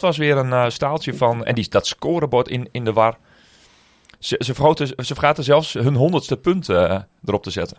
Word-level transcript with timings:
was 0.00 0.16
weer 0.16 0.36
een 0.36 0.52
eh, 0.52 0.68
staaltje 0.68 1.14
van. 1.14 1.44
En 1.44 1.54
die, 1.54 1.68
dat 1.68 1.86
scorebord 1.86 2.48
in, 2.48 2.68
in 2.72 2.84
de 2.84 2.92
war. 2.92 3.18
Ze, 4.18 4.36
ze, 4.38 4.94
ze 4.96 5.14
vergaten 5.14 5.44
zelfs 5.44 5.72
hun 5.72 5.94
honderdste 5.94 6.36
punt 6.36 6.68
eh, 6.68 6.98
erop 7.24 7.42
te 7.42 7.50
zetten. 7.50 7.76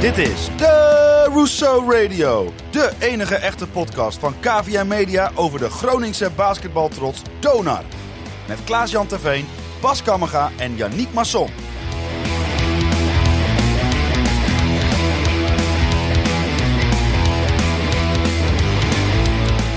Dit 0.00 0.18
is 0.18 0.48
de 0.56 1.28
Rousseau 1.32 1.92
Radio. 1.92 2.52
De 2.70 2.92
enige 2.98 3.34
echte 3.34 3.68
podcast 3.68 4.18
van 4.18 4.34
KVM 4.40 4.86
Media 4.86 5.30
over 5.34 5.58
de 5.58 5.70
Groningse 5.70 6.30
basketbaltrots 6.36 7.22
Donar. 7.40 7.84
Met 8.48 8.64
Klaas-Jan 8.64 9.06
Terveen, 9.06 9.46
Bas 9.80 10.02
Kammerga 10.02 10.50
en 10.58 10.76
Yannick 10.76 11.12
Masson. 11.12 11.48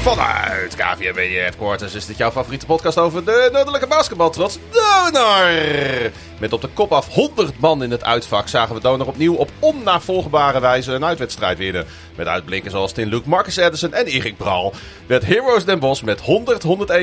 Vanuit 0.06 0.76
KVM 0.76 1.16
Media 1.16 1.42
Headquarters 1.42 1.94
is 1.94 2.06
dit 2.06 2.18
jouw 2.18 2.32
favoriete 2.32 2.66
podcast 2.66 2.98
over 2.98 3.26
de 3.26 3.50
noordelijke 3.52 3.88
basketbaltrots 3.88 4.58
Donar. 4.72 5.52
Met 6.40 6.54
op 6.54 6.62
de 6.62 6.68
kop 6.68 6.92
af 6.92 7.08
100 7.08 7.60
man 7.60 7.84
in 7.84 7.92
het 7.92 8.04
uitvak 8.04 8.48
zagen 8.48 8.76
we 8.76 8.82
Donar 8.82 9.08
opnieuw 9.08 9.34
op 9.34 9.50
onnavolgbare 9.60 10.60
wijze 10.60 10.92
een 10.92 11.06
uitwedstrijd 11.06 11.58
winnen. 11.58 11.86
Met 12.16 12.28
uitblikken 12.28 12.72
zoals 12.72 12.92
Tin 12.92 13.08
Luke, 13.08 13.30
Marcus 13.30 13.56
Edison 13.56 13.94
en 13.94 14.06
Erik 14.06 14.38
Bral 14.38 14.74
werd 15.08 15.26
Heroes 15.26 15.66
Den 15.66 15.80
Bosch 15.80 16.04
met 16.04 16.22
100-101 16.22 16.24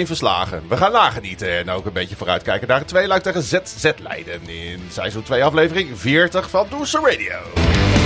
verslagen. 0.02 0.62
We 0.68 0.76
gaan 0.76 0.92
nagenieten 0.92 1.58
en 1.58 1.70
ook 1.70 1.86
een 1.86 1.92
beetje 1.92 2.16
vooruitkijken 2.16 2.68
naar 2.68 2.78
het 2.78 2.88
tweeluik 2.88 3.22
tegen 3.22 3.42
ZZ 3.42 3.90
Leiden 4.02 4.48
in 4.48 4.80
seizoen 4.90 5.22
2 5.22 5.44
aflevering 5.44 5.88
40 5.98 6.50
van 6.50 6.66
Doerse 6.70 7.00
Radio. 7.00 8.01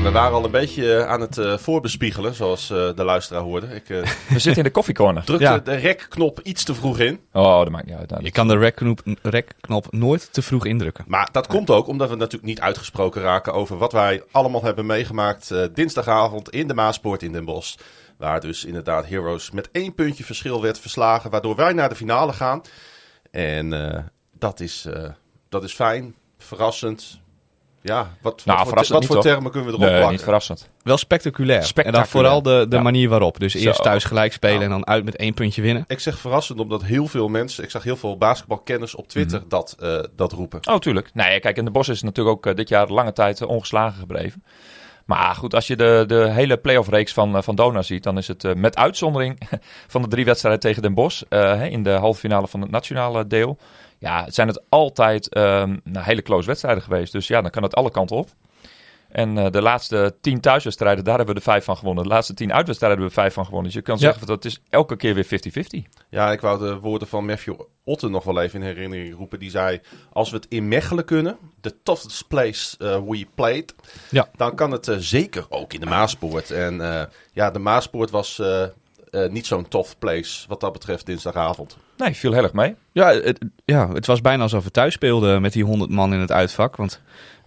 Ja, 0.00 0.06
we 0.06 0.12
waren 0.12 0.32
al 0.36 0.44
een 0.44 0.50
beetje 0.50 1.06
aan 1.06 1.20
het 1.20 1.38
eh, 1.38 1.58
voorbespiegelen, 1.58 2.34
zoals 2.34 2.70
eh, 2.70 2.76
de 2.94 3.04
luisteraar 3.04 3.42
hoorde. 3.42 3.66
Ik 3.66 3.88
eh, 3.90 3.96
We 4.28 4.38
zitten 4.38 4.56
in 4.56 4.62
de 4.62 4.70
koffiecorner. 4.70 5.24
drukte 5.24 5.44
Ja. 5.44 5.58
de 5.58 5.74
rekknop 5.74 6.40
iets 6.42 6.64
te 6.64 6.74
vroeg 6.74 6.98
in. 6.98 7.20
Oh, 7.32 7.58
dat 7.58 7.68
maakt 7.68 7.86
niet 7.86 7.94
uit. 7.96 8.10
Nou, 8.10 8.24
Je 8.24 8.30
kan 8.30 8.48
de 8.48 8.58
rec-knop 8.58 9.00
rec-knop 9.22 9.92
nooit 9.92 10.32
te 10.32 10.42
vroeg 10.42 10.66
indrukken. 10.66 11.04
Maar 11.08 11.28
dat 11.32 11.46
komt 11.46 11.70
ook 11.70 11.86
omdat 11.86 12.08
we 12.08 12.16
natuurlijk 12.16 12.44
niet 12.44 12.60
uitgesproken 12.60 13.22
raken 13.22 13.52
over 13.52 13.76
wat 13.78 13.92
wij 13.92 14.22
allemaal 14.30 14.64
hebben 14.64 14.86
meegemaakt 14.86 15.50
eh, 15.50 15.64
dinsdagavond 15.74 16.50
in 16.50 16.68
de 16.68 16.74
Maaspoort 16.74 17.22
in 17.22 17.32
Den 17.32 17.44
Bosch. 17.44 17.76
Waar 18.18 18.40
dus 18.40 18.64
inderdaad 18.64 19.06
Heroes 19.06 19.50
met 19.50 19.68
één 19.72 19.94
puntje 19.94 20.24
verschil 20.24 20.62
werd 20.62 20.78
verslagen, 20.78 21.30
waardoor 21.30 21.56
wij 21.56 21.72
naar 21.72 21.88
de 21.88 21.94
finale 21.94 22.32
gaan. 22.32 22.62
En 23.30 23.72
eh, 23.94 23.98
dat, 24.38 24.60
is, 24.60 24.84
eh, 24.84 25.10
dat 25.48 25.64
is 25.64 25.72
fijn, 25.74 26.14
verrassend. 26.38 27.19
Ja, 27.82 28.10
wat, 28.22 28.42
Nou, 28.44 28.58
wat, 28.58 28.74
wat 28.74 28.86
voor 28.86 28.98
niet, 29.00 29.10
toch? 29.10 29.22
termen 29.22 29.50
kunnen 29.50 29.62
we 29.70 29.74
erop 29.74 29.80
nee, 29.80 29.90
plakken? 29.90 30.10
niet 30.12 30.22
verrassend. 30.22 30.68
Wel 30.82 30.96
spectaculair. 30.96 31.72
En 31.74 31.92
dan 31.92 32.06
vooral 32.06 32.42
de, 32.42 32.66
de 32.68 32.76
Ja. 32.76 32.82
manier 32.82 33.08
waarop. 33.08 33.40
Dus 33.40 33.54
eerst 33.54 33.76
Zo. 33.76 33.82
thuis 33.82 34.04
gelijk 34.04 34.32
spelen 34.32 34.58
Ja. 34.58 34.64
en 34.64 34.70
dan 34.70 34.86
uit 34.86 35.04
met 35.04 35.16
één 35.16 35.34
puntje 35.34 35.62
winnen. 35.62 35.84
Ik 35.86 35.98
zeg 36.00 36.18
verrassend 36.18 36.60
omdat 36.60 36.82
heel 36.82 37.06
veel 37.06 37.28
mensen, 37.28 37.64
ik 37.64 37.70
zag 37.70 37.82
heel 37.82 37.96
veel 37.96 38.16
basketbalkenners 38.18 38.94
op 38.94 39.08
Twitter 39.08 39.38
Mhm. 39.38 39.48
dat, 39.48 39.76
eh, 39.80 39.98
dat 40.16 40.32
roepen. 40.32 40.60
Oh, 40.68 40.76
tuurlijk. 40.78 41.10
Nee, 41.14 41.40
kijk, 41.40 41.56
en 41.56 41.64
de 41.64 41.70
Bos 41.70 41.88
is 41.88 42.02
natuurlijk 42.02 42.36
ook 42.36 42.46
eh, 42.46 42.54
dit 42.54 42.68
jaar 42.68 42.88
lange 42.88 43.12
tijd 43.12 43.40
eh, 43.40 43.48
ongeslagen 43.48 43.98
gebleven. 44.00 44.44
Maar 45.04 45.34
goed, 45.34 45.54
als 45.54 45.66
je 45.66 45.76
de, 45.76 46.04
de 46.06 46.30
hele 46.30 46.56
playoff-reeks 46.56 47.12
van, 47.12 47.42
van 47.42 47.54
Dona 47.54 47.82
ziet, 47.82 48.02
dan 48.02 48.18
is 48.18 48.28
het 48.28 48.54
met 48.56 48.76
uitzondering 48.76 49.38
van 49.88 50.02
de 50.02 50.08
drie 50.08 50.24
wedstrijden 50.24 50.60
tegen 50.60 50.82
Den 50.82 50.94
Bosch 50.94 51.22
eh, 51.28 51.40
hè, 51.40 51.66
in 51.66 51.82
de 51.82 51.90
halve 51.90 52.20
finale 52.20 52.48
van 52.48 52.60
het 52.60 52.70
nationale 52.70 53.26
deel. 53.26 53.58
Ja, 54.00 54.30
zijn 54.30 54.48
het 54.48 54.62
altijd 54.68 55.28
ehm, 55.28 55.76
nou, 55.84 56.04
hele 56.04 56.22
close 56.22 56.46
wedstrijden 56.46 56.82
geweest. 56.82 57.12
Dus 57.12 57.26
ja, 57.26 57.40
dan 57.40 57.50
kan 57.50 57.62
het 57.62 57.74
alle 57.74 57.90
kanten 57.90 58.16
op. 58.16 58.28
En 59.08 59.38
eh, 59.38 59.50
de 59.50 59.62
laatste 59.62 60.16
tien 60.20 60.40
thuiswedstrijden, 60.40 61.04
daar 61.04 61.16
hebben 61.16 61.34
we 61.34 61.40
er 61.40 61.46
vijf 61.46 61.64
van 61.64 61.76
gewonnen. 61.76 62.02
De 62.04 62.08
laatste 62.10 62.34
tien 62.34 62.52
uitwedstrijden 62.52 62.98
hebben 62.98 63.16
we 63.16 63.20
vijf 63.22 63.34
van 63.34 63.44
gewonnen. 63.44 63.66
Dus 63.70 63.78
je 63.80 63.82
kan 63.86 63.94
Ja. 63.94 64.00
zeggen, 64.00 64.26
dat 64.26 64.44
is 64.44 64.60
elke 64.68 64.96
keer 64.96 65.14
weer 65.14 65.24
50-50. 65.24 65.86
Ja, 66.10 66.32
ik 66.32 66.40
wou 66.40 66.58
de 66.58 66.78
woorden 66.78 67.08
van 67.08 67.24
Matthew 67.24 67.60
Otten 67.84 68.10
nog 68.10 68.24
wel 68.24 68.40
even 68.40 68.60
in 68.60 68.66
herinnering 68.66 69.14
roepen. 69.16 69.38
Die 69.38 69.50
zei, 69.50 69.80
als 70.12 70.30
we 70.30 70.36
het 70.36 70.46
in 70.48 70.68
Mechelen 70.68 71.04
kunnen, 71.04 71.36
the 71.60 71.82
toughest 71.82 72.28
place 72.28 72.76
eh, 72.78 73.00
we 73.08 73.26
played, 73.34 73.74
Ja. 74.10 74.28
dan 74.36 74.54
kan 74.54 74.70
het 74.70 74.88
eh, 74.88 74.96
zeker 74.98 75.46
ook 75.48 75.72
in 75.72 75.80
de 75.80 75.86
Maaspoort. 75.86 76.50
En 76.50 76.80
eh, 76.80 77.02
ja, 77.32 77.50
de 77.50 77.58
Maaspoort 77.58 78.10
was 78.10 78.42
eh, 79.10 79.28
niet 79.28 79.46
zo'n 79.46 79.68
tough 79.68 79.90
place 79.98 80.48
wat 80.48 80.60
dat 80.60 80.72
betreft 80.72 81.06
dinsdagavond. 81.06 81.76
Nee, 81.96 82.14
viel 82.14 82.32
heel 82.32 82.42
erg 82.42 82.52
mee. 82.52 82.74
Ja 82.92 83.08
het, 83.12 83.38
ja, 83.64 83.92
het 83.92 84.06
was 84.06 84.20
bijna 84.20 84.42
alsof 84.42 84.64
we 84.64 84.70
thuis 84.70 84.94
speelden 84.94 85.42
met 85.42 85.52
die 85.52 85.64
100 85.64 85.90
man 85.90 86.12
in 86.12 86.20
het 86.20 86.32
uitvak. 86.32 86.76
Want 86.76 87.00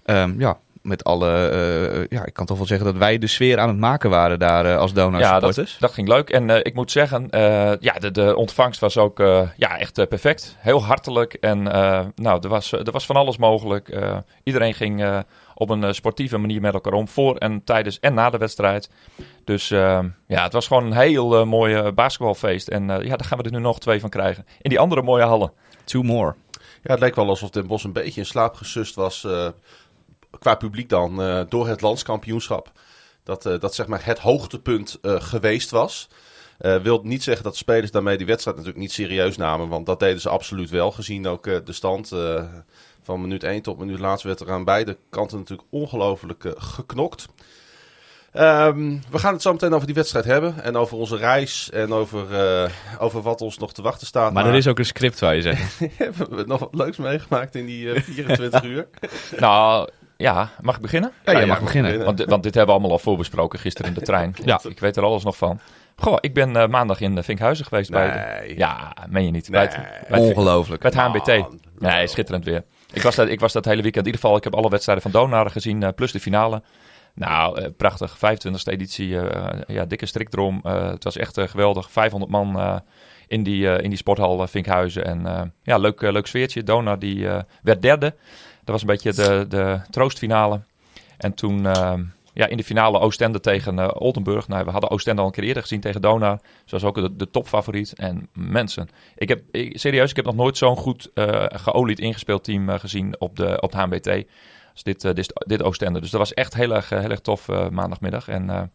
ehm, 0.05 0.39
ja, 0.39 0.57
met 0.81 1.03
alle... 1.03 1.47
eh, 1.47 2.17
ja, 2.17 2.25
ik 2.25 2.33
kan 2.33 2.45
toch 2.45 2.57
wel 2.57 2.65
zeggen 2.65 2.85
dat 2.85 2.97
wij 2.97 3.17
de 3.17 3.27
sfeer 3.27 3.59
aan 3.59 3.67
het 3.67 3.77
maken 3.77 4.09
waren 4.09 4.39
daar 4.39 4.65
eh, 4.65 4.77
als 4.77 4.93
Donar 4.93 5.19
Ja, 5.19 5.39
dat, 5.39 5.75
dat 5.79 5.91
ging 5.93 6.07
leuk. 6.07 6.29
En 6.29 6.49
eh, 6.49 6.59
ik 6.63 6.73
moet 6.73 6.91
zeggen, 6.91 7.29
eh, 7.29 7.71
ja, 7.79 7.93
de, 7.93 8.11
de 8.11 8.35
ontvangst 8.35 8.79
was 8.79 8.97
ook 8.97 9.19
eh, 9.19 9.41
ja, 9.57 9.77
echt 9.77 10.07
perfect. 10.09 10.55
Heel 10.59 10.83
hartelijk. 10.83 11.33
En 11.33 11.71
eh, 11.71 12.05
nou, 12.15 12.39
er 12.41 12.49
was, 12.49 12.71
er 12.71 12.91
was 12.91 13.05
van 13.05 13.15
alles 13.15 13.37
mogelijk. 13.37 13.89
Eh, 13.89 14.17
iedereen 14.43 14.73
ging 14.73 15.03
eh, 15.03 15.19
op 15.55 15.69
een 15.69 15.83
eh, 15.83 15.91
sportieve 15.91 16.37
manier 16.37 16.61
met 16.61 16.73
elkaar 16.73 16.93
om. 16.93 17.07
Voor 17.07 17.35
en 17.37 17.63
tijdens 17.63 17.99
en 17.99 18.13
na 18.13 18.29
de 18.29 18.37
wedstrijd. 18.37 18.89
Dus 19.43 19.71
eh, 19.71 19.99
ja, 20.27 20.43
het 20.43 20.53
was 20.53 20.67
gewoon 20.67 20.85
een 20.85 20.97
heel 20.97 21.39
eh, 21.39 21.45
mooi 21.45 21.91
basketbalfeest. 21.91 22.67
En 22.67 22.89
eh, 22.89 23.05
ja, 23.05 23.15
daar 23.15 23.27
gaan 23.27 23.37
we 23.37 23.43
er 23.43 23.51
nu 23.51 23.59
nog 23.59 23.79
twee 23.79 23.99
van 23.99 24.09
krijgen. 24.09 24.45
In 24.61 24.69
die 24.69 24.79
andere 24.79 25.01
mooie 25.01 25.23
hallen. 25.23 25.51
Two 25.83 26.01
more. 26.01 26.35
Ja, 26.83 26.91
het 26.91 26.99
leek 26.99 27.15
wel 27.15 27.29
alsof 27.29 27.49
Den 27.49 27.67
Bosch 27.67 27.85
een 27.85 27.93
beetje 27.93 28.21
in 28.21 28.27
slaap 28.27 28.55
gesust 28.55 28.95
was, 28.95 29.23
eh, 29.23 29.47
qua 30.39 30.55
publiek 30.55 30.89
dan, 30.89 31.21
eh, 31.21 31.41
door 31.49 31.67
het 31.67 31.81
landskampioenschap. 31.81 32.71
Dat, 33.23 33.45
eh, 33.45 33.59
dat 33.59 33.75
zeg 33.75 33.87
maar 33.87 34.05
het 34.05 34.19
hoogtepunt 34.19 34.97
eh, 35.01 35.21
geweest 35.21 35.69
was. 35.71 36.09
Eh 36.57 36.75
wil 36.75 37.01
niet 37.03 37.23
zeggen 37.23 37.43
dat 37.43 37.55
spelers 37.55 37.91
daarmee 37.91 38.17
die 38.17 38.25
wedstrijd 38.25 38.57
natuurlijk 38.57 38.83
niet 38.83 38.93
serieus 38.93 39.37
namen. 39.37 39.69
Want 39.69 39.85
dat 39.85 39.99
deden 39.99 40.21
ze 40.21 40.29
absoluut 40.29 40.69
wel. 40.69 40.91
Gezien 40.91 41.27
ook 41.27 41.43
de 41.43 41.73
stand 41.73 42.11
eh, 42.11 42.43
van 43.03 43.21
minuut 43.21 43.43
1 43.43 43.61
tot 43.61 43.77
minuut 43.79 43.99
laatst 43.99 44.25
werd 44.25 44.39
er 44.39 44.51
aan 44.51 44.63
beide 44.63 44.97
kanten 45.09 45.37
natuurlijk 45.37 45.67
ongelooflijk 45.71 46.43
eh, 46.45 46.51
geknokt. 46.55 47.25
Ehm, 48.31 48.97
we 49.11 49.19
gaan 49.19 49.33
het 49.33 49.41
zo 49.41 49.51
meteen 49.51 49.73
over 49.73 49.85
die 49.85 49.95
wedstrijd 49.95 50.25
hebben. 50.25 50.63
En 50.63 50.75
over 50.77 50.97
onze 50.97 51.17
reis. 51.17 51.69
En 51.69 51.93
over, 51.93 52.39
eh, 52.63 52.69
over 52.99 53.21
wat 53.21 53.41
ons 53.41 53.57
nog 53.57 53.73
te 53.73 53.81
wachten 53.81 54.07
staat. 54.07 54.33
Maar 54.33 54.45
er 54.45 54.53
is 54.55 54.67
ook 54.67 54.79
een 54.79 54.85
script, 54.85 55.19
waar 55.19 55.35
je 55.35 55.41
zegt. 55.41 55.79
Hebben 55.97 56.35
we 56.35 56.43
nog 56.47 56.59
wat 56.59 56.75
leuks 56.75 56.97
meegemaakt 56.97 57.55
in 57.55 57.65
die 57.65 57.93
eh, 57.93 58.01
24 58.01 58.63
uur? 58.73 58.87
Nou, 59.37 59.89
ja, 60.17 60.49
mag 60.61 60.75
ik 60.75 60.81
beginnen? 60.81 61.11
Ja, 61.25 61.31
ja, 61.31 61.37
mag 61.39 61.47
mag 61.47 61.59
beginnen. 61.59 61.91
beginnen. 61.91 62.15
Want, 62.17 62.29
want 62.29 62.43
dit 62.43 62.53
hebben 62.53 62.75
we 62.75 62.79
allemaal 62.81 62.97
al 62.97 63.03
voorbesproken 63.03 63.59
gisteren 63.59 63.87
in 63.93 63.97
de 63.99 64.05
trein. 64.05 64.35
Ja. 64.45 64.59
Ik 64.67 64.79
weet 64.79 64.97
er 64.97 65.03
alles 65.03 65.23
nog 65.23 65.37
van. 65.37 65.59
Goh, 65.95 66.17
ik 66.19 66.33
ben 66.33 66.55
eh, 66.55 66.67
maandag 66.67 66.99
in 67.01 67.17
eh, 67.17 67.23
Vinkhuizen 67.23 67.65
geweest 67.65 67.89
bij 67.91 68.11
de... 68.47 68.53
Ja, 68.55 68.95
meen 69.09 69.25
je 69.25 69.31
niet. 69.31 69.49
Nee. 69.49 69.67
Bij 69.67 69.75
het, 69.75 70.07
bij 70.09 70.19
het- 70.19 70.27
Ongelooflijk. 70.29 70.81
Bij 70.81 70.91
het 70.93 70.99
HMBT. 70.99 71.27
Man. 71.39 71.59
Nee, 71.79 72.07
schitterend 72.07 72.45
weer. 72.45 72.63
Ik 72.93 73.01
was, 73.01 73.15
dat, 73.15 73.29
ik 73.29 73.39
was 73.39 73.53
dat 73.53 73.65
hele 73.65 73.81
weekend. 73.81 74.05
In 74.05 74.11
ieder 74.11 74.21
geval, 74.21 74.37
ik 74.37 74.43
heb 74.43 74.55
alle 74.55 74.69
wedstrijden 74.69 75.03
van 75.03 75.11
Donar 75.11 75.51
gezien, 75.51 75.83
eh, 75.83 75.89
plus 75.95 76.11
de 76.11 76.19
finale. 76.19 76.61
Nou, 77.15 77.61
eh, 77.61 77.69
prachtig. 77.77 78.17
25e 78.17 78.71
editie. 78.71 79.19
eh, 79.19 79.61
ja, 79.67 79.85
dikke 79.85 80.05
strikdrom. 80.05 80.59
Het 80.63 81.03
was 81.03 81.17
echt 81.17 81.39
geweldig. 81.41 81.91
500 81.91 82.31
man 82.31 82.81
in, 83.27 83.43
die, 83.43 83.81
in 83.81 83.89
die 83.89 83.97
sporthal 83.97 84.47
Vinkhuizen. 84.47 85.05
En 85.05 85.53
ja, 85.63 85.77
leuk, 85.77 86.01
leuk 86.01 86.27
sfeertje. 86.27 86.63
Donar 86.63 86.99
die 86.99 87.27
werd 87.63 87.81
derde. 87.81 88.15
Dat 88.63 88.73
was 88.73 88.81
een 88.81 88.87
beetje 88.87 89.13
de, 89.13 89.45
de 89.49 89.79
troostfinale. 89.89 90.61
En 91.17 91.33
toen 91.33 91.67
ja, 92.33 92.47
in 92.47 92.57
de 92.57 92.63
finale 92.63 92.99
Oostende 92.99 93.39
tegen 93.39 93.79
eh, 93.79 93.89
Oldenburg. 93.93 94.47
Nou, 94.47 94.65
we 94.65 94.71
hadden 94.71 94.89
Oostende 94.89 95.21
al 95.21 95.27
een 95.27 95.33
keer 95.33 95.43
eerder 95.43 95.61
gezien 95.61 95.79
tegen 95.79 96.01
Donar. 96.01 96.39
Zoals 96.65 96.83
ook 96.83 97.19
de, 97.19 97.29
topfavoriet. 97.29 97.93
En 97.93 98.29
mensen, 98.33 98.89
ik 99.15 99.29
heb 99.29 99.41
serieus, 99.71 100.09
ik 100.09 100.15
heb 100.15 100.25
nog 100.25 100.35
nooit 100.35 100.57
zo'n 100.57 100.75
goed 100.77 101.11
eh 101.13 101.45
geolied 101.49 101.99
ingespeeld 101.99 102.43
team 102.43 102.69
eh, 102.69 102.79
gezien 102.79 103.19
op 103.19 103.35
de, 103.35 103.61
op 103.61 103.71
de 103.71 103.77
HMBT. 103.77 104.25
Als 104.73 104.83
dit, 104.83 105.01
dit, 105.01 105.43
dit 105.47 105.63
Oostende. 105.63 105.99
Dus 105.99 106.09
dat 106.09 106.19
was 106.19 106.33
echt 106.33 106.53
heel 106.53 106.75
erg, 106.75 106.89
heel 106.89 107.09
erg 107.09 107.19
tof 107.19 107.47
maandagmiddag. 107.69 108.27
En 108.27 108.71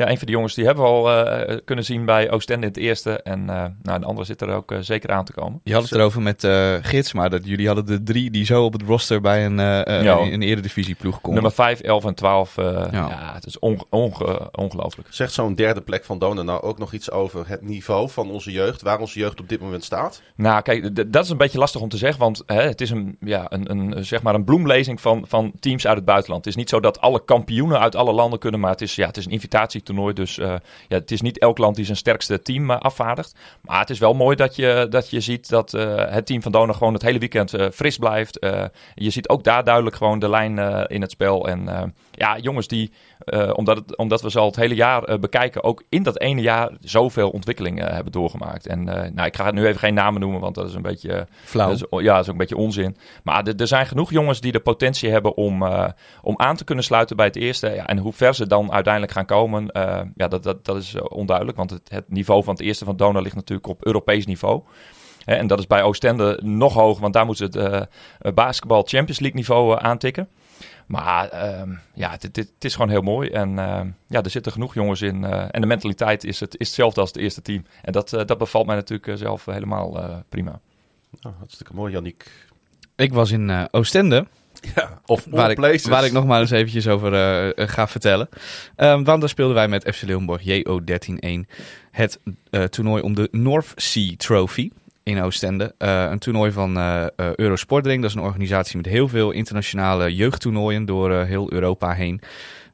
ja, 0.00 0.10
een 0.10 0.18
van 0.18 0.26
de 0.26 0.32
jongens 0.32 0.54
die 0.54 0.64
hebben 0.64 0.84
we 0.84 0.90
al 0.90 1.10
eh, 1.26 1.58
kunnen 1.64 1.84
zien 1.84 2.04
bij 2.04 2.30
Oostende 2.30 2.66
in 2.66 2.72
het 2.72 2.80
eerste. 2.82 3.22
En 3.22 3.50
eh, 3.50 3.64
nou, 3.82 4.00
de 4.00 4.06
andere 4.06 4.26
zit 4.26 4.40
er 4.40 4.48
ook 4.52 4.72
eh, 4.72 4.78
zeker 4.80 5.10
aan 5.10 5.24
te 5.24 5.32
komen. 5.32 5.60
Je 5.64 5.72
had 5.74 5.82
het 5.82 5.92
erover 5.92 6.22
met 6.22 6.44
eh 6.44 6.74
Gids, 6.82 7.12
maar 7.12 7.30
dat 7.30 7.46
jullie 7.46 7.66
hadden 7.66 7.86
de 7.86 8.02
drie 8.02 8.30
die 8.30 8.44
zo 8.44 8.64
op 8.64 8.72
het 8.72 8.82
roster 8.82 9.20
bij 9.20 9.44
een, 9.44 9.56
Ja. 9.58 9.86
een, 9.86 10.32
een 10.32 10.42
eredivisieploeg 10.42 11.14
konden. 11.20 11.32
Nummer 11.42 11.52
5, 11.52 11.80
11 11.80 12.04
en 12.04 12.14
12. 12.14 12.56
eh, 12.58 12.64
ja. 12.64 12.88
Ja. 13.08 13.30
het 13.34 13.46
is 13.46 13.58
onge- 13.58 13.84
onge- 13.90 14.48
ongelooflijk. 14.52 15.08
Zegt 15.10 15.32
zo'n 15.32 15.54
derde 15.54 15.80
plek 15.80 16.04
van 16.04 16.18
Dona 16.18 16.42
nou 16.42 16.62
ook 16.62 16.78
nog 16.78 16.92
iets 16.92 17.10
over 17.10 17.48
het 17.48 17.62
niveau 17.62 18.08
van 18.10 18.30
onze 18.30 18.50
jeugd? 18.52 18.82
Waar 18.82 18.98
onze 19.00 19.18
jeugd 19.18 19.40
op 19.40 19.48
dit 19.48 19.60
moment 19.60 19.84
staat? 19.84 20.22
Nou, 20.34 20.62
kijk, 20.62 21.12
dat 21.12 21.24
is 21.24 21.30
een 21.30 21.36
beetje 21.36 21.58
lastig 21.58 21.80
om 21.80 21.88
te 21.88 21.96
zeggen, 21.96 22.20
want 22.20 22.42
hè, 22.46 22.62
het 22.62 22.80
is 22.80 22.90
een, 22.90 23.16
ja, 23.20 23.46
een, 23.48 23.70
een, 23.70 24.04
zeg 24.04 24.22
maar 24.22 24.34
een 24.34 24.44
bloemlezing 24.44 25.00
van, 25.00 25.24
van 25.28 25.52
teams 25.60 25.86
uit 25.86 25.96
het 25.96 26.04
buitenland. 26.04 26.44
Het 26.44 26.54
is 26.54 26.60
niet 26.60 26.68
zo 26.68 26.80
dat 26.80 27.00
alle 27.00 27.24
kampioenen 27.24 27.78
uit 27.80 27.94
alle 27.96 28.12
landen 28.12 28.38
kunnen, 28.38 28.60
maar 28.60 28.70
het 28.70 28.80
is, 28.80 28.94
ja, 28.94 29.06
het 29.06 29.16
is 29.16 29.24
een 29.26 29.30
toernooi. 29.94 30.14
Dus 30.14 30.34
ja, 30.34 30.60
het 30.88 31.10
is 31.10 31.20
niet 31.20 31.38
elk 31.38 31.58
land 31.58 31.76
die 31.76 31.84
zijn 31.84 31.96
sterkste 31.96 32.42
team 32.42 32.70
afvaardigt. 32.70 33.34
Maar 33.60 33.80
het 33.80 33.90
is 33.90 33.98
wel 33.98 34.14
mooi 34.14 34.36
dat 34.36 34.56
je, 34.56 34.86
dat 34.90 35.10
je 35.10 35.20
ziet 35.20 35.48
dat 35.48 35.72
het 36.10 36.26
team 36.26 36.42
van 36.42 36.52
Donar 36.52 36.74
gewoon 36.74 36.92
het 36.92 37.02
hele 37.02 37.18
weekend 37.18 37.54
fris 37.72 37.96
blijft. 37.96 38.38
je 38.94 39.10
ziet 39.10 39.28
ook 39.28 39.44
daar 39.44 39.64
duidelijk 39.64 39.96
gewoon 39.96 40.18
de 40.18 40.28
lijn 40.28 40.58
in 40.88 41.00
het 41.00 41.10
spel. 41.10 41.48
En 41.48 41.94
ja, 42.10 42.38
jongens 42.38 42.66
die, 42.66 42.92
omdat, 43.54 43.76
het, 43.76 43.96
omdat 43.96 44.22
we 44.22 44.30
ze 44.30 44.38
al 44.38 44.46
het 44.46 44.56
hele 44.56 44.74
jaar 44.74 45.18
bekijken, 45.18 45.64
ook 45.64 45.82
in 45.88 46.02
dat 46.02 46.20
ene 46.20 46.40
jaar 46.40 46.70
zoveel 46.80 47.30
ontwikkelingen 47.30 47.94
hebben 47.94 48.12
doorgemaakt. 48.12 48.66
En 48.66 48.84
nou, 48.84 49.22
ik 49.24 49.36
ga 49.36 49.50
nu 49.50 49.66
even 49.66 49.80
geen 49.80 49.94
namen 49.94 50.20
noemen, 50.20 50.40
want 50.40 50.54
dat 50.54 50.68
is 50.68 50.74
een 50.74 50.82
beetje... 50.82 51.26
Flauw. 51.44 51.76
ja, 52.00 52.14
dat 52.14 52.22
is 52.22 52.26
ook 52.26 52.32
een 52.32 52.36
beetje 52.36 52.56
onzin. 52.56 52.96
Maar 53.22 53.46
er 53.46 53.66
zijn 53.66 53.86
genoeg 53.86 54.10
jongens 54.10 54.40
die 54.40 54.52
de 54.52 54.60
potentie 54.60 55.10
hebben 55.10 55.36
om, 55.36 55.64
om 56.22 56.34
aan 56.36 56.56
te 56.56 56.64
kunnen 56.64 56.84
sluiten 56.84 57.16
bij 57.16 57.26
het 57.26 57.36
eerste. 57.36 57.68
Ja, 57.68 57.86
en 57.86 57.98
hoe 57.98 58.12
ver 58.12 58.34
ze 58.34 58.46
dan 58.46 58.72
uiteindelijk 58.72 59.12
gaan 59.12 59.26
komen, 59.26 59.69
uh, 59.72 60.00
ja, 60.14 60.28
dat, 60.28 60.42
dat, 60.42 60.64
dat 60.64 60.76
is 60.76 61.00
onduidelijk. 61.00 61.56
Want 61.56 61.70
het, 61.70 61.90
het, 61.90 62.04
niveau 62.08 62.44
van 62.44 62.54
het 62.54 62.62
eerste 62.62 62.84
van 62.84 62.96
Dona 62.96 63.20
ligt 63.20 63.34
natuurlijk 63.34 63.68
op 63.68 63.86
Europees 63.86 64.26
niveau. 64.26 64.62
en 65.24 65.46
dat 65.46 65.58
is 65.58 65.66
bij 65.66 65.82
Oostende 65.82 66.40
nog 66.42 66.74
hoger, 66.74 67.00
want 67.02 67.14
daar 67.14 67.26
moeten 67.26 67.52
ze 67.52 67.58
het 67.58 67.88
uh, 68.22 68.32
basketbal 68.32 68.82
Champions 68.82 69.20
League 69.20 69.38
niveau 69.38 69.80
aantikken. 69.80 70.28
Maar 70.86 71.28
ehm, 71.28 71.70
ja, 71.94 72.10
het, 72.10 72.36
het, 72.36 72.52
is 72.58 72.74
gewoon 72.74 72.90
heel 72.90 73.02
mooi. 73.02 73.28
En 73.28 73.58
ehm, 73.58 73.88
ja, 74.06 74.22
er 74.22 74.30
zitten 74.30 74.52
genoeg 74.52 74.74
jongens 74.74 75.02
in. 75.02 75.24
en 75.24 75.60
de 75.60 75.66
mentaliteit 75.66 76.24
is, 76.24 76.40
het, 76.40 76.58
is 76.58 76.66
hetzelfde 76.66 77.00
als 77.00 77.10
het 77.10 77.18
eerste 77.18 77.42
team. 77.42 77.64
En 77.82 77.92
dat, 77.92 78.08
dat 78.10 78.38
bevalt 78.38 78.66
mij 78.66 78.76
natuurlijk 78.76 79.18
zelf 79.18 79.44
helemaal 79.44 80.22
prima. 80.28 80.60
Oh, 81.22 81.32
hartstikke 81.38 81.74
mooi, 81.74 81.92
Janniek. 81.92 82.30
Ik 82.96 83.12
was 83.12 83.30
in 83.30 83.48
uh, 83.48 83.64
Oostende. 83.70 84.26
Ja, 84.74 85.00
of 85.06 85.26
waar 85.30 85.50
ik, 85.50 85.80
waar 85.82 86.04
ik 86.04 86.12
nog 86.12 86.26
maar 86.26 86.40
eens 86.40 86.50
eventjes 86.50 86.88
over 86.88 87.12
uh, 87.58 87.66
ga 87.68 87.88
vertellen. 87.88 88.28
Um, 88.76 89.04
want 89.04 89.20
daar 89.20 89.28
speelden 89.28 89.54
wij 89.54 89.68
met 89.68 89.94
FC 89.94 90.02
Leeuwenborg 90.02 90.42
JO13-1 90.42 91.56
het 91.90 92.18
uh, 92.50 92.62
toernooi 92.64 93.02
om 93.02 93.14
de 93.14 93.28
North 93.30 93.72
Sea 93.76 94.12
Trophy 94.16 94.70
in 95.02 95.22
Oostende. 95.22 95.74
een 95.78 96.18
toernooi 96.18 96.52
van 96.52 96.78
Eurosportring. 97.16 98.00
Dat 98.00 98.10
is 98.10 98.16
een 98.16 98.22
organisatie 98.22 98.76
met 98.76 98.86
heel 98.86 99.08
veel 99.08 99.30
internationale 99.30 100.14
jeugdtoernooien 100.14 100.84
door 100.84 101.12
heel 101.12 101.52
Europa 101.52 101.92
heen. 101.92 102.20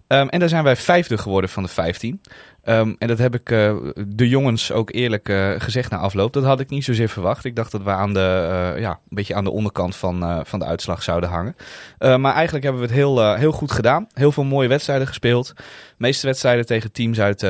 Um, 0.09 0.29
en 0.29 0.39
daar 0.39 0.49
zijn 0.49 0.65
wij 0.65 0.77
vijfde 0.77 1.19
geworden 1.19 1.51
van 1.51 1.63
de 1.63 1.69
15. 1.69 2.21
Um, 2.65 2.97
en 2.99 3.09
dat 3.09 3.19
heb 3.19 3.35
ik 3.35 3.51
uh, 3.51 3.77
de 4.07 4.29
jongens 4.29 4.73
ook 4.73 4.93
eerlijk 4.93 5.29
uh, 5.29 5.51
gezegd 5.59 5.91
na 5.91 5.97
afloop. 5.97 6.33
Dat 6.33 6.45
had 6.45 6.61
ik 6.61 6.71
niet 6.71 6.85
zozeer 6.85 7.09
verwacht. 7.09 7.45
Ik 7.45 7.57
dacht 7.57 7.73
dat 7.73 7.83
we 7.83 7.91
aan 7.91 8.13
de, 8.13 8.49
uh, 8.75 8.81
ja, 8.81 8.91
een 8.91 9.17
beetje 9.17 9.35
aan 9.35 9.45
de 9.45 9.51
onderkant 9.51 9.97
van, 9.97 10.47
van 10.47 10.59
de 10.59 10.65
uitslag 10.65 11.03
zouden 11.03 11.31
hangen. 11.31 11.57
maar 11.99 12.35
eigenlijk 12.35 12.65
hebben 12.65 12.83
we 12.83 12.89
het 12.89 12.97
heel, 12.97 13.35
heel 13.35 13.53
goed 13.53 13.73
gedaan. 13.73 14.07
Heel 14.13 14.33
veel 14.33 14.45
mooie 14.45 14.69
wedstrijden 14.69 15.07
gespeeld. 15.07 15.53
De 15.57 15.63
meeste 15.97 16.27
wedstrijden 16.27 16.67
tegen 16.67 16.93
teams 16.93 17.21
uit, 17.21 17.43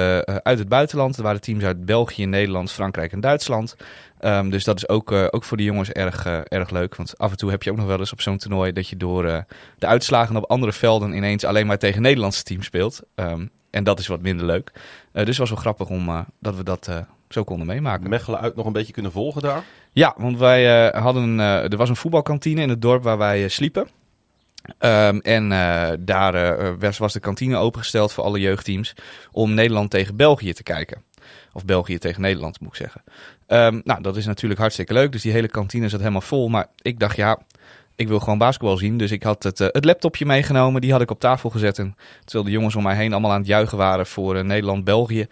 uit 0.42 0.58
het 0.58 0.68
buitenland. 0.68 1.16
Er 1.16 1.22
waren 1.22 1.40
teams 1.40 1.64
uit 1.64 1.84
België, 1.84 2.26
Nederland, 2.26 2.72
Frankrijk 2.72 3.12
en 3.12 3.20
Duitsland. 3.20 3.76
Um, 4.20 4.50
dus 4.50 4.64
dat 4.64 4.76
is 4.76 4.88
ook, 4.88 5.12
ook 5.12 5.44
voor 5.44 5.56
de 5.56 5.62
jongens 5.62 5.90
erg, 5.90 6.26
erg 6.26 6.70
leuk. 6.70 6.96
Want 6.96 7.18
af 7.18 7.30
en 7.30 7.36
toe 7.36 7.50
heb 7.50 7.62
je 7.62 7.70
ook 7.70 7.76
nog 7.76 7.86
wel 7.86 7.98
eens 7.98 8.12
op 8.12 8.20
zo'n 8.20 8.38
toernooi 8.38 8.72
dat 8.72 8.88
je 8.88 8.96
door 8.96 9.22
de 9.78 9.86
uitslagen 9.86 10.36
op 10.36 10.50
andere 10.50 10.72
velden 10.72 11.12
ineens 11.12 11.44
alleen 11.44 11.66
maar 11.66 11.78
tegen 11.78 12.02
Nederlandse 12.02 12.42
teams 12.42 12.66
speelt. 12.66 13.02
Um, 13.14 13.50
en 13.70 13.84
dat 13.84 13.98
is 13.98 14.06
wat 14.06 14.20
minder 14.20 14.46
leuk. 14.46 14.72
Dus 15.12 15.26
het 15.26 15.36
was 15.36 15.50
wel 15.50 15.58
grappig 15.58 15.88
om, 15.88 16.26
dat 16.40 16.56
we 16.56 16.62
dat 16.62 16.90
zo 17.28 17.44
konden 17.44 17.66
meemaken. 17.66 18.10
Mechelen 18.10 18.40
uit 18.40 18.56
nog 18.56 18.66
een 18.66 18.72
beetje 18.72 18.92
kunnen 18.92 19.12
volgen 19.12 19.42
daar? 19.42 19.64
Ja, 19.92 20.14
want 20.16 20.38
wij 20.38 20.88
hadden 20.88 21.38
er 21.38 21.76
was 21.76 21.88
een 21.88 21.96
voetbalkantine 21.96 22.62
in 22.62 22.68
het 22.68 22.82
dorp 22.82 23.02
waar 23.02 23.18
wij 23.18 23.48
sliepen. 23.48 23.88
Um, 24.78 25.20
en 25.20 25.48
daar 26.04 26.76
was, 26.78 26.98
was 26.98 27.12
de 27.12 27.20
kantine 27.20 27.56
opengesteld 27.56 28.12
voor 28.12 28.24
alle 28.24 28.40
jeugdteams 28.40 28.94
om 29.32 29.54
Nederland 29.54 29.90
tegen 29.90 30.16
België 30.16 30.52
te 30.52 30.62
kijken. 30.62 31.02
Of 31.56 31.64
België 31.64 31.98
tegen 31.98 32.22
Nederland, 32.22 32.60
moet 32.60 32.68
ik 32.68 32.76
zeggen. 32.76 33.02
Um, 33.46 33.80
nou, 33.84 34.02
dat 34.02 34.16
is 34.16 34.26
natuurlijk 34.26 34.60
hartstikke 34.60 34.92
leuk. 34.92 35.12
Dus 35.12 35.22
die 35.22 35.32
hele 35.32 35.48
kantine 35.48 35.88
zat 35.88 36.00
helemaal 36.00 36.20
vol. 36.20 36.48
Maar 36.48 36.66
ik 36.82 36.98
dacht, 36.98 37.16
ja, 37.16 37.38
ik 37.94 38.08
wil 38.08 38.18
gewoon 38.20 38.38
basketbal 38.38 38.76
zien. 38.76 38.98
Dus 38.98 39.10
ik 39.10 39.22
had 39.22 39.42
het, 39.42 39.60
uh, 39.60 39.68
het 39.70 39.84
laptopje 39.84 40.26
meegenomen. 40.26 40.80
Die 40.80 40.92
had 40.92 41.00
ik 41.00 41.10
op 41.10 41.20
tafel 41.20 41.50
gezet. 41.50 41.78
En 41.78 41.96
terwijl 42.24 42.44
de 42.44 42.50
jongens 42.50 42.76
om 42.76 42.82
mij 42.82 42.96
heen 42.96 43.12
allemaal 43.12 43.30
aan 43.30 43.38
het 43.38 43.46
juichen 43.46 43.78
waren 43.78 44.06
voor 44.06 44.36
uh, 44.36 44.42
Nederland-België. 44.42 45.26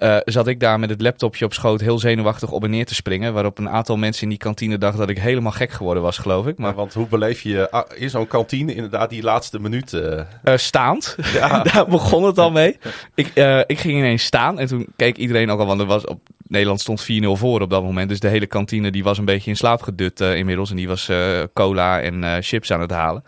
Uh, 0.00 0.16
zat 0.24 0.46
ik 0.46 0.60
daar 0.60 0.78
met 0.78 0.90
het 0.90 1.00
laptopje 1.00 1.44
op 1.44 1.52
schoot 1.52 1.80
heel 1.80 1.98
zenuwachtig 1.98 2.50
op 2.50 2.64
en 2.64 2.70
neer 2.70 2.86
te 2.86 2.94
springen. 2.94 3.32
Waarop 3.32 3.58
een 3.58 3.68
aantal 3.68 3.96
mensen 3.96 4.22
in 4.22 4.28
die 4.28 4.38
kantine 4.38 4.78
dachten 4.78 5.00
dat 5.00 5.08
ik 5.08 5.18
helemaal 5.18 5.52
gek 5.52 5.70
geworden 5.70 6.02
was, 6.02 6.18
geloof 6.18 6.46
ik. 6.46 6.58
Maar... 6.58 6.74
want 6.74 6.94
hoe 6.94 7.06
beleef 7.06 7.40
je 7.40 7.70
ah, 7.70 7.84
in 7.94 8.10
zo'n 8.10 8.26
kantine 8.26 8.74
inderdaad 8.74 9.10
die 9.10 9.22
laatste 9.22 9.60
minuten? 9.60 10.28
Uh, 10.44 10.56
staand. 10.56 11.16
Ja. 11.32 11.62
daar 11.72 11.86
begon 11.86 12.24
het 12.24 12.38
al 12.38 12.50
mee. 12.50 12.78
Ik, 13.14 13.26
ik 13.66 13.78
ging 13.78 13.98
ineens 13.98 14.24
staan 14.24 14.58
en 14.58 14.66
toen 14.66 14.86
keek 14.96 15.16
iedereen 15.16 15.50
ook 15.50 15.60
al, 15.60 15.66
want 15.66 15.80
er 15.80 15.86
was 15.86 16.04
op 16.04 16.20
Nederland 16.46 16.80
stond 16.80 17.02
4-0 17.02 17.04
voor 17.32 17.60
op 17.60 17.70
dat 17.70 17.82
moment. 17.82 18.08
Dus 18.08 18.20
de 18.20 18.28
hele 18.28 18.46
kantine 18.46 18.90
die 18.90 19.02
was 19.02 19.18
een 19.18 19.24
beetje 19.24 19.50
in 19.50 19.56
slaap 19.56 19.82
gedut 19.82 20.20
inmiddels. 20.20 20.70
En 20.70 20.76
die 20.76 20.88
was 20.88 21.10
cola 21.52 22.00
en 22.00 22.42
chips 22.42 22.72
aan 22.72 22.80
het 22.80 22.90
halen. 22.90 23.24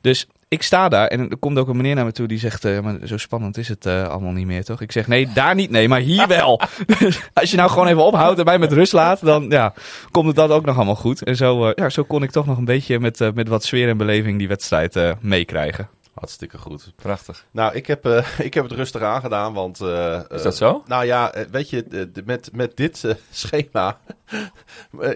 Dus 0.00 0.26
ik 0.54 0.62
sta 0.62 0.88
daar 0.88 1.06
en 1.06 1.30
er 1.30 1.36
komt 1.36 1.58
ook 1.58 1.68
een 1.68 1.76
meneer 1.76 1.94
naar 1.94 2.04
me 2.04 2.12
toe 2.12 2.26
die 2.26 2.38
zegt: 2.38 2.64
uh, 2.64 2.80
maar 2.80 2.96
Zo 3.04 3.16
spannend 3.16 3.56
is 3.56 3.68
het 3.68 3.86
uh, 3.86 4.08
allemaal 4.08 4.32
niet 4.32 4.46
meer, 4.46 4.64
toch? 4.64 4.80
Ik 4.80 4.92
zeg: 4.92 5.06
Nee, 5.06 5.28
daar 5.34 5.54
niet, 5.54 5.70
nee, 5.70 5.88
maar 5.88 6.00
hier 6.00 6.26
wel. 6.26 6.60
Als 7.32 7.50
je 7.50 7.56
nou 7.56 7.70
gewoon 7.70 7.86
even 7.86 8.04
ophoudt 8.04 8.38
en 8.38 8.44
mij 8.44 8.58
met 8.58 8.72
rust 8.72 8.92
laat, 8.92 9.24
dan 9.24 9.46
ja, 9.48 9.72
komt 10.10 10.26
het 10.26 10.36
dat 10.36 10.50
ook 10.50 10.64
nog 10.64 10.76
allemaal 10.76 10.94
goed. 10.94 11.22
En 11.22 11.36
zo, 11.36 11.66
uh, 11.66 11.72
ja, 11.74 11.88
zo 11.88 12.02
kon 12.02 12.22
ik 12.22 12.30
toch 12.30 12.46
nog 12.46 12.58
een 12.58 12.64
beetje 12.64 13.00
met, 13.00 13.34
met 13.34 13.48
wat 13.48 13.64
sfeer 13.64 13.88
en 13.88 13.96
beleving 13.96 14.38
die 14.38 14.48
wedstrijd 14.48 15.14
meekrijgen. 15.20 15.88
Hartstikke 16.14 16.58
goed. 16.58 16.92
Prachtig. 16.96 17.44
Nou, 17.50 17.74
ik 17.74 17.86
heb, 17.86 18.06
uh, 18.06 18.38
ik 18.48 18.54
heb 18.54 18.64
het 18.64 18.72
rustig 18.72 19.02
aangedaan, 19.02 19.52
want... 19.52 19.80
Uh, 19.80 20.20
is 20.28 20.42
dat 20.42 20.56
zo? 20.56 20.82
nou 20.86 21.04
ja, 21.04 21.34
weet 21.50 21.70
je, 21.70 22.10
met, 22.24 22.50
met 22.52 22.76
dit 22.76 23.16
schema 23.30 23.98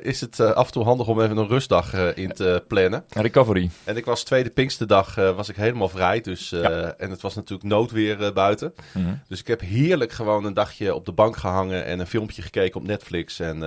is 0.02 0.20
het 0.20 0.40
af 0.40 0.66
en 0.66 0.72
toe 0.72 0.84
handig 0.84 1.06
om 1.06 1.20
even 1.20 1.36
een 1.36 1.48
rustdag 1.48 2.14
in 2.14 2.32
te 2.32 2.64
plannen. 2.68 3.04
Recovery. 3.08 3.70
En 3.84 3.96
ik 3.96 4.04
was 4.04 4.24
tweede 4.24 4.50
Pinksterdag 4.50 5.14
was 5.14 5.48
ik 5.48 5.56
helemaal 5.56 5.88
vrij, 5.88 6.20
dus... 6.20 6.52
En 6.52 7.10
het 7.10 7.20
was 7.20 7.34
natuurlijk 7.34 7.68
noodweer 7.68 8.32
buiten. 8.32 8.74
Mm 8.92 9.04
-hmm. 9.04 9.20
Dus 9.28 9.40
ik 9.40 9.46
heb 9.46 9.60
heerlijk 9.60 10.12
gewoon 10.12 10.44
een 10.44 10.54
dagje 10.54 10.94
op 10.94 11.06
de 11.06 11.12
bank 11.12 11.36
gehangen 11.36 11.84
en 11.84 12.00
een 12.00 12.06
filmpje 12.06 12.42
gekeken 12.42 12.80
op 12.80 12.86
Netflix 12.86 13.40
en 13.40 13.60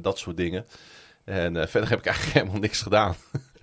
dat 0.00 0.18
soort 0.18 0.36
dingen. 0.36 0.66
En 1.24 1.54
verder 1.68 1.88
heb 1.88 1.98
ik 1.98 2.06
eigenlijk 2.06 2.36
helemaal 2.36 2.60
niks 2.60 2.82
gedaan. 2.82 3.14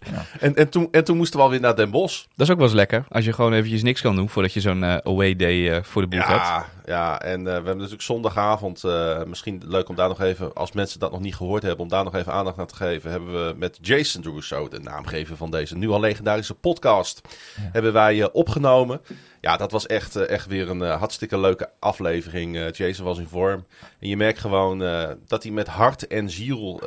Ja. 0.05 0.25
En, 0.39 0.55
en, 0.55 0.69
toen, 0.69 0.87
en 0.91 1.03
toen 1.03 1.17
moesten 1.17 1.39
we 1.39 1.45
alweer 1.45 1.59
naar 1.59 1.75
Den 1.75 1.91
Bosch. 1.91 2.23
Dat 2.35 2.47
is 2.47 2.49
ook 2.49 2.57
wel 2.57 2.67
eens 2.67 2.75
lekker. 2.75 3.05
Als 3.09 3.25
je 3.25 3.33
gewoon 3.33 3.53
eventjes 3.53 3.83
niks 3.83 4.01
kan 4.01 4.15
doen 4.15 4.29
voordat 4.29 4.53
je 4.53 4.59
zo'n 4.59 4.83
uh, 4.83 4.95
away 4.95 5.35
day 5.35 5.55
uh, 5.55 5.83
voor 5.83 6.01
de 6.01 6.07
boeg 6.07 6.27
ja, 6.27 6.57
hebt. 6.57 6.67
Ja, 6.85 7.21
en 7.21 7.39
uh, 7.39 7.45
we 7.45 7.51
hebben 7.51 7.75
natuurlijk 7.75 8.01
zondagavond, 8.01 8.83
misschien 9.25 9.61
leuk 9.65 9.89
om 9.89 9.95
daar 9.95 10.07
nog 10.07 10.21
even, 10.21 10.53
als 10.53 10.71
mensen 10.71 10.99
dat 10.99 11.11
nog 11.11 11.19
niet 11.19 11.35
gehoord 11.35 11.61
hebben, 11.61 11.79
om 11.79 11.87
daar 11.87 12.03
nog 12.03 12.15
even 12.15 12.33
aandacht 12.33 12.59
aan 12.59 12.65
te 12.65 12.75
geven, 12.75 13.11
hebben 13.11 13.47
we 13.47 13.53
met 13.57 13.77
Jason 13.81 14.23
Russo, 14.23 14.67
de 14.67 14.79
naamgever 14.79 15.37
van 15.37 15.51
deze 15.51 15.77
nu 15.77 15.89
al 15.89 15.99
legendarische 15.99 16.53
podcast, 16.53 17.21
ja. 17.55 17.69
hebben 17.71 17.93
wij 17.93 18.31
opgenomen. 18.31 19.01
Ja, 19.41 19.57
dat 19.57 19.71
was 19.71 19.85
echt, 19.85 20.15
echt 20.15 20.47
weer 20.47 20.69
een 20.69 20.81
hartstikke 20.81 21.39
leuke 21.39 21.69
aflevering. 21.79 22.77
Jason 22.77 23.05
was 23.05 23.17
in 23.17 23.27
vorm. 23.27 23.65
En 23.99 24.07
je 24.07 24.17
merkt 24.17 24.39
gewoon 24.39 24.79
dat 25.27 25.43
hij 25.43 25.51
met 25.51 25.67
hart 25.67 26.07
en 26.07 26.29
ziel 26.29 26.81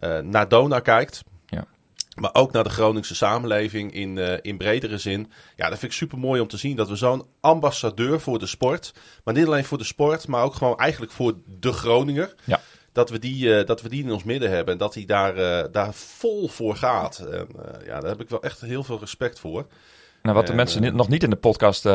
um, 0.00 0.30
naar 0.30 0.48
Dona 0.48 0.80
kijkt. 0.80 1.22
Maar 2.20 2.34
ook 2.34 2.52
naar 2.52 2.64
de 2.64 2.70
Groningse 2.70 3.14
samenleving 3.14 3.92
in, 3.92 4.16
uh, 4.16 4.32
in 4.40 4.56
bredere 4.56 4.98
zin. 4.98 5.32
Ja, 5.56 5.68
dat 5.68 5.78
vind 5.78 5.92
ik 5.92 5.98
super 5.98 6.18
mooi 6.18 6.40
om 6.40 6.48
te 6.48 6.56
zien. 6.56 6.76
Dat 6.76 6.88
we 6.88 6.96
zo'n 6.96 7.26
ambassadeur 7.40 8.20
voor 8.20 8.38
de 8.38 8.46
sport. 8.46 8.92
Maar 9.24 9.34
niet 9.34 9.46
alleen 9.46 9.64
voor 9.64 9.78
de 9.78 9.84
sport, 9.84 10.28
maar 10.28 10.44
ook 10.44 10.54
gewoon 10.54 10.78
eigenlijk 10.78 11.12
voor 11.12 11.34
de 11.46 11.72
Groninger. 11.72 12.34
Ja. 12.44 12.60
Dat 12.92 13.10
we, 13.10 13.18
die, 13.18 13.44
uh, 13.44 13.66
dat 13.66 13.82
we 13.82 13.88
die 13.88 14.02
in 14.02 14.12
ons 14.12 14.24
midden 14.24 14.50
hebben. 14.50 14.72
En 14.72 14.78
dat 14.78 14.94
hij 14.94 15.04
daar, 15.04 15.36
uh, 15.36 15.64
daar 15.72 15.94
vol 15.94 16.48
voor 16.48 16.76
gaat. 16.76 17.18
En, 17.18 17.48
ja, 17.86 18.00
daar 18.00 18.10
heb 18.10 18.20
ik 18.20 18.28
wel 18.28 18.42
echt 18.42 18.60
heel 18.60 18.84
veel 18.84 18.98
respect 18.98 19.38
voor. 19.38 19.66
Nou, 20.22 20.36
wat 20.36 20.46
de 20.46 20.54
mensen 20.54 20.96
nog 20.96 21.08
niet 21.08 21.22
in 21.22 21.30
de 21.30 21.36
podcast 21.36 21.88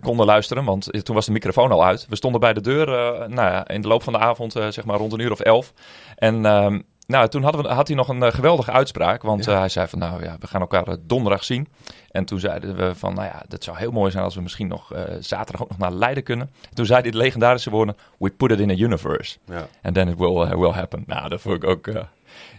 konden 0.00 0.26
luisteren, 0.26 0.64
want 0.64 1.04
toen 1.04 1.14
was 1.14 1.26
de 1.26 1.32
microfoon 1.32 1.70
al 1.70 1.84
uit. 1.84 2.06
We 2.08 2.16
stonden 2.16 2.40
bij 2.40 2.52
de 2.52 2.60
deur 2.60 2.86
nou 3.28 3.50
ja, 3.50 3.68
in 3.68 3.80
de 3.80 3.88
loop 3.88 4.02
van 4.02 4.12
de 4.12 4.18
avond, 4.18 4.52
zeg 4.52 4.84
maar 4.84 4.98
rond 4.98 5.12
een 5.12 5.18
uur 5.18 5.32
of 5.32 5.40
elf. 5.40 5.72
En 6.16 6.46
ehm, 6.46 6.80
nou, 7.06 7.28
toen 7.28 7.42
hadden 7.42 7.62
we, 7.62 7.68
had 7.68 7.86
hij 7.86 7.96
nog 7.96 8.08
een 8.08 8.22
uh, 8.22 8.32
geweldige 8.32 8.70
uitspraak. 8.70 9.22
Want 9.22 9.44
ja. 9.44 9.52
uh, 9.52 9.58
hij 9.58 9.68
zei 9.68 9.88
van, 9.88 9.98
nou 9.98 10.22
ja, 10.22 10.36
we 10.38 10.46
gaan 10.46 10.60
elkaar 10.60 10.88
uh, 10.88 10.94
donderdag 11.00 11.44
zien. 11.44 11.68
En 12.10 12.24
toen 12.24 12.40
zeiden 12.40 12.76
we 12.76 12.94
van, 12.94 13.14
nou 13.14 13.26
ja, 13.26 13.42
dat 13.48 13.64
zou 13.64 13.78
heel 13.78 13.90
mooi 13.90 14.10
zijn 14.10 14.24
als 14.24 14.34
we 14.34 14.40
misschien 14.40 14.68
nog 14.68 14.92
zaterdag 15.20 15.62
ook 15.62 15.68
nog 15.68 15.78
naar 15.78 15.92
Leiden 15.92 16.22
kunnen. 16.22 16.50
En 16.68 16.74
toen 16.74 16.86
zei 16.86 17.00
hij 17.00 17.10
de 17.10 17.16
legendarische 17.16 17.70
woorden, 17.70 17.96
we 18.18 18.30
put 18.30 18.50
it 18.50 18.58
in 18.58 18.70
a 18.70 18.74
universe. 18.74 19.38
Ja. 19.46 19.66
And 19.82 19.94
then 19.94 20.08
it 20.08 20.18
will, 20.18 20.56
will 20.58 20.70
happen. 20.70 21.04
Nou, 21.06 21.28
dat 21.28 21.40
vond 21.40 21.56
ik 21.62 21.64
ook... 21.64 21.86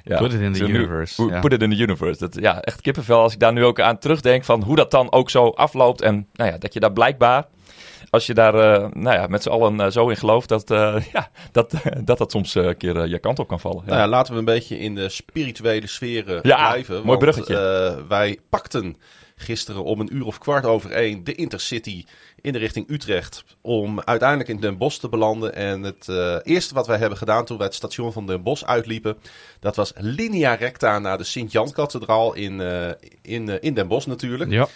ja, 0.04 0.18
put 0.18 0.34
it 0.34 0.42
in 0.42 0.54
the 0.54 0.64
universe. 0.64 1.24
Nu, 1.24 1.40
Put 1.40 1.54
it 1.54 1.62
in 1.62 1.70
the 1.70 1.78
universe. 1.78 2.20
Dat, 2.20 2.36
ja, 2.40 2.62
echt 2.62 2.82
kippenvel 2.82 3.22
als 3.22 3.34
ik 3.34 3.40
daar 3.40 3.54
nu 3.54 3.64
ook 3.64 3.80
aan 3.80 3.98
terugdenk 3.98 4.44
van 4.44 4.64
hoe 4.64 4.76
dat 4.76 4.92
dan 4.92 5.12
ook 5.12 5.30
zo 5.30 5.50
afloopt. 5.50 6.02
En 6.02 6.28
nou 6.34 6.52
ja, 6.52 6.58
dat 6.58 6.74
je 6.74 6.80
daar 6.80 6.94
blijkbaar 6.94 7.46
als 8.16 8.26
je 8.26 8.34
daar 8.34 8.54
eh, 8.56 8.88
nou 8.94 9.16
ja, 9.16 9.28
met 9.28 9.44
z'n 9.44 9.50
allen 9.50 9.80
eh, 9.80 9.92
zo 9.92 10.10
in 10.10 10.16
gelooft, 10.18 10.50
dat, 10.50 10.72
eh, 10.72 10.96
ja, 11.14 11.30
dat, 11.52 11.72
dat 12.04 12.18
dat 12.18 12.32
soms 12.32 12.56
een 12.56 12.78
keer 12.78 13.08
je 13.08 13.20
kant 13.20 13.40
op 13.40 13.48
kan 13.48 13.60
vallen. 13.60 13.82
Ja. 13.86 13.90
Nou 13.90 14.00
ja, 14.02 14.08
laten 14.08 14.34
we 14.34 14.40
een 14.40 14.46
beetje 14.46 14.80
in 14.80 14.96
de 14.96 15.10
spirituele 15.10 15.88
sfeer 15.88 16.28
eh, 16.36 16.40
Ja, 16.42 16.68
blijven. 16.70 16.96
mooi 16.96 17.06
want, 17.06 17.20
bruggetje. 17.20 17.58
eh, 17.58 18.08
wij 18.08 18.40
pakten 18.50 18.98
gisteren 19.38 19.84
om 19.84 20.00
een 20.00 20.16
uur 20.16 20.26
of 20.26 20.38
kwart 20.38 20.66
over 20.66 20.92
één 20.92 21.24
de 21.24 21.36
Intercity 21.36 22.04
in 22.42 22.54
de 22.54 22.60
richting 22.60 22.90
Utrecht. 22.90 23.44
Om 23.62 24.02
uiteindelijk 24.02 24.50
in 24.50 24.60
Den 24.60 24.78
Bosch 24.78 25.00
te 25.00 25.10
belanden. 25.10 25.56
En 25.56 25.84
het 25.84 26.10
eh, 26.10 26.36
eerste 26.44 26.74
wat 26.74 26.88
wij 26.88 26.98
hebben 26.98 27.18
gedaan 27.18 27.46
toen 27.46 27.58
wij 27.58 27.66
het 27.66 27.76
station 27.76 28.14
van 28.14 28.26
Den 28.28 28.44
Bosch 28.44 28.64
uitliepen. 28.64 29.18
Dat 29.60 29.76
was 29.76 29.94
linea 29.96 30.54
recta 30.54 31.00
naar 31.00 31.18
de 31.18 31.24
Sint-Jan-kathedraal 31.24 32.34
in, 32.34 32.62
eh, 32.62 32.90
in, 33.22 33.62
in 33.62 33.74
Den 33.74 33.88
Bosch 33.88 34.08
natuurlijk. 34.08 34.52
Ja. 34.52 34.68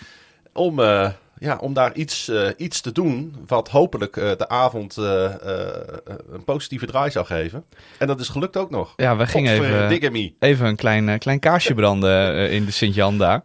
Om, 0.59 0.79
eh, 0.79 1.09
ja, 1.37 1.57
om 1.57 1.73
daar 1.73 1.93
iets, 1.93 2.27
eh, 2.27 2.49
iets 2.57 2.81
te 2.81 2.91
doen 2.91 3.35
wat 3.47 3.69
hopelijk 3.69 4.17
eh, 4.17 4.31
de 4.37 4.49
avond 4.49 4.95
een 4.95 6.43
positieve 6.45 6.85
draai 6.85 7.11
zou 7.11 7.25
geven. 7.25 7.63
En 7.97 8.07
dat 8.07 8.19
is 8.19 8.29
gelukt 8.29 8.57
ook 8.57 8.69
nog. 8.69 8.93
Ja, 8.95 9.17
we 9.17 9.27
gingen 9.27 9.53
even, 9.53 10.33
even 10.39 10.65
een 10.65 10.75
klein, 10.75 11.19
klein 11.19 11.39
kaarsje 11.39 11.73
branden 11.73 12.49
in 12.49 12.65
de 12.65 12.71
Sint-Jan 12.71 13.43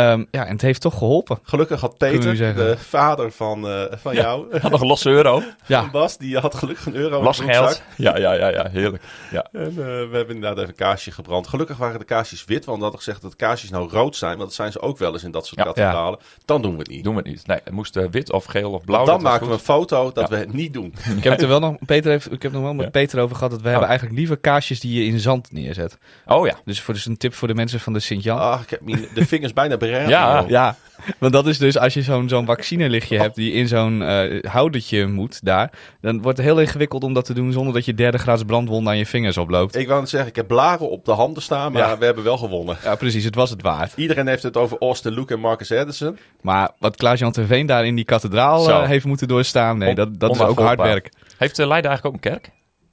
Ehm, 0.00 0.24
ja, 0.30 0.44
en 0.46 0.52
het 0.52 0.60
heeft 0.62 0.80
toch 0.80 0.98
geholpen. 0.98 1.38
Gelukkig 1.42 1.80
had 1.80 1.98
Peter, 1.98 2.36
de 2.54 2.74
vader 2.78 3.32
van, 3.32 3.68
eh, 3.68 3.82
van 3.90 4.14
jou, 4.14 4.58
Had 4.60 4.70
nog 4.70 4.80
een 4.80 4.86
losse 4.86 5.10
euro. 5.10 5.42
Ja, 5.66 5.90
Bas, 5.90 6.16
die 6.18 6.38
had 6.38 6.54
gelukkig 6.54 6.86
een 6.86 6.94
euro 6.94 7.32
geld. 7.32 7.82
Ja, 7.96 8.16
ja, 8.16 8.32
ja, 8.32 8.48
ja, 8.48 8.68
heerlijk. 8.70 9.02
Ja. 9.30 9.46
En 9.52 9.66
eh, 9.68 9.74
we 9.74 10.08
hebben 10.12 10.34
inderdaad 10.34 10.56
even 10.56 10.68
een 10.68 10.74
kaarsje 10.74 11.10
gebrand. 11.10 11.46
Gelukkig 11.48 11.76
waren 11.76 11.98
de 11.98 12.04
kaarsjes 12.04 12.44
wit, 12.44 12.64
want 12.64 12.76
we 12.76 12.82
hadden 12.82 13.00
gezegd 13.02 13.22
dat 13.22 13.30
de 13.30 13.36
kaarsjes 13.36 13.70
nou 13.70 13.90
rood 13.90 14.16
zijn. 14.16 14.30
Want 14.30 14.42
dat 14.42 14.54
zijn 14.54 14.72
ze 14.72 14.80
ook 14.80 14.98
wel 14.98 15.12
eens 15.12 15.24
in 15.24 15.30
dat 15.30 15.46
soort 15.46 15.58
Ja. 15.60 15.64
kathedralen. 15.66 16.18
Dan 16.44 16.62
doen 16.62 16.72
we 16.72 16.78
het 16.78 16.88
niet. 16.88 17.04
Doen 17.04 17.14
we 17.14 17.20
het 17.20 17.28
niet. 17.28 17.46
Nee, 17.46 17.58
het 17.64 17.72
moest 17.72 17.96
eh, 17.96 18.04
wit 18.10 18.32
of 18.32 18.44
geel 18.44 18.70
of 18.72 18.84
blauw. 18.84 19.04
Dan 19.04 19.14
dat 19.14 19.22
maken 19.22 19.46
we 19.46 19.52
een 19.52 19.58
foto 19.58 20.12
dat 20.12 20.28
Ja. 20.28 20.34
we 20.34 20.40
het 20.40 20.52
niet 20.52 20.72
doen. 20.72 20.94
ik 21.16 21.24
heb 21.24 21.32
het 21.32 21.42
er 21.42 21.48
wel 21.48 21.60
nog, 21.60 21.74
Peter 21.86 22.10
heeft, 22.10 22.32
ik 22.32 22.42
heb 22.42 22.52
nog 22.52 22.62
wel 22.62 22.74
met 22.74 22.84
Ja. 22.84 22.90
Peter 22.90 23.20
over 23.20 23.36
gehad 23.36 23.50
dat 23.50 23.60
we 23.62 23.68
hebben 23.68 23.88
eigenlijk 23.88 24.18
liever 24.18 24.36
kaarsjes 24.36 24.80
die 24.80 25.02
je 25.04 25.12
in 25.12 25.20
zand 25.20 25.52
neerzet. 25.52 25.98
Oh 26.26 26.46
ja. 26.46 26.54
Dus 26.64 26.80
voor 26.80 26.94
dus 26.94 27.06
een 27.06 27.16
tip 27.16 27.34
voor 27.34 27.48
de 27.48 27.54
mensen 27.54 27.80
van 27.80 27.92
de 27.92 28.00
Sint-Jan. 28.00 28.38
Ah, 28.38 28.60
ik 28.62 28.70
heb 28.70 28.80
mijn- 28.80 29.08
de 29.14 29.26
vingers 29.26 29.52
bijna 29.52 29.76
Ja, 29.90 30.44
Ja, 30.48 30.76
want 31.18 31.32
dat 31.32 31.46
is 31.46 31.58
dus 31.58 31.78
als 31.78 31.94
je 31.94 32.02
zo'n 32.02 32.28
zo'n 32.28 32.46
vaccinelichtje 32.46 33.18
hebt 33.18 33.34
die 33.34 33.52
in 33.52 33.68
zo'n 33.68 34.02
eh 34.02 34.42
houdertje 34.50 35.06
moet 35.06 35.44
daar, 35.44 35.70
dan 36.00 36.22
wordt 36.22 36.38
het 36.38 36.46
heel 36.46 36.60
ingewikkeld 36.60 37.04
om 37.04 37.14
dat 37.14 37.24
te 37.24 37.34
doen 37.34 37.52
zonder 37.52 37.74
dat 37.74 37.84
je 37.84 37.94
derde 37.94 38.18
graads 38.18 38.42
brandwonden 38.44 38.92
aan 38.92 38.98
je 38.98 39.06
vingers 39.06 39.36
oploopt. 39.36 39.76
Ik 39.76 39.86
wou 39.88 40.00
net 40.00 40.08
zeggen, 40.08 40.28
ik 40.28 40.36
heb 40.36 40.46
blaren 40.46 40.90
op 40.90 41.04
de 41.04 41.12
handen 41.12 41.42
staan, 41.42 41.72
maar 41.72 41.82
Ja. 41.88 41.98
we 41.98 42.04
hebben 42.04 42.24
wel 42.24 42.38
gewonnen. 42.38 42.76
Ja, 42.84 42.94
precies, 42.94 43.24
het 43.24 43.34
was 43.34 43.50
het 43.50 43.62
waard. 43.62 43.92
Iedereen 43.96 44.26
heeft 44.26 44.42
het 44.42 44.56
over 44.56 44.76
Austin 44.80 45.12
Luke 45.12 45.34
en 45.34 45.40
Marcus 45.40 45.70
Edison. 45.70 46.18
Maar 46.40 46.70
wat 46.78 46.96
Klaas-Jan 46.96 47.32
Terveen 47.32 47.66
daar 47.66 47.86
in 47.86 47.94
die 47.94 48.04
kathedraal 48.04 48.68
eh, 48.70 48.86
heeft 48.88 49.04
moeten 49.04 49.28
doorstaan, 49.28 49.78
nee, 49.78 49.88
On- 49.88 49.94
dat, 49.94 50.20
dat 50.20 50.34
is 50.34 50.40
ook 50.40 50.58
hard 50.58 50.80
werk. 50.80 51.10
Heeft 51.38 51.58
uh, 51.58 51.66
Leiden 51.66 51.90
eigenlijk 51.90 52.04
ook 52.06 52.24
een 52.24 52.30
kerk? 52.32 52.50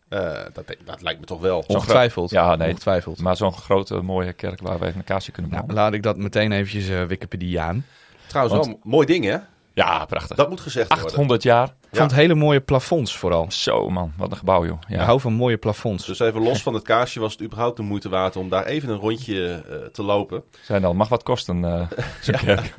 Eh, 0.10 0.32
dat, 0.54 0.76
dat 0.86 1.02
lijkt 1.02 1.20
me 1.20 1.26
toch 1.26 1.42
wel. 1.42 1.64
Ongetwijfeld. 1.68 2.30
Ja, 2.30 2.56
nee. 2.56 2.68
Ongetwijfeld. 2.70 3.20
Maar 3.22 3.36
zo'n 3.38 3.54
grote 3.54 4.02
mooie 4.02 4.34
kerk 4.34 4.62
waar 4.62 4.80
we 4.80 4.86
even 4.86 4.98
een 4.98 5.04
kaarsje 5.04 5.32
kunnen 5.32 5.52
Nou, 5.52 5.64
branden. 5.64 5.84
laat 5.86 5.94
ik 5.94 6.04
dat 6.04 6.18
meteen 6.18 6.52
eventjes 6.52 6.90
eh 6.90 7.04
Wikipediaan. 7.04 7.86
Trouwens, 8.28 8.56
Want- 8.58 8.68
wel 8.68 8.80
mooi 8.84 9.06
ding 9.06 9.26
hè? 9.26 9.38
Ja, 9.74 10.06
prachtig. 10.06 10.36
Dat 10.38 10.50
moet 10.50 10.60
gezegd 10.62 10.88
worden. 10.88 11.06
800 11.06 11.44
jaar. 11.44 11.68
Ik 11.92 11.98
vond 11.98 12.14
hele 12.14 12.36
mooie 12.36 12.60
plafonds 12.62 13.18
vooral. 13.18 13.46
Zo 13.52 13.90
man, 13.90 14.14
wat 14.18 14.32
een 14.32 14.38
gebouw 14.38 14.66
joh. 14.66 14.78
Ik 14.88 14.96
Ja. 14.96 15.04
hou 15.04 15.20
van 15.20 15.34
mooie 15.34 15.58
plafonds. 15.58 16.06
Dus 16.06 16.20
even 16.20 16.42
los 16.42 16.62
van 16.62 16.74
het 16.74 16.84
kaarsje 16.84 17.20
was 17.20 17.32
het 17.32 17.42
überhaupt 17.42 17.78
de 17.78 17.84
moeite 17.84 18.10
waard 18.10 18.36
om 18.36 18.50
daar 18.50 18.66
even 18.66 18.90
een 18.90 18.98
rondje 19.00 19.64
eh, 19.70 19.76
te 19.92 20.04
lopen. 20.04 20.44
Zijn 20.62 20.82
dan, 20.82 20.96
mag 20.96 21.10
wat 21.10 21.24
kosten 21.24 21.66
eh 21.66 21.88
zo'n 22.22 22.36
kerk. 22.46 22.74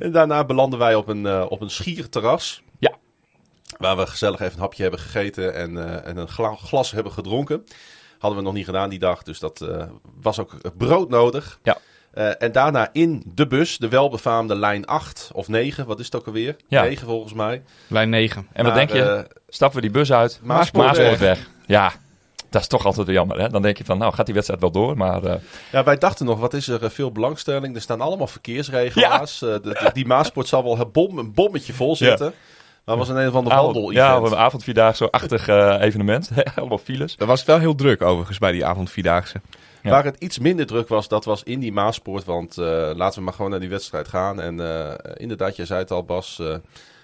En 0.00 0.12
daarna 0.12 0.44
belanden 0.44 0.78
wij 0.78 0.94
op 0.94 1.08
een, 1.08 1.48
op 1.48 1.60
een 1.60 1.70
schierterras. 1.70 2.62
Ja. 2.78 2.92
Waar 3.82 3.96
we 3.96 4.06
gezellig 4.06 4.40
even 4.40 4.52
een 4.54 4.60
hapje 4.60 4.82
hebben 4.82 5.00
gegeten 5.00 5.54
en, 5.54 5.76
eh, 5.88 6.06
en 6.10 6.16
een 6.16 6.28
gla- 6.28 6.54
glas 6.56 6.90
hebben 6.90 7.12
gedronken. 7.12 7.64
Hadden 8.18 8.38
we 8.38 8.44
nog 8.44 8.54
niet 8.54 8.64
gedaan 8.64 8.90
die 8.90 8.98
dag, 8.98 9.22
dus 9.22 9.38
dat 9.38 9.60
eh, 9.60 9.84
was 10.20 10.38
ook 10.38 10.54
brood 10.76 11.08
nodig. 11.08 11.58
Ja. 11.62 11.76
Eh, 12.12 12.42
en 12.42 12.52
daarna 12.52 12.88
in 12.92 13.22
de 13.34 13.46
bus, 13.46 13.78
de 13.78 13.88
welbefaamde 13.88 14.54
lijn 14.54 14.86
8 14.86 15.30
of 15.32 15.48
9, 15.48 15.86
wat 15.86 15.98
is 15.98 16.04
het 16.04 16.14
ook 16.16 16.26
alweer? 16.26 16.56
Ja. 16.68 16.82
9 16.82 17.06
volgens 17.06 17.32
mij. 17.32 17.62
Lijn 17.88 18.08
9. 18.10 18.46
En 18.52 18.64
wat 18.64 18.74
denk 18.74 18.90
je? 18.92 19.26
Stappen 19.48 19.76
we 19.80 19.82
die 19.86 19.94
bus 19.94 20.12
uit? 20.12 20.40
Maaspoortweg. 20.42 20.96
Maaspoortweg. 20.98 21.50
Ja, 21.66 21.92
dat 22.50 22.60
is 22.60 22.66
toch 22.68 22.86
altijd 22.86 23.06
jammer. 23.06 23.40
Hè? 23.40 23.48
Dan 23.48 23.62
denk 23.62 23.78
je 23.78 23.84
van, 23.84 23.98
nou 23.98 24.12
gaat 24.14 24.24
die 24.26 24.34
wedstrijd 24.34 24.60
wel 24.62 24.70
door. 24.70 24.96
Maar 24.96 25.40
Ja, 25.72 25.84
wij 25.84 25.98
dachten 25.98 26.26
nog, 26.26 26.38
wat 26.38 26.54
is 26.54 26.68
er 26.68 26.90
veel 26.90 27.12
belangstelling? 27.12 27.74
Er 27.74 27.80
staan 27.80 28.00
allemaal 28.00 28.26
verkeersregelaars. 28.26 29.38
De- 29.38 29.60
de- 29.62 29.90
die 29.92 30.06
Maaspoort 30.06 30.48
zal 30.48 30.62
wel 30.64 30.78
een, 30.80 30.92
bom, 30.92 31.18
een 31.18 31.32
bommetje 31.34 31.72
vol 31.72 31.96
zitten. 31.96 32.32
Maar 32.84 32.96
was 32.96 33.08
een 33.08 33.16
een 33.16 33.28
of 33.28 33.34
ander 33.34 33.52
avond, 33.52 33.74
wandel 33.74 33.90
ja, 33.90 34.16
een 34.16 34.36
avondvierdaagse-achtig 34.36 35.48
eh, 35.48 35.76
evenement. 35.80 36.30
Allemaal 36.56 36.78
files. 36.78 37.16
Dat 37.16 37.28
was 37.28 37.44
wel 37.44 37.58
heel 37.58 37.74
druk 37.74 38.02
overigens 38.02 38.38
bij 38.38 38.52
die 38.52 38.66
avondvierdaagse. 38.66 39.40
Ja. 39.82 39.90
Waar 39.90 40.04
het 40.04 40.16
iets 40.18 40.38
minder 40.38 40.66
druk 40.66 40.88
was, 40.88 41.08
dat 41.08 41.24
was 41.24 41.42
in 41.42 41.60
die 41.60 41.72
Maaspoort. 41.72 42.24
Want 42.24 42.58
eh, 42.58 42.90
laten 42.94 43.18
we 43.18 43.24
maar 43.24 43.34
gewoon 43.34 43.50
naar 43.50 43.60
die 43.60 43.68
wedstrijd 43.68 44.08
gaan. 44.08 44.40
En 44.40 44.60
eh, 44.60 44.94
inderdaad, 45.14 45.56
jij 45.56 45.66
zei 45.66 45.80
het 45.80 45.90
al 45.90 46.04
Bas, 46.04 46.40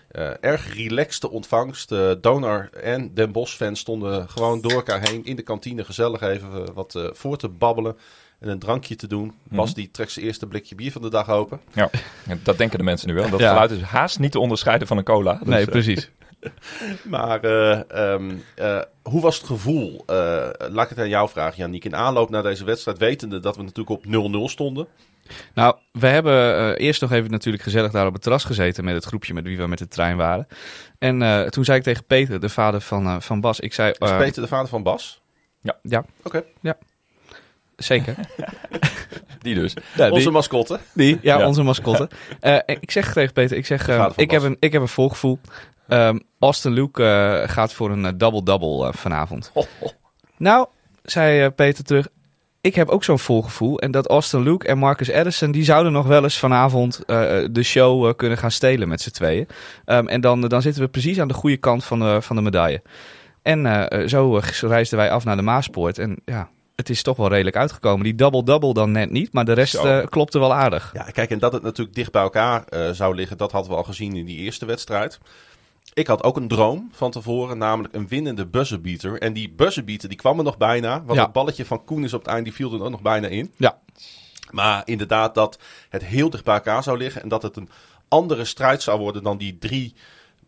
eh, 0.08 0.30
erg 0.40 0.74
relaxte 0.74 1.30
ontvangst. 1.30 1.92
Eh, 1.92 2.10
Donar 2.20 2.68
en 2.72 3.14
Den 3.14 3.32
Bosch 3.32 3.56
fans 3.56 3.80
stonden 3.80 4.28
gewoon 4.28 4.60
door 4.60 4.72
elkaar 4.72 5.08
heen 5.08 5.24
in 5.24 5.36
de 5.36 5.42
kantine 5.42 5.84
gezellig 5.84 6.20
even 6.20 6.74
wat 6.74 7.10
voor 7.12 7.36
te 7.36 7.48
babbelen. 7.48 7.96
En 8.40 8.48
een 8.48 8.58
drankje 8.58 8.96
te 8.96 9.06
doen. 9.06 9.32
Bas 9.42 9.66
Mhm. 9.70 9.74
die 9.78 9.90
trekt 9.90 10.10
zijn 10.12 10.24
eerste 10.26 10.46
blikje 10.46 10.74
bier 10.74 10.92
van 10.92 11.02
de 11.02 11.10
dag 11.10 11.28
open. 11.30 11.60
Ja, 11.72 11.90
dat 12.42 12.58
denken 12.58 12.78
de 12.78 12.84
mensen 12.84 13.08
nu 13.08 13.14
wel. 13.14 13.30
Dat 13.30 13.40
Ja. 13.40 13.48
geluid 13.48 13.70
is 13.70 13.80
haast 13.80 14.18
niet 14.18 14.32
te 14.32 14.38
onderscheiden 14.38 14.86
van 14.86 14.96
een 14.96 15.04
cola. 15.04 15.34
Dus, 15.34 15.48
nee, 15.48 15.60
eh, 15.64 15.70
precies. 15.70 16.10
Maar 17.04 17.40
eh, 17.40 18.12
ehm, 18.12 18.30
eh, 18.54 18.80
hoe 19.02 19.20
was 19.20 19.36
het 19.36 19.46
gevoel? 19.46 20.02
Eh, 20.06 20.14
laat 20.58 20.82
ik 20.84 20.88
het 20.88 20.98
aan 20.98 21.08
jou 21.08 21.28
vragen, 21.28 21.56
Janiek. 21.58 21.84
In 21.84 21.96
aanloop 21.96 22.30
naar 22.30 22.42
deze 22.42 22.64
wedstrijd, 22.64 22.98
wetende 22.98 23.40
dat 23.40 23.56
we 23.56 23.62
natuurlijk 23.62 23.90
op 23.90 24.06
0-0 24.06 24.48
stonden. 24.48 24.86
Nou, 25.54 25.76
we 25.92 26.06
hebben 26.06 26.56
eh, 26.78 26.86
eerst 26.86 27.00
nog 27.00 27.12
even 27.12 27.30
natuurlijk 27.30 27.62
gezellig 27.62 27.92
daar 27.92 28.06
op 28.06 28.12
het 28.12 28.22
terras 28.22 28.44
gezeten 28.44 28.84
met 28.84 28.94
het 28.94 29.04
groepje 29.04 29.34
met 29.34 29.44
wie 29.44 29.56
we 29.56 29.66
met 29.66 29.78
de 29.78 29.88
trein 29.88 30.16
waren. 30.16 30.46
En 30.98 31.22
eh, 31.22 31.42
toen 31.46 31.64
zei 31.64 31.78
ik 31.78 31.84
tegen 31.84 32.04
Peter, 32.04 32.40
de 32.40 32.48
vader 32.48 32.80
van, 32.80 33.22
van 33.22 33.40
Bas, 33.40 33.60
ik 33.60 33.74
zei... 33.74 33.90
Is 33.98 34.10
eh, 34.10 34.18
Peter 34.18 34.42
de 34.42 34.48
vader 34.48 34.68
van 34.68 34.82
Bas? 34.82 35.20
Ja, 35.82 36.04
Oké. 36.22 36.44
Zeker. 37.78 38.14
Die 39.42 39.54
dus. 39.54 39.74
Ja, 39.94 40.04
die- 40.04 40.12
Onze 40.14 40.30
mascotte. 40.30 40.78
Die, 40.94 41.18
ja, 41.22 41.38
Ja. 41.38 41.46
onze 41.46 41.62
mascotte. 41.62 42.08
Eh, 42.40 42.58
ik 42.66 42.90
zeg 42.90 43.12
tegen 43.12 43.32
Peter, 43.32 43.56
ik 43.56 43.66
zeg, 43.66 43.88
eh, 43.88 44.08
ik, 44.16 44.30
heb 44.30 44.42
een, 44.42 44.56
ik 44.60 44.72
heb 44.72 44.82
een 44.82 44.88
voorgevoel. 44.88 45.38
Ehm, 45.88 46.18
Austin 46.38 46.72
Luke 46.72 47.04
eh, 47.04 47.48
gaat 47.48 47.72
voor 47.72 47.90
een 47.90 48.18
double-double 48.18 48.92
vanavond. 48.92 49.52
Nou, 50.36 50.66
zei 51.02 51.40
eh, 51.42 51.48
Peter 51.56 51.84
terug, 51.84 52.08
ik 52.60 52.74
heb 52.74 52.88
ook 52.88 53.04
zo'n 53.04 53.18
voorgevoel. 53.18 53.78
En 53.78 53.90
dat 53.90 54.08
Austin 54.08 54.42
Luke 54.42 54.66
en 54.66 54.78
Marcus 54.78 55.08
Edison, 55.08 55.50
die 55.50 55.64
zouden 55.64 55.92
nog 55.92 56.06
wel 56.06 56.22
eens 56.22 56.38
vanavond 56.38 57.04
eh, 57.04 57.38
de 57.50 57.62
show 57.62 58.16
kunnen 58.16 58.38
gaan 58.38 58.50
stelen 58.50 58.88
met 58.88 59.00
z'n 59.00 59.10
tweeën. 59.10 59.46
Ehm, 59.84 60.06
en 60.06 60.20
dan, 60.20 60.40
dan 60.40 60.62
zitten 60.62 60.82
we 60.82 60.88
precies 60.88 61.20
aan 61.20 61.28
de 61.28 61.34
goede 61.34 61.56
kant 61.56 61.84
van 61.84 61.98
de, 61.98 62.22
van 62.22 62.36
de 62.36 62.42
medaille. 62.42 62.82
En 63.42 63.88
zo 64.08 64.40
reisden 64.60 64.98
wij 64.98 65.10
af 65.10 65.24
naar 65.24 65.36
de 65.36 65.42
Maaspoort. 65.42 65.98
En 65.98 66.16
ja, 66.24 66.48
het 66.78 66.90
is 66.90 67.02
toch 67.02 67.16
wel 67.16 67.28
redelijk 67.28 67.56
uitgekomen. 67.56 68.04
Die 68.04 68.14
double-double 68.14 68.72
dan 68.74 68.90
net 68.90 69.10
niet, 69.10 69.32
maar 69.32 69.44
de 69.44 69.52
rest 69.52 69.74
eh, 69.74 70.06
klopte 70.08 70.38
wel 70.38 70.54
aardig. 70.54 70.90
Ja, 70.94 71.02
kijk, 71.02 71.30
en 71.30 71.38
dat 71.38 71.52
het 71.52 71.62
natuurlijk 71.62 71.96
dicht 71.96 72.12
bij 72.12 72.22
elkaar 72.22 72.64
eh, 72.64 72.90
zou 72.90 73.14
liggen, 73.14 73.36
dat 73.36 73.52
hadden 73.52 73.70
we 73.70 73.76
al 73.76 73.84
gezien 73.84 74.16
in 74.16 74.24
die 74.24 74.36
eerste 74.38 74.66
wedstrijd. 74.66 75.18
Ik 75.94 76.06
had 76.06 76.22
ook 76.22 76.36
een 76.36 76.48
droom 76.48 76.88
van 76.92 77.10
tevoren, 77.10 77.58
namelijk 77.58 77.94
een 77.94 78.08
winnende 78.08 78.46
buzzerbeater. 78.46 79.20
En 79.20 79.32
die 79.32 79.50
buzzerbeater, 79.50 80.08
die 80.08 80.18
kwam 80.18 80.38
er 80.38 80.44
nog 80.44 80.56
bijna. 80.56 81.02
Want 81.04 81.18
Ja. 81.18 81.24
het 81.24 81.32
balletje 81.32 81.64
van 81.64 81.84
Koen 81.84 82.04
is 82.04 82.12
op 82.12 82.20
het 82.20 82.28
eind, 82.30 82.44
die 82.44 82.54
viel 82.54 82.72
er 82.72 82.82
ook 82.82 82.90
nog 82.90 83.02
bijna 83.02 83.26
in. 83.26 83.52
Ja. 83.56 83.78
Maar 84.50 84.82
inderdaad, 84.84 85.34
dat 85.34 85.58
het 85.88 86.04
heel 86.04 86.30
dicht 86.30 86.44
bij 86.44 86.54
elkaar 86.54 86.82
zou 86.82 86.98
liggen. 86.98 87.22
En 87.22 87.28
dat 87.28 87.42
het 87.42 87.56
een 87.56 87.68
andere 88.08 88.44
strijd 88.44 88.82
zou 88.82 88.98
worden 88.98 89.22
dan 89.22 89.38
die 89.38 89.58
drie 89.58 89.94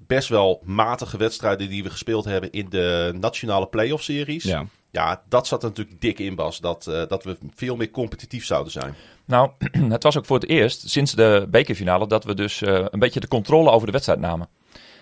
best 0.06 0.28
wel 0.28 0.60
matige 0.64 1.16
wedstrijden 1.16 1.68
die 1.68 1.82
we 1.82 1.90
gespeeld 1.90 2.24
hebben 2.24 2.50
in 2.50 2.66
de 2.68 3.14
nationale 3.20 3.66
playoff 3.66 4.02
series. 4.02 4.44
Ja. 4.44 4.64
Ja, 4.90 5.22
dat 5.28 5.46
zat 5.46 5.62
natuurlijk 5.62 6.00
dik 6.00 6.18
in, 6.18 6.34
Bas. 6.34 6.60
Dat, 6.60 6.86
eh, 6.86 7.02
dat 7.08 7.24
we 7.24 7.38
veel 7.54 7.76
meer 7.76 7.90
competitief 7.90 8.44
zouden 8.44 8.72
zijn. 8.72 8.94
Nou, 9.30 9.50
het 9.88 10.02
was 10.02 10.18
ook 10.18 10.26
voor 10.26 10.38
het 10.38 10.48
eerst 10.48 10.90
sinds 10.90 11.12
de 11.12 11.46
bekerfinale 11.48 12.06
dat 12.06 12.24
we 12.24 12.34
dus 12.34 12.62
eh, 12.62 12.84
een 12.90 12.98
beetje 12.98 13.20
de 13.20 13.28
controle 13.28 13.70
over 13.70 13.86
de 13.86 13.92
wedstrijd 13.92 14.20
namen. 14.20 14.48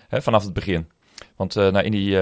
Hè, 0.07 0.21
vanaf 0.21 0.43
het 0.43 0.53
begin. 0.53 0.89
Want 1.35 1.55
eh, 1.55 1.67
nou, 1.67 1.85
in 1.85 1.91
die 1.91 2.17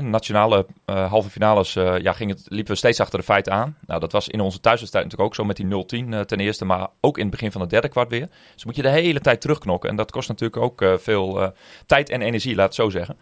nationale 0.00 0.66
halve 0.84 1.30
finales 1.30 1.72
ja, 1.72 2.12
ging 2.12 2.30
het, 2.30 2.46
liepen 2.48 2.72
we 2.72 2.78
steeds 2.78 3.00
achter 3.00 3.18
de 3.18 3.24
feiten 3.24 3.52
aan. 3.52 3.76
Nou, 3.86 4.00
dat 4.00 4.12
was 4.12 4.28
in 4.28 4.40
onze 4.40 4.60
thuiswedstrijd 4.60 5.04
natuurlijk 5.04 5.30
ook 5.30 5.36
zo 5.36 5.44
met 5.44 5.56
die 5.56 6.04
0-10 6.06 6.08
eh, 6.08 6.20
ten 6.20 6.40
eerste. 6.40 6.64
Maar 6.64 6.88
ook 7.00 7.16
in 7.16 7.22
het 7.22 7.30
begin 7.30 7.52
van 7.52 7.60
het 7.60 7.70
derde 7.70 7.88
kwart 7.88 8.10
weer. 8.10 8.28
Dus 8.54 8.64
moet 8.64 8.76
je 8.76 8.82
de 8.82 8.88
hele 8.88 9.20
tijd 9.20 9.40
terugknokken. 9.40 9.90
En 9.90 9.96
dat 9.96 10.10
kost 10.10 10.28
natuurlijk 10.28 10.62
ook 10.62 11.00
veel 11.00 11.52
tijd 11.86 12.10
en 12.10 12.22
energie, 12.22 12.54
laat 12.54 12.66
het 12.66 12.74
zo 12.74 12.90
zeggen. 12.90 13.16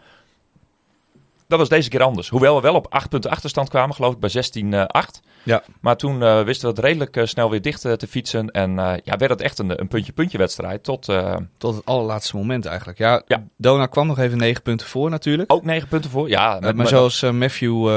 Dat 1.47 1.59
was 1.59 1.69
deze 1.69 1.89
keer 1.89 2.03
anders. 2.03 2.29
Hoewel 2.29 2.55
we 2.55 2.61
wel 2.61 2.75
op 2.75 2.87
8 2.89 3.09
punten 3.09 3.31
achterstand 3.31 3.69
kwamen, 3.69 3.95
geloof 3.95 4.13
ik, 4.13 4.19
bij 4.19 4.29
16-8. 4.29 5.19
Ja. 5.45 5.63
Maar 5.81 5.97
toen 5.97 6.23
eh, 6.23 6.41
wisten 6.41 6.69
we 6.69 6.75
het 6.75 6.85
redelijk 6.85 7.17
eh, 7.17 7.25
snel 7.25 7.49
weer 7.49 7.61
dicht 7.61 7.85
eh, 7.85 7.93
te 7.93 8.07
fietsen. 8.07 8.51
En 8.51 8.71
ja, 9.03 9.17
werd 9.17 9.29
het 9.31 9.41
echt 9.41 9.59
een, 9.59 9.79
een 9.81 9.87
puntje-puntje 9.87 10.37
wedstrijd. 10.37 10.83
Tot 10.83 11.05
Tot 11.57 11.75
het 11.75 11.85
allerlaatste 11.85 12.35
moment 12.37 12.65
eigenlijk. 12.65 12.97
Ja, 12.97 13.21
Ja. 13.27 13.43
Dona 13.57 13.85
kwam 13.85 14.07
nog 14.07 14.19
even 14.19 14.37
negen 14.37 14.61
punten 14.61 14.87
voor 14.87 15.09
natuurlijk. 15.09 15.53
ook 15.53 15.63
9 15.63 15.87
punten 15.87 16.09
voor. 16.11 16.29
Ja, 16.29 16.57
met- 16.61 16.75
maar 16.75 16.87
zoals 16.87 17.21
Matthew 17.21 17.87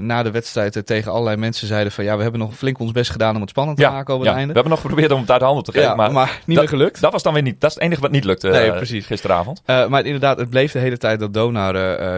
na 0.00 0.22
de 0.22 0.30
wedstrijd 0.30 0.86
tegen 0.86 1.12
allerlei 1.12 1.36
mensen 1.36 1.66
zeiden 1.66 1.92
van... 1.92 2.04
ja, 2.04 2.16
we 2.16 2.22
hebben 2.22 2.40
nog 2.40 2.54
flink 2.54 2.78
ons 2.78 2.92
best 2.92 3.10
gedaan 3.10 3.34
om 3.34 3.40
het 3.40 3.50
spannend 3.50 3.76
te 3.76 3.82
ja, 3.82 3.90
maken 3.90 4.14
over 4.14 4.26
het 4.26 4.34
einde. 4.36 4.48
We 4.52 4.58
hebben 4.58 4.72
nog 4.72 4.80
geprobeerd 4.80 5.12
om 5.12 5.20
het 5.20 5.30
uit 5.30 5.40
de 5.40 5.46
handen 5.46 5.64
te 5.64 5.72
geven. 5.72 5.88
Ja, 5.88 5.94
maar 5.94 6.12
maar, 6.12 6.40
niet 6.44 6.58
meer 6.58 6.68
gelukt. 6.68 7.00
dat 7.00 7.12
was 7.12 7.22
dan 7.22 7.32
weer 7.32 7.42
niet. 7.42 7.60
Dat 7.60 7.70
is 7.70 7.74
het 7.76 7.84
enige 7.84 8.00
wat 8.00 8.10
niet 8.10 8.24
lukte 8.24 8.48
Nee, 8.48 8.72
precies. 8.72 9.06
gisteravond. 9.06 9.62
Maar 9.66 10.04
inderdaad, 10.04 10.38
het 10.38 10.50
bleef 10.50 10.72
de 10.72 10.78
hele 10.78 10.98
tijd 10.98 11.20
dat 11.20 11.34
Donar 11.34 11.74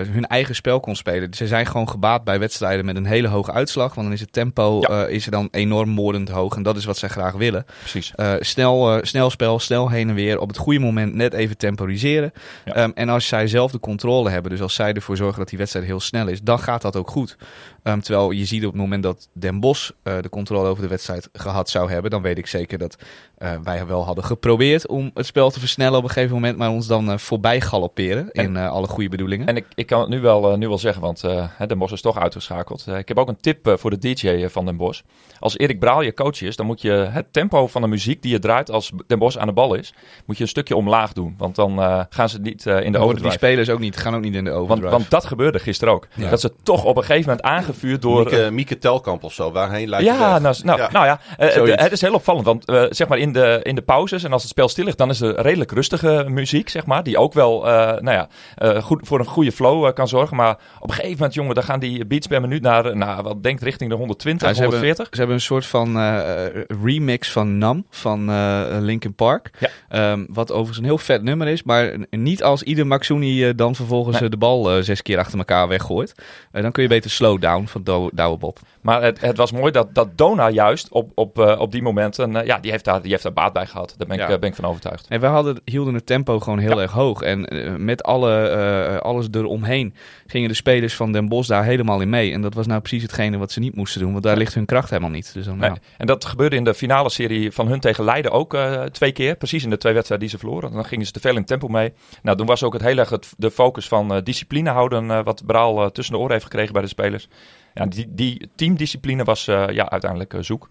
hun 0.07 0.27
eigen 0.27 0.55
spel 0.55 0.81
kon 0.81 0.97
spelen. 0.97 1.35
Ze 1.35 1.47
zijn 1.47 1.67
gewoon 1.67 1.89
gebaat 1.89 2.25
bij 2.25 2.39
wedstrijden 2.39 2.85
met 2.85 2.97
een 2.97 3.07
hele 3.07 3.29
hoge 3.29 3.53
uitslag. 3.53 3.95
Want 3.95 4.07
dan 4.07 4.13
is 4.17 4.21
het 4.21 4.33
tempo 4.33 4.80
Ja. 4.89 5.07
eh, 5.07 5.15
is 5.15 5.25
er 5.25 5.31
dan 5.31 5.49
enorm 5.51 5.89
moordend 5.89 6.29
hoog. 6.29 6.57
En 6.57 6.63
dat 6.63 6.77
is 6.77 6.85
wat 6.85 6.99
zij 6.99 7.09
graag 7.09 7.33
willen. 7.35 7.67
Precies. 7.79 8.13
Eh, 8.15 8.33
snel, 8.41 8.97
eh, 8.97 8.99
snel 9.03 9.31
spel, 9.31 9.59
snel 9.59 9.89
heen 9.91 10.09
en 10.09 10.15
weer. 10.15 10.39
Op 10.39 10.49
het 10.49 10.57
goede 10.59 10.79
moment 10.79 11.15
net 11.15 11.33
even 11.33 11.57
temporiseren. 11.57 12.33
Ja. 12.65 12.73
Ehm, 12.75 12.91
en 12.95 13.09
als 13.09 13.27
zij 13.27 13.47
zelf 13.47 13.71
de 13.73 13.81
controle 13.81 14.31
hebben, 14.31 14.51
dus 14.51 14.61
als 14.61 14.75
zij 14.75 14.93
ervoor 14.93 15.17
zorgen 15.17 15.39
dat 15.39 15.49
die 15.49 15.59
wedstrijd 15.59 15.87
heel 15.87 16.01
snel 16.01 16.29
is, 16.29 16.43
dan 16.43 16.59
gaat 16.59 16.83
dat 16.83 16.97
ook 16.97 17.11
goed. 17.11 17.37
Ehm, 17.83 18.01
terwijl 18.01 18.31
je 18.31 18.45
ziet 18.45 18.65
op 18.65 18.73
het 18.73 18.81
moment 18.81 19.03
dat 19.03 19.29
Den 19.33 19.61
Bos 19.61 19.93
eh, 20.03 20.21
de 20.21 20.29
controle 20.29 20.69
over 20.69 20.83
de 20.83 20.89
wedstrijd 20.89 21.29
gehad 21.33 21.71
zou 21.71 21.91
hebben, 21.91 22.11
dan 22.11 22.23
weet 22.23 22.39
ik 22.39 22.47
zeker 22.47 22.79
dat 22.79 22.97
eh, 23.41 23.53
wij 23.63 23.87
wel 23.87 24.05
hadden 24.05 24.25
geprobeerd 24.25 24.87
om 24.87 25.11
het 25.15 25.27
spel 25.27 25.51
te 25.51 25.61
versnellen 25.61 25.99
op 25.99 26.05
een 26.05 26.11
gegeven 26.11 26.35
moment, 26.35 26.59
maar 26.59 26.71
ons 26.71 26.87
dan 26.87 27.11
eh, 27.11 27.19
voorbij 27.19 27.61
galopperen 27.61 28.31
in 28.33 28.57
eh, 28.57 28.71
alle 28.71 28.87
goede 28.87 29.09
bedoelingen. 29.09 29.47
En 29.47 29.57
ik, 29.57 29.67
ik 29.75 29.87
kan 29.87 30.01
het 30.01 30.09
nu 30.09 30.21
wel, 30.21 30.57
nu 30.57 30.69
wel 30.69 30.79
zeggen, 30.79 31.03
want 31.03 31.21
Den 31.67 31.79
Bos 31.79 31.93
is 31.93 32.01
toch 32.01 32.19
uitgeschakeld. 32.19 32.87
Ik 32.87 33.09
heb 33.09 33.19
ook 33.19 33.29
een 33.29 33.41
tip 33.41 33.75
voor 33.79 33.91
de 33.91 33.99
DJ 33.99 34.49
van 34.49 34.65
Den 34.65 34.77
Bos. 34.77 35.03
Als 35.39 35.59
Erik 35.59 35.79
Braal 35.79 36.03
je 36.03 36.15
coach 36.15 36.43
is, 36.43 36.57
dan 36.57 36.67
moet 36.67 36.81
je 36.81 36.91
het 36.91 37.33
tempo 37.33 37.67
van 37.67 37.83
de 37.83 37.89
muziek 37.89 38.23
die 38.23 38.33
je 38.33 38.39
draait 38.39 38.71
als 38.71 38.93
Den 39.07 39.19
Bos 39.19 39.39
aan 39.39 39.47
de 39.47 39.53
bal 39.53 39.75
is, 39.75 39.95
moet 40.27 40.37
je 40.37 40.43
een 40.43 40.49
stukje 40.49 40.77
omlaag 40.77 41.13
doen. 41.13 41.35
Want 41.39 41.55
dan 41.55 41.79
gaan 42.11 42.29
ze 42.29 42.41
niet 42.41 42.67
in 42.67 42.73
de 42.73 42.81
worden 42.81 42.93
die 42.93 43.01
overdrive. 43.01 43.35
spelers 43.35 43.71
ook 43.71 43.79
niet, 43.79 43.97
gaan 43.97 44.15
ook 44.15 44.23
niet 44.23 44.35
in 44.35 44.45
de 44.45 44.51
Want, 44.51 44.63
overdrive. 44.63 44.91
want 44.91 45.11
dat 45.11 45.25
gebeurde 45.25 45.59
gisteren 45.59 45.95
ook. 45.95 46.07
Ja. 46.15 46.31
Dat 46.31 46.41
ze 46.41 46.53
toch 46.63 46.85
op 46.85 46.97
een 46.97 47.05
gegeven 47.05 47.29
moment 47.29 47.47
aangevuurd 47.71 48.03
door... 48.03 48.25
Mieke, 48.25 48.49
Mieke 48.51 48.79
Telkamp 48.79 49.25
of 49.25 49.33
zo, 49.33 49.53
waarheen 49.53 49.89
lijkt 49.89 50.05
Ja, 50.07 50.39
nou, 50.39 50.57
nou, 50.63 50.79
Ja. 50.81 50.89
nou 50.93 51.07
ja, 51.07 51.21
eh, 51.39 51.55
de- 51.65 51.73
het 51.83 51.93
is 51.93 52.01
heel 52.01 52.15
opvallend. 52.15 52.45
Want 52.47 52.65
eh, 52.65 52.85
zeg 52.91 53.09
maar 53.09 53.19
in 53.19 53.33
de, 53.33 53.61
in 53.63 53.75
de 53.75 53.83
pauzes 53.83 54.25
en 54.25 54.33
als 54.33 54.43
het 54.43 54.51
spel 54.51 54.69
stil 54.69 54.85
ligt, 54.85 54.99
dan 54.99 55.11
is 55.11 55.21
er 55.21 55.41
redelijk 55.41 55.71
rustige 55.73 56.25
muziek, 56.29 56.69
zeg 56.69 56.87
maar. 56.87 57.03
Die 57.03 57.19
ook 57.19 57.33
wel 57.33 57.67
eh, 57.69 57.73
nou 58.01 58.11
ja, 58.17 58.29
eh, 58.57 58.83
goed, 58.83 59.01
voor 59.07 59.19
een 59.19 59.25
goede 59.27 59.53
flow 59.53 59.87
eh, 59.87 59.93
kan 59.93 60.09
zorgen. 60.09 60.37
Maar 60.37 60.59
op 60.81 60.89
een 60.89 60.95
gegeven 60.95 61.17
moment, 61.17 61.35
jongen, 61.35 61.55
dan 61.55 61.65
gaan 61.65 61.81
die 61.81 62.05
beats 62.07 62.27
per 62.27 62.41
minuut 62.41 62.63
naar, 62.63 62.87
eh, 62.87 62.95
nou, 62.95 63.23
wat 63.23 63.43
denkt 63.43 63.63
richting 63.63 63.91
de 63.91 63.97
120, 63.97 64.49
Ja, 64.49 64.55
ze, 64.55 64.61
hebben, 64.61 64.79
140. 64.79 65.15
ze 65.15 65.19
hebben 65.19 65.37
een 65.37 65.43
soort 65.43 65.67
van 65.67 65.97
eh, 65.97 66.47
eh, 66.47 66.65
remix 66.83 67.33
van 67.33 67.59
Nam 67.59 67.87
van 67.91 68.31
eh 68.31 68.63
Linkin 68.81 69.15
Park. 69.15 69.51
Ja. 69.59 69.69
Ehm, 69.89 70.25
wat 70.29 70.51
overigens 70.51 70.79
een 70.79 70.85
heel 70.85 70.99
vet 70.99 71.23
nummer 71.23 71.49
is. 71.49 71.63
Maar 71.63 71.97
niet 72.11 72.43
als 72.43 72.63
ieder 72.63 72.87
Maxuni 72.87 73.45
eh, 73.45 73.53
dan 73.57 73.75
vervolgens 73.75 74.15
Nee. 74.15 74.25
eh, 74.25 74.31
de 74.31 74.37
bal 74.37 74.71
eh, 74.77 74.83
zes 74.83 75.03
keer 75.03 75.19
achter 75.19 75.39
elkaar 75.39 75.69
weggooit. 75.69 76.15
Eh, 76.53 76.63
dan 76.63 76.73
kun 76.73 76.83
je 76.83 76.89
beter 76.89 77.11
slow 77.11 77.41
down 77.61 77.73
van 77.73 77.83
Dou- 77.83 78.11
Douwe 78.13 78.39
Bob. 78.39 78.59
Maar 78.81 79.03
het, 79.03 79.21
het 79.21 79.37
was 79.37 79.53
mooi 79.53 79.73
dat, 79.73 79.95
dat 79.95 80.09
Dona 80.19 80.49
juist 80.51 80.89
op, 80.89 81.11
op, 81.15 81.39
eh, 81.39 81.61
op 81.61 81.73
die 81.73 81.83
momenten, 81.83 82.37
eh, 82.37 82.47
ja, 82.47 82.59
die 82.59 82.71
heeft, 82.71 82.85
daar, 82.85 83.03
die 83.03 83.11
heeft 83.11 83.23
daar 83.23 83.33
baat 83.33 83.53
bij 83.53 83.67
gehad. 83.67 83.95
Daar 83.99 84.07
ben 84.07 84.17
ik, 84.17 84.23
Ja. 84.29 84.35
eh, 84.35 84.39
ben 84.41 84.49
ik 84.49 84.55
van 84.55 84.65
overtuigd. 84.65 85.07
En 85.09 85.21
wij 85.21 85.31
hadden, 85.31 85.61
hielden 85.65 85.95
het 85.95 86.07
tempo 86.07 86.41
gewoon 86.41 86.59
heel 86.59 86.77
Ja. 86.77 86.83
erg 86.83 86.93
hoog. 86.93 87.23
En 87.23 87.49
met 87.85 88.03
alle, 88.03 89.01
alles 89.03 89.27
eromheen 89.31 89.95
gingen 90.27 90.49
de 90.49 90.55
spelers 90.55 90.95
van 90.97 91.13
Den 91.13 91.29
Bosch 91.29 91.49
daar 91.49 91.65
helemaal 91.65 92.01
in 92.01 92.09
mee. 92.09 92.33
En 92.33 92.43
dat 92.43 92.55
was 92.55 92.67
nou 92.67 92.81
precies 92.81 93.03
hetgene 93.03 93.39
wat 93.39 93.53
ze 93.53 93.61
niet 93.61 93.75
moesten 93.77 94.01
doen. 94.01 94.13
Want 94.13 94.25
daar 94.25 94.37
ligt 94.37 94.55
hun 94.55 94.65
kracht 94.67 94.89
helemaal 94.91 95.11
niet. 95.11 95.35
Dus 95.35 95.45
dan, 95.45 95.57
Nee. 95.59 95.71
En 95.97 96.07
dat 96.07 96.25
gebeurde 96.25 96.57
in 96.57 96.65
de 96.65 96.75
finale 96.75 97.11
serie 97.11 97.53
van 97.53 97.69
hun 97.69 97.81
tegen 97.81 98.05
Leiden 98.05 98.31
ook 98.33 98.57
twee 98.93 99.13
keer. 99.13 99.37
Precies 99.37 99.65
in 99.65 99.71
de 99.71 99.77
twee 99.79 99.93
wedstrijden 99.93 100.29
die 100.29 100.39
ze 100.39 100.43
verloren. 100.45 100.73
Dan 100.73 100.85
gingen 100.85 101.07
ze 101.07 101.13
te 101.13 101.21
veel 101.21 101.37
in 101.37 101.45
tempo 101.45 101.69
mee. 101.69 101.93
Nou, 102.23 102.37
toen 102.37 102.47
was 102.47 102.63
ook 102.63 102.73
het 102.73 102.83
heel 102.83 102.97
erg 102.99 103.11
het, 103.11 103.33
de 103.37 103.51
focus 103.51 103.89
van 103.89 104.21
discipline 104.25 104.71
houden. 104.71 105.25
wat 105.25 105.43
Braal 105.47 105.91
tussen 105.93 106.15
de 106.15 106.21
oren 106.21 106.33
heeft 106.33 106.45
gekregen 106.45 106.73
bij 106.73 106.83
de 106.83 106.89
spelers. 106.89 107.29
Ja, 107.75 107.87
die, 107.87 108.15
die 108.15 108.51
teamdiscipline 108.55 109.25
was 109.25 109.49
eh, 109.49 109.69
ja, 109.69 109.91
uiteindelijk 109.91 110.35
eh, 110.35 110.43
zoek. 110.43 110.69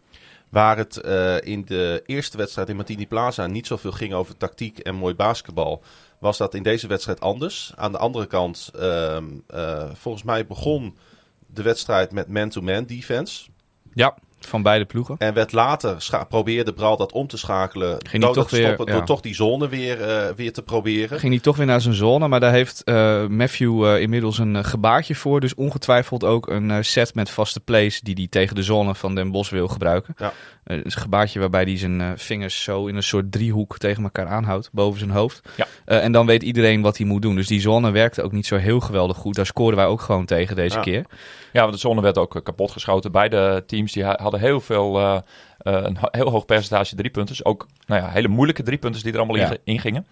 Waar 0.49 0.77
het 0.77 0.97
eh, 0.97 1.41
in 1.41 1.65
de 1.65 2.03
eerste 2.05 2.37
wedstrijd 2.37 2.69
in 2.69 2.75
Martini 2.75 3.07
Plaza 3.07 3.47
niet 3.47 3.67
zoveel 3.67 3.91
ging 3.91 4.13
over 4.13 4.37
tactiek 4.37 4.79
en 4.79 4.95
mooi 4.95 5.15
basketbal, 5.15 5.83
was 6.19 6.37
dat 6.37 6.53
in 6.53 6.63
deze 6.63 6.87
wedstrijd 6.87 7.19
anders. 7.19 7.71
Aan 7.75 7.91
de 7.91 7.97
andere 7.97 8.25
kant, 8.25 8.71
ehm, 8.79 9.25
eh, 9.47 9.89
volgens 9.93 10.23
mij 10.23 10.45
begon 10.45 10.97
de 11.47 11.61
wedstrijd 11.61 12.11
met 12.11 12.27
man-to-man 12.27 12.85
defense. 12.85 13.49
ja, 13.93 14.17
van 14.45 14.61
beide 14.61 14.85
ploegen. 14.85 15.15
En 15.17 15.33
werd 15.33 15.51
later, 15.51 16.25
probeerde 16.29 16.73
Bral 16.73 16.97
dat 16.97 17.11
om 17.11 17.27
te 17.27 17.37
schakelen. 17.37 17.97
hij 18.09 18.19
door, 18.19 18.33
toch 18.33 18.47
te 18.47 18.55
weer, 18.55 18.65
stoppen, 18.65 18.85
ja. 18.85 18.93
door 18.93 19.05
toch 19.05 19.21
die 19.21 19.35
zone 19.35 19.67
weer, 19.67 20.01
eh, 20.01 20.33
weer 20.35 20.53
te 20.53 20.61
proberen. 20.61 21.19
Ging 21.19 21.33
hij 21.33 21.41
toch 21.41 21.57
weer 21.57 21.65
naar 21.65 21.81
zijn 21.81 21.93
zone, 21.93 22.27
maar 22.27 22.39
daar 22.39 22.51
heeft 22.51 22.83
eh, 22.83 23.27
Matthew 23.27 23.85
eh, 23.85 24.01
inmiddels 24.01 24.37
een 24.37 24.65
gebaartje 24.65 25.15
voor. 25.15 25.39
Dus 25.39 25.55
ongetwijfeld 25.55 26.23
ook 26.23 26.47
een 26.47 26.85
set 26.85 27.15
met 27.15 27.29
vaste 27.29 27.59
plays 27.59 27.99
die 27.99 28.15
hij 28.15 28.27
tegen 28.29 28.55
de 28.55 28.63
zone 28.63 28.95
van 28.95 29.15
Den 29.15 29.31
Bos 29.31 29.49
wil 29.49 29.67
gebruiken. 29.67 30.15
Ja. 30.17 30.33
Eh, 30.69 30.77
een 30.83 30.91
gebaartje 30.91 31.39
waarbij 31.39 31.63
hij 31.63 31.77
zijn 31.77 32.01
eh, 32.01 32.07
vingers 32.15 32.63
zo 32.63 32.85
in 32.87 32.95
een 32.95 33.03
soort 33.03 33.31
driehoek 33.31 33.77
tegen 33.77 34.03
elkaar 34.03 34.27
aanhoudt, 34.27 34.69
boven 34.71 34.99
zijn 34.99 35.11
hoofd. 35.11 35.49
Ja. 35.57 35.65
Eh, 35.85 36.03
en 36.03 36.11
dan 36.11 36.25
weet 36.25 36.43
iedereen 36.43 36.81
wat 36.81 36.97
hij 36.97 37.05
moet 37.05 37.21
doen. 37.21 37.35
Dus 37.35 37.47
die 37.47 37.59
zone 37.61 37.91
werkte 37.91 38.21
ook 38.21 38.31
niet 38.31 38.45
zo 38.45 38.55
heel 38.55 38.79
geweldig 38.79 39.17
goed. 39.17 39.35
Daar 39.35 39.45
scoren 39.45 39.75
wij 39.75 39.85
ook 39.85 40.01
gewoon 40.01 40.25
tegen 40.25 40.55
deze 40.55 40.75
Ja. 40.75 40.81
keer. 40.81 41.05
Ja, 41.53 41.61
want 41.61 41.73
de 41.73 41.79
zone 41.79 42.01
werd 42.01 42.17
ook 42.17 42.35
eh, 42.35 42.43
kapot 42.43 42.71
geschoten. 42.71 43.11
Beide 43.11 43.63
teams 43.67 43.91
die 43.91 44.03
ha- 44.03 44.19
hadden 44.21 44.39
heel 44.39 44.59
veel, 44.61 44.99
een 45.57 45.97
heel 46.11 46.29
hoog 46.29 46.45
percentage 46.45 46.95
driepunters. 46.95 47.45
Ook 47.45 47.65
nou 47.85 48.01
ja, 48.01 48.09
hele 48.09 48.27
moeilijke 48.27 48.63
driepunters 48.63 49.03
die 49.03 49.11
er 49.13 49.17
allemaal 49.19 49.37
Ja. 49.37 49.55
in 49.63 49.79
gingen. 49.79 50.05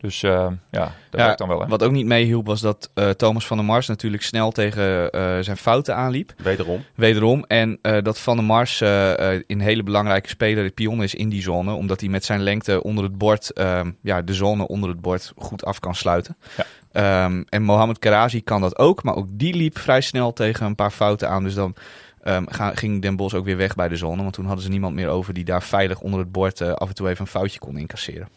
Dus 0.00 0.22
eh, 0.22 0.30
ja, 0.30 0.80
dat 0.80 1.20
Ja, 1.20 1.24
werkt 1.24 1.38
dan 1.38 1.48
wel. 1.48 1.60
Hè? 1.60 1.66
Wat 1.68 1.82
ook 1.82 1.92
niet 1.92 2.06
meehielp 2.06 2.46
was 2.46 2.60
dat 2.60 2.90
eh, 2.94 3.10
Thomas 3.10 3.46
van 3.46 3.56
der 3.56 3.66
Mars 3.66 3.86
natuurlijk 3.86 4.22
snel 4.22 4.50
tegen 4.50 5.10
eh, 5.10 5.38
zijn 5.40 5.56
fouten 5.56 5.96
aanliep. 5.96 6.32
Wederom. 6.42 6.84
Wederom. 6.94 7.44
En 7.46 7.78
eh, 7.82 8.02
dat 8.02 8.18
Van 8.18 8.36
der 8.36 8.44
Mars 8.46 8.80
eh, 8.80 9.34
eh, 9.34 9.42
een 9.46 9.60
hele 9.60 9.82
belangrijke 9.82 10.28
speler, 10.28 10.64
de 10.64 10.70
pion 10.70 11.02
is 11.02 11.14
in 11.14 11.28
die 11.28 11.42
zone. 11.42 11.72
Omdat 11.72 12.00
hij 12.00 12.08
met 12.08 12.24
zijn 12.24 12.40
lengte 12.42 12.82
onder 12.82 13.04
het 13.04 13.18
bord, 13.18 13.52
ehm, 13.52 13.90
ja, 14.02 14.22
de 14.22 14.34
zone 14.34 14.66
onder 14.68 14.88
het 14.90 15.00
bord 15.00 15.32
goed 15.36 15.64
af 15.64 15.80
kan 15.80 15.94
sluiten. 15.94 16.36
Ja. 16.56 16.64
Ehm, 16.92 17.42
en 17.48 17.62
Mohamed 17.62 17.98
Karazi 17.98 18.42
kan 18.42 18.60
dat 18.60 18.78
ook. 18.78 19.02
Maar 19.02 19.14
ook 19.16 19.26
die 19.30 19.54
liep 19.54 19.78
vrij 19.78 20.00
snel 20.00 20.32
tegen 20.32 20.66
een 20.66 20.74
paar 20.74 20.90
fouten 20.90 21.28
aan. 21.28 21.42
Dus 21.42 21.54
dan 21.54 21.74
ehm, 22.22 22.44
ga- 22.48 22.74
ging 22.74 23.02
Den 23.02 23.16
Bos 23.16 23.34
ook 23.34 23.44
weer 23.44 23.56
weg 23.56 23.74
bij 23.74 23.88
de 23.88 23.96
zone. 23.96 24.22
Want 24.22 24.34
toen 24.34 24.44
hadden 24.46 24.64
ze 24.64 24.70
niemand 24.70 24.94
meer 24.94 25.08
over 25.08 25.34
die 25.34 25.44
daar 25.44 25.62
veilig 25.62 26.00
onder 26.00 26.20
het 26.20 26.32
bord 26.32 26.60
af 26.62 26.88
en 26.88 26.94
toe 26.94 27.08
even 27.08 27.20
een 27.20 27.26
foutje 27.30 27.58
kon 27.58 27.78
incasseren. 27.78 28.28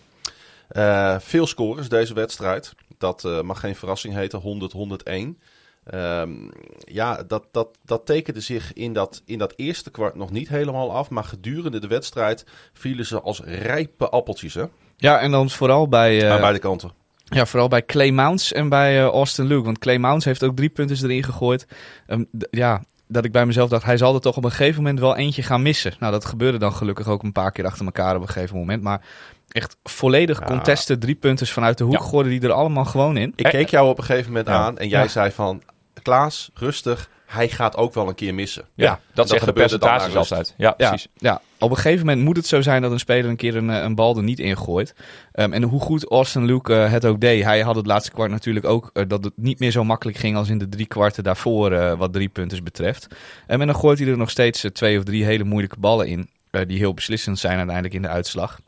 Eh, 0.71 1.19
veel 1.19 1.47
scores 1.47 1.89
deze 1.89 2.13
wedstrijd. 2.13 2.73
Dat 2.97 3.25
eh, 3.25 3.41
mag 3.41 3.59
geen 3.59 3.75
verrassing 3.75 4.13
heten. 4.13 4.39
100, 4.39 4.71
101. 4.71 5.37
Ehm, 5.83 6.31
ja, 6.79 7.23
dat, 7.23 7.45
dat, 7.51 7.67
dat 7.85 8.05
tekende 8.05 8.41
zich 8.41 8.73
in 8.73 8.93
dat, 8.93 9.21
in 9.25 9.37
dat 9.37 9.53
eerste 9.55 9.91
kwart 9.91 10.15
nog 10.15 10.31
niet 10.31 10.49
helemaal 10.49 10.91
af. 10.91 11.09
Maar 11.09 11.23
gedurende 11.23 11.79
de 11.79 11.87
wedstrijd 11.87 12.45
vielen 12.73 13.05
ze 13.05 13.21
als 13.21 13.41
rijpe 13.43 14.09
appeltjes 14.09 14.53
hè? 14.53 14.65
Ja, 14.97 15.19
en 15.19 15.31
dan 15.31 15.49
vooral 15.49 15.87
bij... 15.87 16.23
eh, 16.23 16.31
aan 16.31 16.39
beide 16.39 16.59
kanten. 16.59 16.91
Ja, 17.23 17.45
vooral 17.45 17.67
bij 17.67 17.85
Clay 17.85 18.09
Mounts 18.09 18.53
en 18.53 18.69
bij 18.69 18.99
eh, 18.99 19.05
Austin 19.05 19.45
Luke. 19.45 19.63
Want 19.63 19.79
Clay 19.79 19.97
Mounts 19.97 20.25
heeft 20.25 20.43
ook 20.43 20.55
drie 20.55 20.69
punten 20.69 20.97
erin 21.03 21.23
gegooid. 21.23 21.67
Ehm, 22.07 22.23
ja, 22.49 22.83
dat 23.11 23.25
ik 23.25 23.31
bij 23.31 23.45
mezelf 23.45 23.69
dacht, 23.69 23.83
hij 23.85 23.97
zal 23.97 24.13
er 24.15 24.21
toch 24.21 24.37
op 24.37 24.43
een 24.43 24.51
gegeven 24.51 24.81
moment 24.81 24.99
wel 24.99 25.15
eentje 25.15 25.43
gaan 25.43 25.61
missen. 25.61 25.93
Nou, 25.99 26.11
dat 26.11 26.25
gebeurde 26.25 26.57
dan 26.57 26.73
gelukkig 26.73 27.07
ook 27.07 27.23
een 27.23 27.31
paar 27.31 27.51
keer 27.51 27.65
achter 27.65 27.85
elkaar 27.85 28.15
op 28.15 28.21
een 28.21 28.27
gegeven 28.29 28.57
moment. 28.57 28.83
Maar 28.83 29.01
echt 29.47 29.77
volledig 29.83 30.39
Ja. 30.39 30.45
contested 30.45 31.01
drie 31.01 31.15
punters 31.15 31.51
vanuit 31.51 31.77
de 31.77 31.83
hoek 31.83 31.93
Ja. 31.93 31.99
gooiden 31.99 32.31
die 32.31 32.41
er 32.41 32.51
allemaal 32.51 32.85
gewoon 32.85 33.17
in. 33.17 33.33
Ik 33.35 33.45
keek 33.45 33.69
jou 33.69 33.89
op 33.89 33.97
een 33.97 34.03
gegeven 34.03 34.27
moment 34.27 34.47
Ja. 34.47 34.53
aan 34.53 34.77
en 34.77 34.87
jij 34.87 35.01
Ja. 35.01 35.07
zei 35.07 35.31
van... 35.31 35.61
Klaas, 36.01 36.49
rustig. 36.53 37.09
Hij 37.25 37.49
gaat 37.49 37.75
ook 37.77 37.93
wel 37.93 38.07
een 38.07 38.15
keer 38.15 38.33
missen. 38.33 38.65
Ja, 38.75 38.85
Ja, 38.85 38.91
dat 38.91 39.01
dat 39.13 39.29
zeggen 39.29 39.47
de 39.47 39.53
percentages 39.53 40.15
altijd. 40.15 40.53
Ja, 40.57 40.73
Ja, 40.77 40.89
precies. 40.89 41.07
ja, 41.15 41.41
op 41.59 41.69
een 41.69 41.75
gegeven 41.75 42.05
moment 42.05 42.25
moet 42.25 42.37
het 42.37 42.45
zo 42.45 42.61
zijn 42.61 42.81
dat 42.81 42.91
een 42.91 42.99
speler 42.99 43.29
een 43.29 43.35
keer 43.35 43.55
een, 43.55 43.69
eh, 43.69 43.81
een 43.81 43.95
bal 43.95 44.17
er 44.17 44.23
niet 44.23 44.39
in 44.39 44.57
gooit. 44.57 44.95
Ehm, 45.31 45.53
en 45.53 45.63
hoe 45.63 45.79
goed 45.79 46.09
Austin 46.09 46.45
Luke 46.45 46.73
eh, 46.73 46.91
het 46.91 47.05
ook 47.05 47.19
deed. 47.19 47.43
Hij 47.43 47.61
had 47.61 47.75
het 47.75 47.85
laatste 47.85 48.11
kwart 48.11 48.31
natuurlijk 48.31 48.65
ook 48.65 48.89
eh, 48.93 49.03
dat 49.07 49.23
het 49.23 49.33
niet 49.35 49.59
meer 49.59 49.71
zo 49.71 49.83
makkelijk 49.83 50.17
ging 50.17 50.35
als 50.35 50.49
in 50.49 50.57
de 50.57 50.69
drie 50.69 50.85
kwarten 50.85 51.23
daarvoor 51.23 51.97
wat 51.97 52.13
drie 52.13 52.29
punters 52.29 52.63
betreft. 52.63 53.07
Ehm, 53.47 53.61
en 53.61 53.67
dan 53.67 53.75
gooit 53.75 53.99
hij 53.99 54.07
er 54.07 54.17
nog 54.17 54.29
steeds 54.29 54.65
twee 54.73 54.97
of 54.97 55.03
drie 55.03 55.23
hele 55.23 55.43
moeilijke 55.43 55.79
ballen 55.79 56.07
in. 56.07 56.29
die 56.67 56.77
heel 56.77 56.93
beslissend 56.93 57.39
zijn 57.39 57.57
uiteindelijk 57.57 57.95
in 57.95 58.01
de 58.01 58.07
uitslag. 58.07 58.59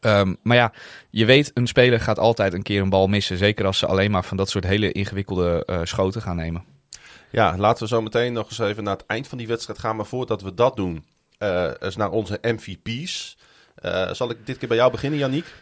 Ehm, 0.00 0.34
maar 0.42 0.56
ja, 0.56 0.72
je 1.10 1.24
weet, 1.24 1.50
een 1.54 1.66
speler 1.66 2.00
gaat 2.00 2.18
altijd 2.18 2.52
een 2.52 2.62
keer 2.62 2.82
een 2.82 2.90
bal 2.90 3.06
missen. 3.06 3.36
Zeker 3.36 3.66
als 3.66 3.78
ze 3.78 3.86
alleen 3.86 4.10
maar 4.10 4.24
van 4.24 4.36
dat 4.36 4.50
soort 4.50 4.64
hele 4.64 4.92
ingewikkelde 4.92 5.62
eh, 5.66 5.80
schoten 5.82 6.22
gaan 6.22 6.36
nemen. 6.36 6.64
Ja, 7.30 7.56
laten 7.56 7.82
we 7.82 7.88
zo 7.88 8.02
meteen 8.02 8.32
nog 8.32 8.48
eens 8.48 8.58
even 8.58 8.84
naar 8.84 8.96
het 8.96 9.06
eind 9.06 9.28
van 9.28 9.38
die 9.38 9.46
wedstrijd 9.46 9.78
gaan. 9.78 9.96
Maar 9.96 10.06
voordat 10.06 10.42
we 10.42 10.54
dat 10.54 10.76
doen, 10.76 11.04
eh 11.38 11.70
eens 11.80 11.96
naar 11.96 12.10
onze 12.10 12.38
MVP's. 12.42 13.36
Eh, 13.74 14.12
zal 14.12 14.30
ik 14.30 14.36
dit 14.44 14.58
keer 14.58 14.68
bij 14.68 14.76
jou 14.76 14.90
beginnen, 14.90 15.18
Yannick? 15.18 15.54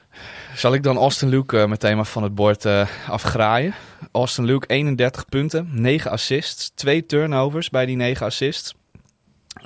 Zal 0.55 0.75
ik 0.75 0.83
dan 0.83 0.97
Austin 0.97 1.29
Luke 1.29 1.57
uh, 1.57 1.67
meteen 1.67 1.97
maar 1.97 2.07
van 2.07 2.23
het 2.23 2.35
bord 2.35 2.65
uh, 2.65 2.89
afgraaien? 3.09 3.75
Austin 4.13 4.45
Luke 4.45 4.67
31 4.67 5.27
punten, 5.27 5.69
9 5.73 6.11
assists, 6.11 6.71
2 6.75 7.07
turnovers 7.07 7.71
bij 7.71 7.87
die 7.87 7.97
9 7.97 8.27
assists. 8.27 8.75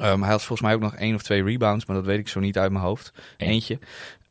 Um, 0.00 0.22
hij 0.22 0.30
had 0.30 0.42
volgens 0.42 0.60
mij 0.60 0.74
ook 0.74 0.80
nog 0.80 0.94
één 0.94 1.14
of 1.14 1.22
twee 1.22 1.44
rebounds, 1.44 1.86
maar 1.86 1.96
dat 1.96 2.04
weet 2.04 2.18
ik 2.18 2.28
zo 2.28 2.40
niet 2.40 2.58
uit 2.58 2.72
mijn 2.72 2.84
hoofd. 2.84 3.12
Eentje. 3.36 3.78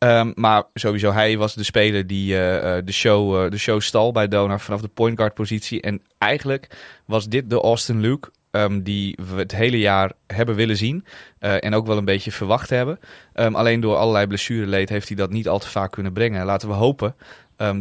Um, 0.06 0.32
maar 0.36 0.64
sowieso, 0.74 1.12
hij 1.12 1.38
was 1.38 1.54
de 1.54 1.64
speler 1.64 2.08
die 2.08 2.34
uh, 2.34 2.40
de, 2.86 2.92
show, 2.92 3.44
uh, 3.44 3.52
de 3.52 3.58
show 3.58 3.82
stal 3.82 4.12
bij 4.12 4.28
Donar 4.28 4.60
vanaf 4.60 4.82
de 4.82 4.88
point 4.88 5.18
guard 5.18 5.34
positie. 5.34 5.82
En 5.82 6.02
eigenlijk 6.18 6.78
was 7.06 7.28
dit 7.28 7.50
de 7.50 7.62
Austin 7.62 8.00
Luke 8.00 8.30
um, 8.52 8.84
die 8.84 9.18
we 9.30 9.36
het 9.36 9.52
hele 9.52 9.80
jaar 9.80 10.12
hebben 10.28 10.56
willen 10.56 10.78
zien. 10.78 11.06
En 11.40 11.74
ook 11.74 11.88
wel 11.88 11.98
een 11.98 12.06
beetje 12.06 12.32
verwacht 12.32 12.70
hebben. 12.70 13.00
Um, 13.34 13.56
alleen 13.56 13.80
door 13.80 13.96
allerlei 13.96 14.28
blessureleed 14.28 14.90
heeft 14.90 15.08
hij 15.08 15.18
dat 15.18 15.30
niet 15.30 15.48
al 15.48 15.60
te 15.60 15.70
vaak 15.70 15.92
kunnen 15.92 16.14
brengen. 16.14 16.46
Laten 16.46 16.68
we 16.68 16.74
hopen 16.74 17.16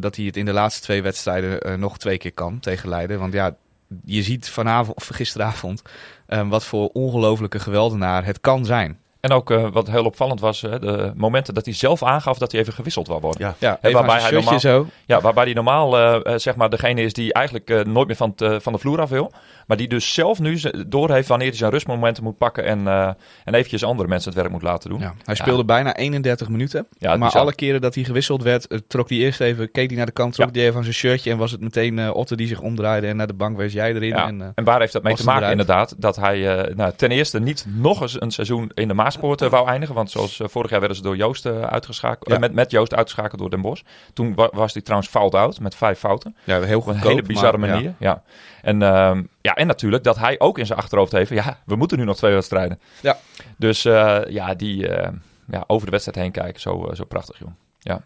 dat 0.01 0.17
hij 0.17 0.25
het 0.25 0.37
in 0.37 0.45
de 0.45 0.53
laatste 0.53 0.83
twee 0.83 1.03
wedstrijden 1.03 1.81
nog 1.81 1.99
twee 1.99 2.19
keer 2.19 2.33
kan 2.33 2.61
tegen 2.61 2.89
Leiden. 2.89 3.19
Want 3.19 3.33
ja, 3.33 3.57
je 4.05 4.23
ziet 4.23 4.49
vanavond 4.49 4.97
of 4.97 5.07
gisteravond 5.07 5.83
wat 6.27 6.65
voor 6.65 6.89
ongelofelijke 6.89 7.59
geweldenaar 7.59 8.25
het 8.25 8.41
kan 8.41 8.65
zijn. 8.65 8.99
En 9.21 9.33
ook 9.33 9.51
uh, 9.51 9.69
wat 9.73 9.91
heel 9.91 10.05
opvallend 10.05 10.41
was, 10.41 10.63
uh, 10.63 10.71
de 10.71 11.13
momenten 11.17 11.55
dat 11.55 11.65
hij 11.65 11.75
zelf 11.75 12.03
aangaf 12.03 12.39
dat 12.39 12.53
hij 12.53 12.61
even 12.61 12.73
gewisseld 12.73 13.07
wil 13.07 13.21
worden. 13.21 13.55
Ja, 13.59 13.79
waarbij 13.81 14.21
hij 14.21 14.31
normaal, 14.31 14.61
zo. 14.61 14.87
Ja, 15.07 15.21
waarbij 15.21 15.45
hij 15.45 15.53
normaal 15.53 15.99
uh, 15.99 16.37
zeg 16.37 16.57
maar 16.57 16.71
degene 16.71 17.03
is 17.03 17.13
die 17.13 17.33
eigenlijk 17.33 17.85
nooit 17.87 18.07
meer 18.07 18.17
van, 18.17 18.35
van 18.37 18.73
de 18.73 18.79
vloer 18.79 19.01
af 19.01 19.09
wil. 19.09 19.33
Maar 19.69 19.77
die 19.77 19.89
dus 19.89 20.15
zelf 20.15 20.39
nu 20.39 20.61
doorheeft 20.87 21.29
wanneer 21.29 21.49
hij 21.49 21.57
zijn 21.57 21.71
rustmomenten 21.71 22.23
moet 22.23 22.39
pakken 22.39 22.65
en, 22.65 22.81
uh, 22.81 23.07
en 23.45 23.55
eventjes 23.55 23.85
andere 23.85 24.09
mensen 24.09 24.31
het 24.31 24.41
werk 24.41 24.53
moet 24.53 24.63
laten 24.63 24.91
doen. 24.91 25.01
Ja, 25.01 25.15
hij 25.25 25.35
speelde 25.35 25.65
bijna 25.65 25.97
31 25.97 26.49
minuten. 26.49 26.87
Ja, 26.99 27.17
maar 27.17 27.31
alle 27.31 27.55
keren 27.55 27.81
dat 27.81 27.95
hij 27.95 28.05
gewisseld 28.05 28.43
werd, 28.43 28.67
eh, 28.67 28.79
trok 28.87 29.09
hij 29.09 29.19
eerst 29.19 29.41
even, 29.41 29.71
keek 29.71 29.89
hij 29.89 29.97
naar 29.97 30.07
de 30.07 30.13
kant, 30.13 30.35
trok 30.35 30.49
hij 30.53 30.61
even 30.61 30.75
van 30.75 30.83
zijn 30.83 30.95
shirtje 30.95 31.31
en 31.31 31.39
was 31.39 31.51
het 31.51 31.61
meteen 31.61 31.99
uh, 31.99 32.15
Otte 32.15 32.37
die 32.37 32.47
zich 32.47 32.61
omdraaide 32.61 33.07
en 33.07 33.17
naar 33.17 33.27
de 33.27 33.35
bank 33.35 33.57
wees 33.57 33.73
jij 33.73 33.95
erin. 33.95 34.13
En, 34.13 34.41
uh, 34.41 34.47
en 34.55 34.65
waar 34.65 34.81
heeft 34.81 34.93
dat 34.93 35.03
mee 35.03 35.15
te 35.15 35.25
maken 35.25 35.43
eruit. 35.43 35.59
inderdaad? 35.59 35.95
Dat 35.99 36.17
hij 36.17 36.39
nou, 36.75 36.93
ten 36.97 37.11
eerste 37.11 37.41
niet 37.41 37.67
nog 37.69 38.01
eens 38.01 38.21
een 38.21 38.31
seizoen 38.31 38.71
in 38.75 38.89
de 38.89 38.95
Maaspoort 39.09 39.41
wou 39.41 39.69
eindigen. 39.69 39.95
Want 39.95 40.11
zoals 40.11 40.41
vorig 40.43 40.71
jaar 40.71 40.79
werden 40.79 40.97
ze 40.97 41.03
door 41.03 41.17
Joost 41.17 41.47
uitgeschakeld, 41.47 42.39
met, 42.39 42.53
met 42.53 42.71
Joost 42.71 42.95
uitgeschakeld 42.95 43.41
door 43.41 43.51
Den 43.51 43.61
Bosch. 43.61 43.83
Toen 44.13 44.35
wa 44.35 44.51
was 44.53 44.73
hij 44.73 44.83
trouwens 44.83 45.11
fout 45.11 45.35
out 45.35 45.61
met 45.61 45.75
vijf 45.75 45.99
fouten. 45.99 46.37
Ja, 46.45 46.61
heel 46.61 46.81
goed. 46.81 46.95
Een 46.95 47.01
hele 47.01 47.23
bizarre 47.23 47.59
manier. 47.59 47.95
ja. 47.99 48.23
En, 48.63 48.75
uh, 48.81 49.19
ja, 49.41 49.55
en 49.55 49.67
natuurlijk 49.67 50.05
dat 50.05 50.17
hij 50.19 50.41
ook 50.41 50.59
in 50.59 50.67
zijn 50.67 50.79
achterhoofd 50.79 51.13
heeft: 51.13 51.31
ja, 51.31 51.59
we 51.67 51.77
moeten 51.77 51.99
nu 51.99 52.05
nog 52.05 52.17
twee 52.17 52.33
wedstrijden. 52.33 52.81
Ja. 53.01 53.19
Dus 53.57 53.85
uh, 53.85 54.21
ja, 54.29 54.55
die 54.55 54.89
uh, 54.89 55.09
ja, 55.47 55.65
over 55.67 55.85
de 55.85 55.91
wedstrijd 55.91 56.19
heen 56.19 56.33
kijken, 56.33 56.61
zo, 56.61 56.91
zo 56.93 57.05
prachtig, 57.05 57.39
joh. 57.39 57.51
Ja. 57.79 58.03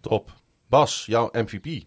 Top. 0.00 0.30
Bas, 0.68 1.04
jouw 1.06 1.28
MVP. 1.32 1.82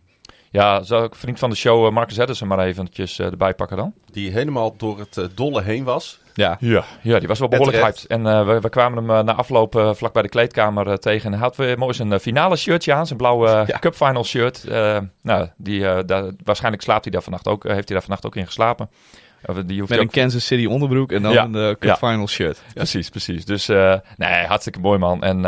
Ja, 0.49 0.83
zou 0.83 1.05
ik 1.05 1.15
vriend 1.15 1.39
van 1.39 1.49
de 1.49 1.55
show 1.55 1.91
Marcus 1.91 2.17
Edison 2.17 2.47
maar 2.47 2.59
eventjes 2.59 3.19
erbij 3.19 3.53
pakken 3.53 3.77
dan? 3.77 3.93
Die 4.11 4.31
helemaal 4.31 4.77
door 4.77 4.99
het 4.99 5.29
dolle 5.35 5.61
heen 5.61 5.83
was. 5.83 6.19
Ja. 6.33 6.57
Ja, 6.59 6.83
ja, 7.01 7.19
die 7.19 7.27
was 7.27 7.39
wel 7.39 7.47
behoorlijk 7.47 7.77
hyped. 7.77 8.05
En 8.07 8.25
uh, 8.25 8.45
we, 8.45 8.59
we, 8.59 8.69
kwamen 8.69 8.97
hem 8.97 9.17
uh, 9.17 9.23
na 9.23 9.33
afloop 9.33 9.75
uh, 9.75 9.93
vlak 9.93 10.13
bij 10.13 10.21
de 10.21 10.29
kleedkamer 10.29 10.99
tegen. 10.99 11.25
En 11.25 11.31
hij 11.31 11.41
had 11.41 11.55
weer 11.55 11.77
mooi 11.77 11.93
zijn 11.93 12.19
finale 12.19 12.55
shirtje 12.55 12.93
aan, 12.93 13.05
zijn 13.05 13.17
blauwe 13.17 13.47
ja. 13.67 13.79
Cup 13.79 13.95
Final 13.95 14.23
shirt. 14.23 14.65
nou, 15.21 15.47
die, 15.57 16.05
daar, 16.05 16.31
waarschijnlijk 16.43 16.83
slaapt 16.83 17.03
hij 17.03 17.13
daar 17.13 17.21
vannacht 17.21 17.47
ook, 17.47 17.63
heeft 17.63 17.87
hij 17.87 17.97
daar 17.97 18.01
vannacht 18.01 18.25
ook 18.25 18.35
in 18.35 18.45
geslapen. 18.45 18.89
Die 19.65 19.83
Met 19.87 19.99
een 19.99 20.09
Kansas 20.09 20.45
City 20.45 20.65
onderbroek 20.65 21.11
en 21.11 21.21
dan 21.21 21.31
ja. 21.31 21.43
een 21.51 21.77
Cup 21.77 21.97
Final 21.97 22.27
shirt. 22.27 22.61
Precies, 22.73 23.09
precies. 23.09 23.45
Dus 23.45 23.67
nee, 24.17 24.45
hartstikke 24.45 24.79
mooi 24.79 24.99
man. 24.99 25.23
En 25.23 25.41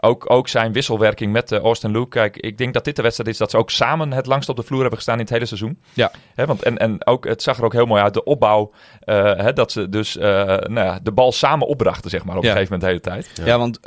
ook, 0.00 0.30
ook 0.30 0.48
zijn 0.48 0.72
wisselwerking 0.72 1.32
met 1.32 1.52
uh, 1.52 1.58
Austin 1.58 1.90
Luke. 1.90 2.08
Kijk, 2.08 2.36
ik 2.36 2.58
denk 2.58 2.74
dat 2.74 2.84
dit 2.84 2.96
de 2.96 3.02
wedstrijd 3.02 3.30
is 3.30 3.38
dat 3.38 3.50
ze 3.50 3.56
ook 3.56 3.70
samen 3.70 4.12
het 4.12 4.26
langst 4.26 4.48
op 4.48 4.56
de 4.56 4.62
vloer 4.62 4.80
hebben 4.80 4.96
gestaan 4.96 5.14
in 5.14 5.20
het 5.20 5.30
hele 5.30 5.46
seizoen. 5.46 5.78
Ja. 5.92 6.10
Hè, 6.34 6.46
want, 6.46 6.62
en, 6.62 6.78
en 6.78 7.06
ook, 7.06 7.24
het 7.24 7.42
zag 7.42 7.58
er 7.58 7.64
ook 7.64 7.72
heel 7.72 7.86
mooi 7.86 8.02
uit, 8.02 8.14
de 8.14 8.24
opbouw. 8.24 8.72
Uh, 9.04 9.36
hè, 9.36 9.52
dat 9.52 9.72
ze 9.72 9.88
dus 9.88 10.16
uh, 10.16 10.22
nou 10.46 10.74
ja, 10.74 10.98
de 11.02 11.12
bal 11.12 11.32
samen 11.32 11.66
opbrachten, 11.66 12.10
zeg 12.10 12.24
maar, 12.24 12.36
op 12.36 12.42
ja. 12.42 12.48
een 12.48 12.56
gegeven 12.56 12.78
moment 12.78 13.02
de 13.02 13.08
hele 13.08 13.22
tijd. 13.22 13.36
Ja, 13.36 13.46
ja 13.46 13.58
want 13.58 13.82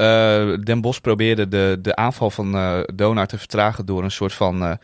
Den 0.66 0.82
Bos 0.82 1.00
probeerde 1.00 1.48
de, 1.48 1.78
de 1.82 1.96
aanval 1.96 2.30
van 2.30 2.86
Donar 2.96 3.28
te 3.28 3.38
vertragen 3.38 3.86
door 3.86 4.04
een 4.04 4.12
soort 4.12 4.34
van 4.34 4.78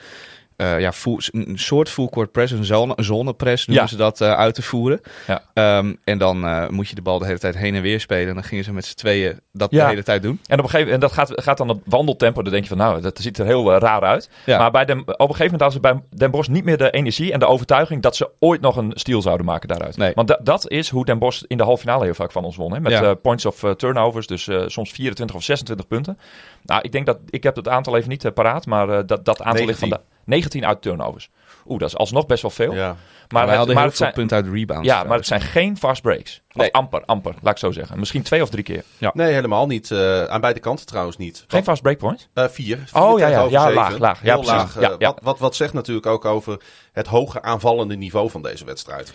uh, 0.62 0.80
ja, 0.80 0.92
full, 0.92 1.18
een 1.32 1.60
soort 1.60 1.90
full 1.90 2.10
court 2.10 2.32
press, 2.32 2.52
een 2.52 2.66
zone, 2.66 2.94
zonnepress 2.96 3.68
noemen 3.68 3.86
ja. 3.86 3.90
ze 3.90 3.98
dat, 3.98 4.22
uh, 4.22 4.34
uit 4.34 4.56
te 4.56 4.62
voeren. 4.62 5.02
Ja. 5.28 5.78
Um, 5.78 5.98
en 6.04 6.18
dan 6.18 6.46
uh, 6.46 6.68
moet 6.68 6.90
je 6.90 6.96
de 6.96 7.02
bal 7.02 7.20
de 7.20 7.26
hele 7.26 7.40
tijd 7.40 7.58
heen 7.58 7.76
en 7.76 7.82
weer 7.82 8.00
spelen. 8.00 8.28
En 8.28 8.34
dan 8.34 8.44
gingen 8.44 8.64
ze 8.64 8.74
met 8.74 8.86
z'n 8.86 8.96
tweeën 8.96 9.40
dat 9.52 9.72
ja. 9.72 9.84
de 9.84 9.90
hele 9.90 10.04
tijd 10.04 10.22
doen. 10.22 10.40
En 10.46 10.58
op 10.58 10.64
een 10.64 10.70
gegeven 10.70 10.94
moment, 10.94 11.02
dat 11.02 11.12
gaat, 11.12 11.32
gaat 11.44 11.58
dan 11.58 11.70
op 11.70 11.82
wandeltempo. 11.86 12.42
Dan 12.42 12.52
denk 12.52 12.64
je 12.64 12.70
van, 12.70 12.78
nou, 12.78 13.02
dat 13.02 13.20
ziet 13.20 13.38
er 13.38 13.46
heel 13.46 13.74
raar 13.74 14.02
uit. 14.02 14.30
Maar 14.46 14.72
bij 14.72 14.86
Den, 14.86 15.00
op 15.00 15.08
een 15.08 15.16
gegeven 15.16 15.44
moment 15.44 15.62
hadden 15.62 15.82
ze 15.82 16.08
bij 16.10 16.18
Den 16.18 16.32
Bosch 16.32 16.50
niet 16.50 16.64
meer 16.64 16.78
de 16.78 16.90
energie 16.90 17.34
en 17.34 17.40
de 17.40 17.48
overtuiging 17.48 18.02
dat 18.02 18.16
ze 18.16 18.30
ooit 18.40 18.62
nog 18.62 18.76
een 18.76 18.92
steal 18.96 19.22
zouden 19.22 19.46
maken 19.46 19.68
daaruit. 19.68 19.98
Nee. 19.98 20.12
Want 20.16 20.28
da 20.28 20.40
dat 20.44 20.70
is 20.70 20.90
hoe 20.90 21.06
Den 21.06 21.20
Bosch 21.20 21.44
in 21.48 21.58
de 21.58 21.64
halve 21.64 21.82
finale 21.82 22.04
heel 22.04 22.14
vaak 22.14 22.32
van 22.32 22.44
ons 22.44 22.56
won. 22.56 22.74
Hè? 22.74 22.80
Met 22.80 23.22
points 23.22 23.46
of 23.46 23.64
turnovers, 23.76 24.28
dus 24.28 24.50
soms 24.66 24.92
24 24.92 25.36
of 25.36 25.44
26 25.44 25.88
punten. 25.88 26.18
Nou, 26.64 26.82
ik 26.82 26.92
denk 26.92 27.06
dat, 27.06 27.18
ik 27.30 27.44
heb 27.44 27.56
het 27.56 27.68
aantal 27.68 27.98
even 27.98 28.10
niet 28.10 28.34
paraat, 28.34 28.66
maar 28.66 29.06
dat, 29.06 29.26
dat 29.26 29.42
aantal 29.42 29.66
19. 29.66 29.66
ligt 29.66 29.80
van 29.80 29.90
de... 29.90 30.00
19 30.30 30.66
uit 30.66 30.82
turnovers. 30.82 31.30
Oeh, 31.68 31.80
dat 31.80 31.88
is 31.88 31.96
alsnog 31.98 32.26
best 32.26 32.42
wel 32.42 32.52
veel. 32.52 32.74
Ja. 32.74 32.88
Maar, 32.88 32.98
maar 33.28 33.46
wij 33.48 33.56
hadden 33.58 33.76
maar 33.76 33.84
heel 33.84 33.92
het 33.94 34.02
veel 34.02 34.14
zijn, 34.16 34.28
punten 34.28 34.38
uit 34.38 34.56
rebounds. 34.56 34.88
Ja, 34.88 35.04
maar 35.04 35.18
het 35.18 35.28
zijn 35.28 35.42
geen 35.42 35.78
fast 35.78 36.02
breaks. 36.02 36.42
Of 36.50 36.56
Nee. 36.56 36.74
amper, 36.74 37.04
amper, 37.06 37.34
laat 37.42 37.54
ik 37.54 37.60
zo 37.60 37.72
zeggen. 37.72 38.00
Misschien 38.00 38.22
twee 38.24 38.42
of 38.42 38.50
drie 38.50 38.64
keer. 38.64 38.84
Nee, 39.14 39.34
helemaal 39.34 39.68
niet. 39.68 39.90
Uh, 39.90 40.24
aan 40.24 40.42
beide 40.42 40.60
kanten 40.60 40.86
trouwens 40.86 41.18
niet. 41.18 41.44
Geen 41.48 41.64
fast 41.64 41.82
break 41.82 41.98
point? 41.98 42.30
Uh, 42.34 42.44
vier. 42.48 42.78
vier 42.86 43.02
Oh 43.02 43.20
ja, 43.20 43.28
ja, 43.28 43.44
ja 43.50 43.74
laag, 43.74 43.98
laag. 43.98 44.24
Ja, 44.24 44.34
precies. 44.36 44.54
laag. 44.54 44.76
uh, 44.76 44.82
Ja, 44.82 44.96
ja. 45.00 45.08
Wat, 45.08 45.20
wat, 45.22 45.40
wat 45.40 45.56
zegt 45.56 45.74
natuurlijk 45.74 46.06
ook 46.06 46.26
over 46.26 46.62
het 46.92 47.08
hoge 47.08 47.42
aanvallende 47.42 47.96
niveau 47.96 48.30
van 48.30 48.42
deze 48.42 48.66
wedstrijd. 48.66 49.14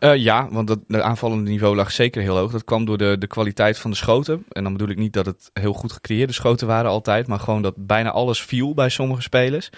Uh, 0.00 0.16
ja, 0.16 0.48
want 0.50 0.68
dat, 0.68 0.78
het 0.88 1.00
aanvallende 1.00 1.50
niveau 1.50 1.76
lag 1.76 1.92
zeker 1.92 2.22
heel 2.22 2.36
hoog. 2.36 2.52
Dat 2.52 2.64
kwam 2.64 2.84
door 2.84 2.98
de, 2.98 3.16
de 3.18 3.26
kwaliteit 3.26 3.78
van 3.78 3.90
de 3.90 3.96
schoten. 3.96 4.44
En 4.48 4.62
dan 4.62 4.72
bedoel 4.72 4.88
ik 4.88 4.96
niet 4.96 5.12
dat 5.12 5.26
het 5.26 5.50
heel 5.52 5.72
goed 5.72 5.92
gecreëerde 5.92 6.32
schoten 6.32 6.66
waren 6.66 6.90
altijd. 6.90 7.26
Maar 7.26 7.40
gewoon 7.40 7.62
dat 7.62 7.74
bijna 7.76 8.10
alles 8.10 8.42
viel 8.42 8.74
bij 8.74 8.88
sommige 8.88 9.22
spelers. 9.22 9.70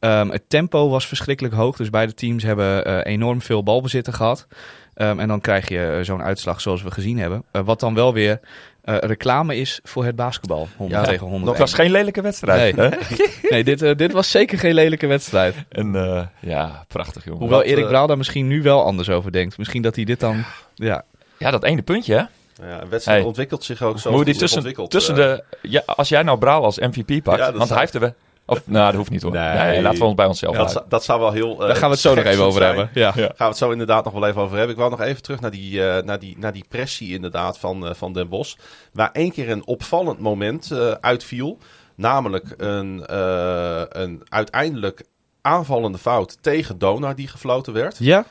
Um, 0.00 0.30
het 0.30 0.48
tempo 0.48 0.88
was 0.88 1.06
verschrikkelijk 1.06 1.54
hoog. 1.54 1.76
Dus 1.76 1.90
beide 1.90 2.14
teams 2.14 2.42
hebben 2.42 2.88
uh, 2.88 3.00
enorm 3.02 3.42
veel 3.42 3.62
balbezitten 3.62 4.12
gehad. 4.12 4.46
Um, 4.94 5.20
en 5.20 5.28
dan 5.28 5.40
krijg 5.40 5.68
je 5.68 5.96
uh, 5.98 6.04
zo'n 6.04 6.22
uitslag 6.22 6.60
zoals 6.60 6.82
we 6.82 6.90
gezien 6.90 7.18
hebben. 7.18 7.44
Wat 7.52 7.80
dan 7.80 7.94
wel 7.94 8.12
weer 8.12 8.40
uh, 8.86 8.96
reclame 8.98 9.56
is 9.56 9.80
voor 9.82 10.04
het 10.04 10.16
basketbal. 10.16 10.68
100 10.76 11.00
Ja, 11.00 11.06
tegen 11.06 11.26
100. 11.26 11.44
Dat 11.46 11.58
was 11.58 11.74
geen 11.74 11.90
lelijke 11.90 12.20
wedstrijd. 12.22 12.76
Nee. 12.76 12.88
hè? 12.88 12.96
nee, 13.50 13.64
dit, 13.64 13.82
uh, 13.82 13.94
dit 13.96 14.12
was 14.12 14.30
zeker 14.30 14.58
geen 14.58 14.74
lelijke 14.74 15.06
wedstrijd. 15.06 15.54
En 15.68 15.94
uh, 15.94 16.22
ja, 16.40 16.84
prachtig 16.88 17.24
jongen. 17.24 17.40
Hoewel 17.40 17.62
Erik 17.62 17.82
eh, 17.84 17.88
Braal 17.88 18.06
daar 18.06 18.16
misschien 18.16 18.46
nu 18.46 18.62
wel 18.62 18.84
anders 18.84 19.10
over 19.10 19.32
denkt. 19.32 19.58
Misschien 19.58 19.82
dat 19.82 19.96
hij 19.96 20.04
dit 20.04 20.20
dan... 20.20 20.44
Ja, 20.74 21.04
Ja, 21.38 21.50
dat 21.50 21.64
ene 21.64 21.82
puntje 21.82 22.14
hè. 22.14 22.22
Ja, 22.68 22.82
een 22.82 22.88
wedstrijd 22.88 23.18
Hey. 23.18 23.26
ontwikkelt 23.26 23.64
zich 23.64 23.82
ook 23.82 23.98
zo. 23.98 24.10
Hoe 24.10 24.24
die 24.24 24.36
tussen, 24.36 24.88
tussen 24.88 25.14
de... 25.14 25.44
Ja, 25.62 25.82
als 25.86 26.08
jij 26.08 26.22
nou 26.22 26.38
Braal 26.38 26.64
als 26.64 26.78
MVP 26.78 27.22
pakt, 27.22 27.38
Ja, 27.38 27.52
want 27.52 27.68
hij 27.68 27.78
heeft 27.78 27.94
er 27.94 28.00
wel... 28.00 28.14
Of, 28.46 28.62
nou, 28.66 28.86
dat 28.86 28.94
hoeft 28.94 29.10
niet 29.10 29.22
hoor. 29.22 29.32
Nee. 29.32 29.56
Nee, 29.56 29.82
laten 29.82 29.98
we 29.98 30.04
ons 30.04 30.14
bij 30.14 30.26
onszelf 30.26 30.56
dat, 30.56 30.84
dat 30.88 31.04
zou 31.04 31.20
wel 31.20 31.32
heel. 31.32 31.52
eh, 31.52 31.66
daar 31.66 31.76
gaan 31.76 31.88
we 31.88 31.94
het 31.94 31.98
zo 32.04 32.14
nog 32.14 32.24
even 32.24 32.44
over 32.44 32.62
zijn. 32.62 32.76
hebben. 32.76 33.02
Ja. 33.02 33.12
Ja. 33.14 33.24
Gaan 33.26 33.34
we 33.36 33.44
het 33.44 33.56
zo 33.56 33.70
inderdaad 33.70 34.04
nog 34.04 34.12
wel 34.12 34.26
even 34.26 34.40
over 34.42 34.56
hebben. 34.56 34.74
Ik 34.74 34.80
wou 34.80 34.90
nog 34.90 35.00
even 35.00 35.22
terug 35.22 35.40
naar 35.40 35.50
die, 35.50 35.88
eh, 35.88 36.02
naar 36.04 36.18
die, 36.18 36.36
naar 36.38 36.52
die 36.52 36.64
pressie 36.68 37.12
inderdaad 37.14 37.58
van, 37.58 37.86
eh, 37.86 37.94
van 37.94 38.12
Den 38.12 38.28
Bosch. 38.28 38.56
Waar 38.92 39.10
één 39.12 39.32
keer 39.32 39.50
een 39.50 39.66
opvallend 39.66 40.18
moment 40.18 40.70
eh, 40.70 40.90
uitviel. 40.90 41.58
Namelijk 41.94 42.54
een, 42.56 43.06
eh, 43.06 43.82
een 43.88 44.22
uiteindelijk 44.28 45.02
aanvallende 45.40 45.98
fout 45.98 46.38
tegen 46.40 46.78
Donar 46.78 47.14
die 47.14 47.28
gefloten 47.28 47.72
werd. 47.72 47.96
Ja? 47.98 48.24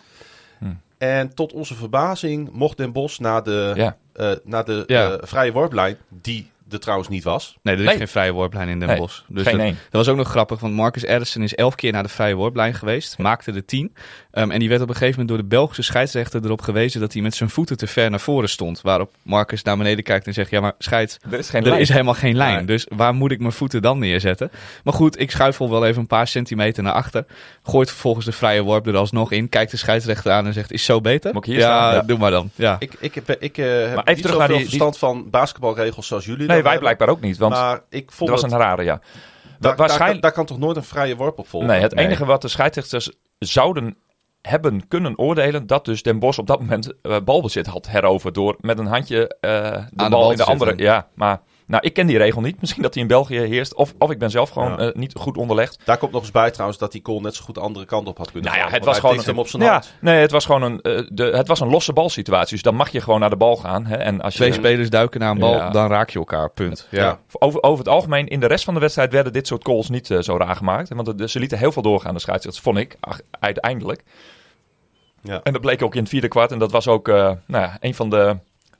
En 0.97 1.33
tot 1.33 1.53
onze 1.53 1.75
verbazing 1.75 2.49
mocht 2.51 2.77
Den 2.77 2.91
Bosch 2.91 3.19
naar 3.19 3.43
de, 3.43 3.71
Ja. 3.75 3.97
eh, 4.13 4.31
naar 4.43 4.65
de 4.65 4.83
Ja. 4.87 5.11
eh, 5.11 5.17
vrije 5.21 5.51
worplijn, 5.51 5.97
die 6.09 6.51
er 6.75 6.81
trouwens 6.81 7.09
niet 7.09 7.23
was. 7.23 7.57
Nee, 7.61 7.73
er 7.75 7.81
is 7.81 7.87
Nee. 7.87 7.97
geen 7.97 8.07
vrije 8.07 8.31
worplijn 8.31 8.67
in 8.69 8.79
Den 8.79 8.87
Nee, 8.87 8.97
Bosch. 8.97 9.21
Dus 9.27 9.47
geen 9.47 9.57
dat, 9.57 9.67
dat 9.67 9.75
was 9.91 10.07
ook 10.07 10.17
nog 10.17 10.27
grappig, 10.29 10.59
want 10.59 10.73
Marcus 10.73 11.03
Ederson 11.03 11.43
is 11.43 11.55
elf 11.55 11.75
keer 11.75 11.91
naar 11.91 12.03
de 12.03 12.09
vrije 12.09 12.35
worplijn 12.35 12.73
geweest. 12.73 13.17
Maakte 13.17 13.51
de 13.51 13.65
tien. 13.65 13.93
Um, 14.31 14.51
en 14.51 14.59
die 14.59 14.69
werd 14.69 14.81
op 14.81 14.87
een 14.89 14.93
gegeven 14.95 15.19
moment 15.19 15.29
door 15.29 15.37
de 15.49 15.55
Belgische 15.55 15.81
scheidsrechter 15.81 16.41
erop 16.45 16.61
gewezen 16.61 16.99
dat 16.99 17.13
hij 17.13 17.21
met 17.21 17.35
zijn 17.35 17.49
voeten 17.49 17.77
te 17.77 17.87
ver 17.87 18.09
naar 18.09 18.19
voren 18.19 18.49
stond. 18.49 18.81
Waarop 18.81 19.11
Marcus 19.23 19.63
naar 19.63 19.77
beneden 19.77 20.03
kijkt 20.03 20.27
en 20.27 20.33
zegt, 20.33 20.49
ja 20.49 20.59
maar 20.59 20.73
scheids, 20.77 21.17
Er 21.31 21.39
is 21.39 21.49
geen 21.49 21.61
er 21.63 21.67
lijn. 21.69 21.81
is 21.81 21.89
helemaal 21.89 22.13
geen 22.13 22.35
lijn. 22.35 22.55
Nee. 22.55 22.65
Dus 22.65 22.85
waar 22.95 23.13
moet 23.13 23.31
ik 23.31 23.39
mijn 23.39 23.51
voeten 23.51 23.81
dan 23.81 23.99
neerzetten? 23.99 24.51
Maar 24.83 24.93
goed, 24.93 25.19
ik 25.19 25.31
schuifel 25.31 25.69
wel 25.69 25.85
even 25.85 26.01
een 26.01 26.07
paar 26.07 26.27
centimeter 26.27 26.83
naar 26.83 26.93
achter. 26.93 27.25
Gooit 27.63 27.89
vervolgens 27.89 28.25
de 28.25 28.31
vrije 28.31 28.61
worp 28.61 28.87
er 28.87 28.95
alsnog 28.97 29.31
in. 29.31 29.49
Kijkt 29.49 29.71
de 29.71 29.77
scheidsrechter 29.77 30.31
aan 30.31 30.45
en 30.45 30.53
zegt, 30.53 30.71
is 30.71 30.83
zo 30.85 31.01
beter? 31.01 31.33
Moet 31.33 31.45
ik 31.45 31.51
hier 31.51 31.59
ja, 31.61 31.65
staan? 31.65 31.93
Ja. 31.93 32.01
doe 32.01 32.17
maar 32.17 32.31
dan. 32.31 32.49
Ja. 32.55 32.75
Ik, 32.79 32.93
ik 32.99 33.15
heb, 33.15 33.29
ik, 33.39 33.57
eh, 33.57 33.65
heb 33.65 33.85
even 33.85 34.03
niet 34.05 34.21
terug 34.21 34.37
naar 34.37 34.47
die- 34.47 34.57
die- 34.57 34.65
verstand 34.65 34.97
van 34.97 35.29
basketbalregels 35.29 36.07
zoals 36.07 36.25
jullie. 36.25 36.47
Nee, 36.47 36.61
wij 36.69 36.79
blijkbaar 36.79 37.09
ook 37.09 37.21
niet. 37.21 37.37
Want 37.37 37.53
Maar 37.53 37.81
ik 37.89 38.11
vond 38.11 38.29
dat 38.29 38.41
was 38.41 38.51
een 38.51 38.57
rare, 38.57 38.83
ja. 38.83 38.95
daar, 38.95 39.01
daar, 39.59 39.75
waarschijnlijk- 39.75 40.11
kan, 40.11 40.21
daar 40.21 40.31
kan 40.31 40.45
toch 40.45 40.57
nooit 40.57 40.77
een 40.77 40.83
vrije 40.83 41.15
worp 41.15 41.39
op 41.39 41.47
volgen? 41.47 41.69
Nee, 41.69 41.81
het 41.81 41.93
Nee. 41.95 42.05
enige 42.05 42.25
wat 42.25 42.41
de 42.41 42.47
scheidsrechters 42.47 43.11
zouden 43.39 43.97
hebben 44.41 44.87
kunnen 44.87 45.17
oordelen, 45.19 45.67
dat 45.67 45.85
dus 45.85 46.03
Den 46.03 46.19
Bos 46.19 46.39
op 46.39 46.47
dat 46.47 46.59
moment 46.59 46.93
eh, 47.01 47.17
balbezit 47.23 47.65
had 47.67 47.87
heroverd 47.87 48.33
door 48.33 48.55
met 48.59 48.79
een 48.79 48.85
handje 48.85 49.27
eh, 49.39 49.49
de, 49.71 49.85
de 49.89 50.09
bal 50.09 50.31
in 50.31 50.37
de 50.37 50.43
andere. 50.43 50.69
zitten. 50.69 50.87
Ja, 50.87 51.07
maar 51.13 51.41
Nou, 51.67 51.83
ik 51.85 51.93
ken 51.93 52.07
die 52.07 52.17
regel 52.17 52.41
niet. 52.41 52.59
Misschien 52.61 52.81
dat 52.81 52.93
die 52.93 53.01
in 53.01 53.07
België 53.07 53.39
heerst. 53.39 53.73
Of, 53.75 53.93
of 53.99 54.09
ik 54.11 54.19
ben 54.19 54.29
zelf 54.29 54.49
gewoon 54.49 54.71
Ja. 54.71 54.77
eh, 54.77 54.95
niet 54.95 55.13
goed 55.15 55.37
onderlegd. 55.37 55.79
Daar 55.85 55.97
komt 55.97 56.11
nog 56.11 56.21
eens 56.21 56.31
bij 56.31 56.51
trouwens 56.51 56.79
dat 56.79 56.91
die 56.91 57.01
goal 57.03 57.19
net 57.21 57.35
zo 57.35 57.43
goed 57.43 57.55
de 57.55 57.61
andere 57.61 57.85
kant 57.85 58.07
op 58.07 58.17
had 58.17 58.31
kunnen 58.31 58.51
Nou 58.51 58.63
ja, 58.63 58.71
het 58.73 58.85
was 58.85 58.99
gewoon 58.99 59.15
tikte 59.15 59.29
hem 59.29 59.39
op 59.39 59.47
zijn 59.47 59.61
ja, 59.63 59.71
hand. 59.71 59.93
nee, 60.01 60.19
het 60.21 60.31
was 60.31 60.45
gewoon 60.45 60.61
een, 60.61 60.81
eh, 60.81 61.07
de, 61.11 61.23
het 61.23 61.47
was 61.47 61.59
een 61.59 61.67
losse 61.69 61.93
balsituatie. 61.93 62.53
Dus 62.53 62.61
dan 62.61 62.75
mag 62.75 62.89
je 62.89 63.01
gewoon 63.01 63.19
naar 63.19 63.29
de 63.29 63.35
bal 63.35 63.55
gaan. 63.55 63.85
Hè? 63.85 63.95
En 63.95 64.21
als 64.21 64.33
je, 64.33 64.39
Twee 64.39 64.53
spelers 64.53 64.89
duiken 64.89 65.19
naar 65.19 65.31
een 65.31 65.39
bal, 65.39 65.53
Ja. 65.55 65.69
dan 65.69 65.87
raak 65.89 66.09
je 66.09 66.19
elkaar. 66.19 66.49
Punt. 66.49 66.87
Ja. 66.91 67.03
Ja. 67.03 67.19
Over, 67.39 67.63
over 67.63 67.79
het 67.79 67.87
algemeen, 67.93 68.27
in 68.27 68.39
de 68.39 68.47
rest 68.47 68.63
van 68.63 68.73
de 68.73 68.79
wedstrijd 68.79 69.11
werden 69.11 69.33
dit 69.33 69.47
soort 69.47 69.63
calls 69.63 69.89
niet 69.89 70.11
eh, 70.11 70.19
zo 70.19 70.37
raar 70.37 70.55
gemaakt. 70.55 70.89
Want 70.89 71.07
het- 71.07 71.31
ze 71.31 71.39
lieten 71.39 71.57
heel 71.57 71.71
veel 71.71 71.81
doorgaan, 71.81 72.13
de 72.13 72.19
scheidsrechters, 72.19 72.63
vond 72.65 72.77
ik, 72.77 72.97
ach, 72.99 73.19
uiteindelijk. 73.39 74.03
Ja. 75.21 75.39
En 75.43 75.53
dat 75.53 75.61
bleek 75.61 75.81
ook 75.81 75.93
in 75.95 75.99
het 76.01 76.09
vierde 76.09 76.27
kwart. 76.27 76.51
En 76.51 76.59
dat 76.59 76.71
was 76.71 76.87
ook 76.87 77.07
eh, 77.07 77.15
nou 77.47 77.63
ja, 77.63 77.77
een 77.79 77.95
van 77.95 78.09
de 78.09 78.37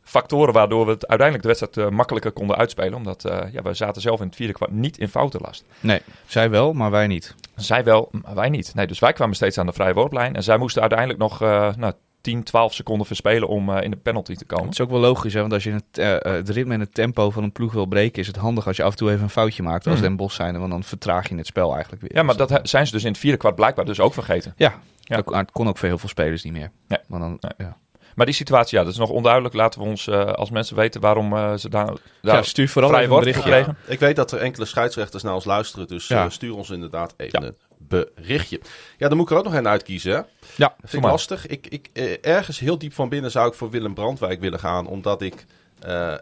factoren 0.08 0.54
waardoor 0.54 0.86
we 0.86 0.92
het 0.92 1.08
uiteindelijk 1.08 1.48
de 1.50 1.56
wedstrijd 1.56 1.88
eh, 1.92 1.96
makkelijker 1.98 2.32
konden 2.32 2.56
uitspelen. 2.58 2.94
Omdat 2.94 3.26
eh, 3.26 3.40
ja, 3.52 3.62
we 3.62 3.74
zaten 3.74 4.02
zelf 4.02 4.20
in 4.20 4.26
het 4.28 4.36
vierde 4.36 4.54
kwart 4.54 4.72
niet 4.72 4.98
in 4.98 5.08
foutenlast. 5.08 5.64
Nee, 5.80 6.02
zij 6.26 6.50
wel, 6.50 6.74
maar 6.74 6.92
wij 6.92 7.08
niet. 7.08 7.36
Zij 7.56 7.84
wel, 7.84 8.10
maar 8.12 8.36
wij 8.36 8.50
niet. 8.50 8.76
Nee, 8.76 8.88
dus 8.88 9.00
wij 9.00 9.14
kwamen 9.14 9.36
steeds 9.36 9.58
aan 9.58 9.66
de 9.66 9.74
vrije 9.74 9.94
worplijn. 9.94 10.36
En 10.36 10.44
zij 10.44 10.58
moesten 10.58 10.82
uiteindelijk 10.82 11.20
nog 11.20 11.42
eh 11.42 11.76
nou, 11.76 11.94
10, 12.22 12.44
12 12.44 12.74
seconden 12.74 13.08
verspelen 13.08 13.48
om 13.48 13.72
in 13.78 13.92
de 13.92 13.98
penalty 13.98 14.36
te 14.36 14.46
komen. 14.46 14.66
Het 14.66 14.74
is 14.74 14.82
ook 14.82 14.90
wel 14.90 15.00
logisch, 15.00 15.34
hè? 15.34 15.40
want 15.40 15.54
als 15.54 15.64
je 15.64 15.72
het, 15.72 16.24
het 16.24 16.50
ritme 16.50 16.74
en 16.74 16.80
het 16.80 16.94
tempo 16.94 17.30
van 17.30 17.44
een 17.44 17.52
ploeg 17.52 17.74
wil 17.74 17.86
breken, 17.86 18.22
is 18.22 18.28
het 18.28 18.36
handig 18.36 18.68
als 18.68 18.78
je 18.78 18.84
af 18.84 18.92
en 18.92 18.98
toe 18.98 19.10
even 19.12 19.24
een 19.24 19.30
foutje 19.30 19.64
maakt 19.64 19.86
als 19.88 19.96
Mhm. 19.96 20.04
Den 20.04 20.16
Bosch 20.16 20.36
zijn, 20.36 20.60
want 20.60 20.72
dan 20.72 20.84
vertraag 20.84 21.30
je 21.30 21.36
het 21.36 21.46
spel 21.48 21.72
eigenlijk 21.74 22.02
weer. 22.02 22.16
Ja, 22.16 22.24
maar 22.24 22.38
Dus 22.38 22.48
dat 22.48 22.70
zijn 22.70 22.86
ze 22.86 22.92
dus 22.92 23.04
in 23.04 23.10
het 23.12 23.18
vierde 23.18 23.38
kwart 23.38 23.56
blijkbaar 23.56 23.86
dus 23.86 24.00
ook 24.00 24.14
vergeten. 24.14 24.54
Ja, 24.58 24.74
Ja. 25.00 25.16
Dat 25.16 25.26
kon- 25.26 25.38
het 25.38 25.52
kon 25.52 25.68
ook 25.68 25.78
voor 25.78 25.88
heel 25.88 25.98
veel 25.98 26.10
spelers 26.10 26.44
niet 26.44 26.54
meer. 26.54 26.72
Nee. 26.88 27.00
Maar 27.08 27.20
dan, 27.20 27.38
Nee. 27.40 27.52
ja. 27.68 27.78
Maar 28.16 28.26
die 28.26 28.36
situatie, 28.36 28.78
ja, 28.78 28.84
dat 28.84 28.94
is 28.94 29.00
nog 29.00 29.10
onduidelijk. 29.10 29.54
Laten 29.54 29.82
we 29.82 29.88
ons, 29.88 30.08
eh, 30.08 30.26
als 30.26 30.50
mensen 30.50 30.76
weten 30.76 31.02
waarom 31.02 31.34
eh, 31.36 31.54
ze 31.56 31.70
daar, 31.70 31.86
daar 32.22 32.36
ja, 32.36 32.42
stuur 32.42 32.70
vooral 32.70 32.90
vrij 32.92 33.08
wordt 33.08 33.26
berichtje. 33.26 33.50
gekregen. 33.52 33.78
Ik 33.88 34.00
weet 34.00 34.16
dat 34.16 34.32
er 34.32 34.40
enkele 34.40 34.66
scheidsrechters 34.66 35.24
naar 35.24 35.34
ons 35.34 35.46
luisteren, 35.46 35.88
dus 35.88 36.08
Ja. 36.08 36.24
eh, 36.26 36.30
stuur 36.30 36.56
ons 36.56 36.70
inderdaad 36.70 37.14
even 37.18 37.42
Ja. 37.42 37.48
een 37.48 37.56
berichtje. 37.78 38.60
Ja, 38.98 39.08
dan 39.08 39.18
moet 39.18 39.26
ik 39.26 39.32
er 39.32 39.38
ook 39.38 39.44
nog 39.46 39.54
een 39.54 39.68
uitkiezen. 39.68 40.12
Hè? 40.12 40.22
Ja, 40.56 40.76
vind 40.84 41.04
ik 41.04 41.10
lastig. 41.10 41.48
Ik, 41.48 41.68
ik, 41.68 41.90
ergens 42.22 42.60
heel 42.60 42.78
diep 42.78 42.94
van 42.94 43.10
binnen 43.10 43.32
zou 43.32 43.48
ik 43.48 43.54
voor 43.54 43.70
Willem 43.70 43.94
Brandwijk 43.94 44.40
willen 44.40 44.60
gaan, 44.60 44.88
omdat 44.88 45.22
ik 45.22 45.46
eh, 45.80 46.14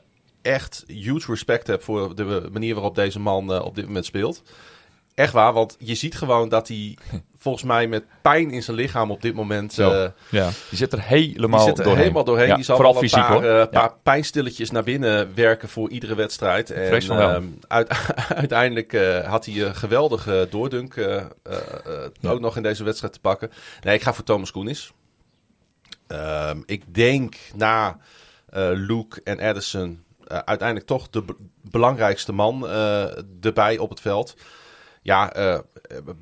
echt 0.41 0.83
huge 0.87 1.31
respect 1.31 1.67
heb 1.67 1.83
voor 1.83 2.15
de 2.15 2.49
manier 2.51 2.73
waarop 2.73 2.95
deze 2.95 3.19
man 3.19 3.53
eh, 3.53 3.65
op 3.65 3.75
dit 3.75 3.85
moment 3.85 4.05
speelt. 4.05 4.41
Echt 5.15 5.33
waar, 5.33 5.53
want 5.53 5.75
je 5.79 5.95
ziet 5.95 6.15
gewoon 6.15 6.49
dat 6.49 6.67
hij 6.67 6.97
volgens 7.37 7.63
mij 7.63 7.87
met 7.87 8.03
pijn 8.21 8.51
in 8.51 8.63
zijn 8.63 8.77
lichaam 8.77 9.11
op 9.11 9.21
dit 9.21 9.33
moment... 9.33 9.73
Zo. 9.73 9.91
eh, 9.91 10.09
ja. 10.29 10.49
Die 10.69 10.77
zit 10.77 10.93
er 10.93 11.01
helemaal 11.01 11.59
die 11.59 11.67
zit 11.67 11.77
er 11.77 11.83
doorheen. 11.83 12.01
helemaal 12.01 12.23
doorheen. 12.23 12.47
Ja, 12.47 12.55
die 12.55 12.63
zal 12.63 12.75
vooral 12.75 12.93
wel 12.93 13.03
een 13.03 13.09
fysiek 13.09 13.25
paar, 13.27 13.33
hoor. 13.35 13.43
eh, 13.43 13.57
Ja. 13.57 13.65
paar 13.65 13.93
pijnstilletjes 14.03 14.71
naar 14.71 14.83
binnen 14.83 15.35
werken 15.35 15.69
voor 15.69 15.89
iedere 15.89 16.15
wedstrijd. 16.15 16.69
En 16.71 17.01
ehm, 17.09 17.43
uit- 17.67 17.89
uiteindelijk 18.35 18.93
eh, 18.93 19.27
had 19.27 19.45
hij 19.45 19.61
een 19.61 19.75
geweldige 19.75 20.47
doordunk 20.49 20.95
Ja. 20.95 22.29
ook 22.29 22.39
nog 22.39 22.55
in 22.57 22.63
deze 22.63 22.83
wedstrijd 22.83 23.13
te 23.13 23.19
pakken. 23.19 23.51
Nee, 23.81 23.95
ik 23.95 24.01
ga 24.01 24.13
voor 24.13 24.23
Thomas 24.23 24.51
Koenis. 24.51 24.91
Ehm, 26.07 26.61
ik 26.65 26.93
denk 26.93 27.35
na 27.55 27.97
Luke 28.73 29.21
en 29.23 29.39
Edison 29.39 30.03
eh, 30.27 30.37
uiteindelijk 30.37 30.87
toch 30.87 31.09
de 31.09 31.21
be- 31.21 31.35
belangrijkste 31.61 32.31
man 32.31 32.67
erbij 33.41 33.77
op 33.77 33.89
het 33.89 33.99
veld. 34.01 34.35
Ja, 35.03 35.33
eh, 35.33 35.57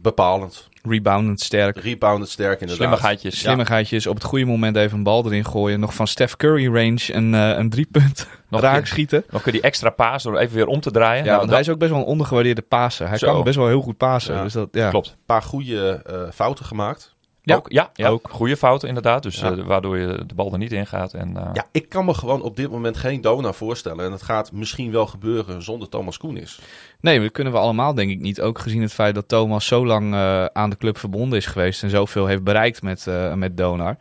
bepalend. 0.01 0.69
Reboundend 0.83 1.41
sterk. 1.41 1.77
Rebounded 1.77 2.29
sterk 2.29 2.51
inderdaad. 2.51 2.77
Slimmigheidjes. 2.77 3.39
Slimmigheidjes, 3.39 4.07
op 4.07 4.15
het 4.15 4.23
goede 4.23 4.45
moment 4.45 4.75
even 4.75 4.97
een 4.97 5.03
bal 5.03 5.25
erin 5.25 5.45
gooien. 5.45 5.79
Nog 5.79 5.93
van 5.93 6.07
Steph 6.07 6.35
Curry 6.35 6.65
range 6.65 7.13
een, 7.13 7.33
eh, 7.35 7.57
een 7.57 7.69
driepunt 7.69 8.27
Nog 8.49 8.61
raak 8.61 8.85
schieten. 8.85 9.23
Nog 9.29 9.41
kun 9.41 9.51
je 9.51 9.57
die 9.57 9.67
extra 9.67 9.89
paas 9.89 10.23
door 10.23 10.37
even 10.37 10.55
weer 10.55 10.65
om 10.65 10.79
te 10.79 10.91
draaien. 10.91 11.23
Ja, 11.23 11.23
Nou, 11.23 11.37
want 11.37 11.49
dat 11.49 11.51
hij 11.51 11.67
is 11.67 11.69
ook 11.69 11.79
best 11.79 11.91
wel 11.91 11.99
een 11.99 12.05
ondergewaardeerde 12.05 12.61
paser. 12.61 13.07
Hij 13.07 13.17
Zo. 13.17 13.33
kan 13.33 13.43
best 13.43 13.55
wel 13.55 13.67
heel 13.67 13.81
goed 13.81 13.97
pasen. 13.97 14.35
Ja. 14.35 14.43
Dus 14.43 14.53
dat, 14.53 14.69
ja. 14.71 14.89
klopt. 14.89 15.07
Een 15.07 15.25
paar 15.25 15.41
goede 15.41 16.01
eh, 16.05 16.31
fouten 16.33 16.65
gemaakt. 16.65 17.15
Ja. 17.43 17.55
Ook, 17.55 17.71
ja, 17.71 17.89
ja, 17.93 18.07
Ook. 18.07 18.27
goede 18.31 18.57
fouten 18.57 18.87
inderdaad. 18.87 19.23
Dus 19.23 19.39
Ja. 19.39 19.51
eh, 19.51 19.63
waardoor 19.63 19.97
je 19.97 20.23
de 20.27 20.33
bal 20.35 20.51
er 20.51 20.57
niet 20.57 20.71
in 20.71 20.87
gaat. 20.87 21.13
En, 21.13 21.37
eh, 21.37 21.49
Ja, 21.53 21.65
ik 21.71 21.89
kan 21.89 22.05
me 22.05 22.13
gewoon 22.13 22.41
op 22.41 22.55
dit 22.55 22.71
moment 22.71 22.97
geen 22.97 23.21
Dona 23.21 23.51
voorstellen. 23.53 24.05
En 24.05 24.11
het 24.11 24.21
gaat 24.21 24.51
misschien 24.51 24.91
wel 24.91 25.07
gebeuren 25.07 25.61
zonder 25.63 25.89
Thomas 25.89 26.17
Koenis. 26.17 26.59
Nee, 26.99 27.19
dat 27.21 27.31
kunnen 27.31 27.53
we 27.53 27.59
allemaal 27.59 27.93
denk 27.93 28.11
ik 28.11 28.19
niet. 28.19 28.41
Ook 28.41 28.59
gezien 28.59 28.81
het 28.81 28.93
feit 28.93 29.15
dat 29.15 29.27
Thomas 29.27 29.65
zo 29.65 29.85
lang 29.85 30.13
eh, 30.13 30.45
aan 30.45 30.69
de 30.69 30.77
club 30.77 30.97
verbonden 30.97 31.37
is 31.37 31.45
geweest 31.45 31.83
en 31.83 31.89
zoveel 31.89 32.25
heeft 32.25 32.43
bereikt 32.43 32.81
met, 32.81 33.07
eh, 33.07 33.33
met 33.33 33.57
Donar. 33.57 33.97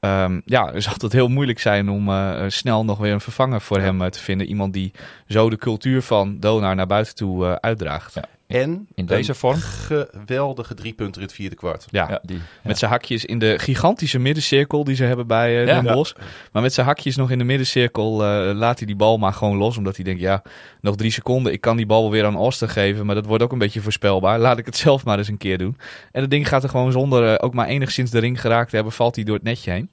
Ehm, 0.00 0.40
ja, 0.44 0.72
het 0.72 0.82
zal 0.82 0.94
het 0.98 1.12
heel 1.12 1.28
moeilijk 1.28 1.58
zijn 1.58 1.88
om 1.90 2.08
eh, 2.08 2.44
snel 2.46 2.84
nog 2.84 2.98
weer 2.98 3.12
een 3.12 3.20
vervanger 3.20 3.60
voor 3.60 3.78
Ja. 3.78 3.84
hem 3.84 4.10
te 4.10 4.20
vinden. 4.20 4.46
Iemand 4.46 4.72
die 4.72 4.92
zo 5.26 5.50
de 5.50 5.56
cultuur 5.56 6.02
van 6.02 6.38
Donar 6.40 6.74
naar 6.74 6.86
buiten 6.86 7.14
toe 7.14 7.60
uitdraagt. 7.60 8.14
Ja. 8.14 8.24
En 8.48 8.88
in 8.94 9.06
deze 9.06 9.28
een 9.30 9.36
vorm. 9.36 9.56
geweldige 9.58 10.74
drie 10.74 10.92
punten 10.92 11.20
in 11.20 11.26
het 11.26 11.36
vierde 11.36 11.56
kwart. 11.56 11.86
Ja, 11.90 12.06
Ja, 12.08 12.20
die, 12.22 12.40
met 12.62 12.78
zijn 12.78 12.90
hakjes 12.90 13.24
in 13.24 13.38
de 13.38 13.58
gigantische 13.58 14.18
middencirkel 14.18 14.84
die 14.84 14.96
ze 14.96 15.04
hebben 15.04 15.26
bij 15.26 15.52
Ja. 15.52 15.80
Den 15.80 15.96
Ja. 15.96 16.04
Maar 16.52 16.62
met 16.62 16.72
zijn 16.72 16.86
hakjes 16.86 17.16
nog 17.16 17.30
in 17.30 17.38
de 17.38 17.44
middencirkel 17.44 18.24
eh, 18.24 18.54
laat 18.54 18.78
hij 18.78 18.86
die 18.86 18.96
bal 18.96 19.18
maar 19.18 19.32
gewoon 19.32 19.56
los. 19.56 19.76
Omdat 19.76 19.96
hij 19.96 20.04
denkt, 20.04 20.20
ja, 20.20 20.42
nog 20.80 20.96
drie 20.96 21.10
seconden. 21.10 21.52
Ik 21.52 21.60
kan 21.60 21.76
die 21.76 21.86
bal 21.86 22.02
wel 22.02 22.10
weer 22.10 22.24
aan 22.24 22.36
Austin 22.36 22.68
geven. 22.68 23.06
Maar 23.06 23.14
dat 23.14 23.26
wordt 23.26 23.42
ook 23.42 23.52
een 23.52 23.58
beetje 23.58 23.80
voorspelbaar. 23.80 24.38
Laat 24.38 24.58
ik 24.58 24.66
het 24.66 24.76
zelf 24.76 25.04
maar 25.04 25.18
eens 25.18 25.28
een 25.28 25.36
keer 25.36 25.58
doen. 25.58 25.76
En 26.12 26.20
het 26.20 26.30
ding 26.30 26.48
gaat 26.48 26.62
er 26.62 26.68
gewoon 26.68 26.92
zonder 26.92 27.34
eh, 27.34 27.46
ook 27.46 27.54
maar 27.54 27.66
enigszins 27.66 28.10
de 28.10 28.18
ring 28.18 28.40
geraakt 28.40 28.68
te 28.68 28.74
hebben. 28.74 28.94
Valt 28.94 29.14
hij 29.14 29.24
door 29.24 29.34
het 29.34 29.44
netje 29.44 29.70
heen. 29.70 29.90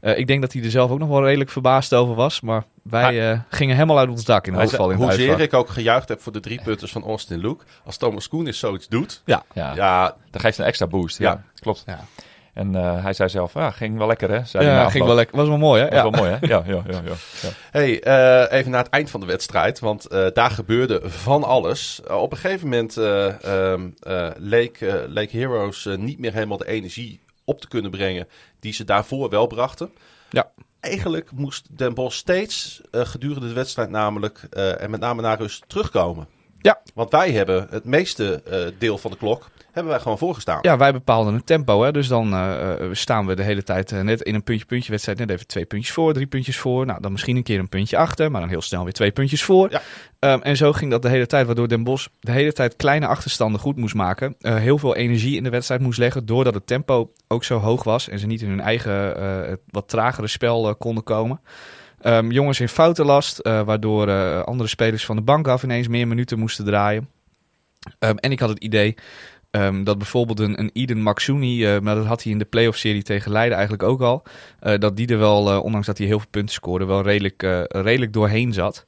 Eh, 0.00 0.18
ik 0.18 0.26
denk 0.26 0.40
dat 0.40 0.52
hij 0.52 0.62
er 0.62 0.70
zelf 0.70 0.90
ook 0.90 0.98
nog 0.98 1.08
wel 1.08 1.24
redelijk 1.24 1.50
verbaasd 1.50 1.94
over 1.94 2.14
was. 2.14 2.40
Maar 2.40 2.64
wij 2.82 3.30
eh, 3.30 3.38
gingen 3.48 3.74
helemaal 3.74 3.98
uit 3.98 4.08
ons 4.08 4.24
dak 4.24 4.46
in 4.46 4.52
de 4.52 4.58
hoofdval 4.58 4.90
in 4.90 4.98
het 5.00 5.08
Hoezeer 5.08 5.40
ik 5.40 5.54
ook 5.54 5.68
gejuicht 5.68 6.08
heb 6.08 6.20
voor 6.20 6.32
de 6.32 6.40
drie 6.40 6.60
punters 6.62 6.92
van 6.92 7.04
Austin 7.04 7.38
Luke. 7.38 7.64
Als 7.84 7.96
Thomas 7.96 8.28
Koenis 8.28 8.58
zoiets 8.58 8.88
doet. 8.88 9.22
ja, 9.24 9.42
Ja, 9.54 10.16
dat 10.30 10.40
geeft 10.40 10.58
een 10.58 10.64
extra 10.64 10.86
boost. 10.86 11.18
Ja, 11.18 11.30
Ja. 11.30 11.42
klopt. 11.60 11.82
Ja. 11.86 12.00
En 12.54 12.74
eh, 12.74 13.02
hij 13.02 13.12
zei 13.12 13.28
zelf, 13.28 13.56
ah, 13.56 13.72
ging 13.72 13.98
wel 13.98 14.06
lekker 14.06 14.30
hè? 14.30 14.44
Zei 14.44 14.64
Ja, 14.64 14.88
ging 14.90 15.04
wel 15.04 15.14
lekker. 15.14 15.36
Was 15.36 15.48
wel 15.48 15.58
mooi, 15.58 15.82
hè? 15.82 15.88
Dat 15.88 15.98
is 15.98 16.04
Ja. 16.04 16.10
wel 16.10 16.20
mooi 16.20 16.38
hè? 16.40 16.46
Ja, 16.46 16.62
ja, 16.66 16.82
ja. 16.86 17.00
ja, 17.04 17.12
ja. 17.42 17.48
Hey, 17.70 18.02
eh, 18.02 18.58
even 18.58 18.70
naar 18.70 18.82
het 18.82 18.92
eind 18.92 19.10
van 19.10 19.20
de 19.20 19.26
wedstrijd, 19.26 19.78
want 19.78 20.06
eh, 20.06 20.26
daar 20.32 20.50
gebeurde 20.50 21.00
van 21.04 21.44
alles. 21.44 22.00
Op 22.10 22.32
een 22.32 22.38
gegeven 22.38 22.68
moment 22.68 22.96
eh, 22.96 23.44
ehm, 23.72 23.88
eh, 24.00 24.28
leek, 24.36 24.78
leek 25.06 25.30
Heroes 25.30 25.88
niet 25.96 26.18
meer 26.18 26.32
helemaal 26.32 26.56
de 26.58 26.68
energie 26.68 27.20
op 27.46 27.60
te 27.60 27.68
kunnen 27.68 27.90
brengen 27.90 28.28
die 28.60 28.72
ze 28.72 28.84
daarvoor 28.84 29.30
wel 29.30 29.46
brachten. 29.46 29.90
Ja. 30.30 30.50
Eigenlijk 30.80 31.30
moest 31.32 31.78
Den 31.78 31.94
Bosch 31.94 32.16
steeds 32.16 32.80
eh, 32.90 33.06
gedurende 33.06 33.48
de 33.48 33.54
wedstrijd 33.54 33.90
namelijk, 33.90 34.46
eh, 34.50 34.82
en 34.82 34.90
met 34.90 35.00
name 35.00 35.22
naar 35.22 35.38
rust, 35.38 35.64
terugkomen. 35.66 36.28
Ja. 36.60 36.80
Want 36.94 37.10
wij 37.10 37.32
hebben 37.32 37.66
het 37.70 37.84
meeste 37.84 38.42
eh, 38.42 38.66
deel 38.78 38.98
van 38.98 39.10
de 39.10 39.16
klok, 39.16 39.50
hebben 39.76 39.94
wij 39.94 40.02
gewoon 40.02 40.18
voorgestaan. 40.18 40.58
Ja, 40.62 40.76
wij 40.76 40.92
bepaalden 40.92 41.34
het 41.34 41.46
tempo. 41.46 41.82
Hè? 41.82 41.92
Dus 41.92 42.08
dan 42.08 42.32
eh, 42.32 42.72
eh, 42.72 42.88
staan 42.92 43.26
we 43.26 43.34
de 43.34 43.42
hele 43.42 43.62
tijd 43.62 43.92
eh, 43.92 44.00
net 44.00 44.22
in 44.22 44.34
een 44.34 44.42
puntje-puntje 44.42 44.90
wedstrijd. 44.90 45.18
Net 45.18 45.30
even 45.30 45.46
twee 45.46 45.64
puntjes 45.64 45.92
voor, 45.92 46.12
drie 46.12 46.26
puntjes 46.26 46.58
voor. 46.58 46.86
Nou, 46.86 47.00
dan 47.00 47.12
misschien 47.12 47.36
een 47.36 47.42
keer 47.42 47.58
een 47.58 47.68
puntje 47.68 47.96
achter. 47.96 48.30
Maar 48.30 48.40
dan 48.40 48.50
heel 48.50 48.62
snel 48.62 48.84
weer 48.84 48.92
twee 48.92 49.10
puntjes 49.10 49.44
voor. 49.44 49.70
Ja. 49.70 49.82
Ehm, 50.18 50.40
en 50.42 50.56
zo 50.56 50.72
ging 50.72 50.90
dat 50.90 51.02
de 51.02 51.08
hele 51.08 51.26
tijd. 51.26 51.46
Waardoor 51.46 51.68
Den 51.68 51.84
Bosch 51.84 52.06
de 52.20 52.32
hele 52.32 52.52
tijd 52.52 52.76
kleine 52.76 53.06
achterstanden 53.06 53.60
goed 53.60 53.76
moest 53.76 53.94
maken. 53.94 54.36
Heel 54.38 54.78
veel 54.78 54.96
energie 54.96 55.36
in 55.36 55.42
de 55.42 55.50
wedstrijd 55.50 55.80
moest 55.80 55.98
leggen. 55.98 56.26
Doordat 56.26 56.54
het 56.54 56.66
tempo 56.66 57.12
ook 57.28 57.44
zo 57.44 57.58
hoog 57.58 57.84
was. 57.84 58.08
En 58.08 58.18
ze 58.18 58.26
niet 58.26 58.42
in 58.42 58.48
hun 58.48 58.60
eigen 58.60 59.58
wat 59.70 59.88
tragere 59.88 60.26
spel 60.26 60.76
konden 60.76 61.04
komen. 61.04 61.40
Ehm, 62.00 62.30
jongens 62.30 62.60
in 62.60 62.68
foutenlast. 62.68 63.42
waardoor 63.42 64.10
andere 64.44 64.68
spelers 64.68 65.04
van 65.04 65.16
de 65.16 65.22
bank 65.22 65.48
af 65.48 65.62
ineens 65.62 65.88
meer 65.88 66.08
minuten 66.08 66.38
moesten 66.38 66.64
draaien. 66.64 67.08
Ehm, 67.98 68.16
en 68.16 68.30
ik 68.32 68.40
had 68.40 68.48
het 68.48 68.58
idee 68.58 68.94
Ehm, 69.56 69.84
dat 69.84 69.98
bijvoorbeeld 69.98 70.40
een, 70.40 70.60
een 70.60 70.70
Eden 70.72 71.02
Maxuni, 71.02 71.64
eh, 71.64 71.80
maar 71.80 71.94
dat 71.94 72.04
had 72.04 72.22
hij 72.22 72.32
in 72.32 72.38
de 72.38 72.44
playoff-serie 72.44 73.02
tegen 73.02 73.32
Leiden 73.32 73.56
eigenlijk 73.56 73.88
ook 73.88 74.00
al. 74.00 74.22
eh, 74.60 74.78
dat 74.78 74.96
die 74.96 75.06
er 75.06 75.18
wel, 75.18 75.50
eh, 75.50 75.64
ondanks 75.64 75.86
dat 75.86 75.98
hij 75.98 76.06
heel 76.06 76.18
veel 76.18 76.28
punten 76.30 76.54
scoorde, 76.54 76.84
wel 76.84 77.02
redelijk, 77.02 77.42
redelijk 77.68 78.12
doorheen 78.12 78.52
zat. 78.52 78.84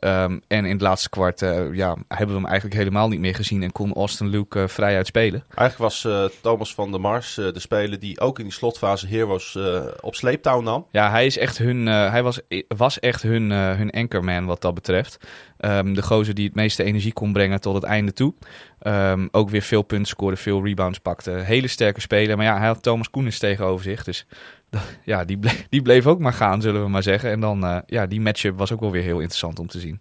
Ehm, 0.00 0.38
en 0.46 0.64
in 0.64 0.72
het 0.72 0.80
laatste 0.80 1.08
kwart 1.08 1.42
eh, 1.42 1.74
ja, 1.74 1.96
hebben 2.08 2.34
we 2.34 2.40
hem 2.40 2.46
eigenlijk 2.46 2.76
helemaal 2.76 3.08
niet 3.08 3.20
meer 3.20 3.34
gezien 3.34 3.62
en 3.62 3.72
kon 3.72 3.94
Austin 3.94 4.28
Luke 4.28 4.60
eh, 4.60 4.68
vrij 4.68 4.96
uitspelen. 4.96 5.44
Eigenlijk 5.54 5.78
was 5.78 6.04
eh, 6.04 6.24
Thomas 6.40 6.74
van 6.74 6.90
der 6.90 7.00
Mars 7.00 7.34
de 7.34 7.52
speler 7.60 7.98
die 7.98 8.20
ook 8.20 8.38
in 8.38 8.44
die 8.44 8.52
slotfase 8.52 9.06
Heroes 9.06 9.58
op 10.00 10.14
sleeptouw 10.14 10.60
nam. 10.60 10.86
Ja, 10.90 11.10
hij, 11.10 11.26
is 11.26 11.38
echt 11.38 11.58
hun, 11.58 11.86
hij 11.86 12.22
was, 12.22 12.40
was 12.68 12.98
echt 12.98 13.22
hun, 13.22 13.50
hun 13.50 13.90
anchorman 13.90 14.44
wat 14.44 14.62
dat 14.62 14.74
betreft. 14.74 15.18
Ehm, 15.60 15.92
de 15.92 16.02
gozer 16.02 16.34
die 16.34 16.46
het 16.46 16.54
meeste 16.54 16.82
energie 16.82 17.12
kon 17.12 17.32
brengen 17.32 17.60
tot 17.60 17.74
het 17.74 17.84
einde 17.84 18.12
toe. 18.12 18.34
Ehm, 18.78 19.28
ook 19.30 19.50
weer 19.50 19.62
veel 19.62 19.82
punten 19.82 20.08
scoorde, 20.08 20.36
veel 20.36 20.64
rebounds 20.64 20.98
pakte. 20.98 21.30
Hele 21.30 21.68
sterke 21.68 22.00
speler. 22.00 22.36
Maar 22.36 22.46
ja, 22.46 22.58
hij 22.58 22.66
had 22.66 22.82
Thomas 22.82 23.10
Koenis 23.10 23.38
tegenover 23.38 23.84
zich. 23.84 24.04
Dus 24.04 24.26
ja, 25.04 25.24
die 25.24 25.38
bleef, 25.38 25.66
die 25.68 25.82
bleef 25.82 26.06
ook 26.06 26.18
maar 26.18 26.32
gaan, 26.32 26.62
zullen 26.62 26.82
we 26.82 26.88
maar 26.88 27.02
zeggen. 27.02 27.30
En 27.30 27.40
dan, 27.40 27.64
eh, 27.64 27.78
ja, 27.86 28.06
die 28.06 28.20
matchup 28.20 28.58
was 28.58 28.72
ook 28.72 28.80
wel 28.80 28.90
weer 28.90 29.02
heel 29.02 29.18
interessant 29.20 29.58
om 29.58 29.66
te 29.66 29.80
zien. 29.80 30.00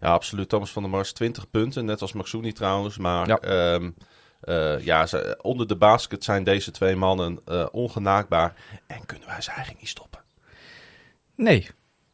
Ja, 0.00 0.08
absoluut. 0.12 0.48
Thomas 0.48 0.70
van 0.72 0.82
der 0.82 0.90
Mars 0.90 1.12
20 1.12 1.50
punten, 1.50 1.84
net 1.84 2.00
als 2.02 2.12
Maxuni 2.12 2.52
trouwens. 2.52 2.98
Maar 2.98 3.26
Ja. 3.28 3.38
ja, 3.42 4.78
ja, 4.80 5.06
ze- 5.06 5.38
onder 5.42 5.66
de 5.66 5.76
basket 5.76 6.24
zijn 6.24 6.44
deze 6.44 6.70
twee 6.70 6.96
mannen 6.96 7.40
eh, 7.44 7.66
ongenaakbaar. 7.72 8.54
En 8.86 9.06
kunnen 9.06 9.28
wij 9.28 9.40
ze 9.40 9.48
eigenlijk 9.50 9.80
niet 9.80 9.88
stoppen? 9.90 10.20
Nee, 11.36 11.68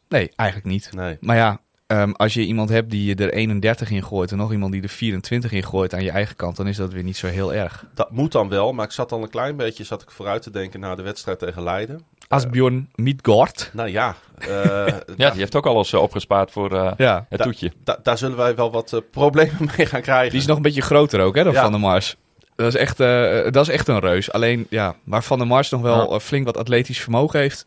nee, 0.09 0.33
eigenlijk 0.37 0.69
niet. 0.71 0.93
Nee. 0.93 1.17
Maar 1.21 1.37
ja, 1.37 1.61
ehm, 1.87 2.11
als 2.13 2.35
je 2.35 2.45
iemand 2.45 2.69
hebt 2.69 2.91
die 2.91 3.05
je 3.05 3.15
er 3.15 3.33
31 3.33 3.91
in 3.91 4.03
gooit 4.03 4.31
en 4.31 4.37
nog 4.37 4.53
iemand 4.53 4.73
die 4.73 4.83
er 4.83 4.89
24 4.89 5.53
in 5.53 5.63
gooit 5.65 5.95
aan 5.95 6.03
je 6.03 6.11
eigen 6.11 6.37
kant, 6.37 6.57
dan 6.57 6.67
is 6.67 6.77
dat 6.77 6.93
weer 6.93 7.03
niet 7.03 7.17
zo 7.17 7.27
heel 7.27 7.55
erg. 7.55 7.85
Dat 7.95 8.11
moet 8.11 8.33
dan 8.33 8.49
wel, 8.49 8.73
maar 8.73 8.85
ik 8.85 8.91
zat 8.93 9.13
al 9.13 9.23
een 9.23 9.31
klein 9.31 9.57
beetje 9.57 9.85
zat 9.85 10.03
ik 10.03 10.11
vooruit 10.11 10.43
te 10.43 10.51
denken 10.51 10.81
naar 10.81 10.97
de 10.97 11.03
wedstrijd 11.03 11.39
tegen 11.39 11.63
Leiden. 11.63 12.01
Asbjorn 12.29 12.89
Midgård. 12.95 13.71
Nou 13.73 13.89
ja, 13.89 14.15
eh, 14.39 14.49
Ja, 15.17 15.31
die 15.31 15.41
heeft 15.41 15.55
ook 15.57 15.67
alles 15.67 15.93
eh, 15.93 16.01
opgespaard 16.03 16.51
voor 16.51 16.73
eh, 16.77 16.93
Ja, 16.97 17.27
het 17.29 17.43
toetje. 17.43 17.73
da- 17.85 17.99
daar 18.03 18.19
zullen 18.19 18.37
wij 18.37 18.55
wel 18.55 18.71
wat 18.71 18.93
eh, 18.93 19.01
problemen 19.11 19.69
mee 19.77 19.87
gaan 19.87 20.01
krijgen. 20.01 20.31
die 20.31 20.41
is 20.41 20.47
nog 20.47 20.57
een 20.57 20.63
beetje 20.63 20.81
groter 20.83 21.21
ook 21.21 21.35
hè, 21.35 21.45
dan 21.45 21.53
Ja. 21.53 21.63
Van 21.63 21.71
der 21.71 21.81
Mars. 21.81 22.17
Dat 22.57 22.67
is, 22.67 22.75
echt, 22.75 23.01
eh, 23.01 23.51
dat 23.51 23.57
is 23.57 23.69
echt 23.69 23.89
een 23.89 23.99
reus. 23.99 24.33
Alleen, 24.33 24.67
ja, 24.71 24.95
waar 25.05 25.23
Van 25.25 25.39
der 25.39 25.47
Mars 25.47 25.71
nog 25.71 25.81
wel 25.81 26.09
Ja. 26.11 26.15
eh, 26.15 26.21
flink 26.21 26.47
wat 26.47 26.57
atletisch 26.57 27.01
vermogen 27.01 27.41
heeft, 27.41 27.67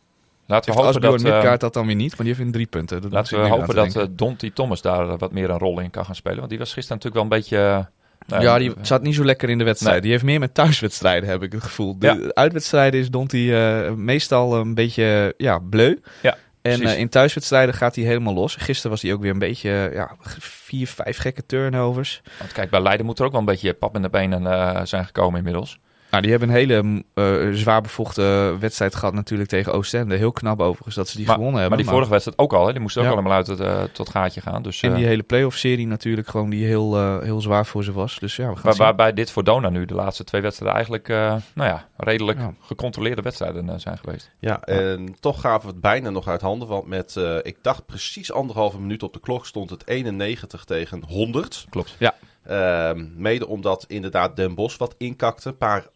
Laten 0.49 0.73
we 0.73 0.81
hopen 0.81 1.01
dat, 1.01 1.23
eh, 1.23 1.23
Midgård 1.23 1.59
dat 1.59 1.73
dan 1.73 1.85
weer 1.85 1.95
niet. 1.95 2.09
Maar 2.09 2.25
die 2.25 2.27
heeft 2.27 2.39
in 2.39 2.51
drie 2.51 2.65
punten. 2.65 3.01
Dat 3.01 3.12
laten 3.12 3.41
we 3.41 3.47
hopen 3.47 3.75
dat 3.75 3.91
te 3.91 4.01
eh. 4.01 4.07
Donty 4.09 4.51
Thomas 4.51 4.81
daar 4.81 5.09
eh, 5.09 5.15
wat 5.17 5.31
meer 5.31 5.49
een 5.49 5.57
rol 5.57 5.79
in 5.79 5.89
kan 5.89 6.05
gaan 6.05 6.15
spelen. 6.15 6.38
Want 6.38 6.49
die 6.49 6.59
was 6.59 6.73
gisteren 6.73 6.97
natuurlijk 6.97 7.29
wel 7.29 7.38
een 7.38 7.41
beetje... 7.41 7.57
eh, 7.57 7.85
nou 8.27 8.43
ja, 8.43 8.57
die 8.57 8.73
zat 8.81 9.01
niet 9.01 9.15
zo 9.15 9.25
lekker 9.25 9.49
in 9.49 9.57
de 9.57 9.63
wedstrijd. 9.63 9.93
Nee. 9.93 10.01
Die 10.01 10.12
heeft 10.12 10.23
meer 10.23 10.39
met 10.39 10.53
thuiswedstrijden, 10.53 11.29
heb 11.29 11.43
ik 11.43 11.51
het 11.51 11.63
gevoel. 11.63 11.99
De 11.99 12.31
uitwedstrijden 12.33 12.99
is 12.99 13.09
Donty 13.09 13.51
meestal 13.95 14.55
een 14.55 14.73
beetje 14.73 15.33
ja, 15.38 15.59
bleu. 15.59 15.99
Ja, 16.21 16.38
en 16.62 16.81
in 16.81 17.09
thuiswedstrijden 17.09 17.75
gaat 17.75 17.95
hij 17.95 18.03
helemaal 18.03 18.33
los. 18.33 18.55
Gisteren 18.55 18.91
was 18.91 19.01
hij 19.01 19.13
ook 19.13 19.21
weer 19.21 19.31
een 19.31 19.39
beetje 19.39 19.91
ja, 19.93 20.15
vier, 20.39 20.88
vijf 20.88 21.17
gekke 21.17 21.45
turnovers. 21.45 22.21
Want 22.39 22.51
kijk, 22.51 22.69
bij 22.69 22.81
Leiden 22.81 23.05
moet 23.05 23.19
er 23.19 23.25
ook 23.25 23.31
wel 23.31 23.39
een 23.39 23.45
beetje 23.45 23.73
pap 23.73 23.95
in 23.95 24.01
de 24.01 24.09
benen 24.09 24.88
zijn 24.88 25.05
gekomen 25.05 25.38
inmiddels. 25.38 25.79
Nou, 26.12 26.22
die 26.22 26.32
hebben 26.32 26.50
een 26.50 26.56
hele 26.56 27.04
eh, 27.13 27.54
zwaar 27.54 27.82
bevochten 27.82 28.60
wedstrijd 28.60 28.95
gehad 28.95 29.13
natuurlijk 29.13 29.50
tegen 29.50 29.74
Oostende. 29.74 30.15
Heel 30.15 30.32
knap 30.32 30.60
overigens 30.60 30.95
dat 30.95 31.08
ze 31.08 31.17
die 31.17 31.26
maar, 31.26 31.36
gewonnen 31.36 31.60
hebben. 31.62 31.78
maar 31.78 31.86
die 31.86 31.93
vorige 31.95 32.12
wedstrijd 32.12 32.39
ook 32.39 32.54
al. 32.54 32.65
Hè? 32.65 32.72
Die 32.72 32.82
moesten 32.82 33.02
ook 33.02 33.08
Ja. 33.08 33.13
allemaal 33.13 33.34
uit 33.34 33.48
het, 33.48 33.60
eh, 33.60 33.84
tot 33.84 34.10
gaatje 34.10 34.41
gaan. 34.41 34.62
Dus, 34.63 34.82
En 34.82 34.89
eh, 34.89 34.95
die 34.98 35.06
hele 35.06 35.24
playoff-serie 35.24 35.88
natuurlijk 35.88 36.28
gewoon 36.28 36.50
die 36.50 36.65
heel, 36.65 36.98
eh, 36.98 37.19
heel 37.19 37.41
zwaar 37.41 37.65
voor 37.65 37.84
ze 37.84 37.91
was. 37.91 38.19
Dus 38.19 38.36
ja, 38.36 38.50
we 38.50 38.56
gaan 38.56 38.63
waar- 38.63 38.76
waarbij 38.78 39.13
dit 39.13 39.32
voor 39.32 39.43
Dona 39.43 39.69
nu 39.69 39.86
de 39.86 39.93
laatste 39.93 40.24
twee 40.24 40.41
wedstrijden 40.41 40.76
eigenlijk 40.76 41.10
eh, 41.10 41.36
nou 41.54 41.69
ja, 41.69 41.88
redelijk 41.98 42.39
Ja. 42.39 42.54
gecontroleerde 42.62 43.22
wedstrijden 43.22 43.69
eh, 43.69 43.76
zijn 43.78 43.98
geweest. 43.98 44.32
Ja, 44.39 44.62
en 44.62 45.15
toch 45.19 45.41
gaven 45.41 45.65
we 45.67 45.72
het 45.72 45.82
bijna 45.82 46.10
nog 46.10 46.28
uit 46.28 46.41
handen. 46.41 46.67
Want 46.67 46.88
met, 46.88 47.15
eh, 47.15 47.36
ik 47.41 47.58
dacht 47.62 47.86
precies 47.86 48.32
anderhalve 48.32 48.80
minuut 48.80 49.04
op 49.04 49.13
de 49.13 49.19
klok 49.19 49.45
stond 49.45 49.69
het 49.69 49.88
91 49.88 50.63
tegen 50.63 51.04
100. 51.08 51.65
Klopt. 51.69 51.98
Ehm, 52.43 53.06
mede 53.15 53.48
omdat 53.48 53.86
inderdaad 53.88 54.36
Den 54.36 54.56
Bos 54.56 54.78
wat 54.78 54.95
inkakte. 54.98 55.50
Een 55.50 55.58
paar, 55.58 55.88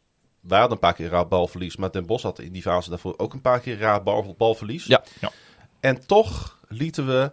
wij 0.48 0.60
hadden 0.60 0.78
een 0.78 0.84
paar 0.84 0.94
keer 0.94 1.10
raar 1.10 1.28
balverlies. 1.28 1.76
Maar 1.76 1.92
Den 1.92 2.06
Bos 2.06 2.24
had 2.24 2.40
in 2.40 2.52
die 2.52 2.62
fase 2.62 2.90
daarvoor 2.90 3.14
ook 3.18 3.34
een 3.34 3.42
paar 3.42 3.60
keer 3.60 3.78
raar 3.80 4.04
bal, 4.04 4.36
balverlies. 4.38 4.86
Ja. 4.86 5.04
Ja. 5.20 5.32
En 5.80 6.06
toch 6.06 6.60
lieten 6.68 7.08
we 7.08 7.32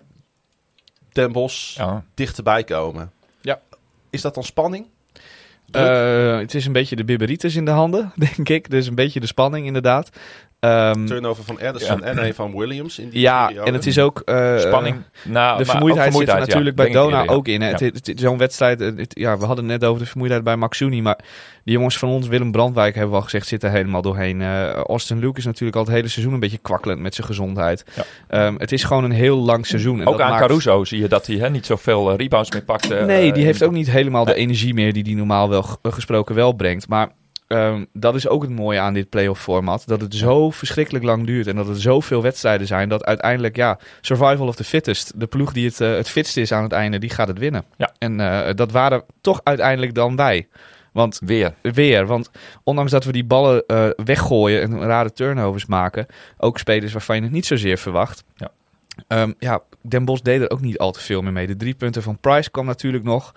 Den 1.12 1.33
Bos 1.33 1.75
Ja. 1.77 2.05
dichterbij 2.14 2.64
komen. 2.64 3.12
Ja. 3.40 3.61
Is 4.11 4.20
dat 4.20 4.35
dan 4.35 4.44
spanning? 4.44 4.87
Eh, 5.70 6.38
het 6.38 6.55
is 6.55 6.66
een 6.66 6.73
beetje 6.73 6.96
de 6.96 7.05
bibberitis 7.05 7.55
in 7.57 7.64
de 7.64 7.70
handen, 7.70 8.12
denk 8.35 8.49
ik. 8.49 8.70
Dus 8.70 8.87
een 8.87 8.94
beetje 8.94 9.20
de 9.20 9.27
spanning 9.27 9.66
inderdaad. 9.66 10.11
Ehm, 10.61 11.07
Turnover 11.07 11.44
van 11.44 11.59
Ederson 11.59 11.99
Ja. 11.99 12.05
en 12.05 12.25
een 12.27 12.35
van 12.35 12.57
Williams 12.57 12.99
in 12.99 13.09
die 13.09 13.20
ja, 13.20 13.46
periode. 13.46 13.66
en 13.68 13.75
het 13.75 13.87
is 13.87 13.99
ook... 13.99 14.23
eh, 14.25 14.59
Spanning. 14.59 14.96
Nou, 15.25 15.59
De 15.59 15.64
vermoeidheid, 15.64 16.14
zit 16.14 16.29
er 16.29 16.35
ja, 16.35 16.40
natuurlijk 16.40 16.77
bij 16.77 16.90
Dona 16.90 17.16
eerder, 17.16 17.31
ja. 17.31 17.37
ook 17.37 17.49
in. 17.49 17.61
Hè. 17.61 17.66
Ja. 17.66 17.73
Het- 17.73 17.81
het- 17.94 18.07
het- 18.07 18.20
Zo'n 18.20 18.38
wedstrijd, 18.38 18.81
eh, 18.81 18.90
het- 18.96 19.18
ja, 19.18 19.38
we 19.38 19.44
hadden 19.44 19.68
het 19.68 19.81
net 19.81 19.88
over 19.88 20.01
de 20.03 20.07
vermoeidheid 20.09 20.44
bij 20.44 20.57
Maxuni, 20.57 21.03
maar 21.03 21.18
die 21.64 21.75
jongens 21.75 21.99
van 21.99 22.09
ons, 22.09 22.27
Willem 22.29 22.51
Brandwijk 22.53 22.94
hebben 22.94 23.11
we 23.12 23.16
al 23.18 23.23
gezegd, 23.25 23.46
zitten 23.46 23.68
er 23.68 23.75
helemaal 23.75 24.03
doorheen. 24.03 24.40
Eh, 24.40 24.70
Austin 24.73 25.18
Luke 25.18 25.38
is 25.38 25.44
natuurlijk 25.44 25.77
al 25.77 25.85
het 25.85 25.92
hele 25.92 26.09
seizoen 26.09 26.35
een 26.35 26.40
beetje 26.40 26.59
kwakkelend 26.59 27.01
met 27.01 27.14
zijn 27.14 27.27
gezondheid. 27.27 27.85
Ja. 27.94 28.03
Ehm, 28.29 28.55
het 28.59 28.73
is 28.73 28.85
gewoon 28.85 29.05
een 29.05 29.11
heel 29.11 29.37
lang 29.38 29.66
seizoen. 29.66 30.01
En 30.01 30.07
Ook 30.07 30.12
dat 30.16 30.23
aan 30.27 30.31
maakt- 30.31 30.46
Caruso 30.46 30.85
zie 30.85 31.01
je 31.01 31.09
dat 31.09 31.27
hij 31.27 31.37
hè, 31.37 31.51
niet 31.51 31.66
zoveel 31.66 32.16
rebounds 32.16 32.51
meer 32.51 32.62
pakt. 32.64 32.88
Nee, 33.07 33.33
die 33.33 33.44
heeft 33.44 33.62
ook 33.64 33.73
niet 33.73 33.90
helemaal 33.90 34.25
de 34.25 34.35
energie 34.35 34.75
meer 34.75 34.92
die 34.92 35.03
die 35.03 35.16
normaal 35.16 35.49
wel 35.49 35.64
gesproken 35.83 36.35
wel 36.35 36.53
brengt. 36.53 36.88
Maar 36.88 37.09
ehm, 37.50 37.84
dat 37.92 38.14
is 38.14 38.28
ook 38.28 38.42
het 38.42 38.50
mooie 38.50 38.78
aan 38.78 38.94
dit 38.94 39.08
playoff 39.08 39.42
format. 39.42 39.82
Dat 39.86 40.00
het 40.00 40.14
zo 40.14 40.50
verschrikkelijk 40.50 41.04
lang 41.04 41.26
duurt 41.26 41.46
en 41.46 41.56
dat 41.56 41.68
er 41.68 41.80
zoveel 41.80 42.22
wedstrijden 42.22 42.66
zijn. 42.66 42.88
Dat 42.88 43.04
uiteindelijk, 43.04 43.56
ja, 43.56 43.78
survival 44.00 44.46
of 44.46 44.56
the 44.56 44.64
fittest. 44.64 45.20
De 45.20 45.26
ploeg 45.26 45.52
die 45.52 45.66
het, 45.66 45.80
eh, 45.80 45.94
het 45.94 46.08
fitst 46.08 46.36
is 46.36 46.52
aan 46.52 46.62
het 46.62 46.72
einde, 46.72 46.98
die 46.98 47.10
gaat 47.10 47.28
het 47.28 47.38
winnen. 47.38 47.64
Ja. 47.76 47.92
En 47.98 48.20
eh, 48.20 48.54
dat 48.54 48.72
waren 48.72 49.04
toch 49.20 49.40
uiteindelijk 49.44 49.94
dan 49.94 50.16
wij. 50.16 50.48
Want 50.92 51.20
Weer. 51.24 51.54
weer, 51.62 52.06
want 52.06 52.30
ondanks 52.64 52.90
dat 52.90 53.04
we 53.04 53.12
die 53.12 53.24
ballen 53.24 53.66
eh, 53.66 53.88
weggooien 54.04 54.62
en 54.62 54.80
rare 54.80 55.12
turnovers 55.12 55.66
maken, 55.66 56.06
ook 56.38 56.58
spelers 56.58 56.92
waarvan 56.92 57.16
je 57.16 57.22
het 57.22 57.32
niet 57.32 57.46
zozeer 57.46 57.78
verwacht. 57.78 58.24
Ja. 58.36 58.50
Ehm, 59.08 59.32
ja, 59.38 59.62
Den 59.80 60.04
Bos 60.04 60.22
deed 60.22 60.40
er 60.40 60.50
ook 60.50 60.60
niet 60.60 60.78
al 60.78 60.92
te 60.92 61.00
veel 61.00 61.22
meer 61.22 61.32
mee. 61.32 61.46
De 61.46 61.56
drie 61.56 61.74
punten 61.74 62.02
van 62.02 62.18
Price 62.18 62.50
kwam 62.50 62.66
natuurlijk 62.66 63.04
nog. 63.04 63.34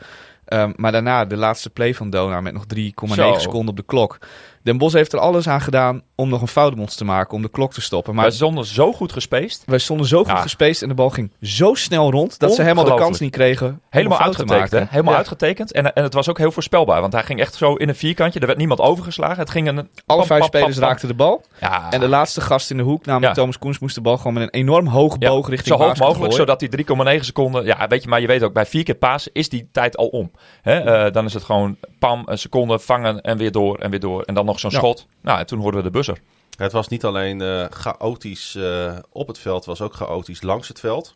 Ehm, 0.54 0.72
maar 0.76 0.92
daarna 0.92 1.26
de 1.26 1.38
laatste 1.38 1.70
play 1.70 1.94
van 1.94 2.10
Dona 2.10 2.42
met 2.42 2.54
nog 2.54 2.66
3,9 2.66 3.16
Zo. 3.16 3.34
seconden 3.40 3.70
op 3.70 3.76
de 3.76 3.84
klok. 3.86 4.18
Den 4.64 4.78
Bos 4.78 4.94
heeft 4.94 5.14
er 5.14 5.20
alles 5.20 5.48
aan 5.48 5.62
gedaan 5.62 6.02
om 6.16 6.30
nog 6.30 6.42
een 6.42 6.48
foutmons 6.48 6.96
te 6.96 7.06
maken, 7.06 7.34
om 7.36 7.42
de 7.42 7.50
klok 7.50 7.74
te 7.74 7.82
stoppen. 7.82 8.14
Maar 8.14 8.24
Maar 8.24 8.32
zonder 8.34 8.66
zo 8.68 8.94
goed 8.94 9.12
gespaced. 9.12 9.64
wij 9.66 9.78
stonden 9.80 10.08
zo 10.08 10.18
goed 10.18 10.28
Ja. 10.28 10.42
gespaced 10.42 10.82
en 10.82 10.88
de 10.88 10.94
bal 10.94 11.10
ging 11.10 11.32
zo 11.42 11.74
snel 11.74 12.12
rond 12.12 12.40
dat 12.40 12.54
ze 12.56 12.62
helemaal 12.62 12.84
de 12.84 12.94
kans 12.96 13.20
niet 13.20 13.32
kregen. 13.32 13.68
om 13.68 13.80
Helemaal 13.90 14.20
uitgetekend, 14.20 14.72
hè? 14.72 14.84
Helemaal 14.90 15.12
Ja. 15.12 15.18
uitgetekend. 15.18 15.72
En, 15.72 15.94
en 15.94 16.04
het 16.04 16.14
was 16.14 16.30
ook 16.30 16.38
heel 16.38 16.52
voorspelbaar. 16.52 17.02
Want 17.02 17.14
hij 17.14 17.24
ging 17.24 17.40
echt 17.40 17.56
zo 17.56 17.74
in 17.76 17.90
een 17.90 17.96
vierkantje. 17.96 18.40
Er 18.40 18.46
werd 18.46 18.58
niemand 18.58 18.80
overgeslagen. 18.80 19.38
Het 19.38 19.50
ging 19.50 19.68
een... 19.68 19.78
Alle 19.78 20.18
pam, 20.18 20.26
vijf 20.28 20.40
pam, 20.40 20.48
spelers 20.48 20.78
pam, 20.80 20.88
raakten 20.88 21.08
de 21.08 21.14
bal. 21.14 21.44
Ja. 21.60 21.92
En 21.92 22.00
de 22.00 22.08
laatste 22.08 22.42
gast 22.42 22.72
in 22.72 22.78
de 22.78 22.84
hoek, 22.84 23.06
namelijk. 23.06 23.34
Thomas 23.34 23.58
Koens, 23.60 23.80
moest 23.80 23.96
de 23.96 24.02
bal 24.02 24.18
gewoon 24.18 24.34
met 24.34 24.44
een 24.44 24.50
enorm 24.50 24.86
Ja, 24.86 25.30
boog 25.30 25.50
richting 25.50 25.78
Zo 25.78 25.84
hoog 25.84 25.98
mogelijk, 26.00 26.34
zodat 26.34 26.60
die 26.60 26.70
3,9 27.16 27.20
seconden... 27.20 27.66
Ja, 27.66 27.88
weet 27.88 28.04
je, 28.04 28.10
maar 28.10 28.22
je 28.22 28.28
weet 28.28 28.44
ook, 28.44 28.54
bij 28.54 28.66
vier 28.66 28.84
keer 28.84 28.96
pasen 28.96 29.32
is 29.34 29.50
die 29.50 29.70
tijd 29.72 29.98
al 29.98 30.08
om. 30.08 30.32
Hè? 30.62 30.80
eh, 30.80 31.12
dan 31.14 31.26
is 31.26 31.34
het 31.34 31.44
gewoon 31.44 31.78
pam, 32.00 32.22
een 32.26 32.38
seconde, 32.38 32.80
vangen 32.80 33.22
en 33.22 33.38
weer 33.38 33.52
door 33.52 33.78
en 33.78 33.90
weer 33.90 34.00
door. 34.00 34.22
En 34.22 34.34
dan 34.34 34.46
nog 34.46 34.53
zo'n 34.60 34.72
Ja. 34.72 34.78
schot. 34.78 35.06
Nou, 35.22 35.40
en 35.40 35.46
toen 35.46 35.60
hoorden 35.60 35.80
we 35.84 35.86
de 35.86 35.98
buzzer. 35.98 36.18
Het 36.58 36.72
was 36.72 36.88
niet 36.88 37.04
alleen 37.06 37.42
eh, 37.42 37.66
chaotisch 37.70 38.56
eh, 38.56 38.98
op 39.12 39.28
het 39.28 39.38
veld, 39.40 39.56
het 39.58 39.66
was 39.66 39.82
ook 39.82 39.94
chaotisch 39.94 40.42
langs 40.42 40.68
het 40.68 40.80
veld. 40.80 41.14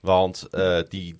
Want 0.00 0.46
eh, 0.50 0.78
die 0.88 1.14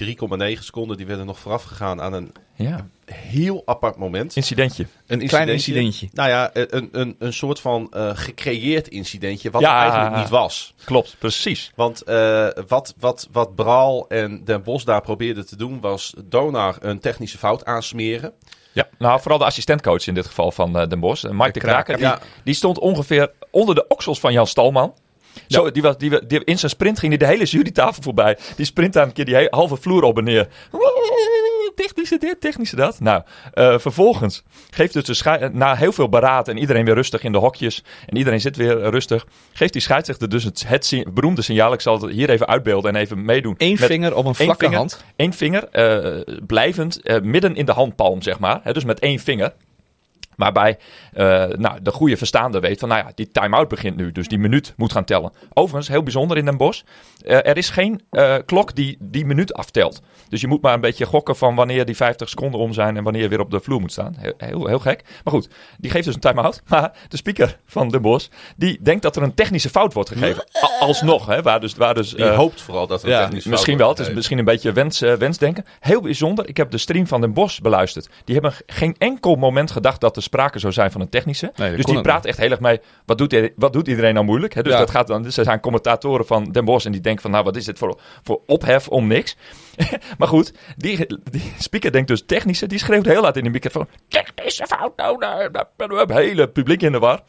3,9 0.57 0.59
seconden 0.63 0.97
die 0.97 1.07
werden 1.07 1.27
nog 1.27 1.39
vooraf 1.39 1.63
gegaan 1.63 2.01
aan 2.01 2.13
een 2.13 2.33
Ja. 2.55 2.87
heel 3.05 3.63
apart 3.65 3.97
moment. 3.97 4.37
Incidentje. 4.37 4.87
Een 5.07 5.27
klein 5.27 5.49
incidentje. 5.49 6.09
Nou 6.13 6.29
ja, 6.29 6.51
een, 6.53 6.89
een, 6.93 7.17
een 7.19 7.33
soort 7.33 7.61
van 7.61 7.89
eh, 7.91 8.11
gecreëerd 8.15 8.89
incidentje, 8.89 9.51
wat 9.51 9.61
Ja. 9.61 9.81
eigenlijk 9.83 10.17
niet 10.17 10.29
was. 10.29 10.75
Klopt, 10.85 11.17
precies. 11.19 11.73
Want 11.75 12.03
eh, 12.03 12.49
wat, 12.69 12.95
wat, 12.99 13.29
wat 13.33 13.55
Braal 13.55 14.09
en 14.09 14.45
Den 14.45 14.63
Bos 14.63 14.85
daar 14.85 15.01
probeerden 15.03 15.47
te 15.47 15.57
doen, 15.57 15.81
was 15.81 16.15
Donar 16.25 16.77
een 16.81 17.01
technische 17.01 17.39
fout 17.39 17.65
aansmeren. 17.65 18.33
Ja, 18.73 18.89
nou 18.99 19.21
vooral 19.21 19.39
de 19.39 19.45
assistentcoach 19.45 20.07
in 20.07 20.15
dit 20.15 20.27
geval 20.27 20.53
van 20.53 20.79
eh 20.79 20.89
Den 20.89 21.01
Bosch. 21.01 21.25
Mike 21.31 21.53
de, 21.53 21.61
Kraker, 21.61 21.97
die, 21.97 22.09
die 22.45 22.55
stond 22.55 22.79
ongeveer 22.79 23.31
onder 23.51 23.75
de 23.75 23.85
oksels 23.89 24.21
van 24.21 24.33
Jan 24.33 24.47
Stalman. 24.47 24.95
Zo, 25.49 25.71
die 25.71 25.83
was, 25.83 25.99
die, 25.99 26.27
die, 26.27 26.45
in 26.45 26.59
zijn 26.59 26.71
sprint 26.71 26.99
ging 26.99 27.17
hij 27.17 27.27
de 27.27 27.33
hele 27.33 27.45
jurytafel 27.45 28.03
voorbij. 28.03 28.39
Die 28.57 28.67
sprint 28.67 28.93
daar 28.93 29.07
een 29.07 29.13
keer 29.13 29.25
die 29.25 29.47
halve 29.51 29.77
vloer 29.77 30.03
op 30.03 30.19
en 30.19 30.25
neer. 30.25 30.49
Technische 31.75 32.19
dit, 32.19 32.41
technische 32.41 32.77
dat. 32.77 33.01
Nou, 33.01 33.23
eh, 33.53 33.79
vervolgens 33.79 34.43
geeft 34.71 34.93
dus 34.93 35.05
de 35.05 35.15
schei- 35.15 35.49
na 35.53 35.75
heel 35.75 35.93
veel 35.93 36.09
beraad 36.09 36.49
en 36.49 36.59
iedereen 36.59 36.85
weer 36.85 36.95
rustig 36.95 37.23
in 37.23 37.33
de 37.33 37.39
hokjes. 37.39 37.85
En 38.07 38.17
iedereen 38.17 38.41
zit 38.41 38.57
weer 38.57 38.91
rustig. 38.91 39.27
Geeft 39.53 39.73
die 39.73 39.83
scheidsrechter 39.83 40.29
dus 40.29 40.45
het, 40.45 40.65
het 40.67 41.05
beroemde 41.15 41.43
signaal. 41.43 41.73
Ik 41.73 41.81
zal 41.81 42.01
het 42.01 42.13
hier 42.13 42.31
even 42.31 42.47
uitbeelden 42.47 42.95
en 42.95 43.01
even 43.01 43.25
meedoen. 43.25 43.55
Eén 43.59 43.77
vinger 43.79 44.15
op 44.15 44.25
een 44.27 44.35
vlakke 44.35 44.65
vinger. 44.65 44.77
hand. 44.77 45.05
Eén 45.17 45.33
vinger, 45.33 45.69
eh, 45.69 46.35
blijvend, 46.47 47.03
eh, 47.03 47.21
midden 47.21 47.55
in 47.55 47.65
de 47.65 47.73
handpalm, 47.73 48.23
zeg 48.23 48.39
maar. 48.39 48.61
Hè, 48.63 48.73
dus 48.73 48.85
met 48.85 48.99
één 48.99 49.19
vinger. 49.19 49.53
Waarbij 50.43 50.79
eh, 51.13 51.45
nou, 51.47 51.83
de 51.83 51.91
goede 51.91 52.17
verstaande 52.17 52.61
weet 52.61 52.79
van, 52.81 52.89
nou 52.89 53.05
ja, 53.05 53.13
die 53.15 53.31
time-out 53.31 53.69
begint 53.69 53.97
nu. 53.97 54.13
Dus 54.13 54.29
die 54.29 54.39
minuut 54.39 54.73
moet 54.77 54.93
gaan 54.93 55.05
tellen. 55.05 55.33
Overigens, 55.53 55.89
heel 55.89 56.03
bijzonder 56.03 56.37
in 56.37 56.45
Den 56.45 56.57
Bosch. 56.57 56.83
eh, 57.25 57.47
er 57.47 57.57
is 57.57 57.71
geen 57.71 58.03
eh, 58.11 58.35
klok 58.47 58.75
die 58.75 58.97
die 59.01 59.25
minuut 59.27 59.55
aftelt. 59.55 60.01
Dus 60.29 60.41
je 60.41 60.47
moet 60.47 60.63
maar 60.63 60.75
een 60.75 60.81
beetje 60.81 61.07
gokken 61.07 61.37
van 61.37 61.55
wanneer 61.55 61.85
die 61.85 61.97
50 61.97 62.29
seconden 62.29 62.61
om 62.61 62.73
zijn 62.73 62.97
en 62.97 63.03
wanneer 63.05 63.23
je 63.23 63.29
weer 63.29 63.41
op 63.41 63.51
de 63.51 63.61
vloer 63.61 63.81
moet 63.81 63.93
staan. 63.93 64.15
Heel, 64.19 64.33
heel, 64.37 64.67
heel 64.67 64.79
gek. 64.79 65.03
Maar 65.25 65.33
goed, 65.35 65.49
die 65.79 65.91
geeft 65.91 66.05
dus 66.05 66.15
een 66.15 66.21
time-out. 66.21 66.63
Maar 66.69 66.93
de 67.09 67.17
speaker 67.17 67.59
van 67.67 67.89
Den 67.89 68.03
Bosch, 68.03 68.29
die 68.57 68.79
denkt 68.83 69.03
dat 69.03 69.17
er 69.17 69.23
een 69.23 69.35
technische 69.35 69.69
fout 69.69 69.93
wordt 69.93 70.09
gegeven. 70.09 70.45
A- 70.65 70.85
alsnog, 70.87 71.27
hè, 71.27 71.43
waar 71.43 71.61
dus... 71.61 71.75
Waar 71.75 71.95
dus 71.95 72.11
Die 72.15 72.25
hoopt 72.25 72.61
vooral 72.61 72.87
dat 72.87 73.03
er 73.03 73.09
ja, 73.09 73.15
een 73.17 73.23
technisch 73.25 73.43
fout 73.43 73.53
Misschien 73.53 73.77
wel. 73.79 73.89
Het 73.89 73.99
is 73.99 74.11
misschien 74.13 74.39
een 74.39 74.45
beetje 74.45 74.73
wens, 74.73 74.99
wensdenken. 75.01 75.65
Heel 75.81 76.01
bijzonder. 76.01 76.49
Ik 76.49 76.57
heb 76.57 76.71
de 76.71 76.79
stream 76.79 77.07
van 77.07 77.21
Den 77.21 77.33
Bosch 77.33 77.61
beluisterd. 77.61 78.09
Die 78.25 78.35
hebben 78.35 78.55
geen 78.67 78.95
enkel 78.99 79.35
moment 79.35 79.71
gedacht 79.71 80.01
dat 80.01 80.17
er 80.17 80.23
sprake 80.33 80.59
zou 80.59 80.73
zijn 80.73 80.91
van 80.91 81.01
een 81.01 81.09
technische. 81.09 81.53
Nee, 81.57 81.77
dus 81.77 81.85
die 81.85 82.01
praat 82.01 82.25
echt 82.25 82.39
heel 82.39 82.51
erg 82.51 82.61
mee. 82.61 82.81
Wat 83.07 83.19
doet, 83.19 83.33
i- 83.33 83.53
wat 83.57 83.73
doet 83.73 83.89
iedereen 83.89 84.15
nou 84.15 84.27
moeilijk? 84.27 84.55
Hè? 84.55 84.63
Dus 84.63 84.73
Ja. 84.73 84.79
dat 84.79 84.91
gaat 84.91 85.07
dan. 85.07 85.23
Dus 85.23 85.37
er 85.37 85.45
zijn 85.45 85.61
commentatoren 85.61 86.27
van 86.27 86.45
Den 86.45 86.65
Bosch 86.65 86.87
en 86.87 86.93
die 86.93 87.01
denken 87.01 87.23
van, 87.23 87.31
nou, 87.31 87.45
wat 87.45 87.57
is 87.57 87.65
dit 87.65 87.79
voor, 87.79 88.01
voor 88.23 88.41
ophef 88.47 88.89
om 88.89 89.07
niks? 89.07 89.37
maar 90.19 90.29
goed, 90.29 90.53
die, 90.77 91.07
die 91.31 91.53
speaker 91.59 91.93
denkt 91.93 92.09
dus 92.09 92.23
technische. 92.27 92.67
Die 92.67 92.79
schreeuwt 92.79 93.07
heel 93.07 93.23
hard 93.23 93.37
in 93.37 93.45
de 93.45 93.51
microfoon. 93.51 93.89
Technische 94.09 94.67
fout, 94.67 94.97
nou, 94.97 95.19
nou, 95.19 95.51
nou, 95.51 95.65
nou, 95.77 96.07
nou, 96.07 96.13
hele 96.23 96.49
publiek 96.49 96.83
in 96.83 96.93
de 96.93 96.99
war. 96.99 97.21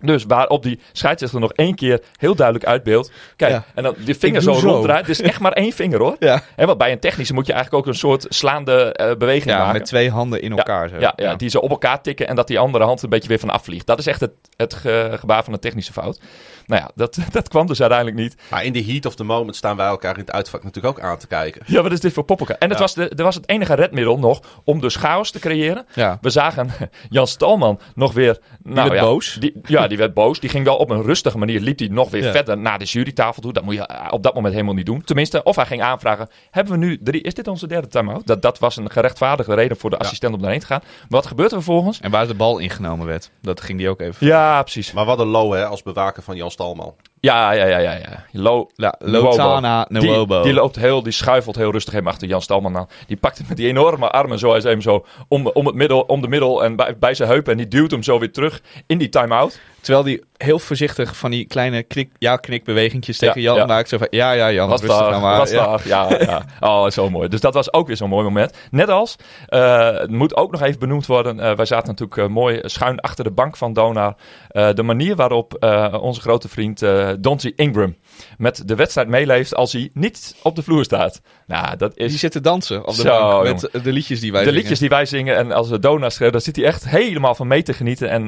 Dus 0.00 0.24
waarop 0.24 0.62
die 0.62 0.80
scheidsrechter 0.92 1.40
nog 1.40 1.52
één 1.52 1.74
keer 1.74 2.00
heel 2.16 2.34
duidelijk 2.34 2.66
uitbeeldt. 2.66 3.12
Kijk, 3.36 3.52
Ja. 3.52 3.64
en 3.74 3.82
dan 3.82 3.94
die 3.98 4.14
vinger 4.14 4.42
zo 4.42 4.52
ronddraait. 4.52 5.06
Het 5.06 5.20
is 5.20 5.20
echt 5.22 5.40
maar 5.40 5.52
één 5.52 5.72
vinger 5.72 5.98
hoor. 5.98 6.16
Ja, 6.18 6.42
Hè, 6.56 6.66
want 6.66 6.78
bij 6.78 6.92
een 6.92 6.98
technische 7.00 7.34
moet 7.34 7.46
je 7.46 7.52
eigenlijk 7.52 7.82
ook 7.86 7.92
een 7.92 7.98
soort 7.98 8.26
slaande 8.28 8.92
eh, 8.92 9.16
beweging 9.16 9.50
ja 9.50 9.58
maken. 9.58 9.72
met 9.72 9.84
twee 9.84 10.10
handen 10.10 10.42
in 10.42 10.50
elkaar. 10.58 10.88
zo. 10.88 10.96
Ja, 10.98 11.12
ja, 11.16 11.34
die 11.34 11.48
ze 11.48 11.60
op 11.60 11.70
elkaar 11.70 12.02
tikken 12.02 12.28
en 12.28 12.36
dat 12.36 12.46
die 12.46 12.58
andere 12.58 12.84
hand 12.84 13.02
een 13.02 13.08
beetje 13.08 13.28
weer 13.28 13.38
van 13.38 13.50
afvliegt. 13.50 13.86
Dat 13.86 13.98
is 13.98 14.06
echt 14.06 14.20
het, 14.20 14.30
het 14.56 14.74
ge- 14.74 15.16
gebaar 15.18 15.44
van 15.44 15.52
een 15.52 15.58
technische 15.58 15.92
fout. 15.92 16.20
Nou 16.66 16.82
ja, 16.82 16.90
dat, 16.94 17.18
dat 17.32 17.48
kwam 17.48 17.66
dus 17.66 17.80
uiteindelijk 17.80 18.18
niet. 18.20 18.36
Maar 18.50 18.64
in 18.64 18.72
de 18.72 18.84
heat 18.84 19.06
of 19.06 19.14
the 19.14 19.24
moment 19.24 19.56
staan 19.56 19.76
wij 19.76 19.86
elkaar 19.86 20.14
in 20.14 20.20
het 20.20 20.32
uitvak 20.32 20.64
natuurlijk 20.64 20.98
ook 20.98 21.04
aan 21.04 21.18
te 21.18 21.26
kijken. 21.26 21.62
Ja, 21.66 21.82
wat 21.82 21.92
is 21.92 22.00
dit 22.00 22.12
voor 22.12 22.24
poppenka? 22.24 22.54
En 22.58 22.68
het 22.68 22.78
Ja. 22.78 22.84
was 22.84 22.94
de, 22.94 23.08
er 23.08 23.24
was 23.24 23.34
het 23.34 23.48
enige 23.48 23.74
redmiddel 23.74 24.18
nog 24.18 24.40
om 24.64 24.80
dus 24.80 24.96
chaos 24.96 25.30
te 25.30 25.38
creëren. 25.38 25.86
Ja. 25.94 26.18
We 26.20 26.30
zagen 26.30 26.70
Jan 27.10 27.26
Stalman 27.26 27.80
nog 27.94 28.12
weer... 28.12 28.38
Nou, 28.62 28.88
werd 28.88 29.00
ja, 29.00 29.06
boos. 29.06 29.36
Die, 29.40 29.60
ja, 29.64 29.87
die 29.88 29.98
werd 29.98 30.14
boos. 30.14 30.40
Die 30.40 30.50
ging 30.50 30.64
wel 30.64 30.76
op 30.76 30.90
een 30.90 31.02
rustige 31.02 31.38
manier, 31.38 31.60
liep 31.60 31.78
hij 31.78 31.88
nog 31.88 32.10
weer 32.10 32.24
Ja. 32.24 32.30
verder 32.32 32.58
naar 32.58 32.78
de 32.78 32.84
jurytafel 32.84 33.42
toe. 33.42 33.52
Dat 33.52 33.64
moet 33.64 33.74
je 33.74 33.86
eh, 33.86 34.06
op 34.10 34.22
dat 34.22 34.34
moment 34.34 34.54
helemaal 34.54 34.74
niet 34.74 34.86
doen. 34.86 35.02
Tenminste, 35.04 35.42
of 35.42 35.56
hij 35.56 35.66
ging 35.66 35.82
aanvragen, 35.82 36.28
hebben 36.50 36.72
we 36.72 36.78
nu 36.86 36.98
drie... 37.02 37.22
Is 37.22 37.34
dit 37.34 37.48
onze 37.48 37.66
derde 37.66 37.88
time-out? 37.88 38.26
Dat, 38.26 38.42
dat 38.42 38.58
was 38.58 38.76
een 38.76 38.90
gerechtvaardigde 38.90 39.54
reden 39.54 39.76
voor 39.76 39.90
de 39.90 39.98
assistent 39.98 40.34
om 40.34 40.40
daarheen 40.40 40.60
te 40.60 40.66
gaan. 40.66 40.82
Wat 41.08 41.26
gebeurt 41.26 41.50
er 41.52 41.56
vervolgens? 41.62 42.00
En 42.00 42.10
waar 42.10 42.26
de 42.26 42.34
bal 42.34 42.58
ingenomen 42.58 43.06
werd, 43.06 43.30
dat 43.42 43.60
ging 43.60 43.78
die 43.78 43.88
ook 43.88 44.00
even. 44.00 44.26
Ja, 44.26 44.62
precies. 44.62 44.92
Maar 44.92 45.04
wat 45.04 45.18
een 45.18 45.26
low 45.26 45.52
hè, 45.54 45.66
als 45.66 45.82
bewaker 45.82 46.22
van 46.22 46.36
Jan 46.36 46.50
Stalman. 46.50 46.94
Ja, 47.20 47.52
ja, 47.52 47.64
ja, 47.64 47.78
ja. 47.78 47.92
ja. 47.92 48.24
Lo, 48.32 48.70
Ja, 48.74 48.94
Nwobo. 48.98 49.26
Lotana 49.28 49.86
Nwobo. 49.88 50.34
Die, 50.34 50.42
die 50.44 50.52
loopt 50.52 50.76
heel, 50.76 51.02
die 51.02 51.12
schuifelt 51.12 51.56
heel 51.56 51.70
rustig 51.70 51.92
hem 51.92 52.06
achter 52.08 52.28
Jan 52.28 52.42
Stalman 52.42 52.76
aan. 52.76 52.86
Die 53.06 53.16
pakt 53.16 53.38
hem 53.38 53.46
met 53.48 53.56
die 53.56 53.68
enorme 53.68 54.10
armen 54.10 54.38
zo 54.38 54.54
even 54.54 54.82
zo 54.82 55.06
om, 55.28 55.46
om, 55.46 55.66
het 55.66 55.74
middel, 55.74 56.00
om 56.00 56.20
de 56.20 56.28
middel 56.28 56.64
en 56.64 56.76
bij, 56.76 56.98
bij 56.98 57.14
zijn 57.14 57.28
heupen. 57.28 57.52
En 57.52 57.58
die 57.58 57.68
duwt 57.68 57.90
hem 57.90 58.02
zo 58.02 58.18
weer 58.18 58.32
terug 58.32 58.60
in 58.86 58.98
die 58.98 59.08
time-out. 59.08 59.60
Terwijl 59.80 60.04
die 60.04 60.22
heel 60.36 60.58
voorzichtig 60.58 61.16
van 61.16 61.30
die 61.30 61.44
kleine 61.46 61.82
knik, 61.82 62.10
ja, 62.18 62.36
knikbewegingjes 62.36 63.18
tegen 63.18 63.40
Ja, 63.40 63.48
Jan 63.50 63.56
ja. 63.56 63.66
maakt. 63.66 63.88
Zo 63.88 63.98
van, 63.98 64.06
ja, 64.10 64.32
ja, 64.32 64.52
Jan, 64.52 64.68
rustig 64.70 64.88
daar, 64.88 65.10
nou 65.10 65.22
maar. 65.22 65.38
was 65.38 65.50
Ja. 65.50 65.78
Ja, 65.84 66.06
ja. 66.20 66.44
Oh, 66.60 66.88
zo 66.90 67.10
mooi. 67.10 67.28
Dus 67.28 67.40
dat 67.40 67.54
was 67.54 67.72
ook 67.72 67.86
weer 67.86 67.96
zo'n 67.96 68.08
mooi 68.08 68.24
moment. 68.24 68.56
Net 68.70 68.88
als, 68.88 69.16
eh, 69.46 69.90
het 69.90 70.10
moet 70.10 70.36
ook 70.36 70.50
nog 70.52 70.62
even 70.62 70.78
benoemd 70.78 71.06
worden. 71.06 71.40
eh, 71.40 71.56
wij 71.56 71.64
zaten 71.66 71.88
natuurlijk 71.88 72.18
eh, 72.18 72.26
mooi 72.26 72.60
schuin 72.62 73.00
achter 73.00 73.24
de 73.24 73.30
bank 73.30 73.56
van 73.56 73.72
Donar. 73.72 74.14
Eh, 74.48 74.68
de 74.74 74.82
manier 74.82 75.16
waarop 75.16 75.66
onze 76.00 76.20
grote 76.20 76.48
vriend 76.48 76.82
Donzie 77.18 77.52
Ingram 77.56 77.96
met 78.38 78.62
de 78.68 78.74
wedstrijd 78.74 79.08
meeleeft 79.08 79.54
als 79.54 79.72
hij 79.72 79.90
niet 79.94 80.34
op 80.42 80.56
de 80.56 80.62
vloer 80.62 80.84
staat. 80.84 81.20
Nou, 81.46 81.76
dat 81.76 81.96
is... 81.96 82.08
Die 82.10 82.18
zitten 82.18 82.42
dansen 82.42 82.80
op 82.86 82.94
de 82.94 83.00
Zo, 83.00 83.08
bank 83.08 83.32
jongen. 83.32 83.68
met 83.72 83.84
de 83.84 83.92
liedjes 83.92 84.20
die 84.20 84.32
wij 84.32 84.40
de 84.40 84.46
zingen. 84.46 84.60
liedjes 84.62 84.78
die 84.80 84.88
wij 84.88 85.06
zingen 85.06 85.36
en 85.36 85.52
als 85.52 85.68
de 85.68 85.78
Dona 85.78 86.10
schreeuwt, 86.10 86.32
dan 86.32 86.40
zit 86.40 86.56
hij 86.56 86.64
echt 86.64 86.88
helemaal 86.88 87.34
van 87.34 87.46
mee 87.46 87.62
te 87.62 87.72
genieten. 87.72 88.08
En 88.10 88.26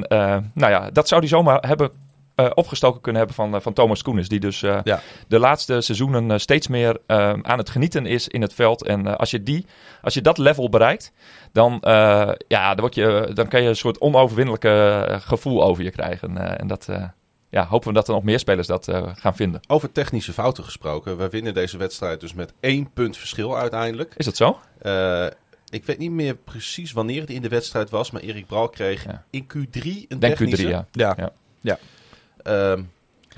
nou 0.53 0.71
ja, 0.71 0.89
dat 0.91 1.07
zou 1.07 1.21
hij 1.21 1.29
zomaar 1.29 1.50
hebben 1.59 1.91
eh, 2.35 2.49
opgestoken 2.53 3.01
kunnen 3.01 3.21
hebben 3.21 3.39
van, 3.39 3.55
eh, 3.55 3.61
van 3.61 3.73
Thomas 3.73 4.01
Koenis. 4.01 4.29
Die 4.29 4.39
dus 4.39 4.63
eh, 4.63 4.79
Ja. 4.83 4.99
de 5.27 5.39
laatste 5.39 5.81
seizoenen 5.81 6.39
steeds 6.39 6.67
meer 6.67 6.99
aan 7.41 7.57
het 7.57 7.69
genieten 7.69 8.05
is 8.05 8.27
in 8.27 8.41
het 8.41 8.53
veld. 8.53 8.83
En 8.83 9.17
als, 9.17 9.31
je 9.31 9.43
die, 9.43 9.65
als 10.01 10.13
je 10.13 10.21
dat 10.21 10.37
level 10.37 10.69
bereikt, 10.69 11.11
dan, 11.51 11.77
ja, 12.47 12.69
dan, 12.69 12.79
word 12.79 12.95
je, 12.95 13.31
dan 13.33 13.47
kan 13.47 13.61
je 13.61 13.69
een 13.69 13.75
soort 13.75 13.99
onoverwinnelijke 13.99 15.05
gevoel 15.21 15.63
over 15.63 15.83
je 15.83 15.91
krijgen. 15.91 16.57
En 16.57 16.67
dat 16.67 16.87
ja, 17.49 17.65
hopen 17.67 17.87
we 17.87 17.93
dat 17.93 18.07
er 18.07 18.13
nog 18.13 18.23
meer 18.23 18.39
spelers 18.39 18.67
dat 18.67 18.87
gaan 19.13 19.35
vinden. 19.35 19.61
Over 19.67 19.91
technische 19.91 20.33
fouten 20.33 20.63
gesproken. 20.63 21.17
We 21.17 21.29
winnen 21.29 21.53
deze 21.53 21.77
wedstrijd 21.77 22.19
dus 22.19 22.33
met 22.33 22.53
één 22.59 22.91
punt 22.93 23.17
verschil 23.17 23.57
uiteindelijk. 23.57 24.13
Is 24.17 24.25
dat 24.25 24.35
zo? 24.35 24.59
Eh, 24.81 25.25
ik 25.71 25.85
weet 25.85 25.97
niet 25.97 26.11
meer 26.11 26.35
precies 26.35 26.91
wanneer 26.91 27.21
het 27.21 27.29
in 27.29 27.41
de 27.41 27.49
wedstrijd 27.49 27.89
was, 27.89 28.11
maar 28.11 28.21
Erik 28.21 28.45
Bral 28.47 28.69
kreeg 28.69 29.03
Ja. 29.03 29.23
in 29.29 29.43
Q3 29.43 29.81
een 30.07 30.19
Denk 30.19 30.35
technische. 30.35 30.65
Q3, 30.65 30.69
ja. 30.69 30.85
Ja. 30.91 31.31
Ja. 31.61 31.77
Ehm, 32.43 32.83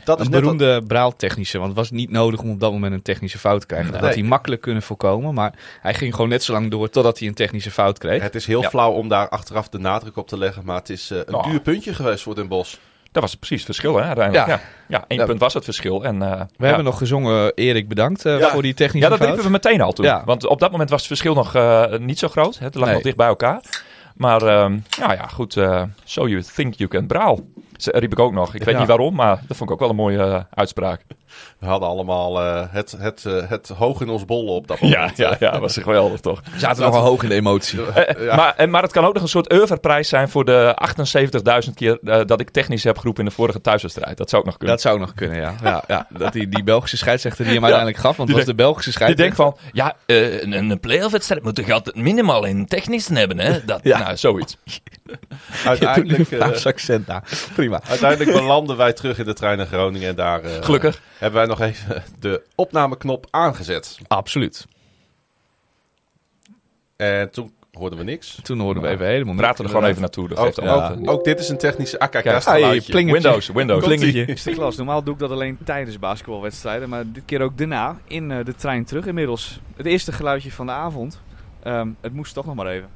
dat 0.03 0.19
is 0.19 0.25
een 0.25 0.31
net 0.31 0.41
beroemde 0.41 0.83
braaltechnische, 0.87 1.57
want 1.57 1.69
het 1.69 1.77
was 1.79 1.91
niet 1.91 2.09
nodig 2.09 2.41
om 2.41 2.49
op 2.49 2.59
dat 2.59 2.71
moment 2.71 2.93
een 2.93 3.01
technische 3.01 3.37
fout 3.37 3.59
te 3.61 3.65
krijgen. 3.67 3.91
Dat 3.91 3.99
Nee. 4.01 4.09
had 4.09 4.19
hij 4.19 4.27
makkelijk 4.29 4.61
kunnen 4.61 4.83
voorkomen, 4.83 5.33
maar 5.33 5.53
hij 5.81 5.93
ging 5.93 6.13
gewoon 6.15 6.29
net 6.29 6.43
zo 6.43 6.51
lang 6.53 6.71
door 6.71 6.89
totdat 6.89 7.19
hij 7.19 7.27
een 7.27 7.33
technische 7.33 7.71
fout 7.71 7.97
kreeg. 7.97 8.21
Het 8.21 8.35
is 8.35 8.45
heel 8.45 8.61
Ja. 8.61 8.69
flauw 8.69 8.91
om 8.91 9.07
daar 9.07 9.29
achteraf 9.29 9.69
de 9.69 9.77
nadruk 9.79 10.17
op 10.17 10.27
te 10.27 10.37
leggen, 10.37 10.65
maar 10.65 10.75
het 10.75 10.89
is 10.89 11.11
eh, 11.11 11.17
een 11.25 11.33
Oh. 11.35 11.43
duur 11.43 11.59
puntje 11.61 11.93
geweest 11.93 12.23
voor 12.23 12.35
Den 12.35 12.47
Bosch. 12.47 12.75
Dat 13.13 13.21
was 13.23 13.35
precies 13.35 13.57
het 13.57 13.65
verschil, 13.65 13.95
hè, 13.95 14.03
uiteindelijk. 14.03 14.47
Ja. 14.47 14.53
Ja, 14.53 14.61
ja. 14.87 15.05
één 15.07 15.19
Ja. 15.19 15.25
punt 15.25 15.39
was 15.39 15.53
het 15.53 15.63
verschil. 15.63 16.03
En, 16.03 16.21
eh, 16.21 16.29
We 16.31 16.35
ja. 16.57 16.65
hebben 16.65 16.83
nog 16.83 16.97
gezongen, 16.97 17.53
Erik 17.55 17.87
bedankt 17.87 18.25
eh, 18.25 18.39
Ja. 18.39 18.49
voor 18.49 18.61
die 18.61 18.73
technische 18.73 19.09
Ja, 19.09 19.09
dat 19.09 19.17
fout. 19.17 19.29
riepen 19.29 19.45
we 19.45 19.51
meteen 19.51 19.81
al 19.81 19.91
toen. 19.91 20.05
Ja. 20.05 20.21
Want 20.25 20.45
op 20.47 20.59
dat 20.59 20.71
moment 20.71 20.89
was 20.89 20.99
het 20.99 21.07
verschil 21.07 21.33
nog 21.33 21.55
eh, 21.55 21.97
niet 21.97 22.19
zo 22.19 22.27
groot. 22.27 22.59
Het 22.59 22.75
lag 22.75 22.85
Nee. 22.85 22.93
nog 22.93 23.03
dicht 23.03 23.15
bij 23.17 23.27
elkaar. 23.27 23.61
Maar 24.15 24.41
ehm 24.41 24.77
nou 24.99 25.13
ja, 25.13 25.27
goed. 25.27 25.57
eh 25.57 25.83
so 26.03 26.27
you 26.27 26.43
think 26.55 26.73
you 26.73 26.89
can 26.89 27.07
braal. 27.07 27.39
Riep 27.85 28.11
ik 28.11 28.19
ook 28.19 28.33
nog. 28.33 28.53
Ik 28.55 28.63
weet 28.63 28.73
Ja. 28.73 28.79
niet 28.79 28.87
waarom, 28.87 29.15
maar 29.15 29.41
dat 29.47 29.57
vond 29.57 29.69
ik 29.69 29.75
ook 29.75 29.79
wel 29.81 29.89
een 29.89 29.95
mooie 29.95 30.45
uitspraak. 30.53 31.01
We 31.59 31.65
hadden 31.65 31.89
allemaal 31.89 32.39
eh, 32.41 32.61
het, 32.69 32.95
het, 32.97 33.25
eh, 33.25 33.49
het 33.49 33.67
hoog 33.77 34.01
in 34.01 34.09
ons 34.09 34.25
bollen 34.25 34.53
op 34.53 34.67
dat 34.67 34.79
Ja, 34.79 34.99
moment. 34.99 35.17
ja, 35.17 35.35
ja, 35.39 35.59
was 35.59 35.77
geweldig 35.77 36.19
toch? 36.19 36.41
We 36.53 36.59
zaten 36.59 36.83
nogal 36.83 37.01
hoog 37.01 37.23
in 37.23 37.29
de 37.29 37.35
emotie. 37.35 37.85
Eh, 37.85 38.01
Ja. 38.25 38.35
maar, 38.35 38.53
en, 38.57 38.69
maar 38.69 38.81
het 38.81 38.91
kan 38.91 39.05
ook 39.05 39.13
nog 39.13 39.23
een 39.23 39.29
soort 39.29 39.51
Eurverprijs 39.51 40.09
zijn 40.09 40.29
voor 40.29 40.45
de 40.45 40.75
78.000 41.67 41.73
keer 41.75 41.97
dat 42.25 42.39
ik 42.39 42.49
technisch 42.49 42.83
heb 42.83 42.97
geroepen 42.97 43.23
in 43.23 43.29
de 43.29 43.35
vorige 43.35 43.61
thuiswedstrijd. 43.61 44.17
Dat 44.17 44.29
zou 44.29 44.41
ook 44.41 44.47
nog 44.47 44.57
kunnen. 44.57 44.75
Dat 44.75 44.85
zou 44.85 44.99
nog 44.99 45.13
kunnen, 45.13 45.37
ja. 45.37 45.53
ja, 45.63 45.83
ja. 45.87 46.07
Dat 46.09 46.33
die, 46.33 46.47
die 46.49 46.63
Belgische 46.63 46.97
scheidsrechter 46.97 47.43
die 47.45 47.53
hem 47.53 47.63
uiteindelijk 47.63 48.01
gaf, 48.01 48.15
want 48.17 48.29
Die 48.29 48.37
het 48.37 48.47
was 48.47 48.55
de 48.55 48.63
Belgische 48.63 48.89
Die 48.89 48.99
scheidsrechter. 48.99 49.45
denkt 49.45 49.59
van, 49.61 49.71
ja, 49.73 49.93
een, 50.05 50.69
een 50.71 50.79
play-off-wedstrijd 50.79 51.43
moet 51.43 51.55
toch 51.55 51.69
altijd 51.69 51.95
minimaal 51.95 52.45
in 52.45 52.65
technisch 52.65 53.07
hebben, 53.07 53.39
hè? 53.39 53.65
Dat, 53.65 53.79
Ja. 53.83 53.99
Nou, 53.99 54.17
zoiets. 54.17 54.57
Uiteindelijk, 55.65 56.33
accent 56.65 57.07
daar. 57.07 57.23
Prima. 57.55 57.81
uiteindelijk 57.89 58.31
belanden 58.31 58.77
wij 58.77 58.93
terug 58.93 59.17
in 59.17 59.25
de 59.25 59.33
trein 59.33 59.57
naar 59.57 59.65
Groningen 59.67 60.09
en 60.09 60.15
daar 60.15 60.41
Gelukkig. 60.61 61.01
Hebben 61.23 61.47
wij 61.47 61.49
nog 61.49 61.61
even 61.61 62.03
de 62.19 62.43
opnameknop 62.55 63.27
aangezet. 63.29 63.97
Absoluut. 64.07 64.67
En 66.95 67.31
toen 67.31 67.53
hoorden 67.71 67.99
we 67.99 68.05
niks. 68.05 68.39
Toen 68.41 68.59
hoorden 68.59 68.83
we 68.83 68.89
even 68.89 69.05
helemaal 69.05 69.33
We 69.33 69.41
praten 69.41 69.63
er 69.63 69.69
gewoon 69.69 69.85
even 69.85 70.01
naartoe. 70.01 70.27
Dat 70.27 70.37
Ook, 70.37 70.57
allemaal 70.57 70.91
ook, 70.91 71.09
ook 71.09 71.23
dit 71.23 71.39
is 71.39 71.49
een 71.49 71.57
technische 71.57 71.97
Kijk, 71.97 72.27
AKK 72.27 72.45
hey, 72.45 72.81
plingertje. 72.81 73.03
Windows, 73.03 73.47
Windows. 73.47 73.83
Klingertje. 73.83 74.25
Is 74.25 74.43
de 74.43 74.51
klas. 74.51 74.75
Normaal 74.75 75.03
doe 75.03 75.13
ik 75.13 75.19
dat 75.19 75.31
alleen 75.31 75.57
tijdens 75.65 75.99
basketbalwedstrijden, 75.99 76.89
maar 76.89 77.11
dit 77.11 77.23
keer 77.25 77.41
ook 77.41 77.57
daarna 77.57 77.99
in 78.07 78.31
eh, 78.31 78.45
de 78.45 78.55
trein 78.55 78.85
terug 78.85 79.05
inmiddels. 79.05 79.59
Het 79.75 79.85
eerste 79.85 80.11
geluidje 80.11 80.51
van 80.51 80.65
de 80.65 80.71
avond. 80.71 81.21
Ehm, 81.63 81.89
het 82.01 82.13
moest 82.13 82.33
toch 82.33 82.45
nog 82.45 82.55
maar 82.55 82.67
even. 82.67 82.89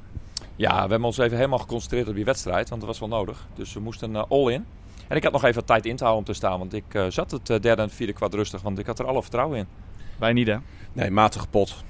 Ja, 0.56 0.74
we 0.74 0.90
hebben 0.90 1.04
ons 1.04 1.18
even 1.18 1.36
helemaal 1.36 1.58
geconcentreerd 1.58 2.08
op 2.08 2.14
die 2.14 2.24
wedstrijd, 2.24 2.68
want 2.68 2.80
dat 2.80 2.90
was 2.90 2.98
wel 2.98 3.18
nodig. 3.18 3.46
Dus 3.54 3.72
we 3.72 3.80
moesten 3.80 4.16
eh, 4.16 4.22
all 4.28 4.52
in. 4.52 4.66
En 5.08 5.16
ik 5.16 5.22
had 5.22 5.32
nog 5.32 5.44
even 5.44 5.64
tijd 5.64 5.86
in 5.86 5.96
te 5.96 6.04
houden 6.04 6.26
om 6.26 6.32
te 6.32 6.38
staan, 6.38 6.58
want 6.58 6.74
ik 6.74 6.84
eh, 6.94 7.04
zat 7.08 7.30
het 7.30 7.50
eh, 7.50 7.60
derde 7.60 7.82
en 7.82 7.90
vierde 7.90 8.12
kwart 8.12 8.34
rustig, 8.34 8.62
want 8.62 8.78
ik 8.78 8.86
had 8.86 8.98
er 8.98 9.06
alle 9.06 9.22
vertrouwen 9.22 9.58
in. 9.58 9.66
Wij 10.18 10.32
niet 10.32 10.46
hè. 10.46 10.56
Nee, 10.92 11.10
matige 11.10 11.46
pot. 11.48 11.84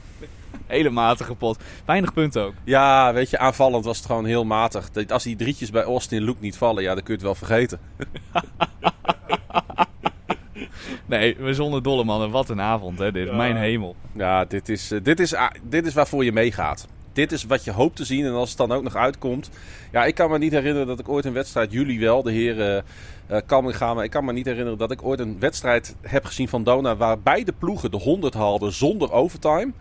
Hele 0.67 0.91
matige 0.91 1.35
pot. 1.35 1.59
Weinig 1.85 2.13
punten 2.13 2.43
ook. 2.43 2.55
Ja, 2.65 3.13
weet 3.13 3.31
je, 3.31 3.39
aanvallend 3.39 3.85
was 3.85 3.97
het 3.97 4.07
gewoon 4.07 4.25
heel 4.25 4.45
matig. 4.45 4.91
Dat- 4.91 5.13
Als 5.13 5.23
die 5.23 5.37
drietjes 5.37 5.71
bij 5.71 5.83
Austin 5.83 6.23
Luke 6.23 6.39
niet 6.41 6.57
vallen, 6.57 6.83
ja, 6.83 6.95
dan 6.95 7.03
kun 7.03 7.07
je 7.07 7.13
het 7.13 7.23
wel 7.23 7.35
vergeten. 7.35 7.81
Nee, 11.07 11.37
we 11.39 11.55
zonder 11.55 11.83
dolle 11.83 12.05
mannen. 12.05 12.31
Wat 12.31 12.49
een 12.49 12.61
avond 12.61 12.99
hè 12.99 13.13
dit. 13.13 13.33
Mijn 13.33 13.57
hemel. 13.57 13.97
Ja, 14.13 14.45
dit 14.45 14.69
is, 14.69 14.91
eh, 14.91 14.99
dit, 15.03 15.21
is, 15.21 15.35
ah, 15.35 15.51
dit 15.63 15.87
is 15.87 15.95
waarvoor 15.95 16.25
je 16.25 16.33
meegaat. 16.33 16.87
Dit 17.19 17.33
is 17.33 17.45
wat 17.45 17.65
je 17.65 17.73
hoopt 17.73 17.97
te 17.97 18.05
zien. 18.05 18.25
En 18.25 18.33
als 18.33 18.49
het 18.49 18.59
dan 18.59 18.73
ook 18.73 18.83
nog 18.83 18.97
uitkomt. 18.97 19.51
Ja, 19.93 20.05
ik 20.05 20.15
kan 20.15 20.31
me 20.31 20.39
niet 20.39 20.53
herinneren 20.53 20.87
dat 20.87 20.99
ik 20.99 21.09
ooit 21.09 21.25
een 21.25 21.33
wedstrijd, 21.33 21.73
jullie 21.73 22.01
wel, 22.01 22.23
de 22.23 22.33
heren 22.33 22.85
eh 23.27 23.41
Kamminga, 23.47 23.95
maar 23.95 24.05
ik 24.05 24.11
kan 24.11 24.25
me 24.25 24.33
niet 24.33 24.45
herinneren 24.47 24.79
dat 24.79 24.91
ik 24.91 25.03
ooit 25.03 25.21
een 25.21 25.37
wedstrijd 25.39 25.97
heb 26.01 26.25
gezien 26.25 26.49
van 26.49 26.65
Dona 26.65 26.97
waar 26.97 27.21
beide 27.21 27.53
ploegen 27.53 27.91
de 27.91 27.97
100 27.97 28.35
haalden 28.35 28.73
zonder 28.73 29.13
overtime. 29.13 29.73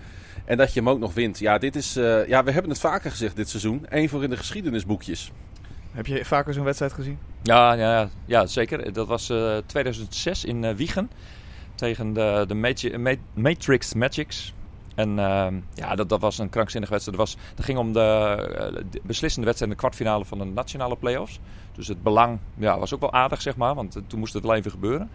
En 0.45 0.57
dat 0.57 0.73
je 0.73 0.79
hem 0.79 0.89
ook 0.89 0.99
nog 0.99 1.13
wint. 1.13 1.39
Ja, 1.39 1.57
dit 1.57 1.75
is, 1.75 1.95
eh, 1.95 2.27
ja, 2.27 2.43
we 2.43 2.51
hebben 2.51 2.71
het 2.71 2.79
vaker 2.79 3.11
gezegd 3.11 3.35
dit 3.35 3.49
seizoen. 3.49 3.85
Eén 3.89 4.09
voor 4.09 4.23
in 4.23 4.29
de 4.29 4.37
geschiedenisboekjes. 4.37 5.31
Heb 5.91 6.05
je 6.05 6.25
vaker 6.25 6.53
zo'n 6.53 6.63
wedstrijd 6.63 6.93
gezien? 6.93 7.17
Ja, 7.43 7.73
ja, 7.73 8.09
ja 8.25 8.45
zeker. 8.45 8.93
Dat 8.93 9.07
was 9.07 9.29
eh 9.29 9.57
2006 9.65 10.45
in 10.45 10.63
eh, 10.63 10.75
Wiegen 10.75 11.09
tegen 11.75 12.13
de, 12.13 12.45
de 12.47 12.53
Magi- 12.53 12.97
Ma- 12.97 13.15
Matrix 13.33 13.93
Magics. 13.93 14.53
En 14.97 15.19
ehm, 15.19 15.59
ja, 15.73 15.95
dat, 15.95 16.09
dat 16.09 16.21
was 16.21 16.37
een 16.37 16.49
krankzinnige 16.49 16.91
wedstrijd. 16.91 17.17
Dat, 17.17 17.27
was, 17.27 17.65
ging 17.65 17.77
om 17.77 17.93
de, 17.93 17.99
eh, 17.99 18.83
de 18.89 19.01
beslissende 19.03 19.45
wedstrijd 19.45 19.61
in 19.61 19.69
de 19.69 19.75
kwartfinale 19.75 20.25
van 20.25 20.37
de 20.37 20.45
nationale 20.45 20.95
playoffs. 20.95 21.39
Dus 21.71 21.87
het 21.87 22.03
belang 22.03 22.39
ja, 22.55 22.79
was 22.79 22.93
ook 22.93 22.99
wel 22.99 23.13
aardig, 23.13 23.41
zeg 23.41 23.55
maar. 23.55 23.75
Want 23.75 23.95
eh, 23.95 24.01
toen 24.07 24.19
moest 24.19 24.33
het 24.33 24.43
wel 24.43 24.55
even 24.55 24.71
gebeuren. 24.71 25.09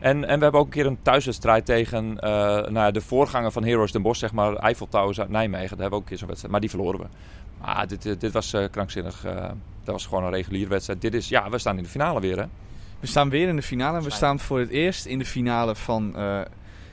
En, 0.00 0.24
en 0.24 0.36
we 0.36 0.42
hebben 0.42 0.60
ook 0.60 0.66
een 0.66 0.72
keer 0.72 0.86
een 0.86 1.02
thuiswedstrijd 1.02 1.64
tegen 1.64 2.20
eh, 2.20 2.66
nou 2.68 2.92
de 2.92 3.00
voorganger 3.00 3.52
van 3.52 3.64
Heroes 3.64 3.92
Den 3.92 4.02
Bosch, 4.02 4.20
zeg 4.20 4.32
maar, 4.32 4.54
Eiffel 4.54 4.88
Towers 4.88 5.20
uit 5.20 5.28
Nijmegen. 5.28 5.68
Daar 5.68 5.80
hebben 5.80 5.88
we 5.88 5.94
ook 5.94 6.02
een 6.02 6.08
keer 6.08 6.18
zo'n 6.18 6.26
wedstrijd. 6.28 6.52
Maar 6.52 6.62
die 6.62 6.70
verloren 6.70 7.00
we. 7.00 7.06
Maar 7.60 7.86
dit, 7.86 8.20
dit, 8.20 8.32
was 8.32 8.56
krankzinnig. 8.70 9.22
dat 9.84 9.94
was 9.94 10.06
gewoon 10.06 10.24
een 10.24 10.30
reguliere 10.30 10.70
wedstrijd. 10.70 11.00
Dit 11.00 11.14
is, 11.14 11.28
ja, 11.28 11.50
we 11.50 11.58
staan 11.58 11.76
in 11.76 11.82
de 11.82 11.88
finale 11.88 12.20
weer, 12.20 12.38
hè? 12.38 12.44
We 13.00 13.06
staan 13.06 13.28
weer 13.28 13.48
in 13.48 13.56
de 13.56 13.62
finale. 13.62 13.98
en 13.98 14.04
We 14.04 14.10
staan 14.10 14.38
voor 14.38 14.58
het 14.58 14.70
eerst 14.70 15.06
in 15.06 15.18
de 15.18 15.24
finale 15.24 15.74
van 15.74 16.12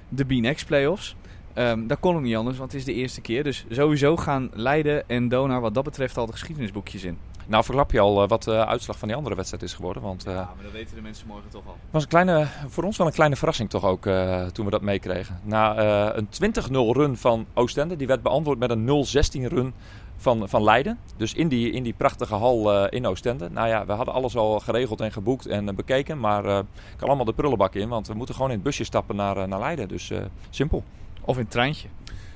de 0.09 0.25
B-Next 0.25 0.65
playoffs. 0.65 1.15
Ehm 1.53 1.87
dat 1.87 1.99
kon 1.99 2.15
ook 2.15 2.21
niet 2.21 2.35
anders, 2.35 2.57
want 2.57 2.71
het 2.71 2.79
is 2.79 2.85
de 2.85 2.93
eerste 2.93 3.21
keer. 3.21 3.43
Dus 3.43 3.65
sowieso 3.69 4.17
gaan 4.17 4.49
Leiden 4.53 5.09
en 5.09 5.29
Donar 5.29 5.61
wat 5.61 5.73
dat 5.73 5.83
betreft 5.83 6.17
al 6.17 6.25
de 6.25 6.31
geschiedenisboekjes 6.31 7.03
in. 7.03 7.17
Nou, 7.47 7.63
verklap 7.63 7.91
je 7.91 7.99
al 7.99 8.23
eh, 8.23 8.29
wat 8.29 8.43
de 8.43 8.65
uitslag 8.65 8.97
van 8.97 9.07
die 9.07 9.17
andere 9.17 9.35
wedstrijd 9.35 9.63
is 9.63 9.73
geworden. 9.73 10.03
Want 10.03 10.25
eh, 10.25 10.33
Ja, 10.33 10.51
maar 10.55 10.63
dat 10.63 10.71
weten 10.71 10.95
de 10.95 11.01
mensen 11.01 11.27
morgen 11.27 11.49
toch 11.49 11.65
al. 11.65 11.71
Het 11.71 11.91
was 11.91 12.03
een 12.03 12.09
kleine, 12.09 12.47
voor 12.67 12.83
ons 12.83 12.97
wel 12.97 13.07
een 13.07 13.13
kleine 13.13 13.35
verrassing 13.35 13.69
toch 13.69 13.83
ook 13.83 14.05
eh, 14.05 14.45
toen 14.45 14.65
we 14.65 14.71
dat 14.71 14.81
meekregen. 14.81 15.39
Na 15.43 15.75
eh, 15.75 16.23
een 16.39 16.53
20-0 16.63 16.71
run 16.71 17.17
van 17.17 17.45
Oostende, 17.53 17.95
die 17.95 18.07
werd 18.07 18.21
beantwoord 18.21 18.59
met 18.59 18.69
een 18.69 19.05
0-16 19.47 19.47
run 19.47 19.73
van, 20.17 20.49
van 20.49 20.63
Leiden. 20.63 20.99
Dus 21.17 21.33
in 21.33 21.47
die, 21.47 21.71
in 21.71 21.83
die 21.83 21.93
prachtige 21.93 22.35
hal 22.35 22.73
eh, 22.73 22.87
in 22.89 23.05
Oostende. 23.05 23.49
Nou 23.49 23.67
ja, 23.67 23.85
we 23.85 23.91
hadden 23.91 24.13
alles 24.13 24.35
al 24.35 24.59
geregeld 24.59 25.01
en 25.01 25.11
geboekt 25.11 25.45
en 25.45 25.69
eh, 25.69 25.75
bekeken. 25.75 26.19
Maar 26.19 26.45
eh 26.45 26.59
kan 26.97 27.07
allemaal 27.07 27.25
de 27.25 27.33
prullenbak 27.33 27.75
in, 27.75 27.89
want 27.89 28.07
we 28.07 28.13
moeten 28.13 28.35
gewoon 28.35 28.49
in 28.49 28.55
het 28.55 28.65
busje 28.65 28.83
stappen 28.83 29.15
naar, 29.15 29.37
eh, 29.37 29.47
naar 29.47 29.59
Leiden. 29.59 29.87
Dus 29.87 30.09
eh, 30.09 30.21
simpel. 30.49 30.83
Of 31.25 31.37
in 31.37 31.47
treintje. 31.47 31.87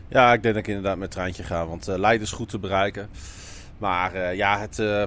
Ja, 0.07 0.33
ik 0.33 0.41
denk 0.41 0.55
dat 0.55 0.63
ik 0.63 0.69
inderdaad 0.69 0.97
met 0.97 1.11
treintje 1.11 1.43
ga, 1.43 1.67
want 1.67 1.87
eh, 1.87 1.97
Leiden 1.97 2.27
is 2.27 2.31
goed 2.31 2.49
te 2.49 2.59
bereiken. 2.59 3.09
Maar 3.77 4.13
eh, 4.13 4.35
ja, 4.35 4.59
het, 4.59 4.79
eh, 4.79 5.03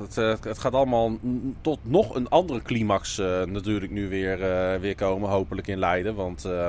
het, 0.00 0.16
het 0.44 0.58
gaat 0.58 0.74
allemaal 0.74 1.18
tot 1.60 1.78
nog 1.82 2.14
een 2.14 2.28
andere 2.28 2.62
climax 2.62 3.16
natuurlijk 3.46 3.92
nu 3.92 4.08
weer, 4.08 4.38
weer 4.80 4.94
komen, 4.94 5.30
hopelijk 5.30 5.66
in 5.66 5.78
Leiden. 5.78 6.14
Want 6.14 6.44
eh, 6.44 6.66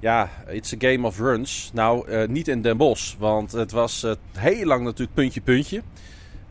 ja, 0.00 0.30
it's 0.48 0.72
a 0.72 0.76
game 0.78 1.06
of 1.06 1.18
runs. 1.18 1.70
Nou, 1.74 2.26
niet 2.28 2.48
in 2.48 2.62
Den 2.62 2.76
Bosch, 2.76 3.14
want 3.18 3.52
het 3.52 3.70
was 3.70 4.06
heel 4.38 4.66
lang 4.66 4.84
natuurlijk 4.84 5.14
puntje 5.14 5.40
puntje. 5.40 5.82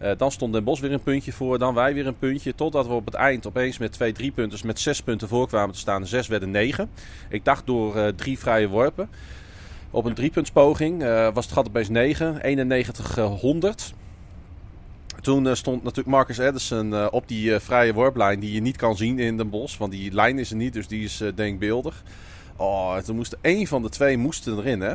Eh, 0.02 0.12
dan 0.18 0.32
stond 0.32 0.54
Den 0.54 0.64
Bosch 0.64 0.82
weer 0.82 0.92
een 0.92 1.04
puntje 1.04 1.32
voor, 1.32 1.60
dan 1.60 1.74
wij 1.74 1.94
weer 1.94 2.08
een 2.08 2.18
puntje. 2.18 2.56
Totdat 2.56 2.88
we 2.88 2.94
op 2.94 3.06
het 3.06 3.14
eind 3.14 3.48
opeens 3.48 3.78
met 3.78 3.92
twee 3.92 4.12
drie 4.12 4.32
punters 4.32 4.62
met 4.62 4.80
zes 4.80 5.02
punten 5.02 5.28
voor 5.28 5.48
kwamen 5.48 5.74
te 5.74 5.80
staan. 5.80 6.08
Zes 6.08 6.28
werden 6.28 6.52
negen. 6.52 6.90
Ik 7.30 7.46
dacht 7.46 7.66
door 7.66 7.96
eh, 7.96 8.08
drie 8.08 8.40
vrije 8.40 8.68
worpen. 8.68 9.10
Op 9.92 10.06
een 10.06 10.14
driepuntspoging 10.14 11.04
eh, 11.04 11.34
was 11.34 11.46
het 11.46 11.54
gat 11.54 11.68
opeens 11.68 11.90
9, 11.90 12.42
91 12.42 13.18
eh, 13.18 13.40
100. 13.40 13.94
Toen 15.22 15.56
stond 15.56 15.84
natuurlijk 15.84 16.16
Marcus 16.16 16.38
Edison 16.38 17.12
op 17.12 17.28
die 17.28 17.60
vrije 17.60 17.94
worplijn 17.94 18.40
die 18.40 18.54
je 18.54 18.62
niet 18.62 18.78
kan 18.78 18.98
zien 18.98 19.20
in 19.20 19.38
Den 19.38 19.50
Bosch. 19.50 19.78
Want 19.78 19.92
die 19.92 20.14
lijn 20.14 20.40
is 20.40 20.50
er 20.50 20.56
niet, 20.56 20.74
dus 20.74 20.88
die 20.88 21.04
is 21.04 21.24
denkbeeldig. 21.36 22.04
Oh, 22.56 22.98
toen 22.98 23.16
moest 23.16 23.38
één 23.42 23.68
van 23.68 23.82
de 23.82 23.90
twee 23.90 24.18
moesten 24.18 24.58
erin, 24.58 24.82
hè. 24.82 24.94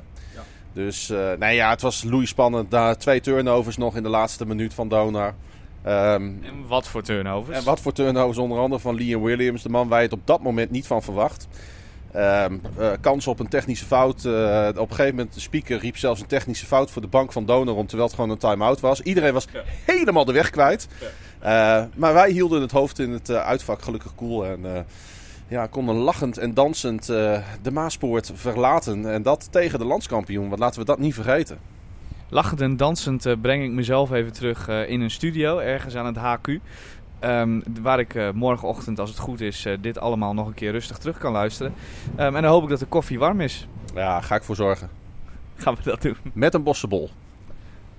Dus, 0.77 1.11
eh 1.11 1.33
nee 1.39 1.55
ja, 1.55 1.71
het 1.71 1.81
was 1.81 2.03
loeispannend. 2.05 2.71
Daar 2.71 2.97
twee 2.99 3.21
turnovers 3.21 3.77
nog 3.77 3.97
in 3.97 4.03
de 4.03 4.09
laatste 4.09 4.47
minuut 4.47 4.75
van 4.75 4.89
Donar. 4.89 5.35
Ehm, 5.83 6.23
En 6.23 6.67
wat 6.67 6.89
voor 6.89 7.03
turnovers? 7.03 7.59
en 7.59 7.65
wat 7.65 7.81
voor 7.81 7.93
turnovers 7.93 8.39
onder 8.39 8.59
andere 8.59 8.81
van 8.81 8.95
Liam 8.95 9.23
Williams, 9.23 9.63
de 9.63 9.69
man 9.69 9.89
waar 9.89 9.99
je 9.99 10.05
het 10.05 10.15
op 10.15 10.27
dat 10.27 10.43
moment 10.43 10.71
niet 10.71 10.87
van 10.87 11.03
verwacht. 11.03 11.49
Eh, 12.13 12.45
kans 13.01 13.27
op 13.27 13.39
een 13.39 13.49
technische 13.49 13.85
fout. 13.85 14.25
Eh, 14.25 14.69
op 14.69 14.91
een 14.91 14.97
gegeven 14.97 15.15
moment, 15.17 15.35
de 15.35 15.41
speaker 15.41 15.79
riep 15.79 15.97
zelfs 15.97 16.21
een 16.21 16.27
technische 16.27 16.67
fout 16.67 16.91
voor 16.91 17.03
de 17.03 17.09
bank 17.09 17.33
van 17.33 17.45
Donorom, 17.45 17.87
terwijl 17.87 18.09
het 18.09 18.17
gewoon 18.17 18.31
een 18.31 18.39
time-out 18.39 18.81
was. 18.81 19.01
Iedereen 19.01 19.33
was 19.33 19.47
helemaal 19.85 20.25
de 20.25 20.33
weg 20.33 20.51
kwijt. 20.51 20.89
Maar 21.95 22.13
wij 22.15 22.31
hielden 22.31 22.61
het 22.61 22.71
hoofd 22.71 22.99
in 22.99 23.11
het 23.11 23.31
uitvak 23.31 23.83
gelukkig 23.83 24.15
koel. 24.15 24.47
En 24.47 24.87
ja, 25.49 25.67
konden 25.67 25.95
lachend 25.95 26.39
en 26.39 26.55
dansend 26.55 27.09
eh, 27.09 27.39
de 27.63 27.71
Maaspoort 27.71 28.33
verlaten. 28.35 29.13
En 29.13 29.23
dat 29.23 29.49
tegen 29.53 29.79
de 29.79 29.85
landskampioen, 29.85 30.49
want 30.49 30.61
laten 30.61 30.81
we 30.81 30.87
dat 30.87 30.99
niet 30.99 31.15
vergeten. 31.15 31.59
Lachend 32.29 32.61
en 32.61 32.77
dansend 32.77 33.27
eh, 33.27 33.35
breng 33.41 33.65
ik 33.65 33.71
mezelf 33.71 34.13
even 34.13 34.33
terug 34.33 34.69
eh, 34.69 34.89
in 34.89 35.01
een 35.01 35.11
studio, 35.11 35.59
ergens 35.59 35.95
aan 35.95 36.07
het 36.07 36.17
HQ. 36.17 36.61
Ehm, 37.19 37.61
waar 37.81 37.99
ik 37.99 38.15
eh, 38.15 38.31
morgenochtend, 38.31 38.99
als 38.99 39.11
het 39.11 39.19
goed 39.19 39.41
is, 39.41 39.65
eh, 39.65 39.77
dit 39.81 39.99
allemaal 39.99 40.35
nog 40.35 40.47
een 40.47 40.55
keer 40.55 40.73
rustig 40.73 40.99
terug 40.99 41.19
kan 41.19 41.33
luisteren. 41.33 41.75
Ehm, 42.17 42.37
en 42.37 42.43
dan 42.43 42.51
hoop 42.51 42.63
ik 42.63 42.69
dat 42.69 42.79
de 42.79 42.87
koffie 42.87 43.19
warm 43.19 43.41
is. 43.41 43.67
Ja, 43.95 44.21
ga 44.21 44.35
ik 44.35 44.43
voor 44.43 44.57
zorgen. 44.57 44.91
Gaan 45.55 45.75
we 45.75 45.83
dat 45.83 46.03
doen. 46.03 46.17
Met 46.33 46.55
een 46.55 46.63
bossenbol. 46.63 47.11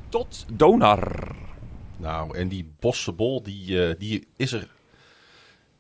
Tot 0.10 0.46
Donar. 0.54 1.36
Nou, 1.98 2.38
en 2.38 2.48
die 2.48 2.72
bossenbol, 2.80 3.44
die, 3.44 3.88
eh, 3.88 3.96
die 4.00 4.28
is 4.36 4.52
er. 4.52 4.68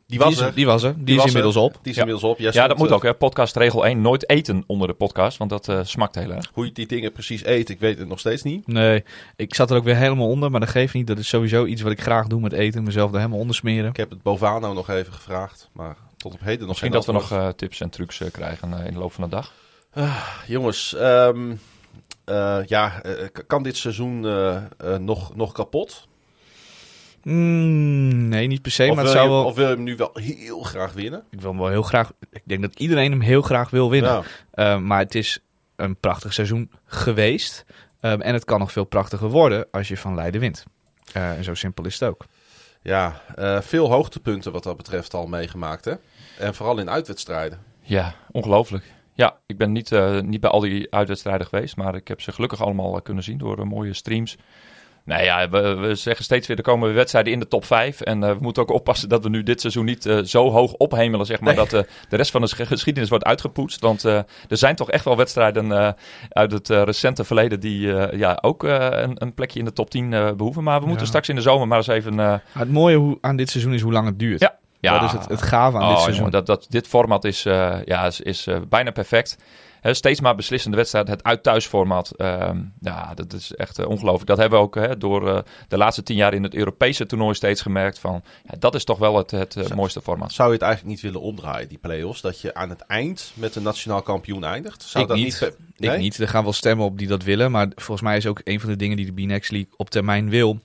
Die 0.07 0.17
Die, 0.17 0.25
was 0.27 0.35
is, 0.35 0.41
er. 0.41 0.53
die 0.53 0.65
was 0.65 0.83
er. 0.83 0.95
Die, 0.95 1.05
Die 1.05 1.15
is 1.15 1.21
er. 1.21 1.27
inmiddels 1.27 1.55
op. 1.55 1.71
Die 1.81 1.89
is 1.91 1.95
Ja. 1.95 2.01
inmiddels 2.03 2.31
op. 2.31 2.39
Jij 2.39 2.51
Ja, 2.53 2.67
dat 2.67 2.77
moet 2.77 2.89
eh, 2.89 2.95
ook. 2.95 3.03
Hè. 3.03 3.13
Podcast 3.13 3.55
regel 3.55 3.85
1. 3.85 4.01
Nooit 4.01 4.29
eten 4.29 4.63
onder 4.67 4.87
de 4.87 4.93
podcast, 4.93 5.37
want 5.37 5.49
dat 5.49 5.67
eh, 5.67 5.79
smakt 5.83 6.15
heel 6.15 6.31
erg. 6.31 6.49
Hoe 6.53 6.65
je 6.65 6.71
die 6.71 6.87
dingen 6.87 7.11
precies 7.11 7.45
eet, 7.45 7.69
ik 7.69 7.79
weet 7.79 7.97
het 7.99 8.07
nog 8.07 8.19
steeds 8.19 8.43
niet. 8.43 8.67
Nee, 8.67 9.03
ik 9.35 9.55
zat 9.55 9.71
er 9.71 9.77
ook 9.77 9.83
weer 9.83 9.95
helemaal 9.95 10.27
onder, 10.29 10.51
maar 10.51 10.59
dat 10.59 10.69
geeft 10.69 10.93
niet. 10.93 11.07
Dat 11.07 11.17
is 11.17 11.27
sowieso 11.27 11.65
iets 11.65 11.81
wat 11.81 11.91
ik 11.91 12.01
graag 12.01 12.27
doe 12.27 12.39
met 12.41 12.53
eten. 12.53 12.83
Mezelf 12.83 13.11
er 13.11 13.17
helemaal 13.17 13.39
onder 13.39 13.55
smeren. 13.55 13.89
Ik 13.89 13.97
heb 13.97 14.09
het 14.09 14.21
Bovano 14.21 14.73
nog 14.73 14.89
even 14.89 15.13
gevraagd, 15.13 15.69
maar 15.73 15.97
tot 16.17 16.33
op 16.33 16.39
heden 16.39 16.59
nog 16.59 16.67
Misschien 16.67 16.91
geen 16.91 16.97
dat 16.99 17.05
we 17.05 17.11
nog 17.11 17.31
eh, 17.31 17.47
tips 17.49 17.81
en 17.81 17.89
trucs 17.89 18.19
eh, 18.21 18.31
krijgen 18.31 18.73
in 18.85 18.93
de 18.93 18.99
loop 18.99 19.13
van 19.13 19.23
de 19.23 19.29
dag. 19.29 19.53
Jongens, 20.47 20.95
ehm, 20.95 21.51
eh, 22.25 22.59
ja, 22.65 23.01
kan 23.47 23.63
dit 23.63 23.77
seizoen 23.77 24.19
nog, 24.99 25.35
nog 25.35 25.51
kapot? 25.51 26.07
Mm, 27.29 28.27
nee, 28.27 28.47
niet 28.47 28.61
per 28.61 28.71
se, 28.71 28.83
of, 28.89 28.95
maar 28.95 29.03
wil 29.03 29.05
het 29.05 29.13
zou 29.13 29.25
je, 29.25 29.31
wel... 29.35 29.45
of 29.45 29.55
wil 29.55 29.69
je 29.69 29.75
hem 29.75 29.83
nu 29.83 29.95
wel 29.95 30.11
heel 30.13 30.61
graag 30.61 30.93
winnen? 30.93 31.23
Ik 31.29 31.41
wil 31.41 31.49
hem 31.49 31.59
wel 31.59 31.69
heel 31.69 31.81
graag... 31.81 32.11
Ik 32.31 32.41
denk 32.43 32.61
dat 32.61 32.79
iedereen 32.79 33.11
hem 33.11 33.21
heel 33.21 33.41
graag 33.41 33.69
wil 33.69 33.89
winnen. 33.89 34.11
Nou, 34.11 34.25
Uh, 34.53 34.77
maar 34.79 34.99
het 34.99 35.15
is 35.15 35.39
een 35.75 35.95
prachtig 35.95 36.33
seizoen 36.33 36.71
geweest. 36.85 37.65
Um, 38.01 38.21
en 38.21 38.33
het 38.33 38.45
kan 38.45 38.59
nog 38.59 38.71
veel 38.71 38.83
prachtiger 38.83 39.29
worden 39.29 39.67
als 39.71 39.87
je 39.87 39.97
van 39.97 40.15
Leiden 40.15 40.41
wint. 40.41 40.63
Uh, 41.17 41.37
en 41.37 41.43
zo 41.43 41.53
simpel 41.53 41.85
is 41.85 41.99
het 41.99 42.09
ook. 42.09 42.25
ja, 42.81 43.21
eh, 43.35 43.61
veel 43.61 43.89
hoogtepunten 43.89 44.51
wat 44.51 44.63
dat 44.63 44.77
betreft 44.77 45.13
al 45.13 45.27
meegemaakt, 45.27 45.85
hè? 45.85 45.93
En 46.39 46.55
vooral 46.55 46.77
in 46.77 46.89
uitwedstrijden. 46.89 47.59
Ja, 47.81 48.15
ongelooflijk. 48.31 48.83
Ja, 49.13 49.37
ik 49.45 49.57
ben 49.57 49.71
niet, 49.71 49.91
eh, 49.91 50.19
niet 50.21 50.39
bij 50.39 50.49
al 50.49 50.59
die 50.59 50.93
uitwedstrijden 50.93 51.47
geweest, 51.47 51.75
maar 51.75 51.95
ik 51.95 52.07
heb 52.07 52.21
ze 52.21 52.31
gelukkig 52.31 52.61
allemaal 52.61 52.95
eh, 52.95 53.01
kunnen 53.03 53.23
zien 53.23 53.37
door 53.37 53.59
eh, 53.59 53.65
mooie 53.65 53.93
streams. 53.93 54.37
Nou 55.07 55.23
ja, 55.23 55.49
we, 55.49 55.75
we 55.75 55.95
zeggen 55.95 56.23
steeds 56.25 56.47
weer, 56.47 56.57
er 56.57 56.63
komen 56.63 56.87
weer 56.87 56.95
wedstrijden 56.95 57.33
in 57.33 57.39
de 57.39 57.47
top 57.47 57.65
5. 57.65 58.01
En 58.01 58.23
eh, 58.23 58.29
we 58.29 58.37
moeten 58.41 58.61
ook 58.63 58.71
oppassen 58.71 59.09
dat 59.09 59.23
we 59.23 59.29
nu 59.29 59.43
dit 59.43 59.61
seizoen 59.61 59.85
niet 59.85 60.05
eh, 60.05 60.17
zo 60.23 60.49
hoog 60.51 60.73
ophemelen, 60.73 61.25
zeg 61.25 61.39
maar, 61.39 61.55
dat 61.55 61.73
eh, 61.73 61.81
de 62.09 62.15
rest 62.15 62.31
van 62.31 62.41
de 62.41 62.47
sch- 62.47 62.67
geschiedenis 62.67 63.09
wordt 63.09 63.23
uitgepoetst. 63.25 63.81
Want 63.81 64.03
er 64.03 64.25
zijn 64.47 64.75
toch 64.75 64.91
echt 64.91 65.05
wel 65.05 65.17
wedstrijden 65.17 65.95
uit 66.29 66.51
het 66.51 66.69
recente 66.69 67.23
verleden 67.23 67.59
die 67.59 67.79
ja, 68.17 68.37
ook 68.41 68.63
een, 68.63 69.11
een 69.23 69.33
plekje 69.33 69.59
in 69.59 69.65
de 69.65 69.73
top 69.73 69.89
10 69.89 70.13
eh, 70.13 70.31
behoeven. 70.31 70.63
Maar 70.63 70.79
we 70.79 70.85
moeten 70.85 71.03
Ja. 71.03 71.09
straks 71.09 71.29
in 71.29 71.35
de 71.35 71.41
zomer 71.41 71.67
maar 71.67 71.77
eens 71.77 71.87
even... 71.87 72.17
het 72.51 72.71
mooie 72.71 72.97
hoe, 72.97 73.17
aan 73.21 73.35
dit 73.35 73.49
seizoen 73.49 73.73
is 73.73 73.81
hoe 73.81 73.91
lang 73.91 74.05
het 74.07 74.19
duurt. 74.19 74.39
Ja. 74.39 74.57
ja, 74.79 74.93
Dat 74.99 75.03
is 75.03 75.11
het, 75.19 75.29
het 75.29 75.41
gave 75.41 75.77
aan 75.77 75.87
dit 75.87 75.91
Oh, 75.97 76.03
seizoen. 76.03 76.15
jongen, 76.15 76.31
dat, 76.31 76.45
dat, 76.45 76.65
dit 76.69 76.87
format 76.87 77.23
is, 77.23 77.43
ja, 77.43 78.05
is, 78.05 78.21
is 78.21 78.47
bijna 78.69 78.91
perfect. 78.91 79.37
Hè, 79.81 79.93
steeds 79.93 80.21
maar 80.21 80.35
beslissende 80.35 80.77
wedstrijd. 80.77 81.07
Het 81.07 81.23
uit-thuis 81.23 81.65
format. 81.65 82.11
ehm, 82.11 82.61
ja, 82.79 83.13
dat 83.13 83.33
is 83.33 83.55
echt 83.55 83.79
eh, 83.79 83.87
ongelooflijk. 83.87 84.27
Dat 84.27 84.37
hebben 84.37 84.59
we 84.59 84.65
ook 84.65 84.75
hè, 84.75 84.97
door 84.97 85.29
eh, 85.29 85.39
de 85.67 85.77
laatste 85.77 86.03
tien 86.03 86.15
jaar 86.15 86.33
in 86.33 86.43
het 86.43 86.53
Europese 86.53 87.05
toernooi 87.05 87.35
steeds 87.35 87.61
gemerkt. 87.61 87.99
Van, 87.99 88.23
ja, 88.43 88.53
dat 88.59 88.75
is 88.75 88.83
toch 88.83 88.97
wel 88.97 89.17
het, 89.17 89.31
het 89.31 89.55
eh, 89.55 89.75
mooiste 89.75 90.01
format. 90.01 90.31
Zou 90.31 90.47
je 90.47 90.53
het 90.53 90.63
eigenlijk 90.63 90.93
niet 90.93 91.03
willen 91.03 91.21
omdraaien, 91.21 91.67
die 91.67 91.77
play-offs? 91.77 92.21
Dat 92.21 92.41
je 92.41 92.53
aan 92.53 92.69
het 92.69 92.81
eind 92.81 93.31
met 93.33 93.55
een 93.55 93.63
nationaal 93.63 94.01
kampioen 94.01 94.43
eindigt? 94.43 94.81
Zou 94.81 95.03
Ik 95.03 95.09
dat 95.09 95.17
niet. 95.17 95.51
Nee? 95.77 95.91
Ik 95.91 95.99
niet. 95.99 96.17
Er 96.17 96.27
gaan 96.27 96.43
wel 96.43 96.53
stemmen 96.53 96.85
op 96.85 96.97
die 96.97 97.07
dat 97.07 97.23
willen. 97.23 97.51
Maar 97.51 97.67
volgens 97.75 98.01
mij 98.01 98.17
is 98.17 98.25
ook 98.25 98.41
een 98.43 98.59
van 98.59 98.69
de 98.69 98.75
dingen 98.75 98.97
die 98.97 99.05
de 99.05 99.23
B-Next 99.23 99.51
League 99.51 99.71
op 99.75 99.89
termijn 99.89 100.29
wil. 100.29 100.59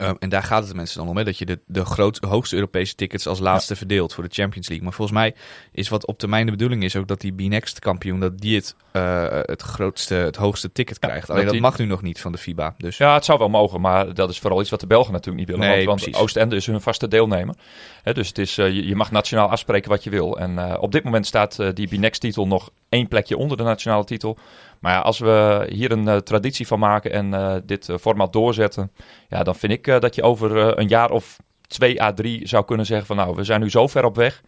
Um, 0.00 0.16
en 0.18 0.28
daar 0.28 0.42
gaat 0.42 0.60
het 0.60 0.68
de 0.68 0.74
mensen 0.74 0.98
dan 0.98 1.08
om, 1.08 1.16
hè, 1.16 1.24
dat 1.24 1.38
je 1.38 1.46
de, 1.46 1.60
de 1.66 1.84
groot, 1.84 2.18
hoogste 2.28 2.54
Europese 2.54 2.94
tickets 2.94 3.26
als 3.26 3.38
laatste 3.38 3.76
verdeelt 3.76 4.14
voor 4.14 4.24
de 4.24 4.34
Champions 4.34 4.68
League. 4.68 4.86
Maar 4.86 4.96
volgens 4.96 5.18
mij 5.18 5.34
is 5.72 5.88
wat 5.88 6.06
op 6.06 6.18
termijn 6.18 6.44
de 6.46 6.52
bedoeling 6.52 6.84
is 6.84 6.96
ook 6.96 7.08
dat 7.08 7.20
die 7.20 7.32
B-Next 7.32 7.78
kampioen, 7.78 8.20
dat 8.20 8.38
die 8.38 8.56
het, 8.56 8.76
uh, 8.92 9.26
het 9.42 9.62
grootste, 9.62 10.14
het 10.14 10.36
hoogste 10.36 10.72
ticket 10.72 10.96
Ja, 11.00 11.08
krijgt. 11.08 11.30
Alleen 11.30 11.36
dat 11.44 11.52
dat 11.52 11.60
die- 11.62 11.70
mag 11.70 11.78
nu 11.78 11.84
nog 11.86 12.02
niet 12.02 12.20
van 12.20 12.32
de 12.32 12.38
FIBA. 12.38 12.74
Dus 12.78 12.96
Ja, 12.96 13.14
het 13.14 13.24
zou 13.24 13.38
wel 13.38 13.48
mogen, 13.48 13.80
maar 13.80 14.14
dat 14.14 14.30
is 14.30 14.38
vooral 14.38 14.60
iets 14.60 14.70
wat 14.70 14.80
de 14.80 14.86
Belgen 14.86 15.12
natuurlijk 15.12 15.38
niet 15.38 15.56
willen. 15.56 15.74
Nee, 15.74 15.86
want 15.86 16.04
want. 16.04 16.16
Oostende 16.16 16.56
is 16.56 16.66
hun 16.66 16.80
vaste 16.80 17.08
deelnemer. 17.08 17.54
Hè, 18.02 18.12
dus 18.12 18.28
het 18.28 18.38
is, 18.38 18.58
eh, 18.58 18.66
je, 18.66 18.86
je 18.86 18.96
mag 18.96 19.10
nationaal 19.10 19.48
afspreken 19.48 19.90
wat 19.90 20.04
je 20.04 20.10
wil. 20.10 20.38
En 20.38 20.58
eh, 20.58 20.82
op 20.82 20.92
dit 20.92 21.04
moment 21.04 21.26
staat 21.26 21.58
eh, 21.58 21.68
die 21.74 21.88
B-Next-titel 21.88 22.46
nog 22.46 22.70
één 22.88 23.08
plekje 23.08 23.36
onder 23.36 23.56
de 23.56 23.62
nationale 23.62 24.04
titel. 24.04 24.38
Maar 24.84 24.92
ja, 24.92 25.00
als 25.00 25.18
we 25.18 25.66
hier 25.70 25.92
een 25.92 26.08
eh, 26.08 26.16
traditie 26.16 26.66
van 26.66 26.78
maken 26.78 27.12
en 27.12 27.34
eh, 27.34 27.54
dit 27.64 27.88
eh, 27.88 27.96
format 27.96 28.32
doorzetten, 28.32 28.92
ja, 29.28 29.42
dan 29.42 29.54
vind 29.54 29.72
ik 29.72 29.84
dat 29.84 30.14
je 30.14 30.22
over 30.22 30.78
een 30.78 30.88
jaar 30.88 31.10
of 31.10 31.38
twee 31.66 32.02
à 32.02 32.12
drie 32.12 32.48
zou 32.48 32.64
kunnen 32.64 32.86
zeggen 32.86 33.06
van 33.06 33.16
nou, 33.16 33.34
we 33.34 33.44
zijn 33.44 33.60
nu 33.60 33.70
zo 33.70 33.86
ver 33.86 34.04
op 34.04 34.16
weg. 34.16 34.42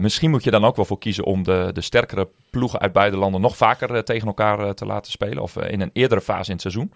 Misschien 0.00 0.30
moet 0.30 0.44
je 0.44 0.50
dan 0.50 0.64
ook 0.64 0.76
wel 0.76 0.84
voor 0.84 0.98
kiezen 0.98 1.24
om 1.24 1.42
de, 1.42 1.70
de 1.72 1.80
sterkere 1.80 2.28
ploegen 2.50 2.80
uit 2.80 2.92
beide 2.92 3.16
landen 3.16 3.40
nog 3.40 3.56
vaker 3.56 4.04
tegen 4.04 4.26
elkaar 4.26 4.74
te 4.74 4.86
laten 4.86 5.12
spelen. 5.12 5.42
Of 5.42 5.56
in 5.56 5.80
een 5.80 5.90
eerdere 5.92 6.20
fase 6.20 6.46
in 6.46 6.52
het 6.52 6.60
seizoen. 6.60 6.92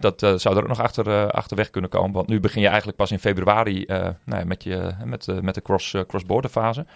Dat 0.00 0.20
zou 0.20 0.56
er 0.56 0.62
ook 0.62 0.68
nog 0.68 0.80
achter, 0.80 1.08
eh, 1.08 1.26
achterweg 1.26 1.70
kunnen 1.70 1.90
komen. 1.90 2.12
Want 2.12 2.28
nu 2.28 2.40
begin 2.40 2.60
je 2.60 2.66
eigenlijk 2.66 2.96
pas 2.96 3.10
in 3.10 3.18
februari 3.18 3.84
nou 3.86 4.14
ja, 4.24 4.44
met, 4.44 4.62
je, 4.62 4.90
met, 5.04 5.42
met 5.42 5.54
de 5.54 5.62
cross, 5.62 5.96
cross-border 6.06 6.50
fase. 6.50 6.86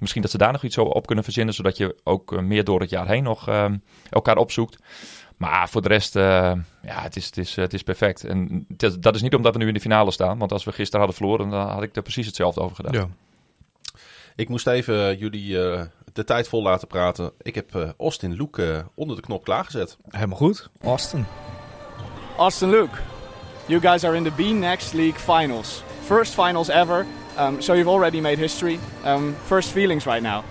Misschien 0.00 0.22
dat 0.22 0.30
ze 0.30 0.38
daar 0.38 0.52
nog 0.52 0.62
iets 0.62 0.78
op 0.78 1.06
kunnen 1.06 1.24
verzinnen, 1.24 1.54
zodat 1.54 1.76
je 1.76 1.96
ook 2.04 2.32
eh, 2.32 2.38
meer 2.38 2.64
door 2.64 2.80
het 2.80 2.90
jaar 2.90 3.08
heen 3.08 3.22
nog 3.22 3.48
eh, 3.48 3.72
elkaar 4.10 4.36
opzoekt. 4.36 4.78
Maar 5.36 5.68
voor 5.68 5.82
de 5.82 5.88
rest, 5.88 6.16
eh, 6.16 6.52
ja, 6.82 7.00
het 7.02 7.16
is, 7.16 7.26
het, 7.26 7.36
is, 7.36 7.56
het 7.56 7.72
is 7.72 7.82
perfect. 7.82 8.24
En 8.24 8.66
het 8.76 9.02
dat 9.02 9.14
is 9.14 9.22
niet 9.22 9.34
omdat 9.34 9.52
we 9.52 9.58
nu 9.58 9.68
in 9.68 9.74
de 9.74 9.80
finale 9.80 10.10
staan. 10.10 10.38
Want 10.38 10.52
als 10.52 10.64
we 10.64 10.72
gisteren 10.72 10.98
hadden 11.06 11.16
verloren, 11.16 11.50
dan 11.50 11.68
had 11.68 11.82
ik 11.82 11.96
er 11.96 12.02
precies 12.02 12.26
hetzelfde 12.26 12.60
over 12.60 12.76
gedaan. 12.76 12.92
ja. 12.92 13.08
Ik 14.40 14.48
moest 14.48 14.66
even 14.66 15.18
jullie 15.18 15.62
eh, 15.62 15.82
de 16.12 16.24
tijd 16.24 16.48
vol 16.48 16.62
laten 16.62 16.88
praten. 16.88 17.32
Ik 17.42 17.54
heb 17.54 17.74
eh, 17.74 17.88
Austin 17.98 18.32
Luke 18.32 18.86
onder 18.94 19.16
de 19.16 19.22
knop 19.22 19.44
klaargezet. 19.44 19.96
Helemaal 20.08 20.36
goed. 20.36 20.68
Austin. 20.82 21.26
Austin 22.36 22.70
Luke, 22.70 22.98
you 23.66 23.80
guys 23.80 24.04
are 24.04 24.16
in 24.16 24.24
the 24.24 24.30
B 24.30 24.38
Next 24.38 24.92
League 24.92 25.18
finals. 25.18 25.82
First 26.04 26.34
finals 26.34 26.68
ever. 26.68 27.06
Um, 27.40 27.62
so 27.62 27.72
you've 27.72 27.88
already 27.88 28.20
made 28.20 28.38
history. 28.38 28.78
Um, 29.02 29.34
first 29.46 29.72
feelings 29.72 30.04
right 30.04 30.22
now. 30.22 30.44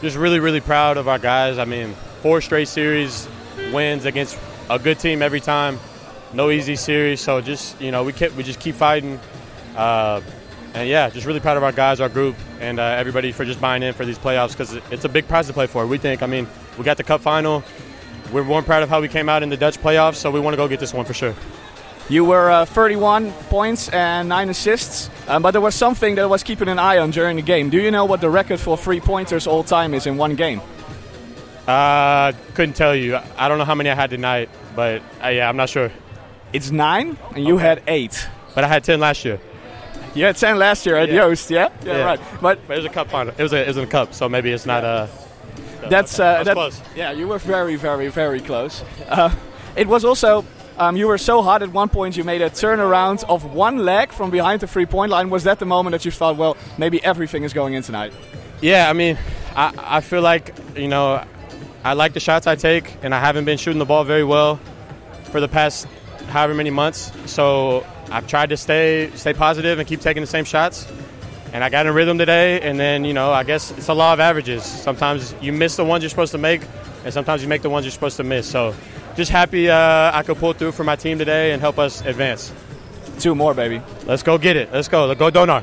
just 0.00 0.16
really, 0.16 0.40
really 0.40 0.62
proud 0.62 0.96
of 0.96 1.06
our 1.06 1.18
guys. 1.18 1.58
I 1.58 1.66
mean, 1.66 1.92
four 2.22 2.40
straight 2.40 2.68
series 2.68 3.28
wins 3.70 4.06
against 4.06 4.38
a 4.70 4.78
good 4.78 4.98
team 4.98 5.20
every 5.20 5.40
time. 5.40 5.78
No 6.32 6.50
easy 6.50 6.74
series, 6.74 7.20
so 7.20 7.42
just 7.42 7.78
you 7.82 7.90
know 7.90 8.02
we 8.02 8.14
kept 8.14 8.34
we 8.34 8.42
just 8.44 8.60
keep 8.60 8.76
fighting, 8.76 9.20
uh, 9.76 10.22
and 10.72 10.88
yeah, 10.88 11.10
just 11.10 11.26
really 11.26 11.38
proud 11.38 11.58
of 11.58 11.64
our 11.64 11.72
guys, 11.72 12.00
our 12.00 12.08
group, 12.08 12.34
and 12.60 12.80
uh, 12.80 12.82
everybody 12.82 13.30
for 13.30 13.44
just 13.44 13.60
buying 13.60 13.82
in 13.82 13.92
for 13.92 14.06
these 14.06 14.18
playoffs 14.18 14.52
because 14.52 14.72
it's 14.90 15.04
a 15.04 15.10
big 15.10 15.28
prize 15.28 15.48
to 15.48 15.52
play 15.52 15.66
for. 15.66 15.86
We 15.86 15.98
think. 15.98 16.22
I 16.22 16.26
mean, 16.26 16.48
we 16.78 16.84
got 16.84 16.96
the 16.96 17.04
cup 17.04 17.20
final. 17.20 17.62
We're 18.32 18.44
more 18.44 18.62
proud 18.62 18.82
of 18.82 18.88
how 18.88 19.02
we 19.02 19.08
came 19.08 19.28
out 19.28 19.42
in 19.42 19.50
the 19.50 19.58
Dutch 19.58 19.76
playoffs, 19.76 20.14
so 20.14 20.30
we 20.30 20.40
want 20.40 20.54
to 20.54 20.56
go 20.56 20.66
get 20.66 20.80
this 20.80 20.94
one 20.94 21.04
for 21.04 21.12
sure. 21.12 21.34
You 22.08 22.24
were 22.24 22.50
uh, 22.50 22.64
31 22.66 23.32
points 23.48 23.88
and 23.88 24.28
9 24.28 24.50
assists, 24.50 25.08
um, 25.28 25.42
but 25.42 25.52
there 25.52 25.60
was 25.60 25.74
something 25.74 26.16
that 26.16 26.22
I 26.22 26.26
was 26.26 26.42
keeping 26.42 26.68
an 26.68 26.78
eye 26.78 26.98
on 26.98 27.10
during 27.10 27.36
the 27.36 27.42
game. 27.42 27.70
Do 27.70 27.80
you 27.80 27.90
know 27.90 28.04
what 28.04 28.20
the 28.20 28.28
record 28.28 28.60
for 28.60 28.76
three 28.76 29.00
pointers 29.00 29.46
all 29.46 29.62
time 29.62 29.94
is 29.94 30.06
in 30.06 30.16
one 30.18 30.34
game? 30.34 30.60
Uh, 31.66 32.32
couldn't 32.54 32.74
tell 32.74 32.94
you. 32.94 33.18
I 33.38 33.48
don't 33.48 33.58
know 33.58 33.64
how 33.64 33.74
many 33.76 33.88
I 33.88 33.94
had 33.94 34.10
tonight, 34.10 34.50
but 34.74 35.00
uh, 35.24 35.28
yeah, 35.28 35.48
I'm 35.48 35.56
not 35.56 35.68
sure. 35.68 35.90
It's 36.52 36.70
9, 36.70 37.16
and 37.34 37.44
you 37.46 37.54
Okay. 37.54 37.64
had 37.64 37.82
8. 37.86 38.28
But 38.54 38.64
I 38.64 38.68
had 38.68 38.84
ten 38.84 39.00
last 39.00 39.24
year. 39.24 39.40
You 40.14 40.24
had 40.24 40.36
10 40.36 40.58
last 40.58 40.84
year 40.84 40.96
at 40.96 41.08
Yeah. 41.08 41.22
Joost, 41.28 41.50
yeah? 41.50 41.68
Yeah, 41.84 41.96
Yeah. 41.96 42.04
right. 42.04 42.20
But 42.42 42.58
But 42.68 42.74
it 42.74 42.76
was 42.80 42.84
a 42.86 42.90
cup 42.90 43.08
final. 43.10 43.32
It 43.38 43.42
was 43.42 43.52
a, 43.54 43.62
it 43.62 43.68
was 43.68 43.76
in 43.78 43.84
a 43.84 43.86
cup, 43.86 44.12
so 44.12 44.28
maybe 44.28 44.50
it's 44.50 44.66
not. 44.66 44.84
Uh, 44.84 45.06
that's, 45.88 46.18
uh, 46.20 46.24
That's 46.34 46.46
that- 46.48 46.54
close. 46.54 46.80
Yeah, 46.94 47.12
you 47.12 47.26
were 47.28 47.38
very, 47.38 47.76
very, 47.76 48.08
very 48.08 48.40
close. 48.40 48.84
Uh, 49.08 49.30
it 49.76 49.86
was 49.88 50.04
also, 50.04 50.44
um, 50.78 50.96
you 50.96 51.06
were 51.08 51.18
so 51.18 51.42
hot 51.42 51.62
at 51.62 51.72
one 51.72 51.88
point 51.88 52.16
you 52.16 52.24
made 52.24 52.42
a 52.42 52.50
turnaround 52.50 53.24
of 53.28 53.54
one 53.54 53.78
leg 53.78 54.12
from 54.12 54.30
behind 54.30 54.60
the 54.60 54.66
three 54.66 54.86
point 54.86 55.10
line. 55.10 55.30
Was 55.30 55.44
that 55.44 55.58
the 55.58 55.66
moment 55.66 55.92
that 55.92 56.04
you 56.04 56.10
thought, 56.10 56.36
well, 56.36 56.56
maybe 56.78 57.02
everything 57.04 57.44
is 57.44 57.52
going 57.52 57.74
in 57.74 57.82
tonight? 57.82 58.12
Yeah, 58.60 58.88
I 58.88 58.92
mean, 58.92 59.18
I, 59.54 59.72
I 59.78 60.00
feel 60.00 60.22
like, 60.22 60.54
you 60.76 60.88
know, 60.88 61.24
I 61.84 61.94
like 61.94 62.12
the 62.12 62.20
shots 62.20 62.46
I 62.46 62.54
take, 62.54 62.96
and 63.02 63.14
I 63.14 63.18
haven't 63.18 63.44
been 63.44 63.58
shooting 63.58 63.80
the 63.80 63.84
ball 63.84 64.04
very 64.04 64.24
well 64.24 64.60
for 65.24 65.40
the 65.40 65.48
past 65.48 65.86
however 66.28 66.54
many 66.54 66.70
months. 66.70 67.12
So 67.26 67.84
I've 68.10 68.26
tried 68.26 68.50
to 68.50 68.56
stay 68.56 69.10
stay 69.14 69.34
positive 69.34 69.78
and 69.78 69.88
keep 69.88 70.00
taking 70.00 70.22
the 70.22 70.28
same 70.28 70.44
shots. 70.44 70.86
And 71.52 71.62
I 71.62 71.68
got 71.68 71.84
in 71.84 71.92
rhythm 71.92 72.16
today, 72.16 72.60
and 72.62 72.80
then, 72.80 73.04
you 73.04 73.12
know, 73.12 73.30
I 73.30 73.42
guess 73.42 73.72
it's 73.72 73.88
a 73.88 73.94
law 73.94 74.14
of 74.14 74.20
averages. 74.20 74.64
Sometimes 74.64 75.34
you 75.42 75.52
miss 75.52 75.76
the 75.76 75.84
ones 75.84 76.02
you're 76.02 76.08
supposed 76.08 76.32
to 76.32 76.38
make, 76.38 76.62
and 77.04 77.12
sometimes 77.12 77.42
you 77.42 77.48
make 77.48 77.60
the 77.60 77.68
ones 77.68 77.84
you're 77.84 77.90
supposed 77.92 78.16
to 78.16 78.24
miss. 78.24 78.48
So 78.48 78.74
just 79.16 79.30
happy 79.30 79.70
uh, 79.70 80.18
I 80.18 80.22
could 80.22 80.38
pull 80.38 80.52
through 80.52 80.72
for 80.72 80.84
my 80.84 80.96
team 80.96 81.18
today 81.18 81.52
and 81.52 81.60
help 81.60 81.78
us 81.78 82.02
advance. 82.04 82.52
Two 83.18 83.34
more, 83.34 83.54
baby. 83.54 83.80
Let's 84.06 84.22
go 84.22 84.38
get 84.38 84.56
it. 84.56 84.72
Let's 84.72 84.88
go. 84.88 85.06
Let's 85.06 85.18
go, 85.18 85.30
Donar. 85.30 85.62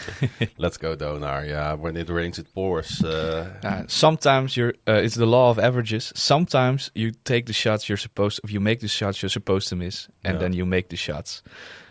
Let's 0.56 0.78
go 0.78 0.96
Donar. 0.96 1.44
Ja, 1.44 1.76
when 1.76 1.96
it 1.96 2.08
rains 2.08 2.38
it 2.38 2.52
pours. 2.54 3.02
Uh, 3.04 3.84
sometimes 3.86 4.56
you're, 4.56 4.74
uh, 4.88 5.04
it's 5.04 5.14
the 5.14 5.26
law 5.26 5.50
of 5.50 5.58
averages. 5.58 6.12
Sometimes 6.14 6.90
you 6.94 7.12
take 7.24 7.46
the 7.46 7.52
shots 7.52 7.88
you're 7.88 8.00
supposed, 8.00 8.40
of 8.42 8.50
you 8.50 8.60
make 8.60 8.80
the 8.80 8.88
shots 8.88 9.20
you're 9.20 9.32
supposed 9.32 9.68
to 9.68 9.76
miss, 9.76 10.08
and 10.24 10.40
then 10.40 10.52
you 10.52 10.66
make 10.66 10.88
the 10.88 10.96
shots 10.96 11.42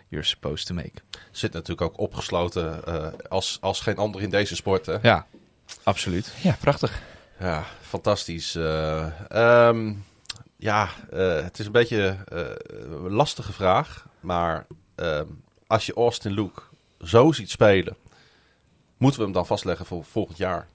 you're 0.09 0.27
supposed 0.27 0.67
to 0.67 0.73
make. 0.73 1.01
zit 1.31 1.53
natuurlijk 1.53 1.81
ook 1.81 1.99
opgesloten 1.99 2.85
eh, 2.85 3.07
als, 3.29 3.57
als 3.61 3.81
geen 3.81 3.97
ander 3.97 4.21
in 4.21 4.29
deze 4.29 4.55
sport. 4.55 4.85
Hè? 4.85 4.97
Ja, 5.01 5.25
absoluut. 5.83 6.33
Ja, 6.41 6.57
prachtig. 6.59 7.01
Ja, 7.39 7.65
fantastisch. 7.81 8.55
Ehm, 8.55 9.93
ja, 10.61 10.89
eh, 11.09 11.43
het 11.43 11.59
is 11.59 11.65
een 11.65 11.71
beetje 11.71 12.17
eh, 12.27 12.39
een 13.03 13.11
lastige 13.11 13.53
vraag. 13.53 14.07
Maar 14.19 14.67
ehm, 14.95 15.25
als 15.67 15.85
je 15.85 15.93
Austin 15.93 16.31
Luke 16.31 16.61
zo 16.99 17.31
ziet 17.31 17.49
spelen, 17.49 17.95
moeten 18.97 19.19
we 19.19 19.25
hem 19.25 19.33
dan 19.33 19.45
vastleggen 19.45 19.85
voor 19.85 20.03
volgend 20.03 20.37
jaar. 20.37 20.67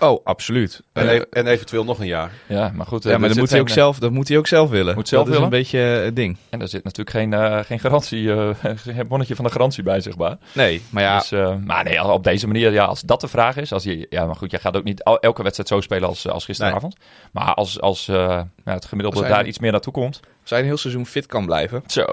Oh, 0.00 0.24
absoluut. 0.24 0.82
En, 0.92 1.08
Eh, 1.08 1.14
e- 1.16 1.24
en 1.30 1.46
eventueel 1.46 1.84
nog 1.84 1.98
een 2.00 2.06
jaar. 2.06 2.30
Ja, 2.48 2.72
maar 2.74 2.86
goed. 2.86 3.02
ja, 3.02 3.10
eh, 3.10 3.18
maar 3.18 3.28
dat 3.28 3.38
moet, 3.38 3.50
hij 3.50 3.60
ook 3.60 3.66
geen, 3.66 3.74
zelf, 3.74 3.98
dat 3.98 4.10
moet 4.10 4.28
hij 4.28 4.38
ook 4.38 4.46
zelf 4.46 4.70
willen. 4.70 4.94
Moet 4.94 5.08
zelf 5.08 5.24
dat 5.24 5.32
is 5.34 5.38
willen? 5.40 5.52
een 5.54 5.58
beetje 5.62 5.96
eh, 5.98 6.04
het 6.04 6.16
ding. 6.16 6.36
En 6.50 6.60
er 6.60 6.68
zit 6.68 6.84
natuurlijk 6.84 7.16
geen, 7.16 7.32
eh, 7.32 7.58
geen 7.64 7.78
garantie, 7.80 8.32
eh, 8.32 8.48
geen 8.96 9.08
bonnetje 9.08 9.34
van 9.34 9.44
de 9.44 9.50
garantie 9.50 9.82
bij, 9.82 10.00
zeg 10.00 10.16
maar. 10.16 10.36
Nee, 10.52 10.82
maar 10.90 11.02
ja, 11.02 11.18
Dus, 11.18 11.32
eh, 11.32 11.54
maar 11.64 11.84
nee, 11.84 12.02
op 12.04 12.24
deze 12.24 12.46
manier, 12.46 12.72
ja, 12.72 12.84
als 12.84 13.00
dat 13.00 13.20
de 13.20 13.28
vraag 13.28 13.56
is. 13.56 13.72
Als 13.72 13.82
je, 13.84 14.06
ja, 14.10 14.26
maar 14.26 14.36
goed, 14.36 14.50
jij 14.50 14.60
gaat 14.60 14.76
ook 14.76 14.84
niet 14.84 15.02
elke 15.02 15.42
wedstrijd 15.42 15.68
zo 15.68 15.80
spelen 15.80 16.08
als, 16.08 16.28
als 16.28 16.44
gisteravond. 16.44 16.96
Maar 17.32 17.54
als, 17.54 17.80
als 17.80 18.08
eh, 18.08 18.40
het 18.64 18.84
gemiddelde 18.84 19.18
Als 19.18 19.26
hij- 19.26 19.36
daar 19.36 19.46
iets 19.46 19.58
meer 19.58 19.72
naartoe 19.72 19.92
komt. 19.92 20.20
als 20.40 20.50
hij 20.50 20.58
een 20.58 20.64
heel 20.64 20.76
seizoen 20.76 21.06
fit 21.06 21.26
kan 21.26 21.46
blijven, 21.46 21.82
Zo. 21.86 22.04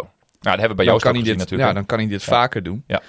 Nou, 0.41 0.57
dat 0.57 0.59
hebben 0.67 0.69
we 0.69 0.75
bij 0.75 0.85
kan, 0.85 0.93
ook 0.95 1.01
gezien 1.01 1.23
dit, 1.23 1.37
natuurlijk. 1.37 1.69
ja, 1.69 1.75
dan 1.75 1.85
kan 1.85 1.99
hij 1.99 2.07
dit 2.07 2.23
vaker 2.23 2.63
doen. 2.63 2.83
Ja. 2.87 3.01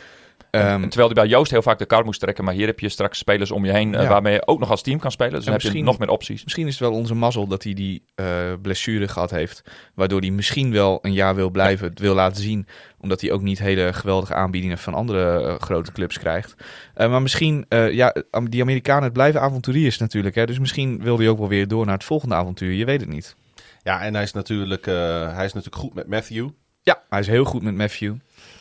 Ehm, 0.51 0.67
En 0.83 0.89
terwijl 0.89 1.07
hij 1.13 1.23
bij 1.23 1.27
Joost 1.27 1.51
heel 1.51 1.63
vaak 1.63 1.79
de 1.79 1.87
kar 1.87 2.05
moest 2.05 2.21
trekken. 2.21 2.45
Maar 2.45 2.55
hier 2.55 2.67
heb 2.67 2.81
je 2.81 2.89
straks 2.89 3.19
spelers 3.19 3.51
om 3.51 3.65
je 3.65 3.73
heen 3.73 3.95
eh, 3.95 4.03
Ja. 4.03 4.09
waarmee 4.09 4.33
je 4.33 4.47
ook 4.47 4.59
nog 4.59 4.71
als 4.71 4.83
team 4.83 4.99
kan 4.99 5.11
spelen. 5.11 5.33
Dus 5.33 5.45
En 5.47 5.53
dan 5.53 5.61
heb 5.63 5.73
je 5.73 5.83
nog 5.83 5.99
meer 5.99 6.09
opties. 6.09 6.45
Misschien 6.45 6.67
is 6.67 6.73
het 6.79 6.89
wel 6.89 6.99
onze 6.99 7.15
mazzel 7.15 7.47
dat 7.47 7.63
hij 7.63 7.75
die 7.75 8.03
eh, 8.15 8.27
blessure 8.63 9.09
gehad 9.09 9.31
heeft. 9.31 9.63
Waardoor 9.95 10.21
hij 10.21 10.31
misschien 10.31 10.73
wel 10.73 10.99
een 11.03 11.13
jaar 11.13 11.35
wil 11.35 11.51
blijven. 11.51 11.89
Het 11.89 11.99
wil 11.99 12.15
laten 12.15 12.43
zien. 12.43 12.67
Omdat 13.01 13.21
hij 13.21 13.33
ook 13.33 13.43
niet 13.43 13.59
hele 13.59 13.93
geweldige 13.93 14.35
aanbiedingen 14.35 14.79
van 14.79 14.95
andere 14.95 15.43
eh, 15.47 15.55
grote 15.59 15.93
clubs 15.93 16.19
krijgt. 16.19 16.55
Eh, 16.95 17.11
maar 17.11 17.23
misschien, 17.23 17.65
eh, 17.69 17.93
ja, 17.93 18.15
die 18.45 18.63
Amerikanen, 18.63 19.03
het 19.05 19.13
blijven 19.13 19.41
avonturiers 19.41 19.99
natuurlijk. 19.99 20.35
Hè? 20.35 20.47
Dus 20.47 20.59
misschien 20.59 21.03
wil 21.03 21.19
hij 21.19 21.29
ook 21.29 21.39
wel 21.39 21.49
weer 21.49 21.69
door 21.69 21.85
naar 21.85 21.95
het 21.95 22.05
volgende 22.05 22.35
avontuur. 22.35 22.73
Je 22.73 22.85
weet 22.85 23.01
het 23.01 23.11
niet. 23.11 23.37
Ja, 23.83 24.01
en 24.03 24.15
hij 24.15 24.23
is 24.23 24.33
natuurlijk, 24.33 24.87
eh, 24.87 24.95
hij 25.35 25.45
is 25.45 25.53
natuurlijk 25.53 25.83
goed 25.83 25.95
met 25.95 26.07
Matthew. 26.09 26.49
Ja, 26.83 27.03
hij 27.09 27.21
is 27.21 27.27
heel 27.27 27.45
goed 27.45 27.63
met 27.63 27.75
Matthew. 27.75 28.15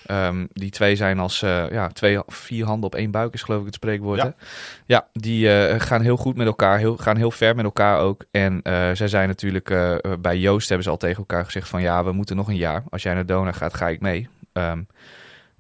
Ehm, 0.10 0.45
die 0.53 0.70
twee 0.70 0.95
zijn 0.95 1.20
als 1.20 1.41
eh, 1.41 1.70
ja, 1.72 1.88
twee, 1.88 2.20
vier 2.28 2.66
handen 2.66 2.86
op 2.86 2.95
één 2.95 3.12
buik 3.12 3.34
is 3.34 3.41
geloof 3.41 3.60
ik 3.60 3.66
het 3.66 3.76
spreekwoord. 3.76 4.20
Ja. 4.20 4.26
Ja, 4.26 4.36
ja 4.86 5.07
die 5.14 5.57
eh, 5.57 5.80
gaan 5.80 6.01
heel 6.01 6.18
goed 6.18 6.36
met 6.36 6.47
elkaar, 6.47 6.78
heel, 6.78 6.97
gaan 6.97 7.18
heel 7.18 7.32
ver 7.32 7.55
met 7.55 7.66
elkaar 7.66 7.99
ook. 7.99 8.26
En 8.32 8.62
eh, 8.62 8.89
zij 8.93 9.07
zijn 9.07 9.28
natuurlijk, 9.28 9.70
eh, 9.70 9.95
bij 10.20 10.38
Joost 10.38 10.68
hebben 10.68 10.86
ze 10.86 10.91
al 10.91 10.97
tegen 10.97 11.18
elkaar 11.18 11.45
gezegd 11.45 11.68
van 11.68 11.82
ja, 11.82 12.03
we 12.03 12.12
moeten 12.12 12.36
nog 12.36 12.47
een 12.47 12.55
jaar. 12.55 12.84
Als 12.89 13.03
jij 13.03 13.14
naar 13.14 13.26
Dona 13.26 13.51
gaat, 13.51 13.74
ga 13.74 13.89
ik 13.89 14.01
mee. 14.01 14.28
Ehm, 14.53 14.82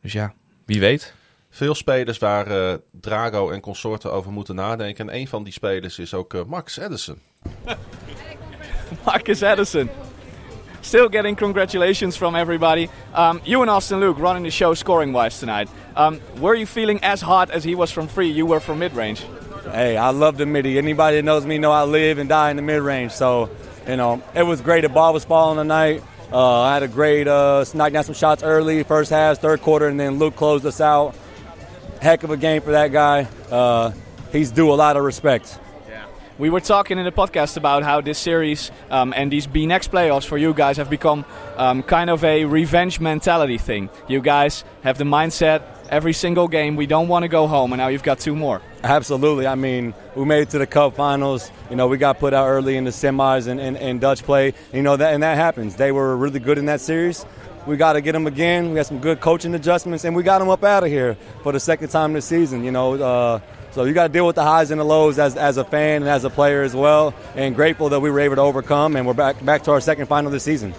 dus 0.01 0.13
ja, 0.13 0.33
wie 0.65 0.79
weet. 0.79 1.13
Veel 1.49 1.75
spelers 1.75 2.17
waar 2.17 2.77
Drago 2.91 3.49
en 3.49 3.59
consorten 3.59 4.11
over 4.11 4.31
moeten 4.31 4.55
nadenken. 4.55 5.09
En 5.09 5.15
een 5.15 5.27
van 5.27 5.43
die 5.43 5.53
spelers 5.53 5.99
is 5.99 6.13
ook 6.13 6.45
Max 6.47 6.77
Edison. 6.77 7.21
Marcus 9.05 9.41
Edison. 9.41 9.89
Still 10.81 11.09
getting 11.09 11.35
congratulations 11.35 12.15
from 12.15 12.35
everybody. 12.35 12.89
Um, 13.13 13.41
you 13.45 13.61
and 13.61 13.69
Austin 13.69 13.99
Luke 13.99 14.17
running 14.17 14.43
the 14.43 14.51
show 14.51 14.73
scoring 14.73 15.11
wise 15.13 15.39
tonight. 15.39 15.69
Um, 15.95 16.21
were 16.39 16.55
you 16.55 16.65
feeling 16.65 17.03
as 17.03 17.21
hot 17.21 17.51
as 17.51 17.63
he 17.63 17.75
was 17.75 17.91
from 17.91 18.07
free? 18.07 18.29
You 18.29 18.45
were 18.45 18.59
from 18.59 18.79
mid 18.79 18.93
range. 18.93 19.25
Hey, 19.65 19.97
I 19.97 20.09
love 20.09 20.37
the 20.37 20.45
midi. 20.45 20.77
Anybody 20.77 21.17
that 21.17 21.23
knows 21.23 21.45
me 21.45 21.57
know 21.57 21.71
I 21.71 21.83
live 21.83 22.17
and 22.17 22.29
die 22.29 22.49
in 22.49 22.55
the 22.55 22.61
mid 22.61 22.81
range. 22.81 23.11
So, 23.11 23.49
you 23.87 23.97
know, 23.97 24.23
it 24.33 24.43
was 24.43 24.61
great. 24.61 24.81
The 24.81 24.89
ball 24.89 25.13
was 25.13 25.25
falling 25.25 25.57
tonight. 25.57 26.01
Uh, 26.31 26.61
I 26.61 26.73
had 26.75 26.83
a 26.83 26.87
great 26.87 27.27
uh, 27.27 27.63
down 27.63 28.03
some 28.03 28.15
shots 28.15 28.41
early, 28.43 28.83
first 28.83 29.09
half, 29.09 29.39
third 29.39 29.61
quarter, 29.61 29.87
and 29.87 29.99
then 29.99 30.17
Luke 30.17 30.35
closed 30.35 30.65
us 30.65 30.79
out. 30.79 31.15
Heck 32.01 32.23
of 32.23 32.29
a 32.29 32.37
game 32.37 32.61
for 32.61 32.71
that 32.71 32.91
guy. 32.91 33.27
Uh, 33.51 33.91
he's 34.31 34.51
due 34.51 34.71
a 34.71 34.75
lot 34.75 34.95
of 34.95 35.03
respect. 35.03 35.59
We 36.39 36.49
were 36.49 36.61
talking 36.61 36.97
in 36.97 37.03
the 37.03 37.11
podcast 37.11 37.57
about 37.57 37.83
how 37.83 37.99
this 37.99 38.17
series 38.17 38.71
um, 38.89 39.13
and 39.13 39.29
these 39.29 39.45
B 39.45 39.65
next 39.65 39.91
playoffs 39.91 40.23
for 40.23 40.37
you 40.37 40.53
guys 40.53 40.77
have 40.77 40.89
become 40.89 41.25
um, 41.57 41.83
kind 41.83 42.09
of 42.09 42.23
a 42.23 42.45
revenge 42.45 43.01
mentality 43.01 43.57
thing. 43.57 43.89
You 44.07 44.21
guys 44.21 44.63
have 44.81 44.97
the 44.97 45.03
mindset 45.03 45.63
every 45.89 46.13
single 46.13 46.47
game 46.47 46.77
we 46.77 46.85
don't 46.85 47.09
want 47.09 47.23
to 47.23 47.27
go 47.27 47.45
home, 47.45 47.73
and 47.73 47.79
now 47.81 47.89
you've 47.89 48.03
got 48.03 48.19
two 48.19 48.37
more. 48.37 48.61
Absolutely. 48.85 49.47
I 49.47 49.55
mean, 49.55 49.93
we 50.15 50.23
made 50.23 50.43
it 50.43 50.49
to 50.51 50.59
the 50.59 50.65
Cup 50.65 50.95
Finals. 50.95 51.51
You 51.69 51.75
know, 51.75 51.87
we 51.87 51.97
got 51.97 52.19
put 52.19 52.33
out 52.33 52.47
early 52.47 52.77
in 52.77 52.85
the 52.85 52.91
semis 52.91 53.47
and, 53.49 53.99
Dutch 53.99 54.23
play. 54.23 54.53
You 54.71 54.81
know 54.81 54.95
that, 54.95 55.13
and 55.13 55.21
that 55.23 55.35
happens. 55.35 55.75
They 55.75 55.91
were 55.91 56.15
really 56.15 56.39
good 56.39 56.57
in 56.57 56.67
that 56.67 56.79
series. 56.79 57.25
We 57.67 57.75
got 57.75 57.93
to 57.93 58.01
get 58.01 58.13
them 58.13 58.27
again. 58.27 58.69
We 58.69 58.75
got 58.75 58.85
some 58.85 58.99
good 58.99 59.19
coaching 59.19 59.53
adjustments, 59.55 60.05
and 60.05 60.15
we 60.15 60.23
got 60.23 60.39
them 60.39 60.47
up 60.47 60.63
out 60.63 60.85
of 60.85 60.89
here 60.89 61.17
for 61.43 61.51
the 61.51 61.59
second 61.59 61.89
time 61.89 62.13
this 62.13 62.23
season. 62.23 62.63
You 62.63 62.71
know, 62.71 62.93
uh, 62.93 63.39
so 63.71 63.83
you 63.83 63.93
got 63.93 64.07
to 64.07 64.13
deal 64.13 64.25
with 64.25 64.35
the 64.35 64.43
highs 64.43 64.71
and 64.71 64.79
the 64.79 64.85
lows 64.85 65.19
as, 65.19 65.35
as 65.35 65.57
a 65.57 65.63
fan 65.63 66.01
and 66.01 66.09
as 66.09 66.23
a 66.23 66.29
player 66.29 66.63
as 66.63 66.75
well. 66.75 67.13
And 67.35 67.55
grateful 67.55 67.89
that 67.89 67.99
we 67.99 68.09
were 68.09 68.19
able 68.19 68.35
to 68.35 68.41
overcome, 68.41 68.95
and 68.95 69.05
we're 69.05 69.13
back 69.13 69.43
back 69.43 69.63
to 69.63 69.71
our 69.71 69.81
second 69.81 70.07
final 70.07 70.31
this 70.31 70.43
season. 70.43 70.73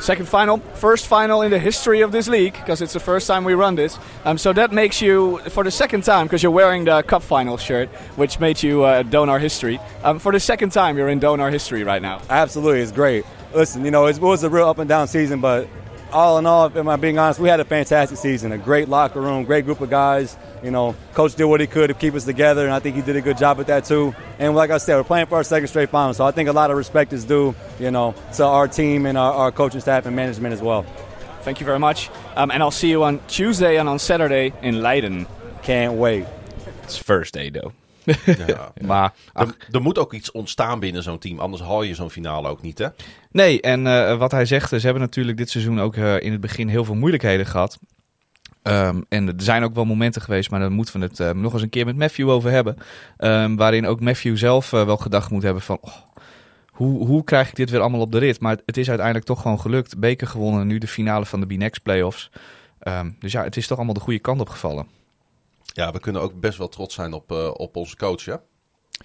Second 0.00 0.28
final, 0.28 0.58
first 0.74 1.08
final 1.08 1.42
in 1.42 1.50
the 1.50 1.58
history 1.58 2.02
of 2.02 2.12
this 2.12 2.28
league, 2.28 2.52
because 2.52 2.80
it's 2.80 2.92
the 2.92 3.00
first 3.00 3.26
time 3.26 3.42
we 3.42 3.54
run 3.54 3.74
this. 3.74 3.98
Um, 4.24 4.38
so 4.38 4.52
that 4.52 4.70
makes 4.70 5.02
you, 5.02 5.38
for 5.50 5.64
the 5.64 5.72
second 5.72 6.04
time, 6.04 6.26
because 6.26 6.40
you're 6.40 6.52
wearing 6.52 6.84
the 6.84 7.02
cup 7.02 7.20
final 7.20 7.56
shirt, 7.56 7.88
which 8.14 8.38
made 8.38 8.62
you 8.62 8.84
uh, 8.84 9.02
Donar 9.02 9.40
history. 9.40 9.80
Um, 10.04 10.20
for 10.20 10.30
the 10.30 10.38
second 10.38 10.70
time, 10.70 10.96
you're 10.96 11.08
in 11.08 11.18
Donar 11.18 11.50
history 11.50 11.82
right 11.82 12.00
now. 12.00 12.22
Absolutely, 12.30 12.80
it's 12.80 12.92
great. 12.92 13.24
Listen, 13.52 13.84
you 13.84 13.90
know, 13.90 14.06
it 14.06 14.20
was 14.20 14.44
a 14.44 14.50
real 14.50 14.68
up 14.68 14.78
and 14.78 14.88
down 14.88 15.08
season, 15.08 15.40
but 15.40 15.68
all 16.12 16.38
in 16.38 16.46
all, 16.46 16.70
am 16.76 16.88
I 16.88 16.96
being 16.96 17.18
honest, 17.18 17.40
we 17.40 17.48
had 17.48 17.60
a 17.60 17.64
fantastic 17.64 18.18
season. 18.18 18.52
A 18.52 18.58
great 18.58 18.88
locker 18.88 19.20
room, 19.20 19.44
great 19.44 19.64
group 19.64 19.80
of 19.80 19.90
guys. 19.90 20.36
You 20.62 20.70
know, 20.70 20.96
coach 21.14 21.34
did 21.34 21.44
what 21.44 21.60
he 21.60 21.66
could 21.66 21.88
to 21.88 21.94
keep 21.94 22.14
us 22.14 22.24
together, 22.24 22.64
and 22.64 22.72
I 22.72 22.80
think 22.80 22.96
he 22.96 23.02
did 23.02 23.16
a 23.16 23.20
good 23.20 23.38
job 23.38 23.58
with 23.58 23.68
that 23.68 23.84
too. 23.84 24.14
And 24.38 24.54
like 24.54 24.70
I 24.70 24.78
said, 24.78 24.96
we're 24.96 25.04
playing 25.04 25.26
for 25.26 25.36
our 25.36 25.44
second 25.44 25.68
straight 25.68 25.90
final, 25.90 26.14
so 26.14 26.24
I 26.24 26.30
think 26.30 26.48
a 26.48 26.52
lot 26.52 26.70
of 26.70 26.76
respect 26.76 27.12
is 27.12 27.24
due, 27.24 27.54
you 27.78 27.90
know, 27.90 28.14
to 28.34 28.44
our 28.44 28.66
team 28.68 29.06
and 29.06 29.16
our, 29.16 29.32
our 29.32 29.52
coaching 29.52 29.80
staff 29.80 30.06
and 30.06 30.16
management 30.16 30.52
as 30.52 30.62
well. 30.62 30.84
Thank 31.42 31.60
you 31.60 31.66
very 31.66 31.78
much. 31.78 32.10
Um, 32.36 32.50
and 32.50 32.62
I'll 32.62 32.70
see 32.70 32.90
you 32.90 33.04
on 33.04 33.20
Tuesday 33.28 33.78
and 33.78 33.88
on 33.88 33.98
Saturday 33.98 34.52
in 34.62 34.82
Leiden. 34.82 35.26
Can't 35.62 35.94
wait. 35.94 36.26
It's 36.82 36.96
first 36.96 37.34
day, 37.34 37.50
though. 37.50 37.72
Ja. 38.46 38.72
Maar 38.86 39.14
ach, 39.32 39.46
Er, 39.46 39.56
er 39.70 39.82
moet 39.82 39.98
ook 39.98 40.12
iets 40.12 40.30
ontstaan 40.30 40.80
binnen 40.80 41.02
zo'n 41.02 41.18
team, 41.18 41.38
anders 41.38 41.62
haal 41.62 41.82
je 41.82 41.94
zo'n 41.94 42.10
finale 42.10 42.48
ook 42.48 42.62
niet, 42.62 42.78
hè? 42.78 42.88
Nee, 43.30 43.60
en 43.60 43.86
eh, 43.86 44.18
wat 44.18 44.30
hij 44.30 44.44
zegt, 44.44 44.68
ze 44.68 44.76
hebben 44.76 45.02
natuurlijk 45.02 45.36
dit 45.36 45.50
seizoen 45.50 45.80
ook 45.80 45.96
eh, 45.96 46.20
in 46.20 46.32
het 46.32 46.40
begin 46.40 46.68
heel 46.68 46.84
veel 46.84 46.94
moeilijkheden 46.94 47.46
gehad. 47.46 47.78
Ehm, 48.62 49.00
en 49.08 49.28
er 49.28 49.34
zijn 49.36 49.64
ook 49.64 49.74
wel 49.74 49.84
momenten 49.84 50.22
geweest, 50.22 50.50
maar 50.50 50.60
daar 50.60 50.72
moeten 50.72 51.00
we 51.00 51.06
het 51.06 51.20
eh, 51.20 51.30
nog 51.30 51.52
eens 51.52 51.62
een 51.62 51.68
keer 51.68 51.84
met 51.84 51.96
Matthew 51.96 52.28
over 52.28 52.50
hebben. 52.50 52.76
Ehm, 53.16 53.56
waarin 53.56 53.86
ook 53.86 54.00
Matthew 54.00 54.36
zelf 54.36 54.70
wel 54.70 54.96
gedacht 54.96 55.30
moet 55.30 55.42
hebben 55.42 55.62
van... 55.62 55.78
oh, 55.80 55.94
hoe, 56.68 57.06
hoe 57.06 57.24
krijg 57.24 57.48
ik 57.48 57.56
dit 57.56 57.70
weer 57.70 57.80
allemaal 57.80 58.00
op 58.00 58.12
de 58.12 58.18
rit? 58.18 58.40
Maar 58.40 58.58
het 58.66 58.76
is 58.76 58.88
uiteindelijk 58.88 59.26
toch 59.26 59.42
gewoon 59.42 59.60
gelukt. 59.60 59.98
Beker 59.98 60.26
gewonnen, 60.26 60.66
nu 60.66 60.78
de 60.78 60.86
finale 60.86 61.26
van 61.26 61.40
de 61.40 61.46
B-Next 61.46 61.82
playoffs. 61.82 62.30
Ehm, 62.78 63.10
dus 63.18 63.32
ja, 63.32 63.42
het 63.42 63.56
is 63.56 63.66
toch 63.66 63.76
allemaal 63.76 63.94
de 63.94 64.00
goede 64.00 64.18
kant 64.18 64.40
op 64.40 64.48
gevallen. 64.48 64.86
Ja, 65.74 65.92
we 65.92 66.00
kunnen 66.00 66.22
ook 66.22 66.40
best 66.40 66.58
wel 66.58 66.68
trots 66.68 66.94
zijn 66.94 67.12
op, 67.12 67.32
eh, 67.32 67.50
op 67.54 67.76
onze 67.76 67.96
coach, 67.96 68.24
hè? 68.24 68.34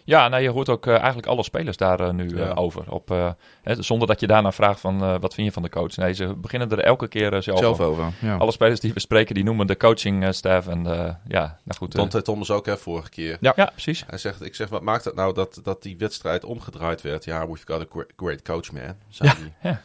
Ja, 0.05 0.27
nou, 0.27 0.43
je 0.43 0.49
hoort 0.49 0.69
ook 0.69 0.85
eh, 0.87 0.97
eigenlijk 0.97 1.27
alle 1.27 1.43
spelers 1.43 1.77
daar 1.77 1.99
eh, 1.99 2.09
nu 2.11 2.37
Ja. 2.37 2.51
over. 2.53 2.91
Op, 2.91 3.11
eh, 3.11 3.31
hè, 3.63 3.81
zonder 3.83 4.07
dat 4.07 4.19
je 4.19 4.27
daarna 4.27 4.51
vraagt 4.51 4.79
van 4.79 5.03
eh, 5.03 5.15
wat 5.19 5.33
vind 5.33 5.47
je 5.47 5.53
van 5.53 5.63
de 5.63 5.69
coach. 5.69 5.95
Nee, 5.95 6.13
ze 6.13 6.35
beginnen 6.35 6.69
er 6.69 6.79
elke 6.79 7.07
keer 7.07 7.43
zelf, 7.43 7.59
Zelf 7.59 7.79
over. 7.79 8.13
Ja. 8.21 8.35
Alle 8.37 8.51
spelers 8.51 8.79
die 8.79 8.93
we 8.93 8.99
spreken, 8.99 9.35
die 9.35 9.43
noemen 9.43 9.67
de 9.67 9.77
coaching 9.77 10.33
staff. 10.33 10.67
En 10.67 10.85
eh, 10.87 11.13
ja, 11.27 11.59
nou 11.63 11.77
goed. 11.77 12.23
Thomas 12.23 12.51
ook, 12.51 12.65
hè, 12.65 12.77
vorige 12.77 13.09
keer. 13.09 13.37
ja, 13.39 13.51
precies. 13.53 14.03
Hij 14.07 14.17
zegt, 14.17 14.41
ik 14.45 14.55
zeg, 14.55 14.69
wat 14.69 14.81
maakt 14.81 15.05
het 15.05 15.15
nou 15.15 15.33
dat, 15.33 15.59
dat 15.63 15.81
die 15.81 15.97
wedstrijd 15.97 16.43
omgedraaid 16.45 17.01
werd? 17.01 17.23
Ja, 17.25 17.47
we've 17.47 17.65
got 17.65 17.81
a 17.81 17.85
gre- 17.89 18.07
great 18.15 18.41
coach, 18.41 18.71
man. 18.71 18.95
Zei 19.09 19.31
hij. 19.59 19.77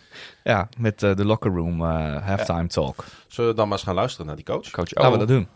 Ja, 0.45 0.69
met 0.79 1.03
eh, 1.03 1.15
de 1.15 1.25
locker 1.25 1.51
room 1.53 1.81
halftime 1.83 2.67
talk. 2.67 3.05
Zullen 3.29 3.51
we 3.51 3.57
dan 3.57 3.69
maar 3.69 3.77
eens 3.79 3.87
gaan 3.87 3.95
luisteren 3.95 4.27
naar 4.27 4.37
die 4.37 4.45
coach? 4.45 4.71
Coach 4.71 4.95
Laten 4.95 5.13
we 5.13 5.19
dat 5.19 5.29
doen. 5.29 5.49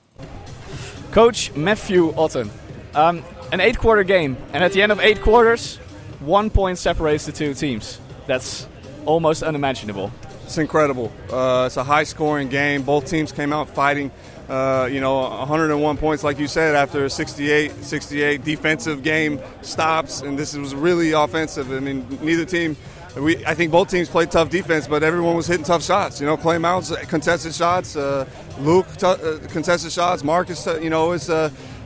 Coach 1.13 1.55
Matthew 1.55 2.15
Otten. 2.17 2.51
Um, 2.95 3.23
an 3.53 3.61
eight 3.61 3.79
quarter 3.79 4.03
game, 4.03 4.37
and 4.55 4.65
at 4.65 4.73
the 4.73 4.81
end 4.81 4.91
of 4.93 4.99
eight 5.01 5.21
quarters, 5.21 5.77
one 6.21 6.49
point 6.49 6.79
separates 6.79 7.27
the 7.27 7.33
two 7.33 7.53
teams. 7.53 8.01
That's 8.27 8.67
almost 9.05 9.43
unimaginable. 9.43 10.11
It's 10.45 10.57
incredible. 10.57 11.13
Uh, 11.31 11.65
it's 11.67 11.77
a 11.77 11.85
high 11.85 12.05
scoring 12.05 12.49
game. 12.49 12.83
Both 12.83 13.07
teams 13.07 13.31
came 13.31 13.53
out 13.53 13.69
fighting. 13.69 14.11
Uh, 14.49 14.89
you 14.91 15.01
know, 15.01 15.21
101 15.21 15.99
points, 15.99 16.25
like 16.25 16.39
you 16.39 16.47
said, 16.47 16.75
after 16.75 17.05
a 17.05 17.11
68 17.11 17.73
68 17.85 18.43
defensive 18.43 19.03
game 19.03 19.39
stops, 19.61 20.23
and 20.23 20.39
this 20.39 20.57
was 20.57 20.75
really 20.75 21.13
offensive. 21.13 21.71
I 21.73 21.81
mean, 21.81 22.07
neither 22.23 22.47
team. 22.47 22.77
We, 23.17 23.45
I 23.45 23.55
think 23.55 23.71
both 23.71 23.91
teams 23.91 24.09
played 24.09 24.31
tough 24.31 24.49
defense, 24.49 24.87
but 24.87 25.03
everyone 25.03 25.37
was 25.37 25.47
hitting 25.47 25.65
tough 25.65 25.83
shots. 25.83 26.21
You 26.21 26.27
know, 26.27 26.37
Clay 26.37 26.59
Mounts 26.59 26.95
contested 27.07 27.55
shots, 27.55 27.95
uh, 27.95 28.27
Luke 28.61 28.87
t- 28.97 29.07
uh, 29.07 29.39
contested 29.49 29.93
shots, 29.93 30.25
Marcus. 30.25 30.67
Uh, 30.67 30.79
you 30.81 30.91
know, 30.91 31.13
it's. 31.13 31.29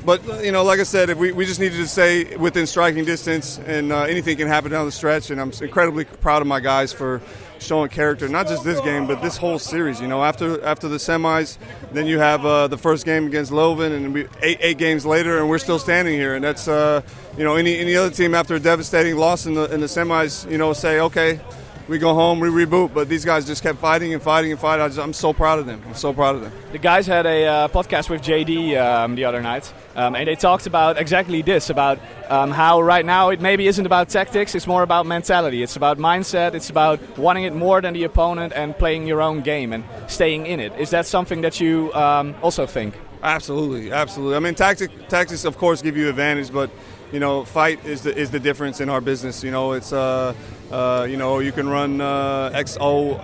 But 0.06 0.44
you 0.44 0.52
know, 0.52 0.62
like 0.62 0.78
I 0.78 0.84
said, 0.84 1.12
we, 1.18 1.32
we 1.32 1.44
just 1.44 1.58
needed 1.58 1.78
to 1.78 1.88
stay 1.88 2.36
within 2.36 2.68
striking 2.68 3.04
distance, 3.04 3.58
and 3.66 3.92
uh, 3.92 4.02
anything 4.02 4.36
can 4.36 4.46
happen 4.46 4.70
down 4.70 4.86
the 4.86 4.92
stretch. 4.92 5.30
And 5.30 5.40
I'm 5.40 5.50
incredibly 5.60 6.04
proud 6.04 6.42
of 6.42 6.46
my 6.46 6.60
guys 6.60 6.92
for 6.92 7.20
showing 7.58 7.88
character, 7.88 8.28
not 8.28 8.46
just 8.46 8.62
this 8.62 8.80
game, 8.82 9.08
but 9.08 9.20
this 9.20 9.36
whole 9.36 9.58
series. 9.58 10.00
You 10.00 10.06
know, 10.06 10.22
after 10.22 10.62
after 10.64 10.86
the 10.86 10.98
semis, 10.98 11.58
then 11.90 12.06
you 12.06 12.20
have 12.20 12.46
uh, 12.46 12.68
the 12.68 12.78
first 12.78 13.04
game 13.04 13.26
against 13.26 13.50
Leuven, 13.50 13.96
and 13.96 14.14
we, 14.14 14.28
eight 14.42 14.58
eight 14.60 14.78
games 14.78 15.04
later, 15.04 15.38
and 15.38 15.48
we're 15.48 15.58
still 15.58 15.80
standing 15.80 16.14
here. 16.14 16.36
And 16.36 16.44
that's 16.44 16.68
uh, 16.68 17.02
you 17.36 17.42
know, 17.42 17.56
any 17.56 17.76
any 17.76 17.96
other 17.96 18.10
team 18.10 18.32
after 18.32 18.54
a 18.54 18.60
devastating 18.60 19.16
loss 19.16 19.44
in 19.46 19.54
the 19.54 19.64
in 19.74 19.80
the 19.80 19.88
semis, 19.88 20.48
you 20.48 20.56
know, 20.56 20.72
say 20.72 21.00
okay. 21.00 21.40
We 21.88 21.98
go 21.98 22.14
home, 22.14 22.40
we 22.40 22.48
reboot, 22.48 22.92
but 22.92 23.08
these 23.08 23.24
guys 23.24 23.46
just 23.46 23.62
kept 23.62 23.78
fighting 23.78 24.12
and 24.12 24.20
fighting 24.20 24.50
and 24.50 24.60
fighting. 24.60 24.84
I 24.84 24.88
just, 24.88 24.98
I'm 24.98 25.12
so 25.12 25.32
proud 25.32 25.60
of 25.60 25.66
them. 25.66 25.80
I'm 25.86 25.94
so 25.94 26.12
proud 26.12 26.34
of 26.34 26.40
them. 26.40 26.52
The 26.72 26.78
guys 26.78 27.06
had 27.06 27.26
a 27.26 27.46
uh, 27.46 27.68
podcast 27.68 28.10
with 28.10 28.22
JD 28.22 28.76
um, 28.76 29.14
the 29.14 29.24
other 29.24 29.40
night, 29.40 29.72
um, 29.94 30.16
and 30.16 30.26
they 30.26 30.34
talked 30.34 30.66
about 30.66 30.98
exactly 30.98 31.42
this 31.42 31.70
about 31.70 32.00
um, 32.28 32.50
how 32.50 32.80
right 32.80 33.06
now 33.06 33.28
it 33.28 33.40
maybe 33.40 33.68
isn't 33.68 33.86
about 33.86 34.08
tactics, 34.08 34.56
it's 34.56 34.66
more 34.66 34.82
about 34.82 35.06
mentality. 35.06 35.62
It's 35.62 35.76
about 35.76 35.96
mindset, 35.98 36.54
it's 36.54 36.70
about 36.70 36.98
wanting 37.16 37.44
it 37.44 37.54
more 37.54 37.80
than 37.80 37.94
the 37.94 38.02
opponent 38.02 38.52
and 38.56 38.76
playing 38.76 39.06
your 39.06 39.22
own 39.22 39.42
game 39.42 39.72
and 39.72 39.84
staying 40.08 40.46
in 40.46 40.58
it. 40.58 40.72
Is 40.78 40.90
that 40.90 41.06
something 41.06 41.40
that 41.42 41.60
you 41.60 41.94
um, 41.94 42.34
also 42.42 42.66
think? 42.66 42.94
Absolutely, 43.22 43.92
absolutely. 43.92 44.34
I 44.34 44.40
mean, 44.40 44.56
tactic, 44.56 44.90
tactics, 45.08 45.44
of 45.44 45.56
course, 45.56 45.82
give 45.82 45.96
you 45.96 46.08
advantage, 46.08 46.52
but 46.52 46.68
you 47.12 47.20
know, 47.20 47.44
fight 47.44 47.84
is 47.84 48.02
the 48.02 48.16
is 48.16 48.30
the 48.30 48.40
difference 48.40 48.80
in 48.80 48.88
our 48.88 49.00
business. 49.00 49.44
You 49.44 49.50
know, 49.52 49.72
it's 49.72 49.92
uh, 49.92 50.34
uh, 50.70 51.06
you 51.08 51.16
know, 51.16 51.38
you 51.38 51.52
can 51.52 51.68
run 51.68 52.00
uh, 52.00 52.50
XO, 52.54 53.20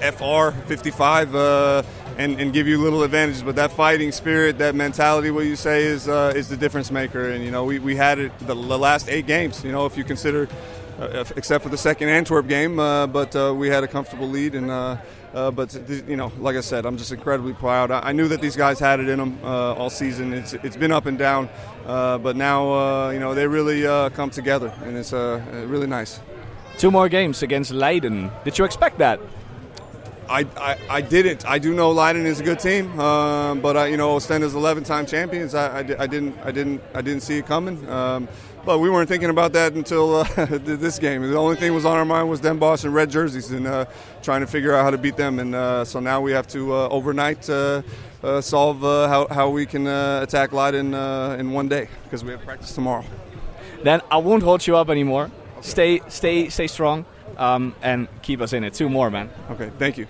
FR, 0.00 0.58
55, 0.66 1.34
uh, 1.34 1.82
and 2.18 2.40
and 2.40 2.52
give 2.52 2.66
you 2.66 2.78
little 2.82 3.02
advantages, 3.02 3.42
but 3.42 3.56
that 3.56 3.72
fighting 3.72 4.12
spirit, 4.12 4.58
that 4.58 4.74
mentality, 4.74 5.30
what 5.30 5.46
you 5.46 5.56
say, 5.56 5.84
is 5.84 6.08
uh, 6.08 6.32
is 6.34 6.48
the 6.48 6.56
difference 6.56 6.90
maker. 6.90 7.30
And 7.30 7.44
you 7.44 7.50
know, 7.50 7.64
we, 7.64 7.78
we 7.78 7.96
had 7.96 8.18
it 8.18 8.36
the, 8.40 8.54
the 8.54 8.78
last 8.78 9.08
eight 9.08 9.26
games. 9.26 9.64
You 9.64 9.72
know, 9.72 9.86
if 9.86 9.96
you 9.96 10.04
consider. 10.04 10.48
Uh, 11.00 11.24
except 11.36 11.64
for 11.64 11.70
the 11.70 11.78
second 11.78 12.10
Antwerp 12.10 12.46
game, 12.46 12.78
uh, 12.78 13.06
but 13.06 13.34
we 13.56 13.66
had 13.68 13.82
a 13.82 13.88
comfortable 13.88 14.28
lead, 14.28 14.54
and 14.54 14.70
uh, 14.70 15.50
but 15.50 15.74
you 16.06 16.16
know, 16.16 16.30
like 16.38 16.54
I 16.54 16.60
said, 16.60 16.84
I'm 16.84 16.98
just 16.98 17.10
incredibly 17.10 17.54
proud. 17.54 17.90
I, 17.90 18.12
knew 18.12 18.28
that 18.28 18.42
these 18.42 18.56
guys 18.56 18.78
had 18.78 19.00
it 19.00 19.08
in 19.08 19.18
them 19.18 19.38
uh, 19.42 19.72
all 19.72 19.88
season. 19.88 20.34
It's 20.34 20.52
it's 20.52 20.76
been 20.76 20.92
up 20.92 21.06
and 21.06 21.18
down, 21.18 21.48
uh, 21.86 22.18
but 22.18 22.36
now 22.36 23.08
you 23.10 23.18
know 23.18 23.34
they 23.34 23.46
really 23.46 23.82
come 24.10 24.28
together, 24.28 24.72
and 24.84 24.96
it's 24.96 25.12
really 25.12 25.86
nice. 25.86 26.20
Two 26.78 26.90
more 26.90 27.08
games 27.08 27.42
against 27.42 27.70
Leiden. 27.70 28.30
Did 28.44 28.58
you 28.58 28.64
expect 28.64 28.98
that? 28.98 29.20
I, 30.28 30.46
I, 30.56 30.78
I 30.88 31.00
didn't. 31.00 31.46
I 31.46 31.58
do 31.58 31.74
know 31.74 31.90
Leiden 31.90 32.24
is 32.26 32.40
a 32.40 32.44
good 32.44 32.58
team, 32.58 32.98
um, 32.98 33.60
but 33.60 33.76
I, 33.76 33.86
you 33.88 33.96
know 33.96 34.16
Ostenda's 34.16 34.54
11-time 34.54 35.06
champions. 35.06 35.54
I, 35.54 35.80
I, 35.80 36.02
I 36.04 36.06
didn't 36.06 36.38
I 36.42 36.50
didn't 36.50 36.80
I 36.94 37.02
didn't 37.02 37.22
see 37.22 37.38
it 37.38 37.46
coming. 37.46 37.86
Um, 37.88 38.28
but 38.64 38.78
we 38.78 38.88
weren't 38.88 39.08
thinking 39.08 39.30
about 39.30 39.52
that 39.54 39.72
until 39.74 40.16
uh, 40.16 40.24
this 40.48 40.98
game. 40.98 41.22
The 41.22 41.36
only 41.36 41.56
thing 41.56 41.74
was 41.74 41.84
on 41.84 41.96
our 41.96 42.04
mind 42.04 42.30
was 42.30 42.40
Den 42.40 42.58
Bosch 42.58 42.84
and 42.84 42.94
red 42.94 43.10
jerseys 43.10 43.50
and 43.50 43.66
uh, 43.66 43.86
trying 44.22 44.40
to 44.40 44.46
figure 44.46 44.74
out 44.74 44.84
how 44.84 44.90
to 44.90 44.98
beat 44.98 45.16
them. 45.16 45.40
And 45.40 45.54
uh, 45.54 45.84
so 45.84 45.98
now 46.00 46.20
we 46.20 46.32
have 46.32 46.46
to 46.48 46.72
uh, 46.72 46.88
overnight 46.88 47.50
uh, 47.50 47.82
uh, 48.22 48.40
solve 48.40 48.84
uh, 48.84 49.08
how, 49.08 49.26
how 49.28 49.50
we 49.50 49.66
can 49.66 49.86
uh, 49.86 50.20
attack 50.22 50.52
Leiden 50.52 50.94
uh, 50.94 51.36
in 51.38 51.50
one 51.50 51.68
day 51.68 51.88
because 52.04 52.24
we 52.24 52.30
have 52.30 52.42
practice 52.42 52.72
tomorrow. 52.72 53.04
Then 53.82 54.00
I 54.10 54.18
won't 54.18 54.44
hold 54.44 54.64
you 54.66 54.76
up 54.76 54.90
anymore. 54.90 55.30
Stay, 55.62 56.00
stay, 56.08 56.48
stay 56.48 56.66
strong, 56.66 57.06
um, 57.38 57.74
and 57.82 58.08
keep 58.20 58.40
us 58.40 58.52
in 58.52 58.64
it. 58.64 58.74
Two 58.74 58.88
more, 58.88 59.10
man. 59.10 59.30
Okay, 59.50 59.70
thank 59.78 59.96
you. 59.96 60.06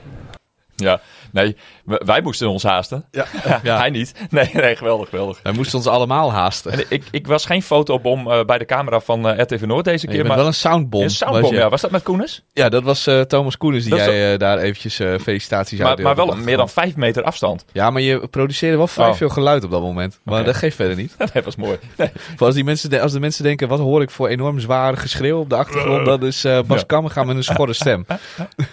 Ja, 0.83 1.01
nee, 1.33 1.57
wij 1.85 2.21
moesten 2.21 2.49
ons 2.49 2.63
haasten. 2.63 3.05
Ja. 3.11 3.27
Ja, 3.63 3.79
Hij 3.79 3.91
niet. 3.91 4.13
Nee, 4.31 4.51
nee, 4.53 4.77
geweldig, 4.77 5.09
geweldig. 5.09 5.41
Wij 5.43 5.53
moesten 5.53 5.79
ons 5.79 5.87
allemaal 5.87 6.33
haasten. 6.33 6.73
En 6.73 6.85
ik, 6.89 7.05
ik 7.11 7.27
was 7.27 7.45
geen 7.47 7.63
fotobom 7.63 8.31
eh, 8.31 8.45
bij 8.45 8.59
de 8.59 8.65
camera 8.65 9.01
van 9.01 9.29
eh, 9.29 9.39
RTV 9.39 9.63
Noord 9.67 9.85
deze 9.85 10.01
Je 10.01 10.07
keer. 10.07 10.17
bent 10.17 10.29
maar 10.29 10.37
wel 10.37 10.47
een 10.47 10.55
soundbom. 10.55 11.03
een 11.03 11.11
soundbom, 11.11 11.41
was 11.41 11.51
je. 11.51 11.57
ja. 11.57 11.69
Was 11.69 11.81
dat 11.81 11.91
met 11.91 12.03
Koenis? 12.03 12.43
Ja, 12.53 12.69
dat 12.69 12.83
was 12.83 13.07
eh, 13.07 13.21
Thomas 13.21 13.57
Koenens 13.57 13.85
die 13.85 13.95
Dat 13.97 14.05
jij 14.05 14.37
daar 14.39 14.59
eventjes 14.59 14.99
eh, 14.99 15.15
felicitaties 15.19 15.79
Maar, 15.79 15.89
uitdeelde 15.89 16.17
maar 16.17 16.27
wel 16.27 16.37
meer 16.45 16.57
dan 16.57 16.69
vijf 16.69 16.97
meter 16.97 17.23
afstand. 17.23 17.65
Ja, 17.73 17.91
maar 17.91 18.03
je 18.03 18.29
produceerde 18.29 18.77
wel 18.77 18.87
vrij 18.87 19.09
Oh. 19.09 19.15
veel 19.15 19.29
geluid 19.29 19.65
op 19.65 19.71
dat 19.71 19.81
moment. 19.81 20.21
Maar 20.25 20.45
dat 20.45 20.57
geeft 20.57 20.77
verder 20.77 20.97
niet. 20.97 21.15
dat 21.33 21.45
was 21.45 21.57
mooi. 21.57 21.79
Nee. 21.97 22.11
Als, 22.39 22.55
die 22.55 22.65
mensen, 22.65 22.91
de- 22.91 23.01
als 23.01 23.13
de 23.13 23.21
mensen 23.21 23.45
denken, 23.45 23.69
wat 23.69 23.79
hoor 23.79 24.03
ik 24.03 24.11
voor 24.11 24.29
enorm 24.29 24.59
zware 24.61 24.97
geschreeuw 24.97 25.39
op 25.41 25.49
de 25.51 25.57
achtergrond? 25.57 26.07
Dat 26.07 26.23
is 26.23 26.45
eh 26.45 26.59
Bas 26.67 26.79
Ja. 26.81 26.87
Kammerga 26.87 27.25
met 27.25 27.37
een 27.37 27.45
schorre 27.45 27.73
stem. 27.73 28.07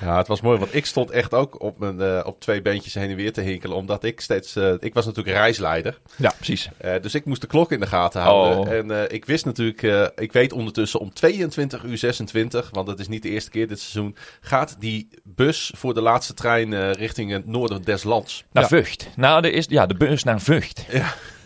Ja, 0.02 0.18
het 0.18 0.28
was 0.28 0.42
mooi, 0.42 0.60
want 0.60 0.76
ik 0.76 0.86
stond 0.86 1.12
echt 1.12 1.34
ook 1.34 1.62
op, 1.62 1.80
mijn, 1.80 1.99
eh, 2.02 2.26
op 2.26 2.40
twee 2.40 2.62
beentjes 2.62 2.94
heen 2.94 3.10
en 3.10 3.16
weer 3.16 3.34
te 3.34 3.42
hinkelen. 3.42 3.78
Omdat 3.78 4.04
ik 4.04 4.22
steeds... 4.22 4.56
eh, 4.56 4.74
ik 4.80 4.94
was 4.94 5.06
natuurlijk 5.06 5.38
reisleider. 5.38 6.00
Ja, 6.16 6.34
precies. 6.36 6.70
Eh, 6.78 6.94
dus 7.02 7.16
ik 7.16 7.26
moest 7.26 7.42
de 7.42 7.48
klok 7.48 7.72
in 7.72 7.80
de 7.80 7.88
gaten 7.88 8.22
houden. 8.22 8.58
Oh. 8.58 8.94
En 8.94 9.12
ik 9.12 9.26
wist 9.26 9.46
natuurlijk... 9.46 10.12
ik 10.16 10.32
weet 10.32 10.54
ondertussen 10.54 11.00
om 11.00 11.14
22 11.14 11.84
uur 11.84 11.98
26... 11.98 12.70
Want 12.72 12.88
het 12.88 13.00
is 13.00 13.08
niet 13.08 13.24
de 13.24 13.30
eerste 13.30 13.50
keer 13.50 13.68
dit 13.68 13.80
seizoen... 13.80 14.16
Gaat 14.42 14.76
die 14.80 15.10
bus 15.24 15.72
voor 15.76 15.94
de 15.94 16.02
laatste 16.02 16.34
trein 16.34 16.92
richting 16.92 17.32
het 17.32 17.46
noorden 17.46 17.82
des 17.82 18.04
lands. 18.04 18.44
Naar 18.52 18.68
Vught. 18.68 19.10
Nou, 19.16 19.46
er 19.46 19.54
is, 19.54 19.66
ja, 19.70 19.86
de 19.86 19.96
bus 19.96 20.24
naar 20.24 20.42
Vught. 20.42 20.86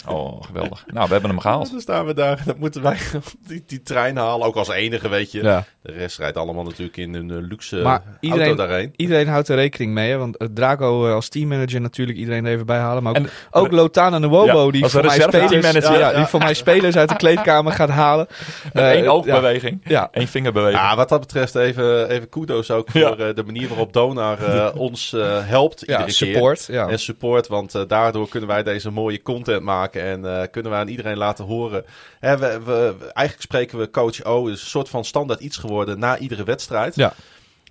Oh, 0.07 0.43
geweldig. 0.47 0.83
Nou, 0.93 1.05
we 1.07 1.11
hebben 1.11 1.29
hem 1.31 1.39
gehaald. 1.39 1.71
Dan 1.71 1.79
staan 1.81 2.05
we 2.05 2.13
daar 2.13 2.37
en 2.37 2.43
dan 2.45 2.55
moeten 2.59 2.81
wij 2.81 2.97
die, 3.47 3.63
die 3.67 3.81
trein 3.81 4.17
halen. 4.17 4.47
Ook 4.47 4.55
als 4.55 4.69
enige, 4.69 5.09
weet 5.09 5.31
je. 5.31 5.43
Ja. 5.43 5.63
De 5.81 5.91
rest 5.91 6.17
rijdt 6.17 6.37
allemaal 6.37 6.63
natuurlijk 6.63 6.97
in 6.97 7.13
een 7.13 7.29
eh, 7.31 7.37
luxe 7.39 7.75
Maar 7.75 8.01
iedereen- 8.19 8.47
auto 8.47 8.65
daarheen. 8.67 8.93
Iedereen 8.95 9.27
houdt 9.27 9.47
er 9.47 9.55
rekening 9.55 9.93
mee, 9.93 10.09
hè? 10.11 10.17
want 10.17 10.37
eh, 10.37 10.47
Draco 10.53 11.07
eh, 11.07 11.13
als 11.13 11.29
teammanager 11.29 11.81
natuurlijk 11.81 12.17
iedereen 12.17 12.45
er 12.45 12.51
even 12.53 12.65
bij 12.65 12.77
halen. 12.77 13.03
Maar 13.03 13.11
ook, 13.11 13.17
En- 13.17 13.29
ook 13.51 13.71
Lotana 13.71 14.17
Nwobo, 14.17 14.65
Ja, 14.65 14.71
die 14.71 14.83
als 14.83 14.91
voor 14.91 15.05
mij 15.05 15.19
spelers, 15.19 15.49
teammanager. 15.51 15.91
ja, 15.99 16.09
Ja, 16.11 16.17
die 16.17 16.25
voor 16.25 16.39
mij 16.39 16.53
spelers 16.53 16.95
uit 16.95 17.09
de 17.09 17.15
kleedkamer 17.15 17.71
gaat 17.71 17.89
halen. 17.89 18.27
Met 18.73 18.83
één 18.83 19.03
ja. 19.03 19.09
oogbeweging, 19.09 19.81
Ja, 19.83 20.09
één 20.11 20.27
vingerbeweging. 20.27 20.81
Ja, 20.81 20.95
wat 20.95 21.09
dat 21.09 21.19
betreft 21.19 21.55
even, 21.55 22.09
even 22.09 22.29
kudos 22.29 22.71
ook 22.71 22.91
voor 22.91 23.01
eh, 23.19 23.35
de 23.35 23.43
manier 23.45 23.67
waarop 23.67 23.93
Donar 23.93 24.37
ons 24.73 25.11
helpt 25.43 25.81
iedere 25.81 26.03
keer. 26.03 26.13
support. 26.13 26.65
Ja. 26.65 26.87
En 26.87 26.99
support, 26.99 27.47
want 27.47 27.89
daardoor 27.89 28.27
kunnen 28.29 28.49
wij 28.49 28.63
deze 28.63 28.91
mooie 28.91 29.21
content 29.21 29.61
maken 29.63 29.92
en 30.01 30.25
eh, 30.25 30.47
kunnen 30.51 30.71
we 30.71 30.77
aan 30.77 30.87
iedereen 30.87 31.17
laten 31.17 31.45
horen. 31.45 31.85
Hè, 32.19 32.37
we, 32.37 32.59
we- 32.65 32.95
eigenlijk 32.99 33.41
spreken 33.47 33.77
we 33.79 33.89
coach 33.89 34.23
O, 34.23 34.45
is 34.47 34.61
een 34.61 34.67
soort 34.67 34.89
van 34.89 35.05
standaard 35.05 35.39
iets 35.39 35.57
geworden 35.57 35.99
na 35.99 36.17
iedere 36.17 36.43
wedstrijd. 36.43 36.95
Ja. 36.95 37.13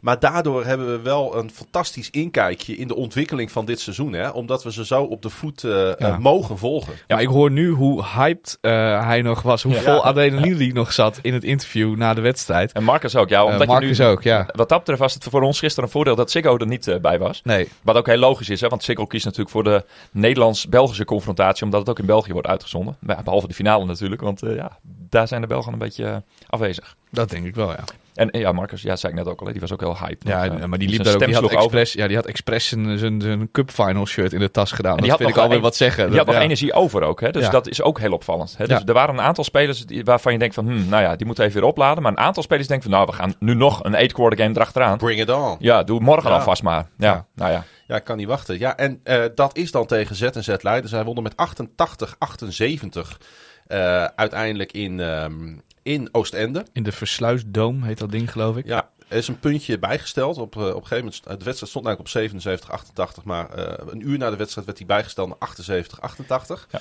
Maar 0.03 0.19
daardoor 0.19 0.65
hebben 0.65 0.87
we 0.91 1.01
wel 1.01 1.37
een 1.37 1.51
fantastisch 1.51 2.11
inkijkje 2.11 2.77
in 2.77 2.89
de 2.89 2.97
ontwikkeling 2.97 3.53
van 3.53 3.65
dit 3.65 3.81
seizoen. 3.81 4.13
Hè? 4.13 4.29
Omdat 4.29 4.65
we 4.65 4.73
ze 4.73 4.87
zo 4.87 5.03
op 5.03 5.23
de 5.23 5.31
voet 5.31 5.65
eh, 5.65 6.01
eh, 6.01 6.19
mogen 6.19 6.59
volgen. 6.59 6.93
Ja, 7.07 7.19
ik 7.19 7.29
hoor 7.29 7.51
nu 7.51 7.71
hoe 7.71 8.05
hyped 8.05 8.59
eh, 8.61 8.71
hij 9.07 9.23
nog 9.23 9.43
was. 9.43 9.63
Hoe 9.63 9.73
Ja. 9.73 9.81
vol 9.81 10.05
adrenaline 10.05 10.57
hij 10.57 10.73
nog 10.73 10.93
zat 10.93 11.19
in 11.23 11.35
het 11.35 11.45
interview 11.45 11.97
na 11.97 12.15
de 12.15 12.21
wedstrijd. 12.21 12.73
En 12.73 12.85
Marcus 12.85 13.17
ook, 13.17 13.29
ja. 13.29 13.45
Omdat 13.45 13.61
je 13.61 13.67
Marcus 13.67 13.99
nu, 13.99 14.05
ook, 14.05 14.23
ja. 14.23 14.47
Wat 14.53 14.69
dat 14.69 14.79
betreft 14.79 15.01
was 15.01 15.15
het 15.15 15.25
voor 15.31 15.43
ons 15.43 15.59
gisteren 15.59 15.85
een 15.85 15.91
voordeel 15.91 16.15
dat 16.15 16.31
Siggo 16.31 16.57
er 16.57 16.67
niet 16.67 16.99
bij 17.03 17.19
was. 17.19 17.41
Nee, 17.45 17.69
Wat 17.83 17.97
ook 17.97 18.07
heel 18.07 18.17
logisch 18.17 18.49
is, 18.49 18.61
hè, 18.61 18.69
want 18.69 18.83
Siggo 18.83 19.07
kiest 19.07 19.25
natuurlijk 19.25 19.51
voor 19.51 19.65
de 19.65 19.85
Nederlands-Belgische 20.11 21.05
confrontatie, 21.05 21.65
omdat 21.65 21.81
het 21.81 21.89
ook 21.89 21.99
in 21.99 22.07
België 22.07 22.33
wordt 22.33 22.49
uitgezonden. 22.49 22.97
Behalve 23.01 23.49
de 23.49 23.55
finale 23.55 23.85
natuurlijk, 23.85 24.21
want 24.21 24.43
eh, 24.43 24.57
ja, 24.57 24.79
daar 24.83 25.29
zijn 25.29 25.41
de 25.41 25.47
Belgen 25.47 25.73
een 25.73 25.79
beetje 25.79 26.23
afwezig. 26.49 26.97
dat 27.11 27.31
denk 27.31 27.47
ik 27.47 27.55
wel, 27.55 27.71
ja. 27.71 27.85
En 28.15 28.29
ja, 28.33 28.53
Marcus, 28.53 28.83
ja, 28.83 28.97
zei 28.97 29.13
ik 29.13 29.19
net 29.19 29.29
ook 29.29 29.41
al, 29.41 29.47
die 29.53 29.61
was 29.61 29.73
ook 29.73 29.81
heel 29.81 29.99
hype. 29.99 30.29
Ja, 30.29 30.45
Eh, 30.45 30.65
maar 30.65 30.79
die 30.79 30.89
zijn 30.89 30.91
liep 30.91 31.05
daar 31.05 31.15
ook. 31.15 31.25
Die 31.27 31.35
had, 31.35 31.51
expres, 31.51 31.93
ja, 31.93 32.07
die 32.07 32.17
had 32.17 32.27
expres 32.27 32.67
zijn, 32.69 32.99
zijn, 32.99 33.21
zijn 33.21 33.51
cup 33.51 33.71
final 33.71 34.07
shirt 34.07 34.33
in 34.33 34.41
de 34.41 34.51
tas 34.51 34.73
gedaan. 34.73 34.93
die 34.97 35.01
dat 35.01 35.11
had 35.11 35.19
vind 35.19 35.31
ik 35.31 35.43
alweer 35.43 35.61
wat 35.61 35.77
zeggen. 35.77 36.09
Die 36.09 36.19
had 36.19 36.27
nog 36.27 36.37
energie 36.37 36.73
over 36.73 37.03
ook, 37.03 37.21
hè? 37.21 37.31
dus 37.31 37.45
Ja. 37.45 37.51
dat 37.51 37.69
is 37.69 37.83
ook 37.83 37.99
heel 37.99 38.13
opvallend. 38.13 38.55
Hè? 38.59 38.67
Dus 38.67 38.79
Ja. 38.79 38.85
er 38.87 38.93
waren 38.95 39.15
een 39.15 39.21
aantal 39.25 39.45
spelers 39.45 39.87
die, 39.87 40.05
waarvan 40.05 40.33
je 40.33 40.39
denkt 40.39 40.55
van, 40.55 40.67
hm, 40.67 40.89
nou 40.89 41.03
ja, 41.03 41.17
die 41.17 41.27
moeten 41.27 41.45
even 41.45 41.61
weer 41.61 41.69
opladen. 41.69 42.03
Maar 42.03 42.13
een 42.13 42.19
aantal 42.19 42.43
spelers 42.43 42.69
denken 42.69 42.91
van, 42.91 42.99
nou, 42.99 43.11
we 43.11 43.17
gaan 43.17 43.35
nu 43.39 43.55
nog 43.55 43.85
een 43.85 43.95
8-quarter 44.11 44.39
game 44.39 44.55
erachteraan. 44.55 44.99
Bring 44.99 45.21
it 45.21 45.31
on. 45.31 45.57
Ja, 45.59 45.83
doe 45.83 46.01
morgen 46.01 46.31
Ja. 46.31 46.37
dan 46.37 46.45
vast 46.45 46.63
maar. 46.63 46.87
Ja, 46.99 47.07
Ja. 47.13 47.27
nou 47.35 47.51
ja. 47.53 47.65
Ja, 47.87 47.97
ik 47.97 48.05
kan 48.05 48.17
niet 48.17 48.27
wachten. 48.27 48.59
Ja, 48.59 48.77
en 48.77 49.01
eh, 49.05 49.23
dat 49.35 49.57
is 49.57 49.71
dan 49.71 49.87
tegen 49.87 50.17
Z 50.17 50.23
en 50.23 50.45
Z 50.45 50.55
Leiden. 50.61 50.91
Zij 50.91 51.05
wonnen 51.05 51.23
met 51.23 51.37
88-78 51.37 53.19
eh, 53.67 54.05
uiteindelijk 54.05 54.73
in, 54.73 55.01
ehm, 55.01 55.55
in 55.83 56.09
Oostende. 56.13 56.65
In 56.73 56.83
de 56.83 56.93
Versluisdoom 56.93 57.83
heet 57.83 57.99
dat 57.99 58.11
ding, 58.11 58.33
geloof 58.33 58.57
ik. 58.57 58.67
Ja, 58.67 58.89
er 59.09 59.17
is 59.17 59.29
een 59.29 59.39
puntje 59.39 59.79
bijgesteld. 59.79 60.39
Op, 60.39 60.57
eh, 60.57 60.63
op 60.63 60.69
een 60.69 60.87
gegeven 60.87 60.97
moment, 61.05 61.23
de 61.39 61.45
wedstrijd 61.45 61.71
stond 61.73 61.87
eigenlijk 61.87 61.99
op 62.01 62.09
77-88, 62.09 63.25
maar 63.25 63.51
eh, 63.51 63.87
een 63.93 64.09
uur 64.09 64.19
na 64.19 64.31
de 64.31 64.37
wedstrijd 64.37 64.67
werd 64.67 64.79
hij 64.79 64.87
bijgesteld 64.87 65.29
naar 65.29 65.39
78-88. 65.39 66.67
Ja. 66.71 66.81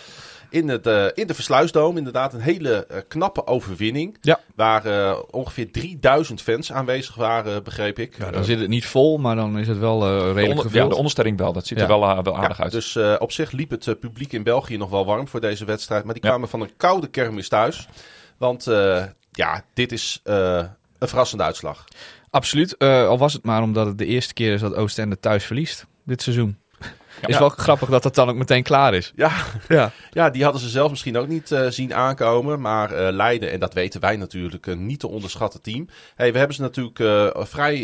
In, 0.49 0.68
het, 0.68 0.88
eh, 0.88 1.06
in 1.14 1.28
de 1.28 1.34
Versluisdoom 1.34 1.97
inderdaad 1.97 2.34
een 2.34 2.39
hele 2.41 2.88
knappe 3.08 3.47
overwinning. 3.47 4.18
Ja. 4.22 4.39
Waar 4.56 5.20
ongeveer 5.32 5.72
3000 5.72 6.41
fans 6.41 6.72
aanwezig 6.72 7.16
waren, 7.16 7.64
begreep 7.64 7.99
ik. 7.99 8.18
Ja, 8.18 8.32
dan 8.32 8.43
zit 8.43 8.60
het 8.60 8.70
niet 8.70 8.86
vol, 8.86 9.18
maar 9.18 9.36
dan 9.36 9.58
is 9.60 9.68
het 9.68 9.78
wel 9.78 10.02
eh, 10.04 10.08
De, 10.08 10.14
redelijk 10.18 10.38
onder- 10.49 10.56
ja, 10.64 10.70
gevuld. 10.70 10.89
de 10.89 10.95
onderstelling 10.95 11.38
wel, 11.38 11.54
dat 11.54 11.68
ziet 11.68 11.78
Ja. 11.78 11.84
er 11.84 11.89
wel, 11.89 12.24
wel 12.24 12.34
Ja, 12.34 12.39
aardig 12.39 12.62
uit. 12.62 12.72
Dus 12.72 12.95
eh, 12.95 13.16
op 13.20 13.32
zich 13.32 13.52
liep 13.52 13.70
het 13.70 13.99
publiek 13.99 14.34
in 14.34 14.43
België 14.43 14.78
nog 14.78 14.89
wel 14.89 15.06
warm 15.06 15.28
voor 15.28 15.41
deze 15.41 15.66
wedstrijd. 15.66 16.04
Maar 16.04 16.14
die 16.14 16.24
Ja. 16.24 16.30
kwamen 16.30 16.49
van 16.49 16.62
een 16.62 16.72
koude 16.78 17.08
kermis 17.08 17.47
thuis. 17.49 17.88
Want 18.42 18.68
eh, 18.68 19.04
ja, 19.32 19.64
dit 19.74 19.92
is 19.92 20.20
eh, 20.24 20.66
een 21.00 21.08
verrassende 21.08 21.44
uitslag. 21.44 21.86
Absoluut. 22.30 22.78
Eh, 22.78 23.08
al 23.08 23.18
was 23.18 23.34
het 23.34 23.44
maar 23.44 23.62
omdat 23.62 23.86
het 23.86 23.98
de 23.98 24.06
eerste 24.06 24.34
keer 24.34 24.54
is 24.54 24.62
dat 24.62 24.76
Oostende 24.76 25.20
thuis 25.20 25.44
verliest 25.44 25.86
dit 26.04 26.22
seizoen. 26.22 26.58
Is 27.26 27.38
wel 27.38 27.49
grappig 27.49 27.89
dat 27.89 28.03
dat 28.03 28.16
dan 28.16 28.30
ook 28.30 28.36
meteen 28.36 28.64
klaar 28.64 28.93
is. 28.93 29.12
Ja, 29.16 29.32
Ja. 29.68 29.91
ja 30.12 30.30
die 30.30 30.43
hadden 30.43 30.62
ze 30.62 30.70
zelf 30.70 30.89
misschien 30.89 31.18
ook 31.18 31.28
niet 31.28 31.51
eh, 31.51 31.68
zien 31.70 31.93
aankomen. 31.93 32.62
Maar 32.62 32.91
eh, 32.91 33.14
Leiden, 33.14 33.51
en 33.51 33.59
dat 33.59 33.74
weten 33.74 34.01
wij 34.01 34.16
natuurlijk, 34.16 34.66
een 34.66 34.86
niet 34.86 34.99
te 34.99 35.07
onderschatten 35.07 35.62
team. 35.62 35.88
Hey, 36.16 36.32
we 36.32 36.38
hebben 36.38 36.55
ze 36.55 36.62
natuurlijk 36.62 36.99
eh, 36.99 37.28
vrij 37.34 37.80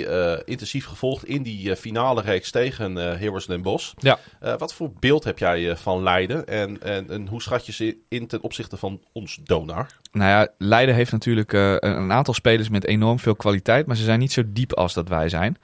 intensief 0.46 0.86
gevolgd 0.86 1.26
in 1.26 1.44
die 1.44 1.76
finale 1.76 2.22
reeks 2.22 2.52
tegen 2.52 2.98
eh 2.98 3.20
Heroes 3.20 3.46
Den 3.46 3.62
Bosch. 3.62 3.94
Ja. 3.98 4.20
Wat 4.58 4.74
voor 4.74 4.92
beeld 5.00 5.24
heb 5.24 5.40
jij 5.40 5.76
van 5.76 6.04
Leiden? 6.04 6.48
En, 6.48 6.82
en, 6.82 7.10
en 7.10 7.28
hoe 7.28 7.42
schat 7.42 7.66
je 7.66 7.72
ze 7.72 7.98
in 8.10 8.28
ten 8.28 8.42
opzichte 8.42 8.78
van 8.78 9.02
ons 9.12 9.40
donar? 9.44 9.88
Nou 10.12 10.30
ja, 10.30 10.48
Leiden 10.58 10.96
heeft 10.96 11.12
natuurlijk 11.12 11.54
een 11.54 12.12
aantal 12.12 12.34
spelers 12.34 12.70
met 12.70 12.86
enorm 12.86 13.20
veel 13.20 13.36
kwaliteit, 13.36 13.86
maar 13.86 13.96
ze 13.96 14.04
zijn 14.04 14.20
niet 14.20 14.32
zo 14.32 14.44
diep 14.46 14.74
als 14.74 14.94
dat 14.94 15.08
wij 15.10 15.30
zijn. 15.30 15.58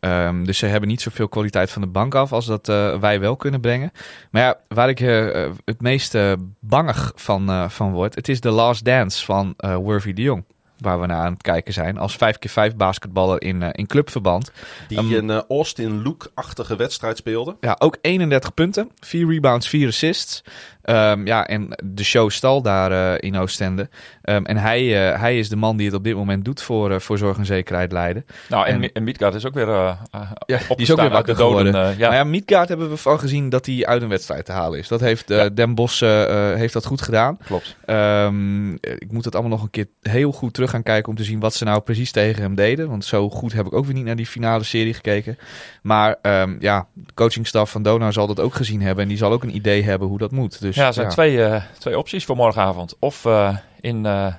Ehm, 0.00 0.44
dus 0.44 0.58
ze 0.58 0.66
hebben 0.66 0.88
niet 0.88 1.00
zoveel 1.00 1.28
kwaliteit 1.28 1.70
van 1.70 1.82
de 1.82 1.88
bank 1.88 2.14
af 2.14 2.32
als 2.32 2.46
dat 2.46 2.68
eh, 2.68 2.98
wij 2.98 3.20
wel 3.20 3.36
kunnen 3.36 3.60
brengen. 3.60 3.92
Maar 4.30 4.42
ja, 4.42 4.56
waar 4.68 4.88
ik 4.88 5.00
eh, 5.00 5.44
eh, 5.44 5.52
het 5.64 5.80
meest 5.80 6.18
bangig 6.60 7.12
van, 7.14 7.70
van 7.70 7.92
word, 7.92 8.14
het 8.14 8.28
is 8.28 8.40
de 8.40 8.50
last 8.50 8.84
dance 8.84 9.24
van 9.24 9.54
Worthy 9.56 10.12
de 10.12 10.22
Jong. 10.22 10.44
Waar 10.76 11.00
we 11.00 11.06
naar 11.06 11.24
aan 11.24 11.32
het 11.32 11.42
kijken 11.42 11.72
zijn. 11.72 11.98
Als 11.98 12.16
5x5 12.16 12.76
basketballer 12.76 13.42
in, 13.42 13.62
in 13.62 13.86
clubverband. 13.86 14.52
Die 14.88 14.98
Um, 14.98 15.28
een 15.30 15.44
Austin 15.48 16.02
Luke-achtige 16.02 16.76
wedstrijd 16.76 17.16
speelde. 17.16 17.56
Ja, 17.60 17.76
ook 17.78 17.96
31 18.00 18.54
punten. 18.54 18.90
4 19.00 19.28
rebounds, 19.28 19.68
4 19.68 19.88
assists. 19.88 20.42
Ehm, 20.86 21.26
ja, 21.26 21.46
en 21.46 21.68
de 21.84 22.04
show 22.04 22.30
stal 22.30 22.62
daar 22.62 23.14
eh, 23.14 23.28
in 23.28 23.36
Oostende. 23.36 23.88
Ehm, 24.22 24.44
en 24.44 24.56
hij, 24.56 25.10
eh, 25.12 25.20
hij 25.20 25.38
is 25.38 25.48
de 25.48 25.56
man 25.56 25.76
die 25.76 25.86
het 25.86 25.94
op 25.94 26.04
dit 26.04 26.14
moment 26.14 26.44
doet 26.44 26.62
voor, 26.62 26.90
eh, 26.90 26.98
voor 26.98 27.18
zorg 27.18 27.38
en 27.38 27.46
zekerheid 27.46 27.92
Leiden. 27.92 28.26
nou, 28.48 28.66
en, 28.66 28.72
en- 28.72 28.80
Mi- 28.80 28.90
en 28.92 29.04
Midgard 29.04 29.34
is 29.34 29.46
ook 29.46 29.54
weer 29.54 29.68
Ja, 29.68 29.98
die 30.46 30.76
is 30.76 30.90
ook 30.92 31.00
weer 31.00 31.10
wakker 31.10 31.34
de 31.34 31.40
doden. 31.40 31.66
geworden. 31.66 31.98
ja. 31.98 32.08
Maar 32.08 32.16
ja, 32.16 32.24
Midgaard 32.24 32.68
hebben 32.68 32.90
we 32.90 32.96
van 32.96 33.18
gezien 33.18 33.48
dat 33.48 33.66
hij 33.66 33.86
uit 33.86 34.02
een 34.02 34.08
wedstrijd 34.08 34.44
te 34.44 34.52
halen 34.52 34.78
is. 34.78 34.88
Dat 34.88 35.00
heeft 35.00 35.28
Ja. 35.28 35.48
Den 35.48 35.74
Bos 35.74 36.00
eh, 36.00 36.08
heeft 36.54 36.72
dat 36.72 36.84
goed 36.86 37.02
gedaan. 37.02 37.38
Klopt. 37.44 37.76
Ehm, 37.84 38.72
ik 38.72 39.10
moet 39.12 39.24
het 39.24 39.34
allemaal 39.34 39.52
nog 39.52 39.62
een 39.62 39.70
keer 39.70 39.86
heel 40.02 40.32
goed 40.32 40.54
terug 40.54 40.70
gaan 40.70 40.82
kijken 40.82 41.08
om 41.10 41.16
te 41.16 41.24
zien 41.24 41.40
wat 41.40 41.54
ze 41.54 41.64
nou 41.64 41.80
precies 41.80 42.12
tegen 42.12 42.42
hem 42.42 42.54
deden. 42.54 42.88
Want 42.88 43.04
zo 43.04 43.30
goed 43.30 43.52
heb 43.52 43.66
ik 43.66 43.72
ook 43.74 43.84
weer 43.84 43.94
niet 43.94 44.04
naar 44.04 44.16
die 44.16 44.26
finale 44.26 44.64
serie 44.64 44.94
gekeken. 44.94 45.38
Maar 45.82 46.16
ja, 46.60 46.86
de 46.94 47.14
coachingstaf 47.14 47.70
van 47.70 47.82
Donar 47.82 48.12
zal 48.12 48.26
dat 48.26 48.40
ook 48.40 48.54
gezien 48.54 48.82
hebben. 48.82 49.02
En 49.02 49.08
die 49.08 49.18
zal 49.18 49.32
ook 49.32 49.42
een 49.42 49.54
idee 49.56 49.82
hebben 49.82 50.08
hoe 50.08 50.18
dat 50.18 50.30
moet. 50.30 50.60
Dus, 50.60 50.75
ja, 50.76 50.86
er 50.86 50.92
zijn 50.94 51.08
Twee, 51.08 51.44
eh, 51.44 51.62
twee 51.78 51.98
opties 51.98 52.24
voor 52.24 52.36
morgenavond. 52.36 52.96
Of 52.98 53.24
eh, 53.24 53.56
in, 53.80 54.06
eh, 54.06 54.34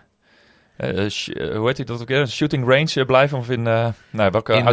hoe 1.56 1.62
heet 1.66 1.88
dat 1.88 2.02
ook 2.02 2.08
weer? 2.08 2.28
Shooting 2.28 2.68
range 2.68 3.06
blijven 3.06 3.38
of 3.38 3.50
in, 3.50 3.62
nou, 3.62 3.94
welke 4.32 4.54
in, 4.54 4.66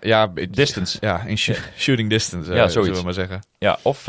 ja, 0.00 0.32
distance. 0.50 0.98
Ja, 1.00 1.22
in 1.22 1.38
sh- 1.38 1.60
shooting 1.76 2.10
distance, 2.10 2.50
Ja, 2.50 2.56
zullen 2.56 2.72
zoiets. 2.72 2.98
we 2.98 3.04
maar 3.04 3.14
zeggen. 3.14 3.40
Ja, 3.58 3.78
of, 3.82 4.08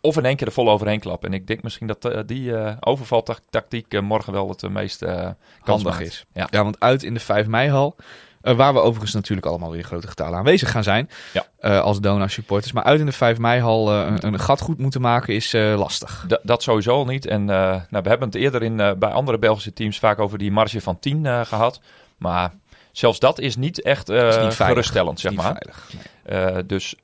of 0.00 0.16
in 0.16 0.24
één 0.24 0.36
keer 0.36 0.46
er 0.46 0.52
vol 0.52 0.70
overheen 0.70 1.00
klappen. 1.00 1.28
En 1.28 1.34
ik 1.34 1.46
denk 1.46 1.62
misschien 1.62 1.86
dat 1.86 2.12
die 2.26 2.52
overvaltactiek 2.80 4.00
morgen 4.00 4.32
wel 4.32 4.48
het 4.48 4.68
meest 4.68 5.04
handig 5.60 6.00
is. 6.00 6.24
Ja. 6.32 6.48
Ja, 6.50 6.62
want 6.62 6.80
uit 6.80 7.02
in 7.02 7.14
de 7.14 7.20
5 7.20 7.46
mei-hal, 7.46 7.96
eh, 8.44 8.54
waar 8.56 8.72
we 8.72 8.80
overigens 8.80 9.12
natuurlijk 9.14 9.46
allemaal 9.46 9.70
weer 9.70 9.78
in 9.78 9.84
grote 9.84 10.08
getalen 10.08 10.38
aanwezig 10.38 10.70
gaan 10.70 10.82
zijn, 10.82 11.10
Ja. 11.32 11.46
eh, 11.58 11.80
als 11.80 12.00
Dona 12.00 12.28
supporters. 12.28 12.72
Maar 12.72 12.84
uit 12.84 13.00
in 13.00 13.06
de 13.06 13.12
5 13.12 13.38
mei-hal 13.38 13.90
eh, 13.92 14.06
een, 14.06 14.26
een 14.26 14.40
gat 14.40 14.60
goed 14.60 14.78
moeten 14.78 15.00
maken 15.00 15.34
is 15.34 15.52
lastig. 15.52 16.24
D- 16.28 16.38
dat 16.42 16.62
sowieso 16.62 16.90
al 16.94 17.04
niet. 17.04 17.26
En 17.26 17.44
nou, 17.44 17.80
we 17.88 18.08
hebben 18.08 18.28
het 18.28 18.34
eerder 18.34 18.62
in, 18.62 18.76
bij 18.76 19.10
andere 19.10 19.38
Belgische 19.38 19.72
teams 19.72 19.98
vaak 19.98 20.18
over 20.18 20.38
die 20.38 20.52
marge 20.52 20.80
van 20.80 20.98
10 20.98 21.26
eh, 21.26 21.40
gehad. 21.44 21.80
Maar 22.16 22.52
zelfs 22.92 23.18
dat 23.18 23.38
is 23.38 23.56
niet 23.56 23.82
echt 23.82 24.08
Is 24.08 24.36
niet 24.38 24.54
geruststellend, 24.54 25.20
zeg 25.20 25.30
Niet 25.32 25.40
maar. 25.40 25.56
veilig. 25.62 25.90
Nee. 26.24 26.66
Dus 26.66 26.94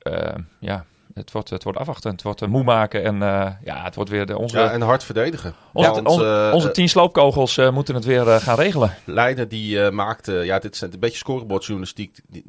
ja, 0.59 0.85
het 1.13 1.31
wordt, 1.31 1.49
het 1.49 1.63
wordt 1.63 1.79
afwachten. 1.79 2.11
Het 2.11 2.21
wordt 2.21 2.41
eh, 2.41 2.47
moe 2.47 2.63
maken. 2.63 3.03
En 3.03 3.21
eh, 3.21 3.51
ja, 3.63 3.83
het 3.83 3.95
wordt 3.95 4.09
weer 4.09 4.25
de, 4.25 4.37
onze, 4.37 4.57
Ja, 4.59 4.71
en 4.71 4.81
hard 4.81 5.03
verdedigen. 5.03 5.53
onze, 5.73 6.01
Want, 6.01 6.21
eh, 6.21 6.49
onze 6.53 6.71
tien 6.71 6.89
sloopkogels 6.89 7.57
eh, 7.57 7.71
moeten 7.71 7.95
het 7.95 8.05
weer 8.05 8.25
gaan 8.25 8.55
regelen. 8.57 8.93
Leiden 9.05 9.47
die 9.49 9.83
eh, 9.83 9.91
maakte, 9.91 10.33
ja, 10.33 10.59
dit 10.59 10.75
zijn 10.77 10.93
een 10.93 10.99
beetje 10.99 11.17
scorebordjournalistiek. 11.17 12.19
Die, 12.29 12.43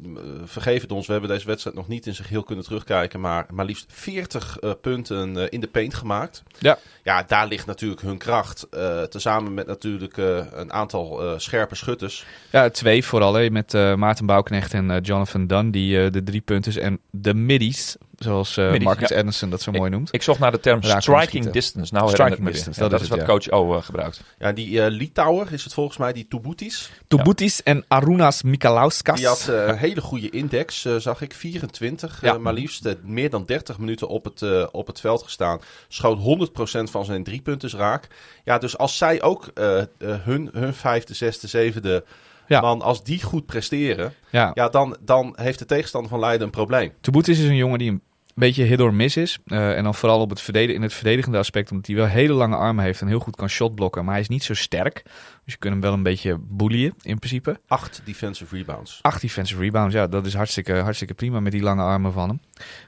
vergeef 0.45 0.81
het 0.81 0.91
ons, 0.91 1.05
we 1.05 1.11
hebben 1.11 1.29
deze 1.31 1.45
wedstrijd 1.47 1.75
nog 1.75 1.87
niet 1.87 2.05
in 2.05 2.13
zijn 2.15 2.27
geheel 2.27 2.43
kunnen 2.43 2.63
terugkijken. 2.65 3.19
Maar 3.19 3.45
maar 3.49 3.65
liefst 3.65 3.85
40 3.87 4.57
eh, 4.59 4.71
punten 4.81 5.49
in 5.49 5.59
de 5.59 5.67
paint 5.67 5.93
gemaakt. 5.93 6.43
Ja. 6.59 6.77
Ja, 7.03 7.23
daar 7.27 7.47
ligt 7.47 7.65
natuurlijk 7.65 8.01
hun 8.01 8.17
kracht. 8.17 8.67
eh 8.69 9.01
tezamen 9.03 9.53
met 9.53 9.67
natuurlijk 9.67 10.17
eh, 10.17 10.37
een 10.51 10.73
aantal 10.73 11.23
eh, 11.23 11.33
scherpe 11.37 11.75
schutters. 11.75 12.25
Ja, 12.51 12.69
twee 12.69 13.05
vooral, 13.05 13.33
hè, 13.33 13.49
met 13.49 13.73
eh, 13.73 13.95
Maarten 13.95 14.25
Bouwknecht 14.25 14.73
en 14.73 14.91
eh, 14.91 14.97
Jonathan 15.01 15.47
Dunn, 15.47 15.71
die 15.71 16.03
eh, 16.03 16.11
de 16.11 16.23
drie 16.23 16.41
punten 16.41 16.81
en 16.81 16.99
de 17.11 17.33
middies, 17.33 17.95
Zoals 18.23 18.57
eh, 18.57 18.79
Marcus 18.79 19.09
ja. 19.09 19.17
Anderson 19.17 19.49
dat 19.49 19.61
zo 19.61 19.71
mooi 19.71 19.89
noemt. 19.89 20.13
Ik 20.13 20.21
zocht 20.21 20.39
naar 20.39 20.51
de 20.51 20.59
term 20.59 20.81
Raak 20.81 21.01
striking 21.01 21.49
distance. 21.49 21.93
Nou 21.93 22.09
Striking 22.09 22.39
me 22.39 22.51
distance, 22.51 22.83
Ja, 22.83 22.89
dat 22.89 22.91
dat 22.99 22.99
is 22.99 23.05
is 23.15 23.19
het, 23.19 23.27
wat 23.27 23.39
coach 23.45 23.49
O 23.59 23.75
eh, 23.77 23.83
gebruikt. 23.83 24.21
Ja, 24.39 24.51
die 24.51 24.81
eh 24.81 24.91
Litouwer 24.91 25.53
is 25.53 25.63
het 25.63 25.73
volgens 25.73 25.97
mij, 25.97 26.13
die 26.13 26.27
Tubutis. 26.27 26.91
Tobutis 27.07 27.63
en 27.63 27.85
Arunas 27.87 28.43
Mikalauskas. 28.43 29.17
Die 29.17 29.27
had 29.27 29.47
een 29.47 29.77
hele 29.77 30.01
goede 30.01 30.29
index, 30.29 30.85
zag 30.97 31.21
ik. 31.21 31.33
24, 31.33 32.21
Ja. 32.21 32.33
eh, 32.33 32.39
maar 32.39 32.53
liefst 32.53 32.95
meer 33.03 33.29
dan 33.29 33.45
30 33.45 33.77
minuten 33.77 34.07
op 34.07 34.23
het, 34.23 34.71
op 34.71 34.87
het 34.87 34.99
veld 34.99 35.23
gestaan. 35.23 35.59
Schoot 35.87 36.17
100% 36.17 36.89
van 36.91 37.05
zijn 37.05 37.23
driepunters 37.23 37.73
raak. 37.73 38.07
Ja, 38.43 38.57
dus 38.57 38.77
als 38.77 38.97
zij 38.97 39.21
ook 39.21 39.51
hun, 39.97 40.49
hun 40.53 40.73
vijfde, 40.73 41.13
zesde, 41.13 41.47
zevende 41.47 42.03
Ja. 42.47 42.61
man, 42.61 42.81
als 42.81 43.03
die 43.03 43.23
goed 43.23 43.45
presteren, 43.45 44.13
ja. 44.29 44.51
ja, 44.53 44.69
dan, 44.69 44.97
dan 45.01 45.33
heeft 45.35 45.59
de 45.59 45.65
tegenstander 45.65 46.09
van 46.09 46.19
Leiden 46.19 46.45
een 46.45 46.51
probleem. 46.51 46.91
Tobutis 47.01 47.39
is 47.39 47.45
een 47.47 47.55
jongen 47.55 47.79
die 47.79 47.91
een 47.91 48.01
beetje 48.35 48.63
hit 48.63 48.81
or 48.81 48.93
miss 48.93 49.17
is. 49.17 49.37
Eh, 49.45 49.77
en 49.77 49.83
dan 49.83 49.95
vooral 49.95 50.19
op 50.19 50.29
het 50.29 50.41
verdedigen, 50.41 50.75
in 50.75 50.81
het 50.81 50.93
verdedigende 50.93 51.37
aspect. 51.37 51.71
Omdat 51.71 51.87
hij 51.87 51.95
wel 51.95 52.05
hele 52.05 52.33
lange 52.33 52.55
armen 52.55 52.83
heeft 52.83 53.01
en 53.01 53.07
heel 53.07 53.19
goed 53.19 53.35
kan 53.35 53.49
shotblokken. 53.49 54.03
Maar 54.03 54.13
hij 54.13 54.21
is 54.21 54.27
niet 54.29 54.43
zo 54.43 54.53
sterk. 54.53 55.01
Dus 55.43 55.53
je 55.53 55.57
kunt 55.59 55.73
hem 55.73 55.81
wel 55.81 55.93
een 55.93 56.03
beetje 56.03 56.37
boeien 56.39 56.93
in 57.01 57.19
principe. 57.19 57.59
Acht 57.67 58.01
defensive 58.05 58.55
rebounds. 58.55 58.99
Acht 59.01 59.21
defensive 59.21 59.61
rebounds, 59.61 59.93
ja, 59.95 60.07
dat 60.07 60.25
is 60.25 60.33
hartstikke, 60.33 60.73
hartstikke 60.73 61.13
prima 61.13 61.39
met 61.39 61.51
die 61.51 61.61
lange 61.61 61.81
armen 61.81 62.13
van 62.13 62.29
hem. 62.29 62.39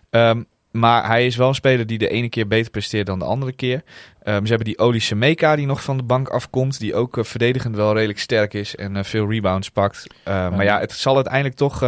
Ehm, 0.10 0.44
maar 0.72 1.06
hij 1.08 1.26
is 1.26 1.36
wel 1.36 1.48
een 1.48 1.56
speler 1.56 1.86
die 1.88 1.98
de 1.98 2.10
ene 2.10 2.30
keer 2.30 2.48
beter 2.48 2.72
presteert 2.72 3.06
dan 3.06 3.20
de 3.20 3.26
andere 3.26 3.52
keer. 3.52 3.84
Ehm, 4.24 4.42
ze 4.42 4.48
hebben 4.48 4.68
die 4.68 4.80
Oli 4.80 5.00
Semeka 5.00 5.56
die 5.56 5.66
nog 5.66 5.84
van 5.84 5.98
de 5.98 6.04
bank 6.04 6.28
afkomt. 6.30 6.80
Die 6.80 6.96
ook 6.96 7.18
eh, 7.18 7.24
verdedigend 7.24 7.76
wel 7.76 7.94
redelijk 7.94 8.20
sterk 8.20 8.54
is 8.54 8.76
en 8.76 8.96
eh, 8.96 9.04
veel 9.04 9.30
rebounds 9.30 9.70
pakt. 9.70 10.08
Eh, 10.24 10.50
Maar 10.50 10.64
ja, 10.64 10.80
het 10.80 10.92
zal 10.92 11.16
uiteindelijk 11.16 11.56
toch 11.56 11.80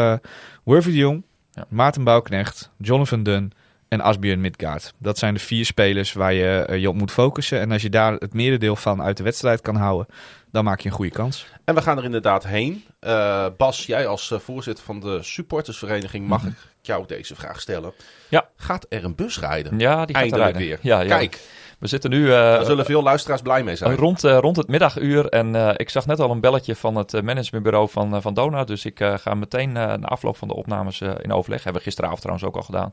Wurfie 0.63 0.91
de 0.91 0.97
Jong, 0.97 1.23
Ja. 1.57 1.65
Maarten 1.69 2.03
Bouwknecht, 2.03 2.71
Jonathan 2.77 3.23
Dunn 3.23 3.51
en 3.87 4.01
Asbjörn 4.01 4.41
Midgaard. 4.41 4.93
Dat 4.97 5.17
zijn 5.17 5.33
de 5.33 5.39
vier 5.39 5.65
spelers 5.65 6.13
waar 6.13 6.33
je 6.33 6.65
eh, 6.67 6.79
je 6.79 6.89
op 6.89 6.95
moet 6.95 7.11
focussen. 7.11 7.59
En 7.59 7.71
als 7.71 7.81
je 7.81 7.89
daar 7.89 8.13
het 8.13 8.33
merendeel 8.33 8.75
van 8.75 9.01
uit 9.01 9.17
de 9.17 9.23
wedstrijd 9.23 9.61
kan 9.61 9.75
houden, 9.75 10.07
dan 10.51 10.63
maak 10.63 10.79
je 10.79 10.89
een 10.89 10.95
goede 10.95 11.11
kans. 11.11 11.47
En 11.65 11.75
we 11.75 11.81
gaan 11.81 11.97
er 11.97 12.03
inderdaad 12.03 12.47
heen. 12.47 12.83
Eh, 12.99 13.45
Bas, 13.57 13.85
jij 13.85 14.07
als 14.07 14.31
eh, 14.31 14.39
voorzitter 14.39 14.85
van 14.85 14.99
de 14.99 15.23
supportersvereniging, 15.23 16.27
mag 16.27 16.43
ik 16.45 16.53
jou 16.81 17.07
deze 17.07 17.35
vraag 17.35 17.61
stellen? 17.61 17.93
Ja. 18.29 18.49
Gaat 18.55 18.85
er 18.89 19.03
een 19.03 19.15
bus 19.15 19.39
rijden? 19.39 19.79
Ja, 19.79 20.05
die 20.05 20.15
gaat 20.15 20.23
Eindelijk 20.23 20.55
er 20.55 20.59
rijden. 20.59 20.79
weer. 20.81 20.91
Ja, 20.91 20.99
ja. 20.99 21.17
Kijk, 21.17 21.39
We 21.77 21.87
zitten 21.87 22.09
nu... 22.09 22.23
eh, 22.23 22.29
daar 22.29 22.65
zullen 22.65 22.85
veel 22.85 23.03
luisteraars 23.03 23.41
blij 23.41 23.63
mee 23.63 23.75
zijn. 23.75 23.95
Rond, 23.95 24.23
eh, 24.23 24.37
rond 24.37 24.55
het 24.55 24.67
middaguur. 24.67 25.29
En 25.29 25.55
eh, 25.55 25.73
ik 25.75 25.89
zag 25.89 26.05
net 26.05 26.19
al 26.19 26.31
een 26.31 26.39
belletje 26.39 26.75
van 26.75 26.95
het 26.95 27.21
managementbureau 27.21 27.89
van, 27.89 28.21
van 28.21 28.33
Dona. 28.33 28.63
Dus 28.63 28.85
ik 28.85 28.99
ga 29.15 29.33
meteen 29.33 29.71
na 29.71 29.97
afloop 29.97 30.37
van 30.37 30.47
de 30.47 30.55
opnames 30.55 31.01
in 31.01 31.31
overleg. 31.33 31.63
Hebben 31.63 31.81
we 31.81 31.87
gisteravond 31.87 32.21
trouwens 32.21 32.47
ook 32.47 32.55
al 32.55 32.61
gedaan. 32.61 32.91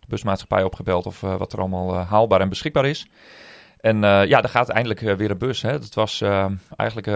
De 0.00 0.06
busmaatschappij 0.08 0.62
opgebeld 0.62 1.06
of 1.06 1.20
wat 1.20 1.52
er 1.52 1.58
allemaal 1.58 1.94
haalbaar 1.96 2.40
en 2.40 2.48
beschikbaar 2.48 2.86
is. 2.86 3.06
En 3.80 4.00
ja, 4.02 4.42
er 4.42 4.48
gaat 4.48 4.68
eindelijk 4.68 5.00
weer 5.00 5.30
een 5.30 5.38
bus. 5.38 5.62
Hè. 5.62 5.78
Dat 5.78 5.94
was 5.94 6.20
eigenlijk, 6.76 7.06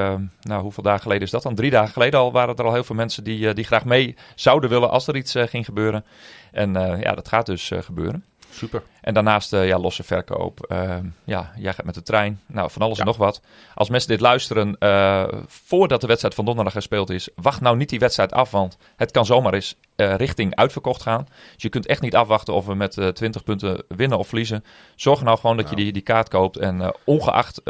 nou 0.40 0.62
hoeveel 0.62 0.82
dagen 0.82 1.02
geleden 1.02 1.22
is 1.22 1.30
dat 1.30 1.42
dan? 1.42 1.54
Drie 1.54 1.70
dagen 1.70 1.92
geleden 1.92 2.20
al 2.20 2.32
waren 2.32 2.56
er 2.56 2.64
al 2.64 2.72
heel 2.72 2.84
veel 2.84 2.96
mensen 2.96 3.24
die, 3.24 3.54
die 3.54 3.64
graag 3.64 3.84
mee 3.84 4.16
zouden 4.34 4.70
willen 4.70 4.90
als 4.90 5.06
er 5.06 5.16
iets 5.16 5.34
ging 5.36 5.64
gebeuren. 5.64 6.04
En 6.52 6.72
ja, 7.00 7.14
dat 7.14 7.28
gaat 7.28 7.46
dus 7.46 7.70
gebeuren. 7.74 8.24
Super. 8.57 8.82
En 9.00 9.14
daarnaast 9.14 9.52
eh, 9.52 9.66
ja, 9.66 9.78
losse 9.78 10.02
verkoop. 10.02 10.61
Eh, 10.61 10.96
ja, 11.24 11.52
jij 11.57 11.72
gaat 11.72 11.84
met 11.84 11.94
de 11.94 12.02
trein. 12.02 12.40
Nou, 12.46 12.70
van 12.70 12.82
alles 12.82 12.96
Ja. 12.96 13.02
en 13.02 13.09
nog 13.09 13.16
wat. 13.16 13.40
Als 13.74 13.88
mensen 13.88 14.09
dit 14.09 14.20
luisteren 14.20 14.76
eh, 14.78 15.24
voordat 15.46 16.00
de 16.00 16.07
wedstrijd 16.07 16.34
van 16.34 16.44
donderdag 16.44 16.72
gespeeld 16.72 17.11
is, 17.11 17.28
wacht 17.34 17.61
nou 17.61 17.76
niet 17.76 17.88
die 17.88 17.98
wedstrijd 17.98 18.32
af, 18.32 18.50
want 18.50 18.76
het 18.96 19.11
kan 19.11 19.26
zomaar 19.26 19.54
eens 19.54 19.76
eh, 19.97 20.14
richting 20.14 20.55
uitverkocht 20.55 21.03
gaan. 21.03 21.26
Dus 21.55 21.62
je 21.62 21.68
kunt 21.68 21.86
echt 21.86 22.01
niet 22.01 22.14
afwachten 22.14 22.55
of 22.55 22.66
we 22.66 22.74
met 22.74 22.99
eh 22.99 23.09
20 23.09 23.44
punten 23.44 23.84
winnen 23.88 24.18
of 24.18 24.26
verliezen. 24.26 24.64
Zorg 24.94 25.22
nou 25.22 25.38
gewoon 25.38 25.57
dat 25.57 25.70
je 25.70 25.76
die, 25.76 25.92
die 25.92 26.03
kaart 26.03 26.28
koopt. 26.28 26.57
En 26.57 26.80
eh, 26.80 26.88
ongeacht 27.05 27.61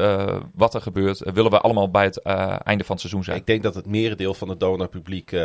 wat 0.54 0.74
er 0.74 0.80
gebeurt, 0.80 1.18
willen 1.18 1.50
we 1.50 1.60
allemaal 1.60 1.90
bij 1.90 2.04
het 2.04 2.22
einde 2.22 2.84
van 2.84 2.94
het 2.94 3.00
seizoen 3.00 3.24
zijn. 3.24 3.36
Ik 3.36 3.46
denk 3.46 3.62
dat 3.62 3.74
het 3.74 3.86
merendeel 3.86 4.34
van 4.34 4.48
het 4.48 4.60
donorpubliek 4.60 5.36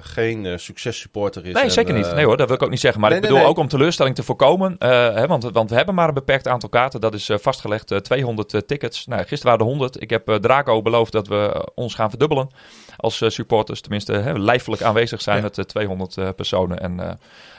geen 0.00 0.58
successupporter 0.58 1.46
is. 1.46 1.54
Nee, 1.54 1.62
En, 1.62 1.70
zeker 1.70 1.94
niet. 1.94 2.14
Nee 2.14 2.24
hoor, 2.24 2.36
dat 2.36 2.46
wil 2.46 2.56
ik 2.56 2.62
ook 2.62 2.70
niet 2.70 2.80
zeggen. 2.80 3.00
Maar 3.00 3.10
nee, 3.10 3.18
ik 3.18 3.24
bedoel 3.24 3.40
nee. 3.40 3.48
ook 3.48 3.58
om 3.58 3.68
teleurstelling 3.68 4.14
te 4.14 4.22
voorkomen. 4.22 4.76
hè, 4.78 5.26
want, 5.26 5.44
want 5.44 5.70
we 5.70 5.76
hebben 5.76 5.94
maar 5.94 6.08
een 6.08 6.14
beperkt 6.14 6.48
aantal 6.48 6.68
kaarten. 6.68 7.00
Dat 7.00 7.14
is 7.14 7.30
vastgelegd. 7.34 7.86
eh, 7.90 7.98
200 7.98 8.54
eh, 8.54 8.60
tickets. 8.60 9.06
Nou, 9.06 9.20
gisteren 9.20 9.44
waren 9.46 9.60
er 9.60 9.72
100. 9.72 10.02
Ik 10.02 10.10
heb 10.10 10.38
Draco 10.40 10.82
beloofd 10.82 11.12
dat 11.12 11.28
we 11.28 11.70
ons 11.74 11.94
gaan 11.94 12.10
verdubbelen. 12.10 12.48
Als 12.96 13.20
eh, 13.20 13.28
supporters. 13.28 13.80
Tenminste, 13.80 14.12
hè, 14.12 14.38
lijfelijk 14.38 14.82
aanwezig 14.82 15.22
zijn 15.22 15.42
met 15.42 15.58
eh, 15.58 15.64
200 15.64 16.16
eh, 16.16 16.28
personen. 16.36 16.80
En 16.80 17.00
eh, 17.00 17.14